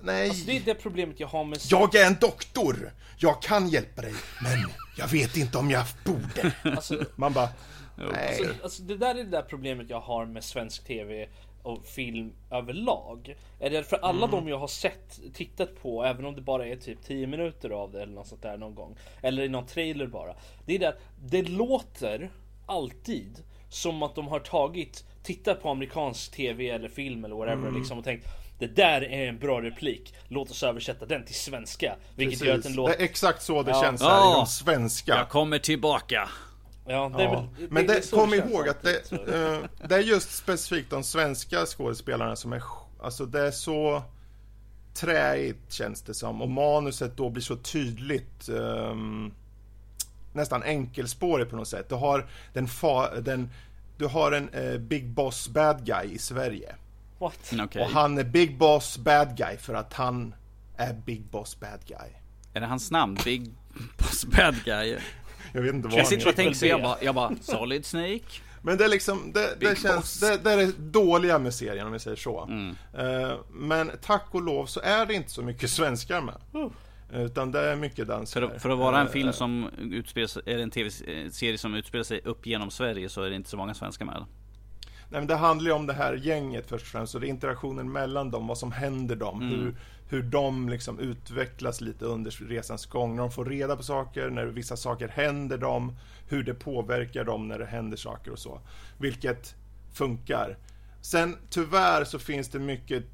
nej. 0.00 0.28
alltså 0.28 0.46
det 0.46 0.56
är 0.56 0.60
det 0.60 0.74
problemet 0.74 1.20
jag 1.20 1.28
har 1.28 1.44
med 1.44 1.58
Jag 1.70 1.94
är 1.94 2.06
en 2.06 2.16
doktor! 2.20 2.92
Jag 3.16 3.42
kan 3.42 3.68
hjälpa 3.68 4.02
dig, 4.02 4.14
men 4.42 4.70
jag 4.96 5.08
vet 5.08 5.36
inte 5.36 5.58
om 5.58 5.70
jag 5.70 5.84
borde. 6.04 6.52
Alltså, 6.76 7.04
Man 7.16 7.32
bara, 7.32 7.48
alltså, 7.98 8.12
nej. 8.12 8.48
alltså 8.62 8.82
det 8.82 8.96
där 8.96 9.10
är 9.10 9.24
det 9.24 9.30
där 9.30 9.42
problemet 9.42 9.90
jag 9.90 10.00
har 10.00 10.26
med 10.26 10.44
svensk 10.44 10.84
TV 10.84 11.28
och 11.62 11.84
film 11.84 12.32
överlag. 12.50 13.36
Är 13.60 13.70
det 13.70 13.84
för 13.84 13.96
alla 13.96 14.26
de 14.26 14.48
jag 14.48 14.58
har 14.58 14.68
sett, 14.68 15.20
tittat 15.34 15.82
på, 15.82 16.04
även 16.04 16.24
om 16.24 16.34
det 16.34 16.40
bara 16.40 16.66
är 16.66 16.76
typ 16.76 17.04
10 17.04 17.26
minuter 17.26 17.70
av 17.70 17.92
det 17.92 18.02
eller 18.02 18.12
något 18.12 18.26
sånt 18.26 18.42
där 18.42 18.56
någon 18.56 18.74
gång. 18.74 18.96
Eller 19.20 19.42
i 19.42 19.48
någon 19.48 19.66
trailer 19.66 20.06
bara. 20.06 20.34
Det 20.66 20.74
är 20.74 20.78
det 20.78 20.88
att 20.88 21.00
det 21.24 21.42
låter 21.42 22.30
alltid 22.66 23.42
som 23.68 24.02
att 24.02 24.14
de 24.14 24.28
har 24.28 24.40
tagit, 24.40 25.04
tittat 25.22 25.62
på 25.62 25.70
amerikansk 25.70 26.32
TV 26.32 26.68
eller 26.68 26.88
film 26.88 27.24
eller 27.24 27.34
whatever 27.34 27.70
liksom 27.70 27.98
och 27.98 28.04
tänkt 28.04 28.26
det 28.62 28.76
där 28.76 29.02
är 29.04 29.28
en 29.28 29.38
bra 29.38 29.60
replik. 29.62 30.14
Låt 30.28 30.50
oss 30.50 30.62
översätta 30.62 31.06
den 31.06 31.24
till 31.24 31.34
svenska. 31.34 31.96
Vilket 32.16 32.40
gör 32.40 32.54
att 32.54 32.56
Precis. 32.56 32.64
den 32.64 32.72
Det 32.72 32.76
låter... 32.76 32.94
är 33.00 33.04
exakt 33.04 33.42
så 33.42 33.62
det 33.62 33.70
Ja. 33.70 33.82
känns 33.82 34.02
här 34.02 34.08
Ja. 34.08 34.34
inom 34.34 34.46
svenska. 34.46 35.14
Jag 35.16 35.28
kommer 35.28 35.58
tillbaka. 35.58 36.28
Ja, 36.86 37.12
det 37.16 37.22
Ja. 37.22 37.48
Men 37.70 37.86
det 37.86 37.92
är 37.92 38.00
det, 38.00 38.10
kom 38.10 38.30
det 38.30 38.36
känns 38.36 38.50
ihåg 38.52 38.68
att 38.68 38.82
det, 38.82 39.12
eh, 39.12 39.58
det 39.88 39.94
är 39.94 39.98
just 40.00 40.30
specifikt 40.36 40.90
de 40.90 41.02
svenska 41.04 41.66
skådespelarna 41.66 42.36
som 42.36 42.52
är, 42.52 42.62
alltså 43.02 43.26
det 43.26 43.40
är 43.46 43.50
så 43.50 44.02
träigt 44.94 45.72
känns 45.72 46.02
det 46.02 46.14
som 46.14 46.42
och 46.42 46.50
manuset 46.50 47.16
då 47.16 47.30
blir 47.30 47.42
så 47.42 47.56
tydligt 47.56 48.48
ehm, 48.48 49.32
nästan 50.32 50.62
enkelspårigt 50.62 51.50
på 51.50 51.56
något 51.56 51.68
sätt. 51.68 51.88
Du 51.88 51.94
har 51.94 52.26
den, 52.52 52.68
fa, 52.68 53.20
den 53.20 53.50
du 53.98 54.06
har 54.06 54.32
en 54.32 54.48
eh, 54.48 54.78
Big 54.78 55.06
Boss 55.08 55.48
Bad 55.48 55.84
Guy 55.86 56.12
i 56.14 56.18
Sverige. 56.18 56.74
What? 57.22 57.52
Okej. 57.62 57.82
Och 57.82 57.88
han 57.90 58.18
är 58.18 58.24
Big 58.24 58.58
Boss 58.58 58.98
Bad 58.98 59.36
Guy 59.36 59.56
för 59.56 59.74
att 59.74 59.92
han 59.92 60.34
är 60.76 60.92
Big 60.94 61.24
Boss 61.30 61.60
Bad 61.60 61.80
Guy. 61.86 62.08
Är 62.54 62.60
det 62.60 62.66
hans 62.66 62.90
namn? 62.90 63.18
Big 63.24 63.50
Boss 63.98 64.24
Bad 64.24 64.64
Guy? 64.64 64.98
Jag 65.52 65.62
vet 65.62 65.74
inte 65.74 65.88
vad 65.88 65.92
Jag 65.98 66.02
han 66.02 66.06
sitter 66.10 66.28
och 66.28 66.36
tänker 66.36 66.54
så 66.54 66.66
jag 66.66 66.82
bara, 66.82 66.96
jag 67.02 67.14
bara 67.14 67.32
Solid 67.40 67.86
Snake? 67.86 68.20
Men 68.62 68.78
det 68.78 68.84
är 68.84 68.88
liksom, 68.88 69.32
det, 69.34 69.56
det 69.60 69.78
känns, 69.78 70.20
det, 70.20 70.36
det 70.36 70.52
är 70.52 70.56
det 70.56 70.72
dåliga 70.78 71.38
med 71.38 71.54
serien 71.54 71.86
om 71.86 71.92
vi 71.92 71.98
säger 71.98 72.16
så. 72.16 72.44
Mm. 72.44 72.76
Eh, 72.98 73.36
men 73.50 73.90
tack 74.02 74.26
och 74.30 74.42
lov 74.42 74.66
så 74.66 74.80
är 74.80 75.06
det 75.06 75.14
inte 75.14 75.30
så 75.30 75.42
mycket 75.42 75.70
svenskar 75.80 76.20
med. 76.20 76.36
Uh. 76.56 76.70
Utan 77.14 77.52
det 77.52 77.60
är 77.60 77.76
mycket 77.76 77.96
För, 77.96 78.04
danskar. 78.04 78.42
att- 78.42 78.62
för 78.62 78.70
att 78.70 78.78
vara 78.78 79.00
en 79.00 79.06
Eh, 79.06 79.12
film 79.12 79.32
som 79.32 79.68
utspelar 79.78 80.26
sig, 80.26 80.42
är 80.46 80.58
en 80.58 80.70
tv-serie 80.70 81.58
som 81.58 81.74
utspelar 81.74 82.04
sig 82.04 82.20
upp 82.24 82.46
genom 82.46 82.70
Sverige 82.70 83.08
så 83.08 83.22
är 83.22 83.30
det 83.30 83.36
inte 83.36 83.50
så 83.50 83.56
många 83.56 83.74
svenskar 83.74 84.04
med. 84.04 84.24
Nej, 85.12 85.20
men 85.20 85.28
det 85.28 85.36
handlar 85.36 85.70
ju 85.70 85.72
om 85.72 85.86
det 85.86 85.92
här 85.92 86.14
gänget 86.14 86.68
först 86.68 86.82
och 86.82 86.88
främst. 86.88 87.14
Och 87.14 87.20
det 87.20 87.26
är 87.26 87.28
interaktionen 87.28 87.92
mellan 87.92 88.30
dem, 88.30 88.46
vad 88.46 88.58
som 88.58 88.72
händer 88.72 89.16
dem. 89.16 89.42
Mm. 89.42 89.54
Hur, 89.54 89.74
hur 90.08 90.22
de 90.22 90.68
liksom 90.68 90.98
utvecklas 90.98 91.80
lite 91.80 92.04
under 92.04 92.30
resans 92.30 92.86
gång. 92.86 93.16
När 93.16 93.22
de 93.22 93.30
får 93.30 93.44
reda 93.44 93.76
på 93.76 93.82
saker, 93.82 94.30
när 94.30 94.46
vissa 94.46 94.76
saker 94.76 95.08
händer 95.08 95.58
dem. 95.58 95.96
Hur 96.28 96.42
det 96.42 96.54
påverkar 96.54 97.24
dem 97.24 97.48
när 97.48 97.58
det 97.58 97.66
händer 97.66 97.96
saker 97.96 98.30
och 98.30 98.38
så. 98.38 98.60
Vilket 98.98 99.54
funkar. 99.92 100.56
Sen 101.02 101.36
tyvärr 101.50 102.04
så 102.04 102.18
finns 102.18 102.48
det 102.48 102.58
mycket 102.58 103.04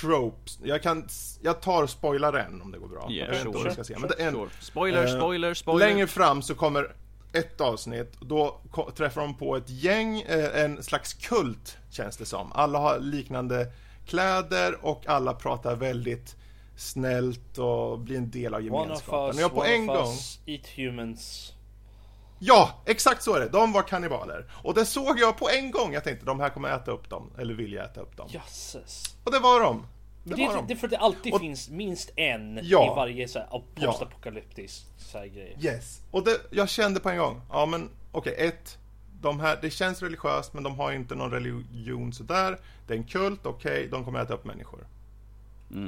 tropes. 0.00 0.58
Jag, 0.62 0.82
kan, 0.82 1.08
jag 1.42 1.60
tar 1.60 1.82
och 1.82 1.90
spoilar 1.90 2.32
en 2.32 2.62
om 2.62 2.72
det 2.72 2.78
går 2.78 2.88
bra. 2.88 3.10
Yeah, 3.10 3.16
jag 3.16 3.26
vet 3.26 3.46
inte 3.46 3.58
sure. 3.58 3.58
vad 3.58 3.64
vi 3.64 3.74
ska 3.74 3.84
se. 3.84 3.98
Men 3.98 4.08
det 4.08 4.22
är 4.22 4.28
en. 4.28 4.50
Spoiler, 4.60 5.04
Eh, 5.04 5.16
spoiler, 5.16 5.54
spoiler. 5.54 5.86
Längre 5.86 6.06
fram 6.06 6.42
så 6.42 6.54
kommer 6.54 6.94
ett 7.32 7.60
avsnitt, 7.60 8.12
då 8.20 8.60
träffar 8.96 9.20
de 9.20 9.34
på 9.34 9.56
ett 9.56 9.70
gäng, 9.70 10.20
eh, 10.20 10.64
en 10.64 10.82
slags 10.82 11.14
kult 11.14 11.78
känns 11.90 12.16
det 12.16 12.26
som. 12.26 12.52
Alla 12.52 12.78
har 12.78 12.98
liknande 12.98 13.72
kläder 14.06 14.84
och 14.84 15.06
alla 15.06 15.34
pratar 15.34 15.76
väldigt 15.76 16.36
snällt 16.76 17.58
och 17.58 17.98
blir 17.98 18.16
en 18.16 18.30
del 18.30 18.54
av 18.54 18.60
One 18.60 18.70
of 18.70 18.82
gemenskapen. 18.82 19.28
us, 19.30 19.40
jag 19.40 19.54
på 19.54 19.64
en 19.64 19.86
gång... 19.86 20.12
us, 20.12 20.38
eat 20.46 20.66
humans. 20.76 21.52
Ja, 22.38 22.70
exakt 22.86 23.22
så 23.22 23.34
är 23.34 23.40
det. 23.40 23.48
De 23.48 23.72
var 23.72 23.82
kannibaler. 23.82 24.50
Och 24.62 24.74
det 24.74 24.86
såg 24.86 25.18
jag 25.18 25.38
på 25.38 25.50
en 25.50 25.70
gång. 25.70 25.92
Jag 25.92 26.04
tänkte 26.04 26.26
de 26.26 26.40
här 26.40 26.48
kommer 26.48 26.76
äta 26.76 26.90
upp 26.90 27.10
dem, 27.10 27.30
eller 27.38 27.54
vilja 27.54 27.84
äta 27.84 28.00
upp 28.00 28.16
dem. 28.16 28.28
Jösses. 28.30 29.16
Och 29.24 29.32
det 29.32 29.38
var 29.38 29.60
de. 29.60 29.86
Det 30.24 30.30
Men 30.36 30.38
det, 30.38 30.64
det 30.68 30.72
är 30.74 30.76
för 30.76 30.86
att 30.86 30.90
det 30.90 30.98
alltid 30.98 31.32
Och- 31.34 31.40
finns 31.40 31.70
minst 31.70 32.10
en 32.16 32.60
Ja. 32.62 32.92
i 32.92 32.96
varje 32.96 33.28
så 33.28 33.38
här 33.38 33.48
Ja. 33.50 33.62
postapokalyptisk 33.74 34.84
här 35.14 35.26
grej. 35.26 35.56
Yes. 35.60 36.02
Och 36.10 36.24
det, 36.24 36.40
jag 36.50 36.68
kände 36.68 37.00
på 37.00 37.10
en 37.10 37.18
gång, 37.18 37.40
ja 37.50 37.66
men 37.66 37.90
okej, 38.12 38.34
ett, 38.38 38.78
de 39.20 39.40
här, 39.40 39.58
det 39.62 39.70
känns 39.70 40.02
religiöst 40.02 40.54
men 40.54 40.62
de 40.62 40.78
har 40.78 40.92
inte 40.92 41.14
någon 41.14 41.30
religion 41.30 42.12
sådär. 42.12 42.58
Det 42.86 42.94
är 42.94 42.98
en 42.98 43.04
kult, 43.04 43.46
okej, 43.46 43.88
de 43.90 44.04
kommer 44.04 44.22
äta 44.22 44.34
upp 44.34 44.44
människor. 44.44 44.86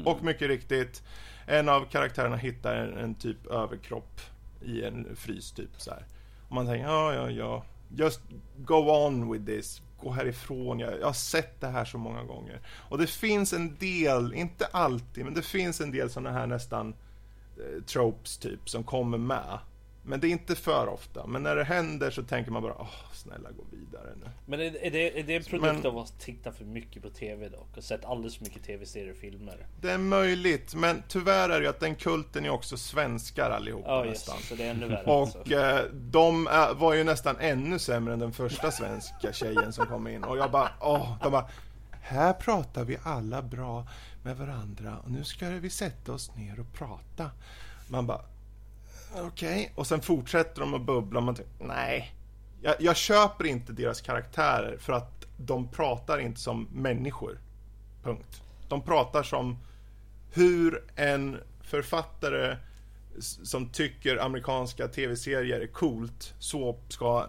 Och 0.05 0.23
mycket 0.23 0.49
riktigt, 0.49 1.03
en 1.47 1.69
av 1.69 1.85
karaktärerna 1.85 2.37
hittar 2.37 2.77
en, 2.77 2.99
en 2.99 3.15
typ 3.15 3.47
överkropp 3.47 4.21
i 4.65 4.85
en 4.85 5.17
frys 5.17 5.53
typ 5.53 5.71
så 5.77 5.91
här. 5.91 6.07
Och 6.49 6.55
man 6.55 6.67
tänker, 6.67 6.87
ja, 6.89 7.15
ja, 7.15 7.31
ja, 7.31 7.65
just 7.97 8.21
go 8.57 8.75
on 9.07 9.33
with 9.33 9.45
this. 9.47 9.83
Gå 10.03 10.11
härifrån, 10.11 10.79
jag, 10.79 11.01
jag 11.01 11.07
har 11.07 11.12
sett 11.12 11.61
det 11.61 11.69
här 11.69 11.85
så 11.85 11.99
många 11.99 12.23
gånger. 12.23 12.61
Och 12.89 12.99
det 12.99 13.07
finns 13.07 13.53
en 13.53 13.77
del, 13.77 14.35
inte 14.35 14.66
alltid, 14.66 15.24
men 15.24 15.35
det 15.35 15.43
finns 15.43 15.81
en 15.81 15.91
del 15.91 16.11
sådana 16.11 16.31
här 16.31 16.47
nästan 16.47 16.95
eh, 17.59 17.83
tropes 17.85 18.39
typ 18.39 18.69
som 18.69 18.85
kommer 18.85 19.19
med. 19.19 19.59
Men 20.05 20.20
det 20.20 20.27
är 20.27 20.31
inte 20.31 20.55
för 20.55 20.87
ofta. 20.89 21.27
Men 21.27 21.43
när 21.43 21.57
det 21.57 21.65
händer 21.65 22.11
så 22.11 22.23
tänker 22.23 22.51
man 22.51 22.62
bara, 22.62 22.74
åh, 22.79 22.89
snälla 23.12 23.51
gå 23.51 23.65
vidare 23.70 24.11
nu. 24.16 24.31
Men 24.47 24.61
är, 24.61 24.65
är, 24.85 24.91
det, 24.91 25.19
är 25.20 25.23
det 25.23 25.37
en 25.37 25.45
produkt 25.45 25.83
Men- 25.83 25.87
av 25.87 25.99
att 25.99 26.20
titta 26.20 26.53
för 26.53 26.65
mycket 26.65 27.03
på 27.03 27.11
TV 27.11 27.49
dock? 27.49 27.77
Och 27.77 27.85
sett 27.85 28.05
alldeles 28.05 28.37
för 28.37 28.45
mycket 28.45 28.65
TV-serier 28.65 29.11
och 29.11 29.16
filmer? 29.16 29.66
Det 29.81 29.91
är 29.91 29.99
möjligt, 29.99 30.74
men 30.74 31.03
tyvärr 31.09 31.49
är 31.49 31.61
det 31.61 31.65
ju 31.65 31.69
att 31.69 31.81
den 31.81 31.95
kulten 31.95 32.45
är 32.45 32.51
också 32.51 32.77
svenskar 32.77 33.51
allihopa 33.51 34.07
just 34.07 34.27
nästan. 34.29 34.43
Så 34.43 34.55
det 34.55 34.65
är 34.65 34.70
ännu 34.70 34.89
värre 34.89 35.20
alltså. 35.20 35.39
Och 35.39 35.53
eh, 35.53 35.85
de 35.93 36.47
är, 36.47 36.74
var 36.74 36.95
ju 36.95 37.05
nästan 37.05 37.37
ännu 37.41 37.79
sämre 37.79 38.12
än 38.12 38.19
den 38.19 38.33
första 38.33 38.70
svenska 38.70 39.33
tjejen 39.33 39.73
som 39.73 39.87
kom 39.87 40.09
in. 40.09 40.24
Och 40.24 40.39
jag 40.39 40.51
bara, 40.51 40.70
åh, 40.81 41.16
de 41.23 41.33
bara, 41.33 41.49
här 41.91 42.33
pratar 42.33 42.85
vi 42.85 42.99
alla 43.03 43.43
bra 43.43 43.87
med 44.23 44.37
varandra 44.37 44.99
och 45.05 45.11
nu 45.11 45.24
ska 45.24 45.49
vi 45.49 45.70
sätta 45.70 46.12
oss 46.12 46.37
ner 46.37 46.61
och 46.61 46.73
prata. 46.73 47.31
Man 47.89 48.07
bara, 48.07 48.20
okej. 49.15 49.73
Och 49.75 49.87
sen 49.87 50.01
fortsätter 50.01 50.61
de 50.61 50.75
att 50.75 50.83
bubbla 50.83 51.19
och 51.19 51.25
man 51.25 51.35
tänker, 51.35 51.65
nej. 51.65 52.15
Jag, 52.63 52.75
jag 52.79 52.97
köper 52.97 53.47
inte 53.47 53.73
deras 53.73 54.01
karaktärer 54.01 54.77
för 54.79 54.93
att 54.93 55.27
de 55.37 55.69
pratar 55.69 56.19
inte 56.19 56.41
som 56.41 56.69
människor. 56.73 57.39
Punkt. 58.03 58.43
De 58.69 58.83
pratar 58.83 59.23
som 59.23 59.59
hur 60.33 60.85
en 60.97 61.39
författare 61.63 62.57
som 63.43 63.69
tycker 63.69 64.17
amerikanska 64.17 64.89
tv-serier 64.89 65.61
är 65.61 65.67
coolt, 65.67 66.35
så 66.39 66.79
ska 66.89 67.29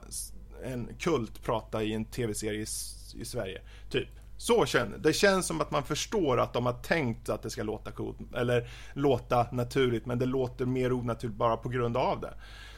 en 0.63 0.89
kult 0.99 1.43
prata 1.43 1.83
i 1.83 1.93
en 1.93 2.05
tv-serie 2.05 2.59
i, 2.59 2.65
i 3.21 3.25
Sverige. 3.25 3.61
Typ. 3.89 4.09
Så 4.43 4.65
känner 4.65 4.97
Det 4.97 5.13
känns 5.13 5.47
som 5.47 5.61
att 5.61 5.71
man 5.71 5.83
förstår 5.83 6.39
att 6.39 6.53
de 6.53 6.65
har 6.65 6.73
tänkt 6.73 7.29
att 7.29 7.41
det 7.41 7.49
ska 7.49 7.63
låta 7.63 7.91
coolt, 7.91 8.17
eller 8.35 8.69
låta 8.93 9.47
naturligt, 9.51 10.05
men 10.05 10.19
det 10.19 10.25
låter 10.25 10.65
mer 10.65 10.93
onaturligt 10.93 11.37
bara 11.37 11.57
på 11.57 11.69
grund 11.69 11.97
av 11.97 12.21
det. 12.21 12.33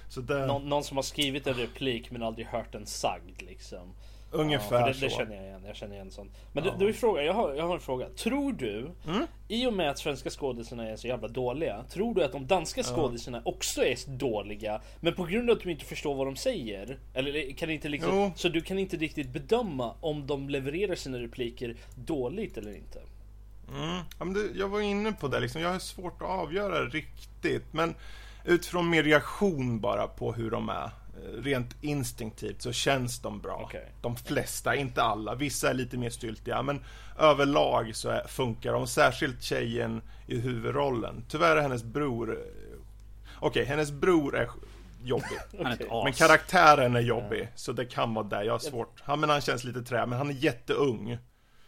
Så 0.09 0.21
det... 0.21 0.45
Någon, 0.45 0.69
någon 0.69 0.83
som 0.83 0.97
har 0.97 1.03
skrivit 1.03 1.47
en 1.47 1.53
replik 1.53 2.11
men 2.11 2.23
aldrig 2.23 2.47
hört 2.47 2.71
den 2.71 2.85
sagd 2.85 3.41
liksom 3.41 3.93
ungefär 4.35 4.79
ja, 4.79 4.87
det, 4.87 4.93
så. 4.93 5.05
det 5.05 5.09
känner 5.11 5.35
jag 5.35 5.43
igen. 5.45 5.61
Jag 5.67 5.75
känner 5.75 5.95
igen 5.95 6.11
sånt. 6.11 6.31
Men 6.53 6.65
Ja. 6.65 6.71
du, 6.71 6.85
du 6.85 6.89
är 6.89 6.93
frågan, 6.93 7.25
jag 7.25 7.33
har, 7.33 7.53
jag 7.53 7.67
har 7.67 7.73
en 7.73 7.79
fråga. 7.79 8.09
Tror 8.09 8.53
du, 8.53 8.91
Mm? 9.07 9.27
i 9.47 9.65
och 9.67 9.73
med 9.73 9.89
att 9.89 9.99
svenska 9.99 10.29
skådisarna 10.29 10.89
är 10.89 10.95
så 10.95 11.07
jävla 11.07 11.27
dåliga, 11.27 11.83
tror 11.89 12.15
du 12.15 12.23
att 12.23 12.31
de 12.31 12.47
danska 12.47 12.83
skådisarna 12.83 13.41
också 13.45 13.85
är 13.85 13.95
så 13.95 14.09
dåliga, 14.09 14.81
men 14.99 15.13
på 15.13 15.23
grund 15.23 15.49
av 15.49 15.57
att 15.57 15.63
du 15.63 15.71
inte 15.71 15.85
förstår 15.85 16.15
vad 16.15 16.27
de 16.27 16.35
säger, 16.35 16.97
eller 17.13 17.51
kan 17.57 17.69
inte 17.69 17.89
liksom, 17.89 18.15
Jo. 18.15 18.31
så 18.35 18.49
du 18.49 18.61
kan 18.61 18.79
inte 18.79 18.97
riktigt 18.97 19.29
bedöma 19.29 19.93
om 20.01 20.27
de 20.27 20.49
levererar 20.49 20.95
sina 20.95 21.19
repliker 21.19 21.75
dåligt 21.95 22.57
eller 22.57 22.75
inte? 22.75 22.99
Mm. 23.69 23.97
Ja, 24.19 24.25
men 24.25 24.33
det, 24.33 24.41
jag 24.55 24.67
var 24.67 24.81
inne 24.81 25.11
på 25.11 25.27
det, 25.27 25.39
liksom. 25.39 25.61
jag 25.61 25.71
har 25.71 25.79
svårt 25.79 26.21
att 26.21 26.29
avgöra 26.29 26.85
riktigt. 26.85 27.65
Men 27.73 27.95
utifrån 28.45 28.89
min 28.89 29.03
reaktion 29.03 29.79
bara 29.79 30.07
på 30.07 30.33
hur 30.33 30.51
de 30.51 30.69
är, 30.69 30.89
rent 31.33 31.75
instinktivt, 31.81 32.61
så 32.61 32.71
känns 32.71 33.19
de 33.21 33.39
bra. 33.41 33.61
Okej. 33.63 33.91
De 34.01 34.15
flesta, 34.15 34.75
inte 34.75 35.03
alla. 35.03 35.35
Vissa 35.35 35.69
är 35.69 35.73
lite 35.73 35.97
mer 35.97 36.09
styltiga, 36.09 36.61
men 36.61 36.83
överlag 37.19 37.95
så 37.95 38.09
är, 38.09 38.27
funkar 38.27 38.73
de. 38.73 38.87
Särskilt 38.87 39.43
tjejen 39.43 40.01
i 40.27 40.39
huvudrollen. 40.39 41.25
Tyvärr 41.29 41.57
är 41.57 41.61
hennes 41.61 41.83
bror... 41.83 42.31
eh, 42.37 42.79
Okej, 43.39 43.65
hennes 43.65 43.91
bror 43.91 44.37
är 44.37 44.49
jobbig. 45.03 45.37
Han 45.63 45.71
as. 45.71 45.79
Men 46.03 46.13
karaktären 46.13 46.95
är 46.95 47.01
jobbig, 47.01 47.47
så 47.55 47.71
det 47.71 47.85
kan 47.85 48.13
vara 48.13 48.25
där. 48.25 48.43
Jag 48.43 48.53
har 48.53 48.59
svårt. 48.59 49.01
Han, 49.01 49.19
men 49.19 49.29
han 49.29 49.41
känns 49.41 49.63
lite 49.63 49.81
trä, 49.81 50.05
men 50.05 50.17
han 50.17 50.29
är 50.29 50.33
jätteung. 50.33 51.17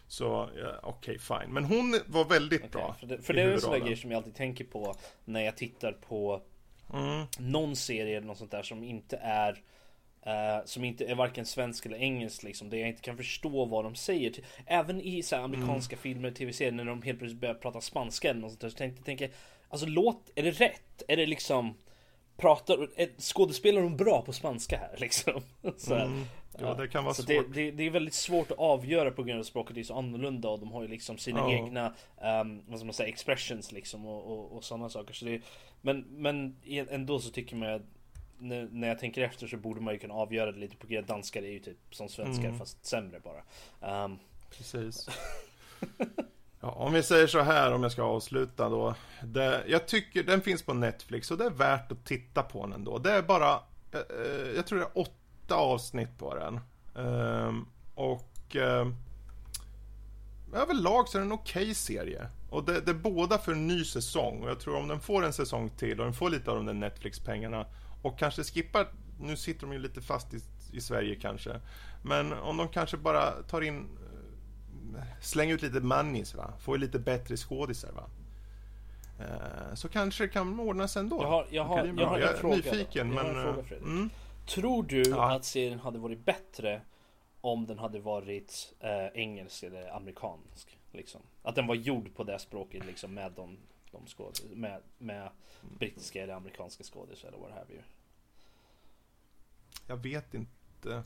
Så, 0.08 0.50
ja, 0.58 0.80
okej, 0.84 1.20
fine. 1.20 1.54
Men 1.54 1.66
hon 1.66 2.00
var 2.08 2.26
väldigt 2.26 2.72
bra. 2.72 2.96
För 3.00 3.08
det, 3.08 3.22
för 3.22 3.34
det 3.34 3.42
är 3.42 3.52
en 3.52 3.62
sån 3.62 3.72
där 3.72 3.80
grej 3.80 3.96
som 3.96 4.12
jag 4.12 4.18
alltid 4.18 4.36
tänker 4.36 4.64
på 4.66 4.96
när 5.26 5.42
jag 5.42 5.58
tittar 5.58 5.92
på 5.92 6.42
Mm. 6.94 7.26
någon 7.38 7.76
serie 7.76 8.18
eller 8.18 8.28
något 8.28 8.38
sånt 8.38 8.52
där 8.52 8.64
som 8.64 8.84
inte 8.84 9.18
är 9.18 9.62
eh, 10.28 10.66
som 10.66 10.84
inte 10.84 11.06
är 11.06 11.16
varken 11.16 11.46
svensk 11.46 11.86
eller 11.86 11.98
engelsk 11.98 12.44
liksom, 12.44 12.70
där 12.70 12.78
jag 12.78 12.90
inte 12.90 13.02
kan 13.02 13.18
förstå 13.18 13.66
vad 13.66 13.84
de 13.84 13.96
säger. 13.96 14.34
Även 14.66 15.02
i 15.02 15.24
så 15.24 15.36
här, 15.36 15.44
amerikanska 15.44 15.96
Mm. 15.96 16.02
filmer, 16.02 16.32
tv-serier, 16.32 16.72
när 16.72 16.86
de 16.86 17.02
helt 17.02 17.20
plötsligt 17.20 17.42
börjar 17.42 17.56
prata 17.56 17.82
spanska 17.82 18.30
eller 18.30 18.42
något 18.42 18.52
sånt 18.52 18.62
där, 18.62 18.70
så 18.70 18.78
tänkte 18.78 19.04
tänker, 19.04 19.30
alltså 19.70 19.86
låt, 19.86 20.30
är 20.36 20.44
det 20.44 20.52
rätt? 20.52 21.04
Är 21.08 21.18
det 21.18 21.26
liksom, 21.26 21.78
pratar, 22.38 22.90
är, 22.96 23.10
skådespelar 23.20 23.82
de 23.82 23.98
bra 23.98 24.22
på 24.22 24.34
spanska 24.34 24.78
här 24.78 24.96
liksom? 24.98 25.42
Så 25.78 25.96
här. 25.96 26.06
Mm. 26.06 26.26
Ja, 26.62 26.74
det 26.74 26.88
kan 26.88 27.04
vara 27.04 27.14
så 27.14 27.24
svårt. 27.24 27.46
det, 27.54 27.64
det, 27.64 27.72
det 27.72 27.84
är 27.84 27.90
väldigt 27.90 28.14
svårt 28.14 28.52
att 28.52 28.58
avgöra 28.58 29.12
på 29.12 29.24
grund 29.24 29.40
av 29.40 29.44
språket 29.44 29.78
är 29.78 29.84
så 29.84 29.98
annorlunda 29.98 30.50
och 30.50 30.60
de 30.60 30.72
har 30.72 30.82
ju 30.82 30.88
liksom 30.88 31.18
sina 31.18 31.40
Ja. 31.40 31.52
egna, 31.52 31.94
um, 32.42 32.62
vad 32.68 32.80
ska 32.80 32.86
man 32.86 32.94
säga, 32.94 33.10
expressions 33.10 33.72
liksom 33.72 34.06
och, 34.06 34.32
och, 34.32 34.52
och 34.58 34.64
sådana 34.64 34.90
saker. 34.90 35.14
Så 35.14 35.26
det, 35.26 35.42
men, 35.82 36.06
men 36.10 36.56
ändå 36.90 37.20
så 37.20 37.30
tycker 37.30 37.56
man 37.56 37.70
att 37.74 37.82
när, 38.40 38.88
jag 38.88 39.00
tänker 39.00 39.22
efter 39.22 39.48
så 39.48 39.58
borde 39.58 39.82
man 39.82 39.94
ju 39.94 40.00
kunna 40.00 40.14
avgöra 40.14 40.52
det 40.52 40.60
lite 40.60 40.76
på 40.78 40.88
grund 40.88 41.04
av 41.12 41.16
danskar 41.16 41.42
är 41.44 41.52
ju 41.52 41.60
typ 41.60 41.78
som 41.92 42.10
svenskar 42.10 42.46
Mm. 42.46 42.60
fast 42.60 42.86
sämre 42.86 43.20
bara. 43.20 44.06
Um, 44.06 44.20
Precis. 44.58 45.10
Ja, 46.62 46.72
om 46.72 46.94
vi 46.94 47.04
säger 47.04 47.28
så 47.28 47.40
här, 47.42 47.74
om 47.74 47.84
jag 47.84 47.92
ska 47.92 48.04
avsluta 48.04 48.70
då. 48.70 48.96
Det, 49.24 49.64
jag 49.68 49.88
tycker 49.88 50.24
den 50.24 50.42
finns 50.42 50.64
på 50.64 50.74
Netflix 50.74 51.32
och 51.32 51.38
det 51.38 51.46
är 51.46 51.50
värt 51.50 51.92
att 51.92 52.06
titta 52.06 52.44
på 52.44 52.62
den 52.62 52.74
ändå. 52.74 52.98
Det 52.98 53.12
är 53.12 53.22
bara, 53.22 53.52
eh, 53.92 54.00
eh, 54.00 54.52
jag 54.56 54.68
tror 54.68 54.80
det 54.80 54.86
är 54.86 54.98
åtta 54.98 55.12
avsnitt 55.56 56.18
på 56.18 56.36
den. 56.36 56.60
Ehm, 57.06 57.66
och 57.96 58.56
eh, 58.56 58.88
överlag 60.54 61.08
så 61.10 61.18
är 61.18 61.20
det 61.22 61.26
en 61.28 61.32
okej 61.32 61.74
serie. 61.74 62.28
Och 62.50 62.64
det, 62.64 62.82
det 62.82 62.92
är 62.92 62.96
båda 62.96 63.38
för 63.38 63.52
en 63.52 63.68
ny 63.68 63.84
säsong. 63.84 64.44
Och 64.44 64.50
jag 64.50 64.60
tror 64.60 64.76
om 64.78 64.88
den 64.88 65.00
får 65.00 65.26
en 65.26 65.34
säsong 65.34 65.70
till 65.70 66.00
och 66.00 66.06
den 66.06 66.14
får 66.14 66.30
lite 66.30 66.52
av 66.52 66.58
de 66.58 66.66
där 66.66 66.74
Netflix-pengarna 66.74 67.66
och 68.02 68.20
kanske 68.20 68.44
skippar, 68.44 68.88
nu 69.20 69.38
sitter 69.38 69.62
de 69.62 69.74
ju 69.74 69.80
lite 69.80 70.02
fast 70.02 70.34
i, 70.34 70.40
i 70.74 70.82
Sverige 70.82 71.16
kanske. 71.16 71.60
Men 72.04 72.34
om 72.34 72.58
de 72.58 72.68
kanske 72.70 72.98
bara 72.98 73.32
tar 73.32 73.62
in 73.62 73.78
eh, 74.98 75.04
Släng 75.22 75.52
ut 75.52 75.62
lite 75.62 75.80
moneys 75.80 76.36
va, 76.36 76.54
får 76.60 76.78
lite 76.78 77.00
bättre 77.00 77.38
skådisar 77.38 77.92
va. 77.92 78.04
Eh, 79.20 79.76
Så 79.76 79.90
kanske 79.90 80.24
det 80.24 80.28
kan 80.28 80.60
ordnas 80.60 80.98
ändå. 80.98 81.22
Jag 81.22 81.28
har- 81.30 81.46
jag 81.50 81.64
har- 81.64 81.78
jag 81.78 81.88
en 81.88 82.00
är 82.00 82.34
fråga 82.34 82.56
då. 82.56 82.72
nyfiken 82.72 83.14
Jag 83.14 83.24
har 83.24 83.30
en 83.30 83.36
fråga, 83.44 83.58
eh, 83.60 83.64
Fredrik. 83.66 83.88
mm, 83.88 84.10
tror 84.48 84.84
du 84.84 85.02
Ja. 85.10 85.36
att 85.36 85.46
serien 85.46 85.80
hade 85.80 86.00
varit 86.00 86.20
bättre 86.26 86.82
om 87.42 87.66
den 87.66 87.80
hade 87.80 88.00
varit 88.00 88.74
eh, 88.80 89.06
engelsk 89.08 89.64
eller 89.64 89.96
amerikansk? 89.96 90.78
Liksom? 90.92 91.22
Att 91.42 91.56
den 91.56 91.68
var 91.68 91.76
gjord 91.76 92.16
på 92.16 92.24
det 92.24 92.40
språket 92.40 92.86
liksom 92.86 93.14
med 93.14 93.32
de, 93.32 93.58
de 93.92 94.06
skådis- 94.06 94.56
med, 94.56 94.82
med 94.98 95.30
brittiska 95.80 96.24
eller 96.24 96.34
amerikanska 96.34 96.84
skådisar 96.84 97.28
eller 97.28 97.38
vad 97.38 97.50
det 97.50 97.54
här 97.56 97.66
blir. 97.66 97.86
Jag 99.88 99.98
vet 99.98 100.34
inte. 100.34 101.04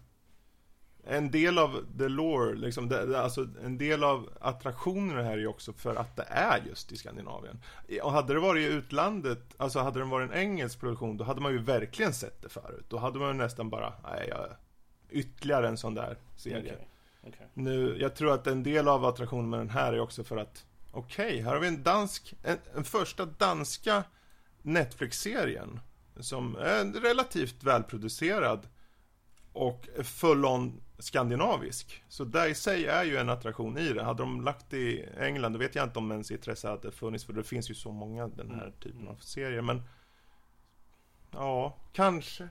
En 1.03 1.31
del 1.31 1.57
av 1.57 1.85
the 1.97 2.07
lore, 2.07 2.55
liksom, 2.55 2.89
det, 2.89 3.05
det, 3.05 3.21
alltså 3.21 3.47
en 3.63 3.77
del 3.77 4.03
av 4.03 4.29
attraktionerna 4.41 5.23
här 5.23 5.31
är 5.31 5.37
ju 5.37 5.47
också 5.47 5.73
för 5.73 5.95
att 5.95 6.15
det 6.15 6.25
är 6.29 6.63
just 6.69 6.91
i 6.91 6.97
Skandinavien. 6.97 7.61
Och 8.03 8.11
hade 8.11 8.33
det 8.33 8.39
varit 8.39 8.69
i 8.69 8.73
utlandet, 8.73 9.55
alltså 9.57 9.79
hade 9.79 9.99
det 9.99 10.05
varit 10.05 10.31
en 10.31 10.37
engelsk 10.37 10.79
produktion, 10.79 11.17
då 11.17 11.23
hade 11.23 11.41
man 11.41 11.51
ju 11.51 11.57
verkligen 11.57 12.13
sett 12.13 12.41
det 12.41 12.49
förut. 12.49 12.85
Då 12.89 12.97
hade 12.97 13.19
man 13.19 13.27
ju 13.27 13.33
nästan 13.33 13.69
bara, 13.69 13.93
nej, 14.03 14.27
jag, 14.29 14.47
ytterligare 15.09 15.67
en 15.67 15.77
sån 15.77 15.95
där 15.95 16.17
serie. 16.35 16.73
Okej, 16.73 16.87
okej. 17.27 17.47
Nu, 17.53 17.97
jag 17.99 18.15
tror 18.15 18.33
att 18.33 18.47
en 18.47 18.63
del 18.63 18.87
av 18.87 19.05
attraktionen 19.05 19.49
med 19.49 19.59
den 19.59 19.69
här 19.69 19.93
är 19.93 19.99
också 19.99 20.23
för 20.23 20.37
att 20.37 20.65
Okej, 20.93 21.41
här 21.41 21.53
har 21.53 21.59
vi 21.59 21.67
en 21.67 21.83
dansk, 21.83 22.33
en, 22.43 22.57
en 22.75 22.83
första 22.83 23.25
danska 23.25 24.03
Netflix-serien 24.61 25.79
Som 26.19 26.55
är 26.55 27.01
relativt 27.01 27.63
välproducerad 27.63 28.67
Och 29.53 29.87
full 30.03 30.45
on 30.45 30.81
skandinavisk. 31.01 32.03
Så 32.09 32.23
det 32.23 32.49
i 32.49 32.55
sig 32.55 32.85
är 32.85 33.03
ju 33.03 33.17
en 33.17 33.29
attraktion 33.29 33.77
i 33.77 33.93
det. 33.93 34.03
Hade 34.03 34.23
de 34.23 34.41
lagt 34.41 34.69
det 34.69 34.77
i 34.77 35.09
England, 35.19 35.53
då 35.53 35.59
vet 35.59 35.75
jag 35.75 35.83
inte 35.85 35.99
om 35.99 36.11
ens 36.11 36.31
intresse 36.31 36.67
hade 36.67 36.91
funnits 36.91 37.25
För 37.25 37.33
det 37.33 37.43
finns 37.43 37.69
ju 37.69 37.73
så 37.73 37.91
många 37.91 38.27
den 38.27 38.51
här 38.51 38.61
Mm, 38.61 38.73
typen 38.79 39.07
av 39.07 39.15
serier. 39.15 39.61
Men 39.61 39.83
Ja, 41.33 41.77
kanske 41.91 42.47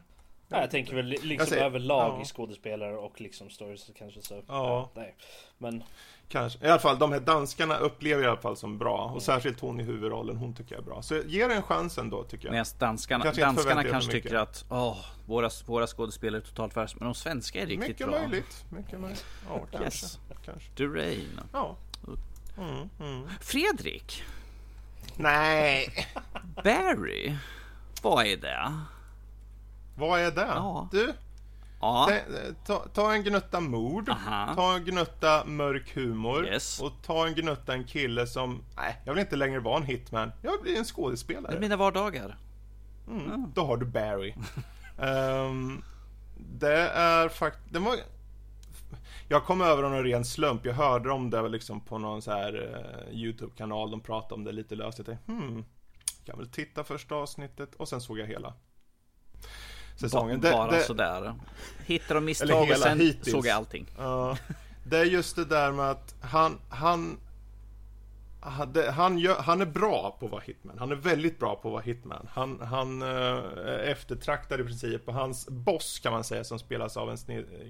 Ja, 0.52 0.60
jag 0.60 0.70
tänker 0.70 0.94
väl 0.96 1.06
li- 1.06 1.18
liksom 1.22 1.46
säger- 1.48 1.64
överlag 1.64 2.18
ja. 2.18 2.22
i 2.22 2.24
skådespelare 2.24 2.96
och 2.96 3.20
liksom 3.20 3.50
stories 3.50 3.90
kanske 3.98 4.22
så. 4.22 4.42
Ja. 4.46 4.90
nej. 4.94 5.14
Men 5.58 5.82
Kanske. 6.28 6.66
I 6.66 6.68
alla 6.70 6.78
fall, 6.78 6.98
de 6.98 7.12
här 7.12 7.20
danskarna 7.20 7.76
upplever 7.76 8.22
jag 8.22 8.28
i 8.28 8.32
alla 8.32 8.40
fall 8.40 8.56
som 8.56 8.78
bra. 8.78 9.04
Mm. 9.04 9.14
Och 9.16 9.22
särskilt 9.22 9.60
hon 9.60 9.80
i 9.80 9.82
huvudrollen, 9.82 10.36
hon 10.36 10.54
tycker 10.54 10.74
jag 10.74 10.80
är 10.82 10.86
bra. 10.86 11.02
Så 11.02 11.16
ge 11.16 11.46
den 11.46 11.62
chansen 11.62 12.10
då, 12.10 12.24
tycker 12.24 12.44
jag. 12.44 12.52
Medan 12.52 12.66
danskarna, 12.78 13.24
Kanske 13.24 13.42
danskarna 13.42 13.84
kanske 13.84 14.12
tycker 14.12 14.34
att 14.34 14.64
åh, 14.70 14.96
våra, 15.26 15.50
våra 15.66 15.86
skådespelare 15.86 16.40
är 16.40 16.44
totalt 16.44 16.76
värst, 16.76 16.96
men 16.96 17.04
de 17.04 17.14
svenska 17.14 17.62
är 17.62 17.66
riktigt 17.66 17.88
Mycket 17.88 18.06
bra. 18.06 18.20
möjligt. 18.20 18.64
Mycket 18.70 19.00
möjligt. 19.00 19.24
Ja, 19.48 19.58
kanske. 19.70 19.84
Yes. 20.06 20.18
kanske. 20.44 20.70
Durain. 20.76 21.40
Ja. 21.52 21.76
Mm, 22.58 22.88
mm. 23.00 23.28
Fredrik, 23.40 24.22
Nej! 25.16 26.06
Barry. 26.64 27.36
Vad 28.02 28.26
är 28.26 28.36
det? 28.36 28.72
Vad 30.00 30.20
är 30.20 30.30
det? 30.30 30.40
Ja. 30.54 30.88
Du, 30.92 31.12
Ja, 31.82 32.10
ta, 32.66 32.78
ta 32.94 33.12
en 33.14 33.22
gnutta 33.24 33.60
mord, 33.60 34.08
Aha. 34.08 34.54
ta 34.54 34.74
en 34.74 34.84
gnutta 34.84 35.44
mörk 35.44 35.94
humor 35.96 36.46
Yes. 36.46 36.80
och 36.80 36.92
ta 37.02 37.26
en 37.26 37.34
gnutta 37.34 37.74
en 37.74 37.84
kille 37.84 38.26
som, 38.26 38.62
nej, 38.76 39.00
jag 39.04 39.12
vill 39.14 39.20
inte 39.20 39.36
längre 39.36 39.60
vara 39.60 39.76
en 39.76 39.82
hitman. 39.82 40.32
Jag 40.42 40.62
blir 40.62 40.72
en 40.72 40.76
det 40.76 40.80
är 40.80 40.84
skådespelare. 40.84 41.60
mina 41.60 41.76
vardagar. 41.76 42.38
Mm, 43.08 43.52
Då 43.54 43.64
har 43.64 43.76
du 43.76 43.86
Barry. 43.86 44.34
Ehm, 44.98 45.82
det 46.36 46.88
är 46.88 47.28
faktiskt... 47.28 47.72
Den 47.72 47.84
var... 47.84 47.96
Jag 49.28 49.44
kom 49.44 49.60
över 49.60 49.82
av 49.82 49.94
en 49.94 50.04
ren 50.04 50.24
slump. 50.24 50.64
Jag 50.66 50.74
hörde 50.74 51.10
om 51.10 51.30
det 51.30 51.48
liksom 51.48 51.80
på 51.80 51.98
någon 51.98 52.22
så 52.22 52.30
här 52.32 52.54
eh, 53.08 53.14
YouTube-kanal. 53.18 53.90
De 53.90 54.00
pratade 54.00 54.34
om 54.34 54.44
det 54.44 54.52
lite 54.52 54.74
löst. 54.74 54.98
Jag 54.98 55.06
tänkte, 55.06 55.32
hmm, 55.32 55.64
kan 56.24 56.38
väl 56.38 56.48
titta 56.48 56.84
första 56.84 57.14
avsnittet. 57.14 57.74
Och 57.74 57.88
sen 57.88 58.00
såg 58.00 58.18
jag 58.18 58.26
hela 58.26 58.54
säsongen. 60.00 60.40
Ba- 60.40 60.48
Det- 60.48 60.52
bara 60.54 60.70
det- 60.70 60.82
sådär. 60.82 61.34
Hittar 61.86 62.14
de 62.14 62.24
misstag 62.24 62.70
och 62.70 62.76
sen 62.76 63.00
hittills. 63.00 63.30
såg 63.32 63.46
jag 63.46 63.56
allting. 63.56 63.86
Ja, 63.98 64.36
det 64.84 64.98
är 64.98 65.04
just 65.04 65.36
det 65.36 65.44
där 65.44 65.72
med 65.72 65.90
att 65.90 66.14
han, 66.20 66.58
han, 66.68 67.18
han, 68.92 69.18
gör, 69.18 69.34
han 69.42 69.60
är 69.60 69.66
bra 69.66 70.16
på 70.20 70.26
att 70.26 70.32
vara 70.32 70.42
hitman. 70.42 70.78
Han 70.78 70.90
är 70.92 70.96
väldigt 70.96 71.38
bra 71.38 71.54
på 71.56 71.68
att 71.68 71.72
vara 71.72 71.82
hitman. 71.82 72.28
Han, 72.32 72.60
han 72.60 73.02
eh, 73.02 73.08
är 73.08 73.78
eftertraktad 73.78 74.60
i 74.60 74.64
princip. 74.64 75.08
Och 75.08 75.14
hans 75.14 75.48
boss 75.48 75.98
kan 75.98 76.12
man 76.12 76.24
säga, 76.24 76.44
som 76.44 76.58
spelas 76.58 76.96
av 76.96 77.10
en 77.10 77.16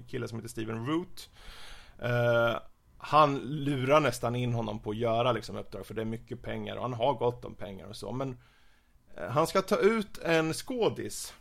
kille 0.07 0.27
som 0.27 0.37
heter 0.37 0.49
Steven 0.49 0.85
Root. 0.85 1.29
Eh, 2.01 2.59
han 2.97 3.37
lurar 3.39 3.99
nästan 3.99 4.35
in 4.35 4.53
honom 4.53 4.79
på 4.79 4.89
att 4.89 4.97
göra 4.97 5.31
liksom, 5.31 5.57
uppdrag, 5.57 5.85
för 5.85 5.93
det 5.93 6.01
är 6.01 6.05
mycket 6.05 6.41
pengar 6.41 6.75
och 6.75 6.81
han 6.81 6.93
har 6.93 7.13
gott 7.13 7.45
om 7.45 7.55
pengar 7.55 7.87
och 7.87 7.95
så. 7.95 8.11
Men 8.11 8.37
eh, 9.17 9.27
han 9.29 9.47
ska 9.47 9.61
ta 9.61 9.77
ut 9.77 10.17
en 10.17 10.53
skådis 10.53 11.33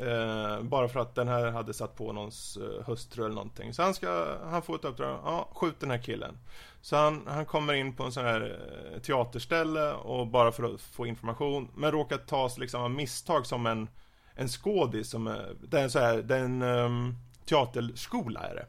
Eh, 0.00 0.62
bara 0.62 0.88
för 0.88 1.00
att 1.00 1.14
den 1.14 1.28
här 1.28 1.50
hade 1.50 1.74
satt 1.74 1.96
på 1.96 2.12
någons 2.12 2.56
eh, 2.56 2.86
hustru 2.86 3.24
eller 3.24 3.34
någonting. 3.34 3.74
Så 3.74 3.82
han 3.82 3.94
ska, 3.94 4.38
han 4.44 4.62
får 4.62 4.74
ett 4.74 4.84
uppdrag, 4.84 5.20
ja, 5.24 5.48
skjut 5.54 5.80
den 5.80 5.90
här 5.90 5.98
killen. 5.98 6.38
Så 6.80 6.96
han, 6.96 7.22
han 7.26 7.46
kommer 7.46 7.74
in 7.74 7.92
på 7.96 8.04
en 8.04 8.12
sån 8.12 8.24
här 8.24 8.58
eh, 8.94 9.00
teaterställe 9.00 9.92
och 9.92 10.26
bara 10.26 10.52
för 10.52 10.74
att 10.74 10.80
få 10.80 11.06
information, 11.06 11.68
men 11.74 11.90
råkar 11.90 12.18
tas 12.18 12.58
liksom 12.58 12.82
av 12.82 12.90
misstag 12.90 13.46
som 13.46 13.66
en, 13.66 13.88
en 14.34 14.48
skådis 14.48 15.10
som 15.10 15.26
är, 15.26 15.56
det 15.68 15.78
är 15.78 15.82
en 15.82 15.90
så 15.90 15.98
här, 15.98 16.16
det 16.22 16.36
är 16.36 16.44
en 16.44 16.62
ehm, 16.62 17.14
teaterskola 17.46 18.40
är 18.40 18.54
det. 18.54 18.66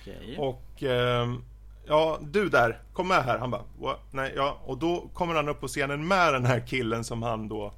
Okej. 0.00 0.38
Och 0.38 0.82
ehm, 0.82 1.44
ja, 1.86 2.18
du 2.22 2.48
där, 2.48 2.82
kom 2.92 3.08
med 3.08 3.24
här. 3.24 3.38
Han 3.38 3.50
bara, 3.50 3.64
What? 3.78 4.00
nej, 4.12 4.32
ja. 4.36 4.58
Och 4.64 4.78
då 4.78 5.08
kommer 5.14 5.34
han 5.34 5.48
upp 5.48 5.60
på 5.60 5.68
scenen 5.68 6.08
med 6.08 6.32
den 6.32 6.44
här 6.44 6.66
killen 6.66 7.04
som 7.04 7.22
han 7.22 7.48
då 7.48 7.74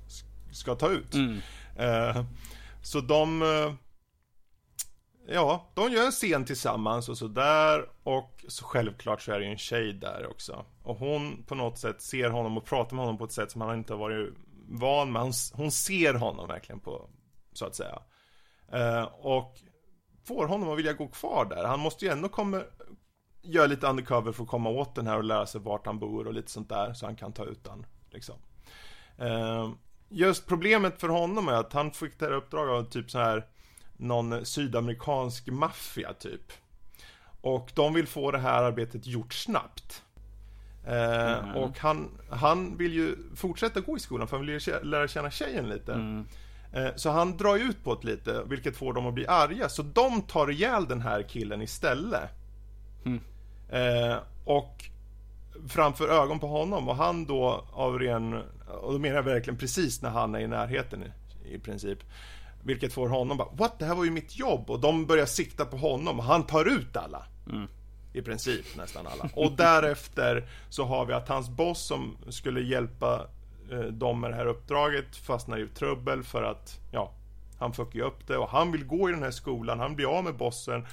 ska 0.53 0.75
ta 0.75 0.89
ut. 0.89 1.15
Mm. 1.15 1.41
Eh, 1.79 2.25
så 2.83 3.01
de... 3.01 3.43
Eh, 3.43 3.75
ja, 5.35 5.71
de 5.75 5.93
gör 5.93 6.07
en 6.07 6.13
scen 6.13 6.45
tillsammans 6.45 7.09
och 7.09 7.19
sådär. 7.19 7.89
Och 8.03 8.45
så 8.49 8.65
självklart 8.65 9.23
så 9.23 9.33
är 9.33 9.39
det 9.39 9.45
ju 9.45 9.51
en 9.51 9.59
tjej 9.59 9.93
där 9.93 10.27
också. 10.31 10.65
Och 10.83 10.97
hon 10.97 11.45
på 11.45 11.55
något 11.55 11.79
sätt 11.79 12.03
ser 12.03 12.31
honom 12.31 12.57
och 12.57 12.65
pratar 12.65 12.97
med 12.97 13.05
honom 13.05 13.19
på 13.19 13.25
ett 13.25 13.33
sätt 13.33 13.51
som 13.51 13.61
han 13.61 13.79
inte 13.79 13.93
har 13.93 14.01
varit 14.01 14.35
van 14.69 15.13
med. 15.13 15.23
Hon, 15.23 15.33
hon 15.53 15.71
ser 15.71 16.15
honom 16.15 16.49
verkligen 16.49 16.81
på, 16.81 17.09
så 17.53 17.67
att 17.67 17.75
säga. 17.75 18.03
Eh, 18.73 19.03
och 19.05 19.59
får 20.25 20.47
honom 20.47 20.71
att 20.71 20.79
vilja 20.79 20.93
gå 20.93 21.09
kvar 21.09 21.45
där. 21.45 21.65
Han 21.65 21.81
måste 21.81 22.05
ju 22.05 22.11
ändå 22.11 22.29
komma, 22.29 22.63
göra 23.43 23.67
lite 23.67 23.87
undercover 23.87 24.33
för 24.33 24.43
att 24.43 24.49
komma 24.49 24.71
åt 24.71 24.95
den 24.95 25.07
här 25.07 25.17
och 25.17 25.25
lära 25.25 25.47
sig 25.47 25.61
vart 25.61 25.87
han 25.87 25.99
bor 25.99 26.27
och 26.27 26.35
lite 26.35 26.51
sånt 26.51 26.69
där. 26.69 26.93
Så 26.93 27.07
han 27.07 27.17
kan 27.17 27.33
ta 27.33 27.45
ut 27.45 27.65
den, 27.65 27.87
liksom. 28.11 28.37
Eh, 29.19 29.71
Just 30.09 30.47
problemet 30.47 31.01
för 31.01 31.09
honom 31.09 31.49
är 31.49 31.53
att 31.53 31.73
han 31.73 31.91
fick 31.91 32.19
det 32.19 32.25
här 32.25 32.33
uppdraget 32.33 32.73
av 32.87 32.91
typ 32.91 33.11
så 33.11 33.19
här 33.19 33.47
någon 33.97 34.47
sydamerikansk 34.47 35.47
maffia 35.49 36.13
typ. 36.13 36.53
Och 37.41 37.71
de 37.75 37.95
vill 37.95 38.07
få 38.07 38.31
det 38.31 38.39
här 38.39 38.63
arbetet 38.63 39.07
gjort 39.07 39.35
snabbt. 39.35 40.03
Eh, 40.87 41.45
Mhm. 41.45 41.57
Och 41.57 41.79
han, 41.79 42.11
han 42.31 42.77
vill 42.77 42.93
ju 42.95 43.17
fortsätta 43.37 43.81
gå 43.81 43.97
i 43.97 44.01
skolan 44.01 44.29
för 44.29 44.37
han 44.37 44.47
vill 44.47 44.61
ju 44.67 44.81
lära 44.83 45.09
känna 45.09 45.31
tjejen 45.31 45.69
lite. 45.69 45.93
Mm. 45.93 46.27
Eh, 46.73 46.89
Så 46.97 47.11
han 47.11 47.37
drar 47.37 47.57
ju 47.57 47.63
ut 47.63 47.85
på 47.85 47.95
det 47.95 48.07
lite, 48.07 48.43
vilket 48.47 48.77
får 48.77 48.93
dem 48.93 49.07
att 49.07 49.15
bli 49.15 49.27
arga. 49.27 49.69
Så 49.69 49.83
de 49.83 50.23
tar 50.23 50.51
ihjäl 50.51 50.89
den 50.89 51.01
här 51.01 51.23
killen 51.23 51.63
istället. 51.63 52.31
Mm. 53.05 53.21
Eh, 53.71 54.17
och 54.45 54.85
framför 55.69 56.09
ögon 56.09 56.39
på 56.39 56.47
honom 56.47 56.89
och 56.89 56.97
han 56.97 57.27
då 57.27 57.65
av 57.73 57.99
ren, 57.99 58.35
och 58.83 58.93
då 58.93 58.99
menar 58.99 59.17
jag 59.17 59.23
verkligen 59.23 59.59
precis 59.59 60.03
när 60.03 60.11
han 60.11 60.35
är 60.35 60.41
i 60.41 60.47
närheten 60.47 61.03
i, 61.03 61.55
i 61.55 61.59
princip. 61.59 61.99
Vilket 62.63 62.93
får 62.93 63.09
honom 63.09 63.37
bara, 63.37 63.49
what? 63.53 63.79
Det 63.79 63.85
här 63.85 63.95
var 63.95 64.05
ju 64.05 64.11
mitt 64.11 64.39
jobb. 64.39 64.71
Och 64.71 64.81
de 64.81 65.07
börjar 65.07 65.27
sikta 65.27 65.65
på 65.65 65.77
honom 65.77 66.19
och 66.19 66.25
han 66.25 66.43
tar 66.43 66.65
ut 66.65 66.97
alla. 66.97 67.27
Mm. 67.51 67.69
I 68.13 68.23
princip 68.23 68.77
nästan 68.77 69.07
alla. 69.07 69.31
Och 69.35 69.53
därefter 69.53 70.49
så 70.69 70.85
har 70.85 71.07
vi 71.07 71.13
att 71.13 71.29
hans 71.29 71.49
boss 71.49 71.87
som 71.87 72.17
skulle 72.29 72.61
hjälpa 72.61 73.27
eh, 73.71 73.79
dem 73.79 74.21
med 74.21 74.31
det 74.31 74.37
här 74.37 74.47
uppdraget 74.47 75.17
fastnar 75.17 75.59
i 75.59 75.69
trubbel 75.69 76.23
för 76.23 76.43
att, 76.43 76.81
ja, 76.93 77.13
han 77.59 77.73
fuckar 77.73 77.99
ju 77.99 78.05
upp 78.05 78.27
det 78.27 78.37
och 78.37 78.49
han 78.49 78.73
vill 78.73 78.85
gå 78.85 79.09
i 79.09 79.13
den 79.13 79.23
här 79.23 79.31
skolan, 79.31 79.81
han 79.81 79.97
blir 79.97 80.19
av 80.19 80.25
med 80.25 80.37
bossen. 80.37 80.87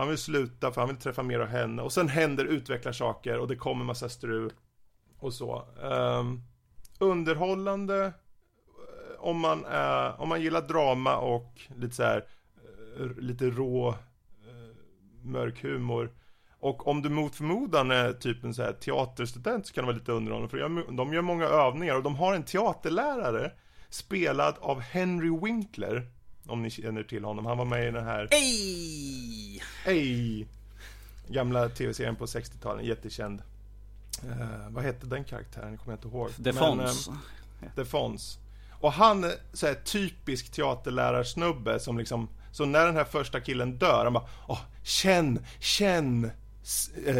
Han 0.00 0.08
vill 0.08 0.18
sluta 0.18 0.72
för 0.72 0.80
han 0.80 0.88
vill 0.88 0.98
träffa 0.98 1.22
mer 1.22 1.40
av 1.40 1.46
henne 1.46 1.82
och 1.82 1.92
sen 1.92 2.08
händer 2.08 2.44
utvecklar 2.44 2.92
saker 2.92 3.38
och 3.38 3.48
det 3.48 3.56
kommer 3.56 3.84
massa 3.84 4.08
strul 4.08 4.52
och 5.18 5.34
så. 5.34 5.64
Um, 5.82 6.42
underhållande 6.98 8.06
eh, 8.06 8.12
om 9.18 9.40
man, 9.40 9.64
är, 9.64 10.20
om 10.20 10.28
man 10.28 10.42
gillar 10.42 10.62
drama 10.62 11.16
och 11.16 11.60
lite 11.76 11.94
så 11.94 12.02
här 12.02 12.24
eh, 12.98 13.06
lite 13.18 13.50
rå 13.50 13.88
eh, 13.88 13.96
mörk 15.22 15.62
humor. 15.62 16.12
Och 16.60 16.88
om 16.88 17.02
du 17.02 17.08
mot 17.08 17.34
förmodan 17.34 17.90
är 17.90 18.12
typ 18.12 18.44
en 18.44 18.54
så 18.54 18.62
här 18.62 18.72
teaterstudent 18.72 19.66
så 19.66 19.74
kan 19.74 19.84
det 19.84 19.86
vara 19.86 19.96
lite 19.98 20.12
underhållande 20.12 20.48
för 20.50 20.92
de 20.96 21.12
gör 21.12 21.22
många 21.22 21.44
övningar 21.44 21.94
och 21.96 22.02
de 22.02 22.16
har 22.16 22.34
en 22.34 22.44
teaterlärare 22.44 23.52
spelad 23.90 24.54
av 24.60 24.80
Henry 24.80 25.38
Winkler. 25.42 26.06
Om 26.46 26.62
ni 26.62 26.70
känner 26.70 27.02
till 27.02 27.24
honom. 27.24 27.46
Han 27.46 27.58
var 27.58 27.64
med 27.64 27.88
i 27.88 27.90
den 27.90 28.04
här 28.04 28.28
Ej! 28.30 29.62
Ey! 29.86 30.46
Gamla 31.28 31.68
tv-serien 31.68 32.16
på 32.16 32.26
60-talet, 32.26 32.86
jättekänd. 32.86 33.42
Eh, 34.24 34.68
vad 34.68 34.84
hette 34.84 35.06
den 35.06 35.24
karaktären? 35.24 35.78
kommer 35.78 35.92
jag 35.92 35.96
inte 35.98 36.08
ihåg. 36.08 36.28
The 36.36 36.42
Men, 36.42 36.54
Fonz. 36.54 37.08
eh, 37.08 37.14
The 37.76 37.84
Fonz. 37.84 38.38
Och 38.80 38.92
han 38.92 39.24
är 39.24 39.32
så 39.52 39.66
här 39.66 39.74
typisk 39.74 40.50
teaterlärarsnubbe 40.52 41.80
som 41.80 41.98
liksom, 41.98 42.28
så 42.52 42.64
när 42.64 42.86
den 42.86 42.96
här 42.96 43.04
första 43.04 43.40
killen 43.40 43.78
dör, 43.78 44.04
han 44.04 44.12
bara 44.12 44.28
Åh, 44.48 44.60
känn, 44.82 45.44
känn 45.60 46.24
eh, 47.06 47.14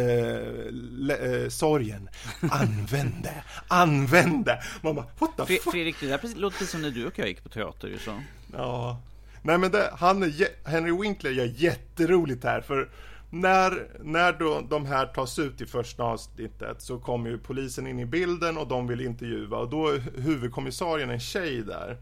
le, 0.71 1.13
eh, 1.43 1.49
sorgen. 1.49 2.09
Använd 2.51 3.23
det, 3.23 3.43
använd 3.67 4.45
det. 4.45 4.63
Man 4.81 4.95
bara, 4.95 5.05
what 5.19 5.37
the 5.37 5.43
Fre- 5.43 5.59
fuck? 5.63 5.73
Fredrik, 5.73 5.95
det 5.99 6.07
där 6.07 6.35
låter 6.35 6.57
precis 6.57 6.71
som 6.71 6.81
när 6.81 6.91
du 6.91 7.07
och 7.07 7.19
jag 7.19 7.27
gick 7.27 7.43
på 7.43 7.49
teater 7.49 7.87
ju 7.87 7.99
så. 7.99 8.21
Ja. 8.53 8.99
Nej 9.41 9.57
men 9.57 9.71
det, 9.71 9.89
han 9.93 10.23
är, 10.23 10.69
Henry 10.69 11.01
Winkler 11.01 11.31
gör 11.31 11.51
jätteroligt 11.55 12.43
här 12.43 12.61
för 12.61 12.89
när, 13.29 13.87
när 14.03 14.33
då 14.33 14.61
de 14.69 14.85
här 14.85 15.05
tas 15.05 15.39
ut 15.39 15.61
i 15.61 15.65
första 15.65 16.03
avsnittet 16.03 16.81
så 16.81 16.99
kommer 16.99 17.29
ju 17.29 17.37
polisen 17.37 17.87
in 17.87 17.99
i 17.99 18.05
bilden 18.05 18.57
och 18.57 18.67
de 18.67 18.87
vill 18.87 19.01
intervjua 19.01 19.57
och 19.57 19.69
då 19.69 19.87
är 19.87 20.21
huvudkommissarien 20.21 21.09
en 21.09 21.19
tjej 21.19 21.63
där 21.63 21.97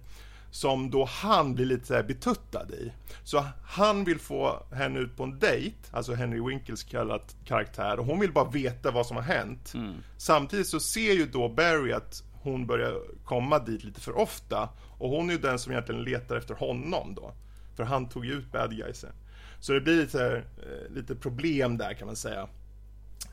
som 0.52 0.90
då 0.90 1.06
han 1.06 1.56
blir 1.56 1.66
lite 1.66 1.88
så 1.88 1.94
här 1.94 2.04
betuttad 2.04 2.72
i. 2.72 2.92
Så 3.24 3.46
han 3.64 4.04
vill 4.04 4.20
få 4.20 4.64
henne 4.72 5.00
ut 5.00 5.18
på 5.18 5.24
en 5.24 5.40
dejt, 5.40 5.76
alltså 5.92 6.14
Henry 6.14 6.42
Winkels 6.42 6.84
kallat 6.84 7.36
karaktär 7.46 8.00
och 8.00 8.06
hon 8.06 8.20
vill 8.20 8.34
bara 8.34 8.50
veta 8.50 8.92
vad 8.92 9.06
som 9.06 9.18
har 9.18 9.24
hänt. 9.24 9.74
Samtidigt 10.18 10.68
så 10.68 10.80
ser 10.80 11.14
ju 11.14 11.26
då 11.26 11.50
Barry 11.50 11.92
att 11.92 12.24
hon 12.42 12.68
börjar 12.68 13.02
komma 13.26 13.60
dit 13.60 13.84
lite 13.84 14.02
för 14.02 14.18
ofta 14.18 14.70
och 15.00 15.10
hon 15.10 15.30
är 15.30 15.34
ju 15.34 15.40
den 15.40 15.60
som 15.60 15.72
egentligen 15.72 16.04
letar 16.04 16.36
efter 16.36 16.56
honom 16.56 17.16
då. 17.16 17.34
För 17.76 17.84
han 17.84 18.10
tog 18.10 18.26
ju 18.26 18.34
ut 18.34 18.52
bad 18.52 18.76
guysen. 18.78 19.12
Så 19.60 19.74
det 19.74 19.82
blir 19.82 19.96
lite, 19.96 20.44
eh, 20.58 20.94
lite 20.94 21.16
problem 21.16 21.78
där 21.78 21.94
kan 21.94 22.06
man 22.06 22.16
säga. 22.16 22.48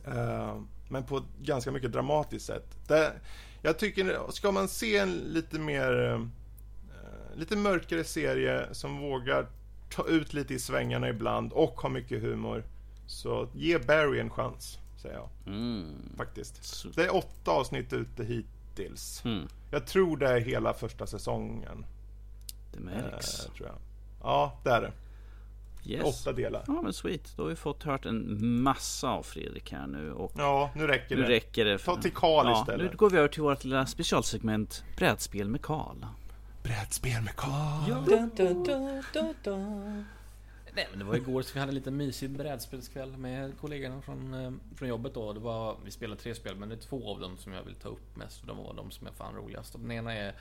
Eh, 0.07 0.61
men 0.89 1.05
på 1.05 1.17
ett 1.17 1.25
ganska 1.43 1.71
mycket 1.71 1.93
dramatiskt 1.93 2.47
sätt. 2.47 2.67
Det, 2.89 3.13
jag 3.63 3.79
tycker, 3.79 4.31
ska 4.31 4.53
man 4.53 4.69
se 4.69 4.97
en 4.99 5.13
lite 5.13 5.59
mer, 5.59 6.13
eh, 6.13 6.21
lite 7.39 7.57
mörkare 7.57 8.05
serie 8.05 8.67
som 8.73 8.99
vågar 9.01 9.47
ta 9.91 10.07
ut 10.09 10.33
lite 10.35 10.55
i 10.55 10.59
svängarna 10.59 11.09
ibland 11.09 11.53
och 11.53 11.81
har 11.81 11.91
mycket 11.91 12.23
humor. 12.23 12.65
Så 13.07 13.49
ge 13.55 13.79
Barry 13.79 14.21
en 14.21 14.31
chans, 14.31 14.79
säger 15.03 15.15
jag 15.15 15.29
Mm. 15.47 15.85
faktiskt. 16.17 16.85
Det 16.97 17.05
är 17.05 17.15
åtta 17.15 17.51
avsnitt 17.51 17.93
ute 17.93 18.25
hittills. 18.25 19.25
Mm. 19.25 19.49
Jag 19.71 19.87
tror 19.87 20.17
det 20.17 20.29
är 20.29 20.41
hela 20.41 20.75
första 20.75 21.07
säsongen. 21.07 21.87
Det 22.73 22.79
Eh, 22.79 22.85
märks. 22.85 23.37
tror 23.57 23.69
jag. 23.69 23.77
Ja, 24.23 24.59
det 24.65 24.71
är 24.71 24.81
det. 24.81 24.93
Yes. 25.89 26.05
Åtta 26.05 26.33
delar. 26.33 26.65
Ja 26.67 26.83
men 26.83 26.93
sweet, 26.93 27.33
då 27.37 27.43
har 27.43 27.49
vi 27.49 27.57
fått 27.57 27.83
hört 27.83 28.07
en 28.07 28.63
massa 28.63 29.09
av 29.11 29.23
Fredrik 29.23 29.73
här 29.73 29.87
nu 29.87 30.13
och 30.13 30.33
Ja, 30.37 30.71
nu 30.75 30.87
räcker 30.87 31.17
nu 31.17 31.23
det. 31.23 31.29
räcker 31.29 31.65
det. 31.65 31.79
Ta 31.79 31.97
till 31.97 32.13
Karl 32.13 32.47
ja, 32.47 32.61
istället. 32.61 32.91
Nu 32.91 32.97
går 32.97 33.11
vi 33.11 33.19
över 33.19 33.29
till 33.29 33.43
vårt 33.43 33.65
lilla 33.65 33.87
specialsegment 33.87 34.85
Brädspel 34.97 35.49
med 35.49 35.63
Karl. 35.63 35.97
Brädspel 36.63 37.23
med 37.23 37.37
Karl. 37.37 38.05
Dun, 38.05 39.03
Nej 40.77 40.87
men 40.91 40.99
det 40.99 41.05
var 41.05 41.17
igår 41.17 41.43
så 41.43 41.55
vi 41.55 41.61
hade 41.61 41.71
en 41.71 41.75
liten 41.75 41.97
mysig 41.97 42.31
brädspelskväll 42.31 43.17
med 43.17 43.59
kollegorna 43.61 44.03
från, 44.03 44.35
eh, 44.35 44.53
från 44.75 44.89
jobbet 44.89 45.15
då. 45.15 45.33
Det 45.33 45.41
var, 45.41 45.77
vi 45.85 45.91
spelade 45.91 46.21
tre 46.21 46.35
spel 46.35 46.57
men 46.57 46.69
det 46.69 46.75
är 46.75 46.81
två 46.81 47.11
av 47.11 47.21
dem 47.21 47.37
som 47.37 47.53
jag 47.53 47.63
vill 47.63 47.75
ta 47.75 47.89
upp 47.89 48.17
mest. 48.17 48.41
För 48.41 48.47
de 48.47 48.57
var 48.57 48.75
de 48.75 48.91
som 48.91 49.07
är 49.07 49.13
fan 49.13 49.35
roligast. 49.35 49.73
Den 49.73 49.91
ena 49.91 50.15
är 50.15 50.35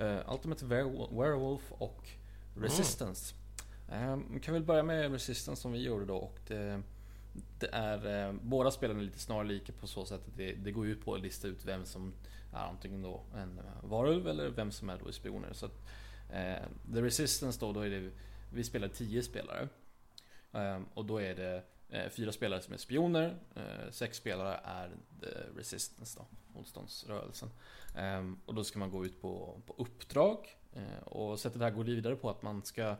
uh, 0.00 0.32
Ultimate 0.32 0.64
Werewolf 1.10 1.72
och 1.72 2.08
Resistance. 2.56 3.34
Mm. 3.88 4.12
Eh, 4.12 4.26
vi 4.30 4.40
kan 4.40 4.54
väl 4.54 4.62
börja 4.62 4.82
med 4.82 5.12
Resistance 5.12 5.62
som 5.62 5.72
vi 5.72 5.82
gjorde 5.82 6.04
då. 6.04 6.16
Och 6.16 6.38
det, 6.46 6.82
det 7.58 7.68
är, 7.72 8.28
eh, 8.28 8.34
båda 8.42 8.70
spelen 8.70 8.98
är 8.98 9.02
lite 9.02 9.18
snarlika 9.18 9.72
på 9.72 9.86
så 9.86 10.04
sätt 10.04 10.20
att 10.28 10.36
det, 10.36 10.52
det 10.52 10.70
går 10.70 10.86
ut 10.86 11.04
på 11.04 11.14
att 11.14 11.20
lista 11.20 11.48
ut 11.48 11.64
vem 11.64 11.84
som 11.84 12.12
är 12.52 12.58
antingen 12.58 13.02
då 13.02 13.20
en 13.36 13.60
varulv 13.82 14.28
eller 14.28 14.48
vem 14.48 14.72
som 14.72 14.90
är 14.90 14.98
då 15.04 15.12
spioner. 15.12 15.52
Så 15.52 15.66
att, 15.66 15.82
eh, 16.30 16.92
The 16.94 17.02
Resistance 17.02 17.60
då, 17.60 17.72
då 17.72 17.80
är 17.80 17.90
det, 17.90 18.10
vi 18.52 18.64
spelar 18.64 18.88
10 18.88 19.22
spelare. 19.22 19.68
Ehm, 20.52 20.86
och 20.94 21.04
då 21.04 21.18
är 21.18 21.34
det 21.34 21.62
eh, 21.88 22.10
fyra 22.10 22.32
spelare 22.32 22.60
som 22.60 22.74
är 22.74 22.78
spioner, 22.78 23.36
eh, 23.54 23.90
sex 23.90 24.16
spelare 24.16 24.60
är 24.64 24.96
the 25.20 25.58
resistance 25.58 26.18
då, 26.18 26.26
motståndsrörelsen. 26.58 27.50
Ehm, 27.96 28.40
och 28.46 28.54
då 28.54 28.64
ska 28.64 28.78
man 28.78 28.90
gå 28.90 29.04
ut 29.04 29.20
på, 29.20 29.60
på 29.66 29.74
uppdrag. 29.78 30.56
Och 31.04 31.40
sättet 31.40 31.58
det 31.58 31.64
här 31.64 31.72
går 31.72 31.84
vidare 31.84 32.16
på 32.16 32.30
att 32.30 32.42
man 32.42 32.62
ska, 32.62 32.96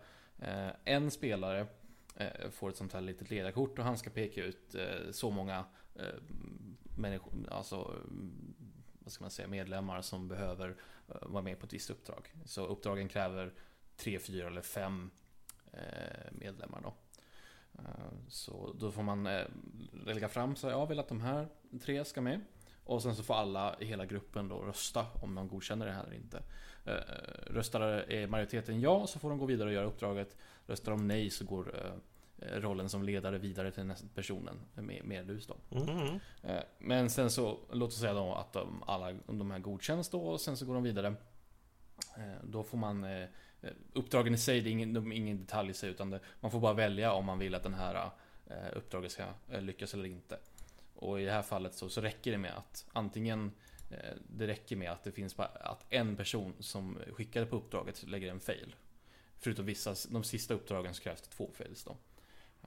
en 0.85 1.11
spelare 1.11 1.67
får 2.51 2.71
ett 2.71 2.77
sånt 2.77 2.93
här 2.93 3.01
litet 3.01 3.31
ledarkort 3.31 3.79
och 3.79 3.85
han 3.85 3.99
ska 3.99 4.11
peka 4.11 4.45
ut 4.45 4.77
så 5.11 5.31
många 5.31 5.65
människor, 6.97 7.33
alltså 7.51 7.95
vad 8.99 9.13
ska 9.13 9.25
man 9.25 9.31
säga, 9.31 9.49
medlemmar 9.49 10.03
som 10.03 10.29
behöver 10.29 10.77
vara 11.07 11.43
med 11.43 11.59
på 11.61 11.67
ett 11.67 11.73
visst 11.73 11.91
uppdrag. 11.91 12.35
Så 12.45 12.67
uppdragen 12.67 13.09
kräver 13.09 13.53
tre, 13.97 14.19
fyra 14.19 14.47
eller 14.47 14.63
fem 14.63 15.11
medlemmar 16.33 16.81
då. 16.83 16.95
Eh, 17.79 17.85
Så 18.29 18.73
då 18.79 18.91
får 18.91 19.03
man 19.03 19.27
eh, 19.27 19.45
lägga 20.05 20.29
fram 20.29 20.57
så 20.57 20.69
jag 20.69 20.87
vill 20.87 20.99
att 20.99 21.09
de 21.09 21.21
här 21.21 21.47
tre 21.83 22.05
ska 22.05 22.21
med. 22.21 22.41
Och 22.85 23.03
sen 23.03 23.17
så 23.17 23.23
får 23.23 23.35
alla 23.35 23.77
i 23.81 23.85
hela 23.85 24.07
gruppen 24.07 24.49
då 24.49 24.63
rösta 24.63 25.07
om 25.23 25.35
man 25.35 25.49
godkänner 25.49 25.87
det 25.87 25.93
här 25.93 26.05
eller 26.05 26.17
inte. 26.17 26.43
Eh, 26.85 26.93
Röstar 27.47 27.81
är 27.81 28.27
majoriteten 28.27 28.81
ja 28.81 29.07
så 29.07 29.19
får 29.19 29.29
de 29.31 29.39
gå 29.39 29.47
vidare 29.47 29.69
och 29.69 29.75
göra 29.75 29.87
uppdraget. 29.87 30.37
Röstar 30.67 30.93
de 30.93 31.09
nej 31.09 31.31
så 31.31 31.45
går 31.45 31.75
eh, 31.77 32.49
eh, 32.49 32.61
rollen 32.61 32.89
som 32.89 33.03
ledare 33.03 33.39
vidare 33.39 33.71
till 33.71 33.85
nästa 33.85 34.07
personen 34.15 34.57
med, 34.75 35.05
med 35.05 35.27
lus 35.27 35.47
då. 35.47 35.57
Mm. 35.77 36.21
Eh, 36.43 36.63
Men 36.79 37.11
sen 37.11 37.31
så, 37.31 37.59
låt 37.73 37.89
oss 37.89 38.01
säga 38.01 38.15
då 38.15 38.35
att 38.35 38.53
de, 38.53 38.83
alla 38.87 39.13
de 39.27 39.51
här 39.51 39.59
godkänns 39.59 40.09
då 40.09 40.21
och 40.21 40.41
sen 40.41 40.57
så 40.57 40.67
går 40.67 40.75
de 40.75 40.83
vidare. 40.83 41.15
Eh, 42.17 42.45
Då 42.45 42.63
får 42.63 42.79
man 42.79 43.05
eh, 43.05 43.29
Eh, 43.67 43.73
uppdragen 43.93 44.35
i 44.35 44.39
sig, 44.39 44.61
det 44.61 44.71
är 44.71 44.73
ingen, 44.73 44.93
de 44.93 45.13
är 45.13 45.17
ingen 45.17 45.39
detalj 45.39 45.71
i 45.71 45.75
sig 45.75 45.91
utan 45.91 46.11
det, 46.11 46.21
man 46.41 46.51
får 46.51 46.61
bara 46.61 46.75
välja 46.75 47.13
om 47.13 47.25
man 47.25 47.39
vill 47.39 47.55
att 47.55 47.63
den 47.63 47.75
här 47.75 48.11
eh, 48.47 48.77
uppdraget 48.77 49.13
ska 49.13 49.25
eh, 49.51 49.63
lyckas 49.63 49.95
eller 49.95 50.05
inte. 50.05 50.39
Och 50.95 51.21
i 51.21 51.25
det 51.25 51.33
här 51.33 51.43
fallet 51.43 51.75
så, 51.75 51.89
så 51.89 52.01
räcker 52.01 52.31
det 52.33 52.39
med 52.39 52.57
att 52.57 52.87
antingen 52.93 53.53
Det 54.29 54.47
räcker 54.47 54.77
med 54.77 54.93
att 54.93 55.05
det 55.05 55.13
finns 55.13 55.37
bara 55.37 55.47
att 55.47 55.87
en 55.91 56.17
person 56.17 56.55
som 56.61 56.99
skickade 57.13 57.47
på 57.47 57.57
uppdraget 57.57 58.03
lägger 58.03 58.31
en 58.31 58.41
fail. 58.41 58.75
Förutom 59.39 59.67
vissa, 59.67 59.95
de 60.09 60.25
sista 60.25 60.55
uppdragen 60.55 60.95
så 60.95 61.03
krävs 61.03 61.23
det 61.23 61.29
två 61.29 61.51
fails 61.55 61.85
då. 61.85 61.97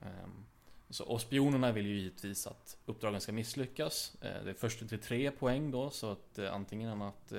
Ehm, 0.02 0.46
så, 0.90 1.04
och 1.04 1.20
spionerna 1.20 1.72
vill 1.72 1.86
ju 1.86 1.98
givetvis 1.98 2.46
att 2.46 2.76
uppdragen 2.86 3.20
ska 3.20 3.32
misslyckas. 3.32 4.16
Det 4.20 4.50
är 4.50 4.54
först 4.54 4.88
till 4.88 4.98
tre 4.98 5.30
poäng 5.30 5.70
då, 5.70 5.90
så 5.90 6.10
att 6.10 6.38
antingen 6.38 7.02
att 7.02 7.32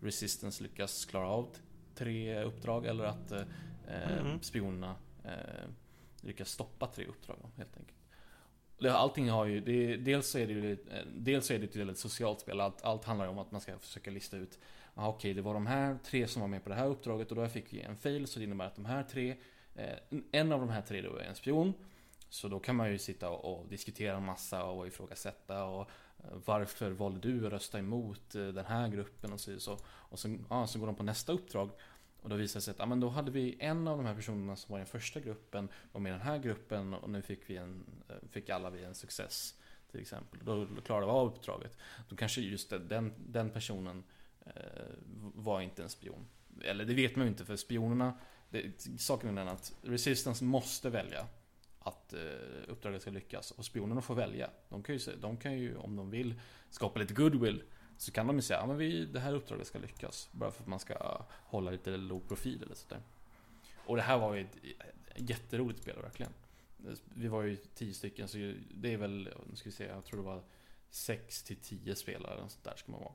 Resistance 0.00 0.62
lyckas 0.62 1.04
klara 1.04 1.28
av 1.28 1.48
tre 1.94 2.42
uppdrag 2.42 2.86
eller 2.86 3.04
att 3.04 3.32
eh, 3.32 3.42
Mhm. 4.20 4.42
spionerna 4.42 4.96
eh, 5.24 5.68
lyckas 6.20 6.48
stoppa 6.48 6.86
tre 6.86 7.06
uppdrag 7.06 7.36
helt 7.56 7.76
enkelt. 7.76 7.98
Allting 8.96 9.30
har 9.30 9.44
ju, 9.46 9.60
det, 9.60 9.96
dels 9.96 10.30
så 10.30 10.38
är 10.38 10.46
det 10.46 10.52
ju, 10.52 10.72
eh, 10.72 10.78
dels 11.16 11.46
så 11.46 11.54
är 11.54 11.58
det 11.58 11.64
ett 11.64 11.76
väldigt 11.76 11.98
socialt 11.98 12.40
spel. 12.40 12.60
Allt, 12.60 12.82
allt 12.82 13.04
handlar 13.04 13.26
om 13.26 13.38
att 13.38 13.50
man 13.52 13.60
ska 13.60 13.78
försöka 13.78 14.10
lista 14.10 14.36
ut 14.36 14.58
ah, 14.94 15.08
Okej, 15.08 15.34
det 15.34 15.42
var 15.42 15.54
de 15.54 15.66
här 15.66 15.98
tre 16.04 16.26
som 16.26 16.40
var 16.40 16.48
med 16.48 16.62
på 16.62 16.68
det 16.68 16.74
här 16.74 16.86
uppdraget 16.86 17.30
och 17.30 17.36
då 17.36 17.48
fick 17.48 17.72
vi 17.72 17.80
en 17.80 17.96
fail 17.96 18.26
så 18.26 18.38
det 18.38 18.44
innebär 18.44 18.66
att 18.66 18.74
de 18.76 18.84
här 18.84 19.02
tre 19.02 19.36
eh, 19.74 19.98
En 20.32 20.52
av 20.52 20.60
de 20.60 20.68
här 20.68 20.82
tre 20.82 21.02
då 21.02 21.16
är 21.16 21.24
en 21.24 21.34
spion 21.34 21.72
Så 22.28 22.48
då 22.48 22.58
kan 22.60 22.76
man 22.76 22.90
ju 22.90 22.98
sitta 22.98 23.30
och, 23.30 23.60
och 23.60 23.68
diskutera 23.68 24.16
en 24.16 24.24
massa 24.24 24.64
och 24.64 24.86
ifrågasätta 24.86 25.64
och 25.64 25.90
varför 26.30 26.90
valde 26.90 27.20
du 27.20 27.46
att 27.46 27.52
rösta 27.52 27.78
emot 27.78 28.34
eh, 28.34 28.46
den 28.46 28.64
här 28.64 28.88
gruppen 28.88 29.32
och 29.32 29.40
så, 29.40 29.60
så 29.60 29.78
Och 29.86 30.18
så, 30.18 30.38
ja, 30.50 30.66
så 30.66 30.78
går 30.78 30.86
de 30.86 30.96
på 30.96 31.02
nästa 31.02 31.32
uppdrag 31.32 31.70
och 32.22 32.28
då 32.28 32.36
visar 32.36 32.60
det 32.60 32.64
sig 32.64 32.72
att 32.72 32.78
ja, 32.78 32.86
men 32.86 33.00
då 33.00 33.08
hade 33.08 33.30
vi 33.30 33.56
en 33.60 33.88
av 33.88 33.96
de 33.96 34.06
här 34.06 34.14
personerna 34.14 34.56
som 34.56 34.72
var 34.72 34.78
i 34.78 34.80
den 34.80 34.86
första 34.86 35.20
gruppen 35.20 35.68
var 35.92 36.00
med 36.00 36.10
i 36.10 36.12
den 36.12 36.26
här 36.26 36.38
gruppen 36.38 36.94
och 36.94 37.10
nu 37.10 37.22
fick 37.22 37.50
vi 37.50 37.56
en 37.56 37.84
eh, 38.08 38.14
Fick 38.30 38.50
alla 38.50 38.70
vi 38.70 38.84
en 38.84 38.94
success 38.94 39.54
Till 39.90 40.00
exempel. 40.00 40.40
Då 40.44 40.66
klarade 40.84 41.06
vi 41.06 41.12
av 41.12 41.26
uppdraget. 41.26 41.78
Då 42.08 42.16
kanske 42.16 42.40
just 42.40 42.70
den, 42.70 43.12
den 43.18 43.50
personen 43.50 44.04
eh, 44.46 44.52
var 45.34 45.60
inte 45.60 45.82
en 45.82 45.88
spion. 45.88 46.26
Eller 46.60 46.84
det 46.84 46.94
vet 46.94 47.16
man 47.16 47.26
ju 47.26 47.30
inte 47.30 47.44
för 47.44 47.56
spionerna 47.56 48.18
det, 48.52 48.88
Saken 48.98 49.30
är 49.30 49.44
den 49.44 49.48
att 49.48 49.74
Resistance 49.82 50.44
måste 50.44 50.90
välja 50.90 51.26
att 51.84 52.12
eh, 52.12 52.20
uppdraget 52.68 53.02
ska 53.02 53.10
lyckas 53.10 53.50
och 53.50 53.64
spionerna 53.64 54.00
får 54.00 54.14
välja. 54.14 54.50
De 54.68 54.82
kan, 54.82 54.96
ju, 54.96 55.16
de 55.16 55.36
kan 55.36 55.58
ju 55.58 55.76
om 55.76 55.96
de 55.96 56.10
vill 56.10 56.40
skapa 56.70 57.00
lite 57.00 57.14
goodwill 57.14 57.62
så 57.96 58.12
kan 58.12 58.26
de 58.26 58.36
ju 58.36 58.42
säga 58.42 58.60
att 58.60 58.68
ja, 58.68 59.06
det 59.12 59.20
här 59.20 59.34
uppdraget 59.34 59.66
ska 59.66 59.78
lyckas. 59.78 60.28
Bara 60.32 60.50
för 60.50 60.62
att 60.62 60.68
man 60.68 60.80
ska 60.80 61.24
hålla 61.28 61.70
lite 61.70 61.96
låg 61.96 62.28
profil 62.28 62.62
eller 62.62 62.74
sådär. 62.74 63.02
Och 63.86 63.96
det 63.96 64.02
här 64.02 64.18
var 64.18 64.34
ju 64.34 64.40
ett 64.40 64.56
jätteroligt 65.16 65.82
spel 65.82 66.02
verkligen. 66.02 66.32
Vi 67.14 67.28
var 67.28 67.42
ju 67.42 67.56
tio 67.56 67.94
stycken 67.94 68.28
så 68.28 68.38
det 68.74 68.92
är 68.92 68.96
väl, 68.96 69.28
nu 69.50 69.56
ska 69.56 69.68
vi 69.68 69.72
se, 69.72 69.84
jag 69.84 70.04
tror 70.04 70.20
det 70.20 70.26
var 70.26 70.42
sex 70.90 71.42
till 71.42 71.56
tio 71.56 71.94
spelare 71.94 72.32
eller 72.32 72.42
något 72.42 72.52
sånt 72.52 72.64
där 72.64 72.76
ska 72.76 72.92
man 72.92 73.00
vara. 73.00 73.14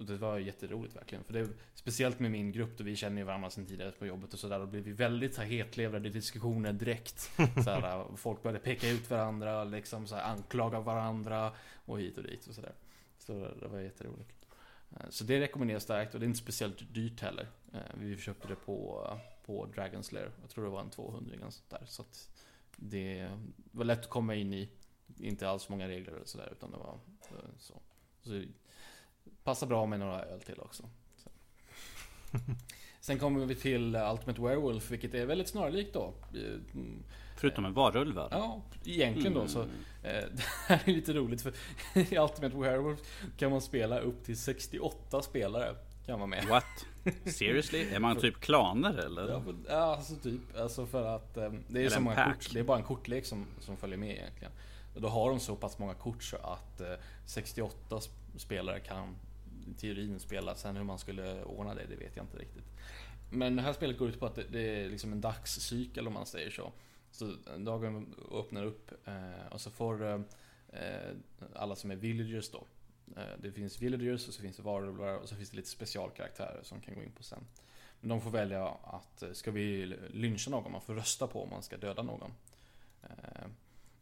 Och 0.00 0.06
det 0.06 0.16
var 0.16 0.38
jätteroligt 0.38 0.96
verkligen. 0.96 1.24
För 1.24 1.32
det, 1.32 1.48
speciellt 1.74 2.20
med 2.20 2.30
min 2.30 2.52
grupp 2.52 2.78
då 2.78 2.84
vi 2.84 2.96
känner 2.96 3.18
ju 3.18 3.24
varandra 3.24 3.50
sedan 3.50 3.66
tidigare 3.66 3.92
på 3.92 4.06
jobbet 4.06 4.32
och 4.32 4.38
sådär. 4.38 4.58
Då 4.58 4.66
blev 4.66 4.82
vi 4.82 4.92
väldigt 4.92 5.34
så 5.34 5.40
här, 5.40 5.48
hetlevrade 5.48 6.08
i 6.08 6.12
diskussioner 6.12 6.72
direkt. 6.72 7.30
Så 7.64 7.70
här, 7.70 8.04
folk 8.16 8.42
började 8.42 8.58
peka 8.58 8.88
ut 8.88 9.10
varandra, 9.10 9.64
liksom 9.64 10.06
så 10.06 10.14
här, 10.14 10.32
anklaga 10.32 10.80
varandra 10.80 11.52
och 11.84 12.00
hit 12.00 12.18
och 12.18 12.24
dit 12.24 12.46
och 12.46 12.54
sådär. 12.54 12.74
Så 13.18 13.32
det 13.60 13.68
var 13.68 13.80
jätteroligt. 13.80 14.46
Eh, 14.90 15.08
så 15.10 15.24
det 15.24 15.40
rekommenderas 15.40 15.82
starkt 15.82 16.14
och 16.14 16.20
det 16.20 16.24
är 16.24 16.28
inte 16.28 16.38
speciellt 16.38 16.94
dyrt 16.94 17.20
heller. 17.20 17.48
Eh, 17.72 17.80
vi 17.94 18.16
köpte 18.16 18.48
det 18.48 18.56
på, 18.56 19.06
på 19.46 19.66
Dragon's 19.66 20.14
Lair. 20.14 20.30
Jag 20.40 20.50
tror 20.50 20.64
det 20.64 20.70
var 20.70 20.80
en 20.80 20.90
200 20.90 21.36
där. 21.68 21.84
Så 21.86 22.02
att 22.02 22.30
det 22.76 23.30
var 23.70 23.84
lätt 23.84 24.00
att 24.00 24.10
komma 24.10 24.34
in 24.34 24.54
i. 24.54 24.68
Inte 25.18 25.48
alls 25.48 25.68
många 25.68 25.88
regler 25.88 26.14
och 26.14 26.28
sådär 26.28 26.48
utan 26.52 26.70
det 26.70 26.76
var 26.76 26.98
eh, 27.22 27.50
så. 27.58 27.74
så 28.22 28.42
passar 29.50 29.66
bra 29.66 29.86
med 29.86 30.00
några 30.00 30.22
öl 30.22 30.40
till 30.40 30.60
också. 30.60 30.82
Så. 31.16 31.30
Sen 33.00 33.18
kommer 33.18 33.46
vi 33.46 33.54
till 33.54 33.96
Ultimate 33.96 34.42
Werewolf 34.42 34.90
vilket 34.90 35.14
är 35.14 35.26
väldigt 35.26 35.48
snarlikt 35.48 35.94
då. 35.94 36.14
Eh, 36.34 36.40
mm, 36.74 37.02
Förutom 37.36 37.64
en 37.64 37.72
varulvar. 37.74 38.28
Ja, 38.30 38.62
egentligen 38.84 39.34
då 39.34 39.48
så. 39.48 39.62
Mm. 39.62 39.70
Eh, 40.02 40.10
det 40.36 40.42
här 40.66 40.80
är 40.84 40.92
lite 40.92 41.12
roligt 41.12 41.42
för 41.42 41.52
i 41.94 42.18
Ultimate 42.18 42.56
Werewolf 42.56 43.00
kan 43.36 43.50
man 43.50 43.60
spela 43.60 44.00
upp 44.00 44.24
till 44.24 44.38
68 44.38 45.22
spelare. 45.22 45.74
Kan 46.06 46.18
man 46.18 46.30
med. 46.30 46.44
What? 46.44 46.64
Seriously? 47.34 47.88
Är 47.90 47.98
man 47.98 48.16
typ 48.16 48.40
klaner 48.40 48.94
eller? 48.98 49.42
Ja, 49.68 49.76
alltså 49.96 50.14
typ. 50.16 50.40
Alltså 50.58 50.86
för 50.86 51.16
att 51.16 51.36
eh, 51.36 51.52
det 51.68 51.78
är 51.78 51.80
Eller 51.80 51.90
så 51.90 52.00
många 52.00 52.16
pack. 52.16 52.34
kort. 52.34 52.50
Det 52.52 52.58
är 52.60 52.64
bara 52.64 52.78
en 52.78 52.84
kortlek 52.84 53.26
som, 53.26 53.46
som 53.60 53.76
följer 53.76 53.98
med 53.98 54.10
egentligen. 54.16 54.52
Och 54.94 55.00
då 55.00 55.08
har 55.08 55.30
de 55.30 55.40
så 55.40 55.56
pass 55.56 55.78
många 55.78 55.94
kort 55.94 56.22
så 56.22 56.36
att 56.36 56.80
eh, 56.80 56.86
68 57.26 57.76
sp- 57.96 58.38
spelare 58.38 58.80
kan 58.80 59.16
teorin 59.78 60.20
spela. 60.20 60.54
Sen 60.54 60.76
hur 60.76 60.84
man 60.84 60.98
skulle 60.98 61.44
ordna 61.44 61.74
det, 61.74 61.86
det 61.88 61.96
vet 61.96 62.16
jag 62.16 62.24
inte 62.24 62.38
riktigt. 62.38 62.64
Men 63.30 63.56
det 63.56 63.62
här 63.62 63.72
spelet 63.72 63.98
går 63.98 64.08
ut 64.08 64.20
på 64.20 64.26
att 64.26 64.38
det, 64.52 64.60
är 64.60 64.88
liksom 64.88 65.12
en 65.12 65.20
dagscykel 65.20 66.06
om 66.06 66.12
man 66.12 66.26
säger 66.26 66.50
så. 66.50 66.72
Så 67.10 67.34
dagen 67.58 68.14
öppnar 68.32 68.64
upp 68.64 68.90
eh, 69.08 69.52
och 69.52 69.60
så 69.60 69.70
får 69.70 70.04
eh, 70.06 70.20
alla 71.54 71.76
som 71.76 71.90
är 71.90 71.96
villagers 71.96 72.50
då. 72.50 72.66
Eh, 73.16 73.22
det 73.42 73.52
finns 73.52 73.82
villagers 73.82 74.28
och 74.28 74.34
så 74.34 74.42
finns 74.42 74.56
det 74.56 74.62
varulvar 74.62 75.16
och 75.16 75.28
så 75.28 75.34
finns 75.34 75.50
det 75.50 75.56
lite 75.56 75.68
specialkaraktärer 75.68 76.60
som 76.62 76.80
kan 76.80 76.94
gå 76.94 77.02
in 77.02 77.12
på 77.12 77.22
sen. 77.22 77.46
Men 78.00 78.08
de 78.08 78.20
får 78.20 78.30
välja 78.30 78.68
att 78.68 79.22
ska 79.32 79.50
vi 79.50 79.86
lyncha 80.10 80.50
någon? 80.50 80.72
Man 80.72 80.80
får 80.80 80.94
rösta 80.94 81.26
på 81.26 81.42
om 81.42 81.50
man 81.50 81.62
ska 81.62 81.76
döda 81.76 82.02
någon. 82.02 82.30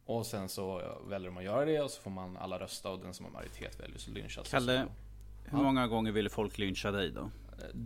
Och 0.04 0.26
sen 0.26 0.48
så 0.48 0.98
väljer 1.08 1.28
de 1.28 1.38
att 1.38 1.44
göra 1.44 1.64
det 1.64 1.80
och 1.80 1.90
så 1.90 2.00
får 2.00 2.10
man 2.10 2.36
alla 2.36 2.58
rösta 2.58 2.90
och 2.90 2.98
den 2.98 3.14
som 3.14 3.24
har 3.24 3.32
majoritet 3.32 3.80
väljer 3.80 3.98
så 3.98 4.10
lynchas. 4.10 4.50
Kalle, 4.50 4.86
Hur 5.50 5.58
många 5.62 5.86
gånger 5.86 6.12
ville 6.12 6.30
folk 6.30 6.58
lyncha 6.58 6.90
dig 6.90 7.10
då? 7.10 7.20
Eh, 7.58 7.80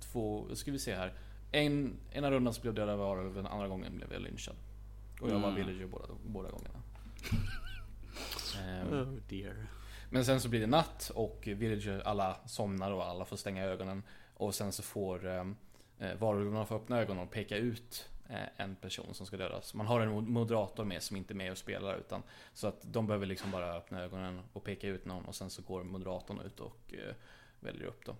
Två, 0.00 0.54
ska 0.54 0.72
vi 0.72 0.78
se 0.78 0.94
här. 0.94 1.12
En, 1.52 1.96
ena 2.12 2.30
rundan 2.30 2.54
så 2.54 2.60
blev 2.60 2.68
jag 2.70 2.76
dödad 2.88 3.00
av 3.00 3.08
varulven, 3.08 3.46
andra 3.46 3.68
gången 3.68 3.96
blev 3.96 4.12
jag 4.12 4.22
lynchad. 4.22 4.56
Och 5.20 5.30
jag 5.30 5.38
var 5.40 5.48
Mm. 5.50 5.54
villager 5.66 5.86
båda, 5.86 6.04
båda 6.26 6.50
gångerna. 6.50 6.82
Ehm, 8.62 8.88
Oh 8.88 9.14
dear. 9.28 9.66
Men 10.10 10.24
sen 10.24 10.40
så 10.40 10.48
blir 10.48 10.60
det 10.60 10.66
natt 10.66 11.10
och 11.14 11.42
villager, 11.46 12.00
alla 12.04 12.36
somnar 12.46 12.90
och 12.92 13.04
alla 13.06 13.24
får 13.24 13.36
stänga 13.36 13.64
ögonen. 13.64 14.02
Och 14.34 14.54
sen 14.54 14.72
så 14.72 14.82
får 14.82 15.26
eh, 15.26 15.44
varulvarna 16.18 16.64
få 16.64 16.74
öppna 16.76 16.98
ögonen 17.00 17.22
och 17.24 17.30
peka 17.30 17.56
ut 17.56 18.08
Eh, 18.28 18.48
en 18.56 18.76
person 18.76 19.14
som 19.14 19.26
ska 19.26 19.36
dödas. 19.36 19.74
Man 19.74 19.86
har 19.86 20.00
en 20.00 20.30
moderator 20.30 20.84
med 20.84 21.02
som 21.02 21.16
inte 21.16 21.32
är 21.32 21.36
med 21.36 21.50
och 21.50 21.58
spelar 21.58 21.96
utan 21.96 22.22
Så 22.54 22.66
att 22.66 22.82
de 22.82 23.06
behöver 23.06 23.26
liksom 23.26 23.50
bara 23.50 23.74
öppna 23.76 24.02
ögonen 24.02 24.40
och 24.52 24.64
peka 24.64 24.88
ut 24.88 25.04
någon 25.04 25.24
och 25.24 25.34
sen 25.34 25.50
så 25.50 25.62
går 25.62 25.84
moderatorn 25.84 26.40
ut 26.40 26.60
och 26.60 26.94
eh, 26.94 27.14
väljer 27.60 27.84
upp 27.84 28.04
dem. 28.04 28.16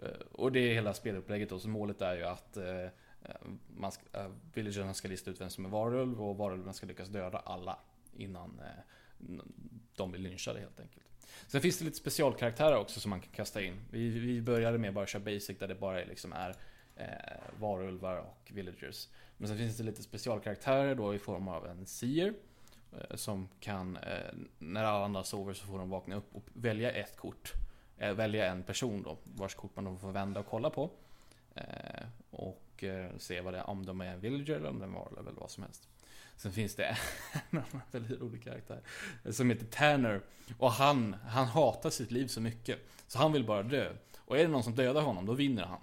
Eh, 0.00 0.08
och 0.32 0.52
det 0.52 0.60
är 0.60 0.74
hela 0.74 0.94
spelupplägget 0.94 1.48
då, 1.48 1.58
så 1.58 1.68
målet 1.68 2.02
är 2.02 2.16
ju 2.16 2.24
att 2.24 2.56
eh, 2.56 2.84
eh 2.84 2.90
man 3.76 3.92
ska, 3.92 4.02
eh, 4.12 4.30
villagerna 4.54 4.94
ska 4.94 5.08
lista 5.08 5.30
ut 5.30 5.40
vem 5.40 5.50
som 5.50 5.64
är 5.64 5.68
varulv 5.68 6.22
och 6.22 6.36
varulven 6.36 6.74
ska 6.74 6.86
lyckas 6.86 7.08
döda 7.08 7.38
alla 7.38 7.78
innan 8.16 8.60
eh, 8.60 9.40
de 9.96 10.10
blir 10.10 10.20
lynchade 10.20 10.60
helt 10.60 10.80
enkelt. 10.80 11.04
Sen 11.46 11.60
finns 11.60 11.78
det 11.78 11.84
lite 11.84 11.96
specialkaraktärer 11.96 12.76
också 12.76 13.00
som 13.00 13.10
man 13.10 13.20
kan 13.20 13.32
kasta 13.32 13.62
in. 13.62 13.80
Vi, 13.90 14.08
vi 14.08 14.42
började 14.42 14.78
med 14.78 14.94
bara 14.94 15.06
köra 15.06 15.22
basic 15.22 15.58
där 15.58 15.68
det 15.68 15.74
bara 15.74 16.04
liksom 16.04 16.32
är 16.32 16.56
eh, 16.96 17.06
varulvar 17.60 18.16
och 18.16 18.50
villagers. 18.54 19.08
Men 19.36 19.48
sen 19.48 19.58
finns 19.58 19.76
det 19.76 19.84
lite 19.84 20.02
specialkaraktärer 20.02 20.94
då 20.94 21.14
i 21.14 21.18
form 21.18 21.48
av 21.48 21.66
en 21.66 21.86
seer. 21.86 22.34
Eh, 22.92 23.16
som 23.16 23.48
kan, 23.60 23.96
eh, 23.96 24.34
när 24.58 24.84
alla 24.84 25.04
andra 25.04 25.24
sover 25.24 25.54
så 25.54 25.66
får 25.66 25.78
de 25.78 25.90
vakna 25.90 26.16
upp 26.16 26.34
och 26.34 26.44
välja 26.52 26.92
ett 26.92 27.16
kort. 27.16 27.52
Eh, 27.98 28.12
välja 28.12 28.46
en 28.46 28.62
person 28.62 29.02
då, 29.02 29.18
vars 29.24 29.54
kort 29.54 29.76
man 29.76 29.84
då 29.84 29.96
får 29.96 30.12
vända 30.12 30.40
och 30.40 30.46
kolla 30.46 30.70
på. 30.70 30.90
Eh, 31.54 32.06
och 32.30 32.84
eh, 32.84 33.10
se 33.18 33.40
vad 33.40 33.54
det 33.54 33.58
är, 33.58 33.70
om 33.70 33.86
de 33.86 34.00
är 34.00 34.06
en 34.06 34.20
villager 34.20 34.56
eller 34.56 34.68
om 34.68 34.78
de 34.78 34.82
är 34.82 34.86
en 34.86 34.92
varulv 34.92 35.28
eller 35.28 35.40
vad 35.40 35.50
som 35.50 35.62
helst. 35.62 35.88
Sen 36.36 36.52
finns 36.52 36.74
det 36.74 36.84
en 37.50 37.58
annan 37.58 37.82
väldigt 37.90 38.20
rolig 38.20 38.44
karaktär 38.44 38.80
eh, 39.24 39.32
som 39.32 39.50
heter 39.50 39.66
Tanner. 39.66 40.20
Och 40.58 40.70
han, 40.70 41.16
han 41.28 41.46
hatar 41.46 41.90
sitt 41.90 42.10
liv 42.10 42.26
så 42.26 42.40
mycket. 42.40 42.78
Så 43.06 43.18
han 43.18 43.32
vill 43.32 43.46
bara 43.46 43.62
dö. 43.62 43.92
Och 44.18 44.38
är 44.38 44.42
det 44.42 44.48
någon 44.48 44.62
som 44.62 44.74
dödar 44.74 45.02
honom, 45.02 45.26
då 45.26 45.32
vinner 45.32 45.62
han. 45.62 45.80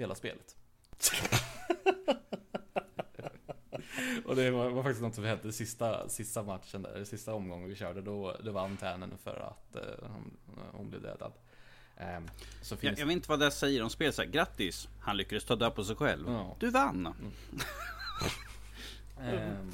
Hela 0.00 0.14
spelet. 0.14 0.56
Och 4.24 4.36
det 4.36 4.50
var, 4.50 4.70
var 4.70 4.82
faktiskt 4.82 5.02
något 5.02 5.14
som 5.14 5.24
hände 5.24 5.52
sista, 5.52 6.08
sista 6.08 6.42
matchen 6.42 6.82
där, 6.82 7.04
sista 7.04 7.34
omgången 7.34 7.68
vi 7.68 7.74
körde. 7.74 8.02
Då, 8.02 8.36
då 8.44 8.52
vann 8.52 8.76
Tanner 8.76 9.08
för 9.24 9.36
att 9.36 9.76
eh, 9.76 9.82
hon, 10.02 10.30
hon 10.72 10.90
blev 10.90 11.02
dödad. 11.02 11.32
Ehm, 11.96 12.28
så 12.62 12.74
Jag, 12.74 12.80
finns 12.80 12.98
jag 12.98 13.06
vet 13.06 13.12
inte 13.12 13.28
vad 13.28 13.40
det 13.40 13.50
säger 13.50 13.82
om 13.82 13.90
spel. 13.90 14.12
Så 14.12 14.22
här, 14.22 14.28
Grattis! 14.28 14.88
Han 15.00 15.16
lyckades 15.16 15.44
ta 15.44 15.56
död 15.56 15.74
på 15.74 15.84
sig 15.84 15.96
själv. 15.96 16.24
Ja. 16.28 16.56
Du 16.60 16.70
vann! 16.70 17.06
Ehm, 19.20 19.72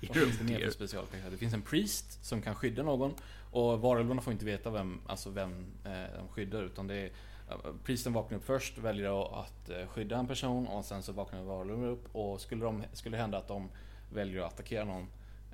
Dear, 0.00 0.08
Vad 0.08 0.16
finns 0.16 0.38
det 0.38 0.44
mer 0.44 0.86
för? 0.86 1.30
Det 1.30 1.36
finns 1.36 1.54
en 1.54 1.62
priest 1.62 2.24
som 2.24 2.42
kan 2.42 2.54
skydda 2.54 2.82
någon 2.82 3.14
och 3.50 3.80
varulvarna 3.80 4.22
får 4.22 4.32
inte 4.32 4.44
veta 4.44 4.70
vem, 4.70 5.00
alltså 5.06 5.30
vem 5.30 5.66
eh, 5.84 6.18
de 6.18 6.28
skyddar 6.28 6.62
utan 6.62 6.86
det 6.86 6.94
är 6.94 7.10
eh, 7.48 7.56
Priesten 7.84 8.12
vaknar 8.12 8.38
upp 8.38 8.44
först, 8.44 8.78
väljer 8.78 9.40
att 9.40 9.70
eh, 9.70 9.86
skydda 9.86 10.16
en 10.16 10.26
person 10.26 10.66
och 10.66 10.84
sen 10.84 11.02
så 11.02 11.12
vaknar 11.12 11.42
varulven 11.42 11.84
upp 11.84 12.14
och 12.14 12.40
skulle, 12.40 12.64
de, 12.64 12.84
skulle 12.92 13.16
det 13.16 13.20
hända 13.20 13.38
att 13.38 13.48
de 13.48 13.70
väljer 14.12 14.42
att 14.42 14.52
attackera 14.52 14.84
någon 14.84 15.06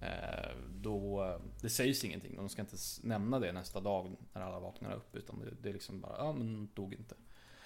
eh, 0.03 0.51
då, 0.75 1.25
eh, 1.25 1.37
det 1.61 1.71
sägs 1.71 2.05
ingenting. 2.05 2.37
De 2.37 2.49
ska 2.49 2.63
inte 2.63 2.77
nämna 3.03 3.39
det 3.39 3.53
nästa 3.53 3.81
dag 3.81 4.17
när 4.33 4.43
alla 4.43 4.61
vaknar 4.61 4.95
upp 4.95 5.17
utan 5.17 5.39
det, 5.41 5.51
det 5.63 5.69
är 5.69 5.73
liksom 5.73 6.01
bara, 6.01 6.17
ja 6.19 6.33
men 6.33 6.69
dog 6.75 6.95
inte. 6.95 7.15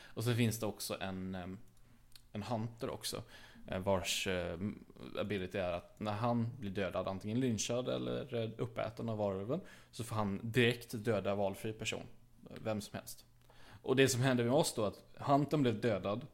Och 0.05 0.24
så 0.24 0.34
finns 0.34 0.60
det 0.60 0.66
också 0.66 0.96
en, 1.01 1.34
en 2.32 2.42
hunter 2.42 2.90
också. 2.90 3.22
Vars 3.78 4.28
ability 5.20 5.59
är 5.59 5.72
att 5.72 6.01
när 6.01 6.12
han 6.12 6.48
blir 6.59 6.70
dödad, 6.70 7.09
antingen 7.09 7.40
lynchad 7.40 7.88
eller 7.88 8.52
uppäten 8.60 9.09
av 9.09 9.18
varulven, 9.18 9.60
så 9.90 10.05
får 10.05 10.16
han 10.16 10.40
direkt 10.42 11.05
döda 11.05 11.34
valfri 11.34 11.72
person. 11.72 12.02
Vem 12.64 12.80
som 12.80 12.98
helst. 12.98 13.26
Och 13.85 13.97
det 13.97 14.09
som 14.09 14.20
hände 14.20 14.44
med 14.44 14.52
oss 14.52 14.74
då, 14.74 14.85
att 14.85 15.02
Hunton 15.15 15.62
blev 15.62 15.81
dödad. 15.81 16.27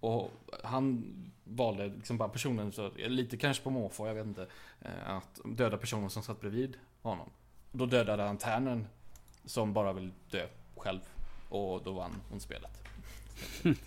Och 0.00 0.30
han 0.64 1.04
valde 1.44 1.86
liksom 1.86 2.18
bara 2.18 2.28
personen, 2.28 2.72
så, 2.72 2.90
lite 2.96 3.36
kanske 3.36 3.62
på 3.62 3.70
måfå, 3.70 4.06
jag 4.06 4.14
vet 4.14 4.26
inte. 4.26 4.46
Eh, 4.80 5.10
att 5.10 5.40
döda 5.44 5.76
personen 5.76 6.10
som 6.10 6.22
satt 6.22 6.40
bredvid 6.40 6.76
honom. 7.02 7.30
Då 7.72 7.86
dödade 7.86 8.22
han 8.22 8.38
tärnen 8.38 8.86
som 9.44 9.72
bara 9.72 9.92
vill 9.92 10.12
dö 10.30 10.46
själv. 10.76 11.00
Och 11.48 11.82
då 11.82 11.92
vann 11.92 12.12
hon 12.30 12.40
spelet. 12.40 12.84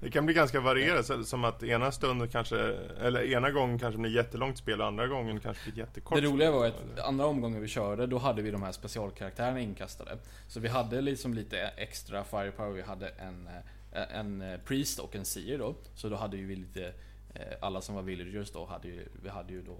Det 0.00 0.10
kan 0.10 0.26
bli 0.26 0.34
ganska 0.34 0.60
varierat, 0.60 1.28
som 1.28 1.44
att 1.44 1.62
ena 1.62 1.92
stunden 1.92 2.28
kanske, 2.28 2.58
eller 3.00 3.32
ena 3.32 3.50
gången 3.50 3.78
kanske 3.78 3.98
blir 3.98 4.10
jättelångt 4.10 4.58
spel 4.58 4.80
och 4.80 4.86
andra 4.86 5.06
gången 5.06 5.40
kanske 5.40 5.70
blir 5.70 5.78
jättekort. 5.78 6.18
Det 6.20 6.26
roliga 6.26 6.50
var 6.50 6.66
att 6.66 6.98
andra 6.98 7.26
omgången 7.26 7.60
vi 7.60 7.68
körde, 7.68 8.06
då 8.06 8.18
hade 8.18 8.42
vi 8.42 8.50
de 8.50 8.62
här 8.62 8.72
specialkaraktärerna 8.72 9.60
inkastade. 9.60 10.18
Så 10.48 10.60
vi 10.60 10.68
hade 10.68 11.00
liksom 11.00 11.34
lite 11.34 11.58
extra 11.60 12.24
firepower. 12.24 12.72
Vi 12.72 12.82
hade 12.82 13.08
en, 13.08 13.48
eh, 13.92 14.18
en 14.18 14.42
eh, 14.42 14.60
priest 14.60 14.98
och 14.98 15.16
en 15.16 15.24
seer 15.24 15.58
då. 15.58 15.74
Så 15.94 16.08
då 16.08 16.16
hade 16.16 16.36
ju 16.36 16.46
vi 16.46 16.56
lite, 16.56 16.92
eh, 17.34 17.42
alla 17.60 17.80
som 17.80 17.94
var 17.94 18.02
villagers 18.02 18.50
då, 18.50 18.64
hade 18.64 18.88
ju, 18.88 19.08
vi 19.22 19.28
hade 19.28 19.52
ju 19.52 19.62
då 19.62 19.76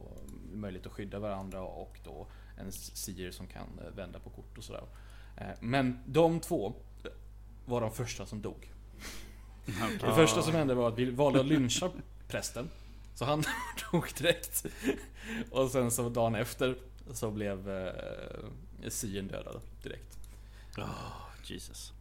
möjlighet 0.53 0.87
att 0.87 0.93
skydda 0.93 1.19
varandra 1.19 1.63
och 1.63 1.99
då 2.05 2.27
en 2.59 2.73
seer 2.73 3.31
som 3.31 3.47
kan 3.47 3.81
vända 3.97 4.19
på 4.19 4.31
kort 4.31 4.59
och 4.59 4.65
sådär. 4.65 4.83
Men 5.61 6.01
de 6.07 6.41
två 6.41 6.73
var 7.67 7.81
de 7.81 7.91
första 7.91 8.27
som 8.27 8.43
dog. 8.43 8.71
Det 10.01 10.15
första 10.15 10.43
som 10.43 10.55
hände 10.55 10.75
var 10.75 10.89
att 10.89 10.99
vi 10.99 11.11
valde 11.11 11.41
att 11.41 11.47
lyncha 11.47 11.91
prästen. 12.29 12.69
Så 13.15 13.25
han 13.25 13.45
dog 13.93 14.07
direkt. 14.19 14.67
Och 15.51 15.71
sen 15.71 15.91
så 15.91 16.09
dagen 16.09 16.35
efter 16.35 16.77
så 17.13 17.31
blev 17.31 17.71
eh, 17.71 18.89
Sien 18.89 19.29
dödad 19.29 19.61
direkt. 19.83 20.19
Jesus. 21.45 21.93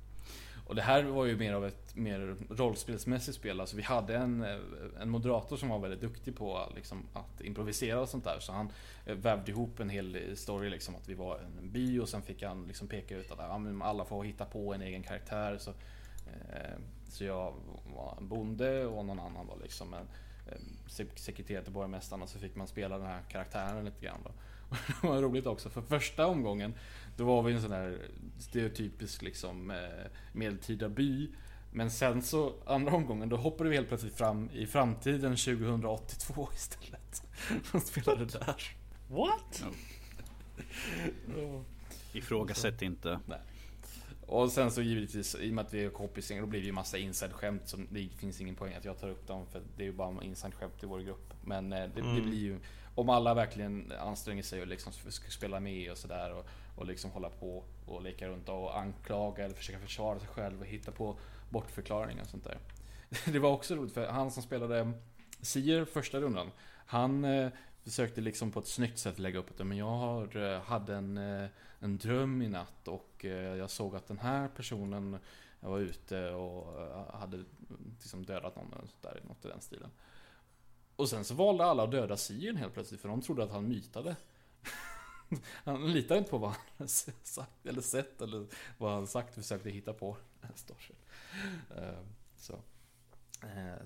Och 0.70 0.76
det 0.76 0.82
här 0.82 1.04
var 1.04 1.26
ju 1.26 1.38
mer 1.38 1.54
av 1.54 1.66
ett 1.66 1.96
mer 1.96 2.36
rollspelsmässigt 2.50 3.38
spel. 3.38 3.60
Alltså 3.60 3.76
vi 3.76 3.82
hade 3.82 4.18
en, 4.18 4.44
eh, 4.44 4.58
en 5.02 5.10
moderator 5.10 5.58
som 5.58 5.70
var 5.70 5.80
väldigt 5.80 6.02
duktig 6.02 6.36
på 6.36 6.72
liksom, 6.76 7.04
att 7.14 7.42
improvisera 7.42 8.00
och 8.00 8.10
sånt 8.10 8.24
där. 8.24 8.40
Så 8.40 8.52
han 8.52 8.72
eh, 9.06 9.16
vävde 9.16 9.52
ihop 9.52 9.80
en 9.80 9.90
hel 9.90 10.38
story 10.38 10.70
liksom 10.70 10.96
att 10.96 11.10
vi 11.10 11.14
var 11.14 11.40
en 11.40 11.72
by 11.72 12.00
och 12.00 12.10
sen 12.10 12.22
fick 12.22 12.44
han 12.44 12.68
liksom 12.68 12.88
peka 12.88 13.18
ut 13.18 13.32
att 13.32 13.40
alla 13.82 14.06
får 14.06 14.24
hitta 14.24 14.46
på 14.46 14.74
en 14.74 14.82
egen 14.82 15.04
karaktär. 15.04 15.58
Så, 15.58 15.70
eh, 15.70 16.78
så 17.10 17.24
jag 17.24 17.54
var 17.96 18.18
en 18.18 18.28
bonde 18.28 18.86
och 18.86 19.06
någon 19.06 19.20
annan 19.20 19.48
var 19.48 19.58
liksom 19.64 19.94
en 19.94 20.08
sek- 20.88 21.16
sekreterare 21.20 21.64
till 21.64 21.74
borgmästaren 21.74 22.22
och 22.22 22.30
så 22.30 22.40
fick 22.40 22.56
man 22.56 22.68
spela 22.68 22.98
den 22.98 23.08
här 23.08 23.22
karaktären 23.30 23.86
lite 23.86 24.06
grann 24.06 24.20
då. 24.24 24.32
Och 24.70 24.78
det 25.02 25.08
var 25.08 25.22
roligt 25.22 25.46
också 25.46 25.70
för 25.70 25.82
första 25.82 26.28
omgången 26.28 26.74
då 27.18 27.26
var 27.26 27.42
vi 27.44 27.54
en 27.54 27.62
sån 27.62 27.72
här 27.72 27.98
stereotypisk 28.40 29.22
liksom 29.22 29.72
eh, 29.72 29.78
medeltida 30.34 30.90
by. 30.90 31.30
Men 31.72 31.92
sen 31.92 32.22
så 32.22 32.54
andra 32.66 32.96
omgången 32.96 33.30
då 33.30 33.38
hoppade 33.38 33.70
vi 33.70 33.76
helt 33.76 33.88
plötsligt 33.88 34.16
fram 34.16 34.50
i 34.54 34.66
framtiden 34.66 35.36
2082 35.36 36.50
istället. 36.56 37.24
Och 37.74 37.82
spelade 37.82 38.26
där. 38.26 38.56
What? 39.08 39.64
Ifrågasätt 42.14 42.82
inte. 42.82 43.20
Och 44.30 44.52
sen 44.52 44.72
så 44.72 44.82
givetvis, 44.82 45.36
i 45.36 45.50
och 45.50 45.54
med 45.54 45.66
att 45.66 45.74
vi 45.74 45.86
är 45.86 45.90
kompisar, 45.90 46.40
då 46.40 46.46
blir 46.46 46.60
det 46.60 46.66
ju 46.66 46.72
massa 46.72 46.98
inside-skämt 46.98 47.68
som 47.68 47.88
det 47.92 48.10
finns 48.18 48.42
ingen 48.42 48.56
poäng 48.56 48.74
att 48.74 48.86
jag 48.86 49.00
tar 49.00 49.10
upp 49.10 49.28
dem 49.28 49.46
för 49.52 49.62
det 49.78 49.84
är 49.84 49.86
ju 49.86 49.94
bara 49.94 50.24
inside-skämt 50.24 50.84
i 50.84 50.86
vår 50.86 51.00
grupp. 51.00 51.34
Men 51.44 51.74
eh, 51.74 51.80
det, 51.80 51.88
det 51.96 52.02
Mm. 52.02 52.30
blir 52.30 52.40
ju, 52.40 52.60
om 52.96 53.10
alla 53.10 53.34
verkligen 53.34 53.92
anstränger 54.00 54.44
sig 54.44 54.62
och 54.62 54.68
liksom 54.68 54.94
spela 55.30 55.60
med 55.60 55.92
och 55.92 55.98
sådär 55.98 56.34
och, 56.34 56.46
och 56.78 56.86
liksom 56.86 57.12
hålla 57.12 57.30
på 57.30 57.64
och 57.86 58.02
leka 58.02 58.28
runt 58.28 58.50
och 58.50 58.80
anklaga 58.80 59.46
eller 59.46 59.56
försöka 59.56 59.80
försvara 59.80 60.20
sig 60.20 60.28
själv 60.28 60.60
och 60.60 60.66
hitta 60.66 60.92
på 60.92 61.20
bortförklaringar 61.50 62.24
och 62.24 62.30
sånt 62.30 62.44
där. 62.44 62.58
Det 63.32 63.40
var 63.40 63.52
också 63.52 63.76
roligt 63.76 63.94
för 63.94 64.08
han 64.08 64.32
som 64.32 64.44
spelade 64.44 64.92
Sier 65.42 65.86
första 65.86 66.20
rundan, 66.20 66.52
han 66.86 67.26
eh, 67.26 67.50
försökte 67.84 68.22
liksom 68.22 68.52
på 68.52 68.60
ett 68.60 68.68
snyggt 68.68 69.00
sätt 69.00 69.20
lägga 69.20 69.40
upp 69.40 69.50
att 69.60 69.68
men 69.68 69.78
jag 69.78 69.86
har, 69.86 70.54
eh, 70.54 70.62
hade 70.62 70.96
en, 70.96 71.18
en 71.80 71.98
dröm 71.98 72.42
i 72.42 72.48
natt 72.48 72.88
och 72.88 73.09
eh, 73.26 73.32
jag 73.56 73.70
såg 73.70 73.96
att 73.96 74.08
den 74.08 74.20
här 74.20 74.48
personen 74.48 75.20
var 75.60 75.80
ute 75.80 76.30
och 76.30 76.82
eh, 76.82 77.16
hade 77.20 77.44
liksom 77.92 78.26
dödat 78.26 78.56
någon 78.56 78.88
där, 79.02 79.22
något 79.28 79.46
i 79.46 79.48
den 79.48 79.62
stilen. 79.62 79.90
Och 80.96 81.10
sen 81.10 81.24
så 81.26 81.34
valde 81.34 81.66
alla 81.66 81.84
att 81.84 81.92
döda 81.92 82.18
Sien 82.18 82.56
helt 82.58 82.74
plötsligt 82.74 83.02
för 83.02 83.10
de 83.10 83.22
trodde 83.22 83.44
att 83.44 83.52
han 83.52 83.68
mytade. 83.70 84.16
Han 85.64 85.94
litade 85.94 86.18
inte 86.18 86.30
på 86.32 86.38
vad 86.38 86.54
han 86.78 86.88
sagt 86.88 87.66
eller 87.66 87.82
sett 87.82 88.22
eller 88.22 88.48
vad 88.78 88.92
han 88.94 89.08
sagt 89.08 89.30
och 89.38 89.44
försökte 89.44 89.70
hitta 89.70 89.94
på 89.94 90.18
storyn. 90.56 90.96
Eh, 91.78 92.00
Så. 92.38 92.60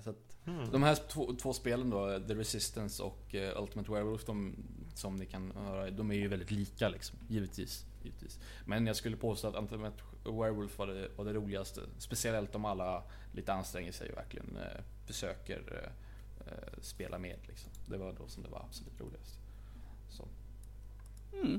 Så 0.00 0.10
att 0.10 0.16
Mm. 0.46 0.70
de 0.70 0.82
här 0.82 0.94
två, 0.94 1.32
två 1.34 1.52
spelen 1.52 1.90
då, 1.90 2.20
The 2.28 2.34
Resistance 2.34 3.02
och 3.02 3.34
Ultimate 3.56 3.92
Werewolf, 3.92 4.24
de, 4.24 4.54
som 4.94 5.16
ni 5.16 5.26
kan 5.26 5.50
höra, 5.50 5.90
de 5.90 6.10
är 6.10 6.14
ju 6.14 6.28
väldigt 6.28 6.50
lika 6.50 6.88
liksom. 6.88 7.18
Givetvis. 7.28 7.84
Givetvis. 8.04 8.38
Men 8.66 8.86
jag 8.86 8.96
skulle 8.96 9.16
påstå 9.16 9.48
att 9.48 9.54
Ultimate 9.62 10.02
Werewolf 10.24 10.78
var 10.78 10.86
det, 10.86 11.08
var 11.16 11.24
det 11.24 11.32
roligaste. 11.32 11.80
Speciellt 11.98 12.54
om 12.54 12.64
alla 12.64 13.02
lite 13.32 13.52
anstränger 13.52 13.92
sig 13.92 14.10
och 14.12 14.18
verkligen 14.18 14.56
eh, 14.56 14.80
försöker 15.06 15.58
eh, 15.82 16.46
eh, 16.52 16.68
spela 16.80 17.18
med 17.18 17.36
liksom. 17.46 17.70
Det 17.86 17.96
var 17.98 18.12
då 18.12 18.28
som 18.28 18.42
det 18.42 18.48
var 18.48 18.60
absolut 18.68 19.00
roligast. 19.00 19.38
Så. 20.10 20.28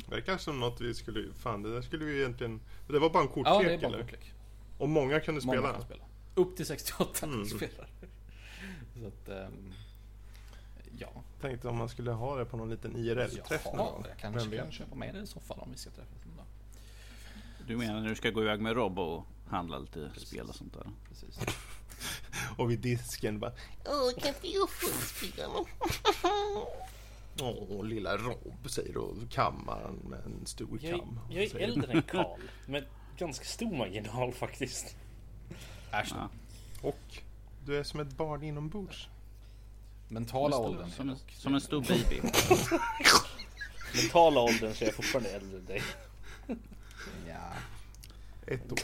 Verkar 0.09 0.37
som 0.37 0.59
något 0.59 0.81
vi 0.81 0.93
skulle, 0.93 1.33
fan 1.33 1.63
det 1.63 1.73
där 1.73 1.81
skulle 1.81 2.05
vi 2.05 2.19
egentligen, 2.19 2.61
det 2.87 2.99
var 2.99 3.09
bara 3.09 3.23
en 3.23 3.29
Ja, 3.35 3.43
kortlek 3.43 3.67
det 3.67 3.73
är 3.73 3.77
bara 3.77 3.87
eller? 3.87 4.03
kortlek. 4.03 4.33
Och 4.77 4.89
många 4.89 5.19
kunde 5.19 5.45
Många 5.45 5.59
spela? 5.59 5.73
kan 5.73 5.81
spela. 5.81 6.03
Upp 6.35 6.55
till 6.57 6.65
68 6.65 7.25
Mm. 7.25 7.45
spelare. 7.45 7.87
Så 9.01 9.07
att, 9.07 9.29
ehm, 9.29 9.73
ja. 10.99 11.09
Tänkte 11.41 11.67
om 11.67 11.77
man 11.77 11.89
skulle 11.89 12.11
ha 12.11 12.35
det 12.37 12.45
på 12.45 12.57
någon 12.57 12.69
liten 12.69 12.95
IRL-träff 12.95 13.65
någon 13.65 13.77
gång. 13.77 14.05
jag 14.09 14.17
kanske 14.17 14.57
kan 14.57 14.71
köpa 14.71 14.95
med 14.95 15.15
det 15.15 15.21
i 15.21 15.27
så 15.27 15.39
fall 15.39 15.59
om 15.59 15.71
vi 15.71 15.77
ska 15.77 15.89
träffas. 15.89 16.24
Du 17.67 17.77
menar 17.77 18.01
när 18.01 18.09
du 18.09 18.15
ska 18.15 18.29
gå 18.29 18.41
iväg 18.41 18.59
med 18.61 18.75
Rob 18.75 18.99
och 18.99 19.23
handla 19.49 19.79
lite 19.79 20.09
spel 20.17 20.49
och 20.49 20.55
sånt 20.55 20.73
där? 20.73 20.87
Precis. 21.09 21.39
Och 22.57 22.71
vid 22.71 22.79
disken 22.79 23.39
bara 23.39 23.51
Åh, 23.85 24.11
kan 24.19 24.27
inte 24.27 24.47
jag 24.47 24.69
få 24.69 24.87
spela? 24.87 25.47
Åh, 27.41 27.85
lilla 27.85 28.17
Rob 28.17 28.69
säger 28.69 28.97
och 28.97 29.15
kammaren 29.29 29.95
med 29.95 30.19
en 30.25 30.45
stor 30.45 30.79
Jag, 30.81 30.99
kam. 30.99 31.19
jag 31.29 31.43
är 31.43 31.49
säger. 31.49 31.67
äldre 31.67 31.91
än 31.93 32.01
Karl. 32.11 32.39
Med 32.65 32.85
ganska 33.17 33.45
stor 33.45 33.77
marginal 33.77 34.33
faktiskt. 34.33 34.95
Äsch 35.91 36.09
då. 36.09 36.15
Ja. 36.17 36.29
Och 36.89 37.17
du 37.65 37.77
är 37.79 37.83
som 37.83 37.99
ett 37.99 38.17
barn 38.17 38.43
inombords. 38.43 39.07
Mentala 40.07 40.57
åldern 40.57 40.91
Som, 40.91 41.09
en- 41.09 41.17
som 41.37 41.55
en 41.55 41.61
stor 41.61 41.81
baby. 41.81 42.21
Mentala 43.95 44.41
åldern 44.41 44.73
så 44.73 44.83
är 44.83 44.87
jag 44.87 44.95
fortfarande 44.95 45.29
äldre 45.29 45.57
än 45.59 45.65
dig. 45.65 45.81
Ett 48.47 48.71
år. 48.71 48.79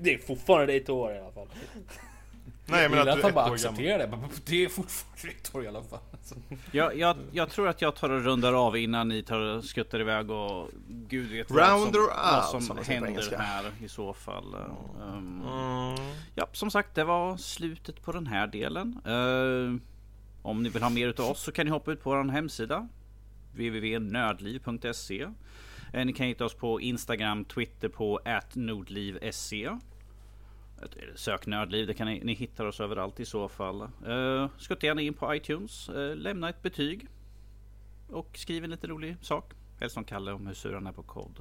Det 0.00 0.14
är 0.14 0.18
fortfarande 0.18 0.72
ett 0.72 0.88
år 0.88 1.14
i 1.14 1.18
alla 1.18 1.32
fall. 1.32 1.48
Nej 2.66 2.88
men 2.88 2.98
att 2.98 3.08
att 3.08 3.14
du 3.14 3.20
är 3.20 3.24
han 3.24 3.34
bara 3.34 3.44
år 3.44 3.44
gammal. 3.44 3.52
accepterar 3.54 3.98
det. 3.98 4.18
Det 4.46 4.64
är 4.64 4.68
fortfarande 4.68 5.38
ett 5.38 5.54
år 5.54 5.64
i 5.64 5.68
alla 5.68 5.82
fall. 5.82 5.98
Jag, 6.70 6.98
jag, 6.98 7.16
jag 7.32 7.50
tror 7.50 7.68
att 7.68 7.82
jag 7.82 7.96
tar 7.96 8.10
och 8.10 8.24
rundar 8.24 8.52
av 8.66 8.76
innan 8.76 9.08
ni 9.08 9.22
tar 9.22 9.38
och 9.38 9.64
skuttar 9.64 10.00
iväg 10.00 10.30
och 10.30 10.70
gud 10.88 11.30
vet 11.30 11.50
Round 11.50 11.96
vad 11.96 12.44
som, 12.44 12.52
vad 12.52 12.86
som 12.86 12.94
händer 12.94 13.36
här 13.38 13.72
i 13.84 13.88
så 13.88 14.14
fall. 14.14 14.54
Um, 14.54 15.42
Mm. 15.46 16.12
Ja, 16.34 16.48
som 16.52 16.70
sagt, 16.70 16.94
det 16.94 17.04
var 17.04 17.36
slutet 17.36 18.02
på 18.02 18.12
den 18.12 18.26
här 18.26 18.46
delen. 18.46 19.00
Eh, 19.06 19.80
om 20.42 20.62
ni 20.62 20.68
vill 20.68 20.82
ha 20.82 20.90
mer 20.90 21.08
utav 21.08 21.30
oss 21.30 21.42
så 21.42 21.52
kan 21.52 21.66
ni 21.66 21.72
hoppa 21.72 21.92
ut 21.92 22.02
på 22.02 22.10
vår 22.10 22.24
hemsida 22.24 22.88
www.nördliv.se 23.52 25.26
Ni 25.92 26.12
kan 26.12 26.26
hitta 26.26 26.44
oss 26.44 26.54
på 26.54 26.80
Instagram, 26.80 27.44
Twitter 27.44 27.88
på 27.88 28.20
atnordlivse 28.24 29.78
Sök 31.14 31.46
Nördliv, 31.46 31.86
det 31.86 31.94
kan 31.94 32.06
ni, 32.06 32.20
ni 32.24 32.32
hittar 32.34 32.64
oss 32.64 32.80
överallt 32.80 33.20
i 33.20 33.24
så 33.24 33.48
fall. 33.48 33.82
Uh, 34.06 34.48
skutta 34.58 34.86
gärna 34.86 35.00
in 35.00 35.14
på 35.14 35.34
iTunes, 35.34 35.88
uh, 35.88 36.16
lämna 36.16 36.48
ett 36.48 36.62
betyg. 36.62 37.06
Och 38.08 38.38
skriv 38.38 38.64
en 38.64 38.70
lite 38.70 38.86
rolig 38.86 39.16
sak. 39.20 39.52
Helst 39.80 39.94
som 39.94 40.04
Kalle 40.04 40.32
om 40.32 40.46
hur 40.46 40.54
sur 40.54 40.74
han 40.74 40.86
är 40.86 40.92
på 40.92 41.02
kod. 41.02 41.38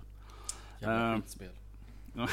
Jävla 0.79 1.13
Eh, 1.13 1.15
skitspel. 1.15 1.51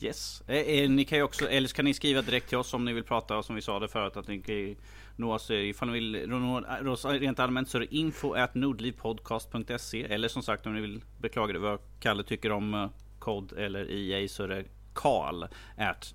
Yes. 0.00 0.42
Eh, 0.46 0.56
eh, 0.56 0.90
ni 0.90 1.04
kan 1.04 1.18
ju 1.18 1.24
också, 1.24 1.48
eller 1.48 1.68
så 1.68 1.74
kan 1.74 1.84
ni 1.84 1.94
skriva 1.94 2.22
direkt 2.22 2.48
till 2.48 2.58
oss 2.58 2.74
om 2.74 2.84
ni 2.84 2.92
vill 2.92 3.04
prata, 3.04 3.42
som 3.42 3.54
vi 3.54 3.62
sa 3.62 3.78
det 3.78 3.88
förut, 3.88 4.16
att 4.16 4.28
ni 4.28 4.42
kan 4.42 4.76
nå 5.16 5.34
oss 5.34 5.50
eh, 5.50 5.68
ifall 5.68 5.88
ni 5.88 5.94
vill 6.00 6.28
nå 6.28 6.92
oss 6.92 7.04
rent 7.04 7.38
allmänt 7.38 7.68
så 7.68 7.78
är 7.78 7.80
det 7.80 7.94
info 7.94 8.32
at 8.32 8.54
nordlivpodcast.se 8.54 10.02
eller 10.02 10.28
som 10.28 10.42
sagt 10.42 10.66
om 10.66 10.74
ni 10.74 10.80
vill 10.80 11.04
beklaga 11.18 11.52
det 11.52 11.58
vad 11.58 11.80
Kalle 12.00 12.22
tycker 12.22 12.52
om 12.52 12.74
eh, 12.74 12.88
kod 13.18 13.52
eller 13.52 13.90
EA 13.90 14.28
så 14.28 14.42
är 14.42 14.48
det 14.48 14.64
karl 14.94 15.44
at 15.76 16.14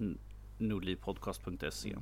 nordlivpodcast.se. 0.58 1.96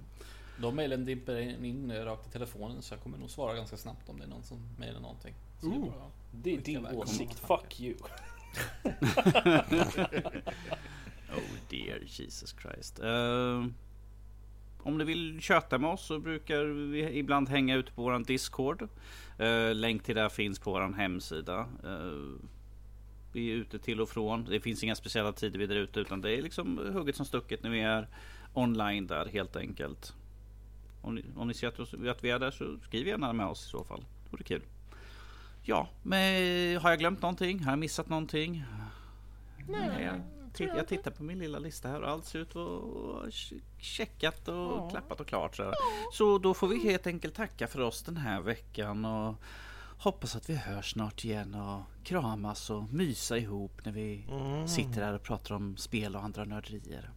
De 0.61 0.75
mejlen 0.75 1.05
dimper 1.05 1.65
in 1.65 1.91
rakt 1.91 2.27
i 2.27 2.31
telefonen 2.31 2.81
så 2.81 2.93
jag 2.93 3.01
kommer 3.03 3.17
nog 3.17 3.29
svara 3.29 3.55
ganska 3.55 3.77
snabbt 3.77 4.09
om 4.09 4.19
det 4.19 4.23
är 4.25 4.29
någon 4.29 4.43
som 4.43 4.57
mejlar 4.77 4.99
någonting. 4.99 5.33
Det 6.31 6.55
är 6.55 6.61
din 6.61 6.87
åsikt, 6.87 7.39
fuck 7.39 7.79
you. 7.79 7.95
Oh 11.35 11.57
dear 11.69 11.99
Jesus 12.05 12.55
Christ. 12.61 12.99
Eh, 12.99 13.65
om 14.83 14.97
ni 14.97 15.03
vill 15.03 15.41
köta 15.41 15.77
med 15.77 15.89
oss 15.89 16.05
så 16.05 16.19
brukar 16.19 16.63
vi 16.63 17.17
ibland 17.19 17.49
hänga 17.49 17.75
ute 17.75 17.91
på 17.91 18.01
våran 18.01 18.23
Discord. 18.23 18.87
Eh, 19.37 19.75
länk 19.75 20.03
till 20.03 20.15
det 20.15 20.29
finns 20.29 20.59
på 20.59 20.71
våran 20.71 20.93
hemsida. 20.93 21.59
Eh, 21.83 22.41
vi 23.33 23.51
är 23.51 23.55
ute 23.55 23.79
till 23.79 24.01
och 24.01 24.09
från. 24.09 24.45
Det 24.45 24.59
finns 24.59 24.83
inga 24.83 24.95
speciella 24.95 25.31
tider 25.31 25.59
vi 25.59 25.65
är 25.65 25.75
ute 25.75 25.99
utan 25.99 26.21
det 26.21 26.37
är 26.37 26.41
liksom 26.41 26.77
hugget 26.93 27.15
som 27.15 27.25
stucket 27.25 27.63
när 27.63 27.69
vi 27.69 27.81
är 27.81 28.07
online 28.53 29.07
där 29.07 29.25
helt 29.25 29.55
enkelt. 29.55 30.13
Om 31.01 31.15
ni, 31.15 31.25
om 31.35 31.47
ni 31.47 31.53
ser 31.53 31.67
att, 31.67 31.79
att 31.79 32.23
vi 32.23 32.29
är 32.29 32.39
där 32.39 32.51
så 32.51 32.77
skriv 32.87 33.07
gärna 33.07 33.33
med 33.33 33.45
oss 33.45 33.65
i 33.65 33.69
så 33.69 33.83
fall. 33.83 34.05
Det 34.23 34.31
vore 34.31 34.43
kul. 34.43 34.61
Ja, 35.63 35.89
men 36.03 36.77
har 36.77 36.89
jag 36.89 36.99
glömt 36.99 37.21
någonting? 37.21 37.63
Har 37.63 37.71
jag 37.71 37.79
missat 37.79 38.09
någonting? 38.09 38.63
Nej, 39.67 40.03
jag, 40.03 40.21
titt, 40.53 40.69
jag 40.75 40.87
tittar 40.87 41.11
på 41.11 41.23
min 41.23 41.39
lilla 41.39 41.59
lista 41.59 41.89
här 41.89 42.01
och 42.01 42.09
allt 42.09 42.25
ser 42.25 42.39
ut 42.39 42.55
att 42.55 43.33
checkat 43.77 44.47
och 44.47 44.91
klappat 44.91 45.19
och 45.19 45.27
klart. 45.27 45.55
Så, 45.55 45.73
så 46.13 46.37
då 46.37 46.53
får 46.53 46.67
vi 46.67 46.79
helt 46.79 47.07
enkelt 47.07 47.35
tacka 47.35 47.67
för 47.67 47.81
oss 47.81 48.03
den 48.03 48.17
här 48.17 48.41
veckan 48.41 49.05
och 49.05 49.35
hoppas 49.97 50.35
att 50.35 50.49
vi 50.49 50.55
hörs 50.55 50.91
snart 50.91 51.25
igen 51.25 51.55
och 51.55 51.81
kramas 52.03 52.69
och 52.69 52.93
mysa 52.93 53.37
ihop 53.37 53.85
när 53.85 53.91
vi 53.91 54.25
sitter 54.67 55.01
här 55.01 55.13
och 55.13 55.23
pratar 55.23 55.55
om 55.55 55.77
spel 55.77 56.15
och 56.15 56.23
andra 56.23 56.45
nörderier. 56.45 57.11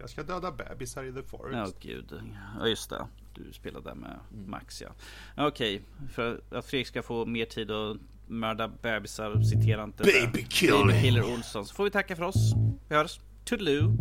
Jag 0.00 0.10
ska 0.10 0.22
döda 0.22 0.52
bebisar 0.52 1.04
i 1.04 1.12
The 1.12 1.22
Forest. 1.22 1.74
Ja, 1.82 1.90
gud. 1.90 2.22
Ja, 2.58 2.66
just 2.66 2.90
det. 2.90 3.06
Du 3.34 3.52
spelade 3.52 3.90
där 3.90 3.94
med 3.94 4.18
Max, 4.46 4.82
ja. 4.82 4.88
Okej, 5.36 5.82
för 6.12 6.40
att 6.50 6.66
Fredrik 6.66 6.86
ska 6.86 7.02
få 7.02 7.26
mer 7.26 7.44
tid 7.44 7.70
att 7.70 7.96
mörda 8.28 8.68
bebisar, 8.68 9.42
citera 9.42 9.84
inte 9.84 10.02
Baby 10.02 10.42
Killer. 10.48 10.86
Baby 10.86 11.00
Killer 11.00 11.32
Olsson. 11.32 11.66
Så 11.66 11.74
får 11.74 11.84
vi 11.84 11.90
tacka 11.90 12.16
för 12.16 12.22
oss. 12.22 12.54
Vi 12.88 12.96
hörs. 12.96 13.20
Toodaloo. 13.44 13.96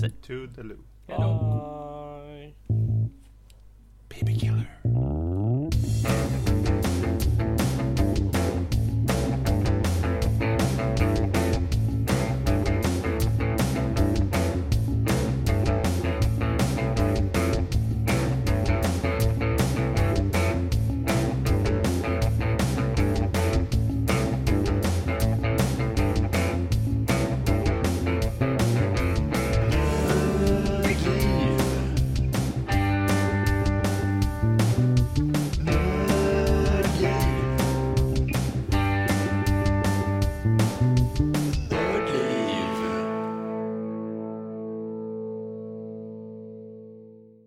Säg. 0.00 0.10
Toodaloo. 0.10 0.78
Hello. 1.06 1.38
Bye. 2.26 2.54
Baby 4.08 4.38
Killer. 4.38 4.57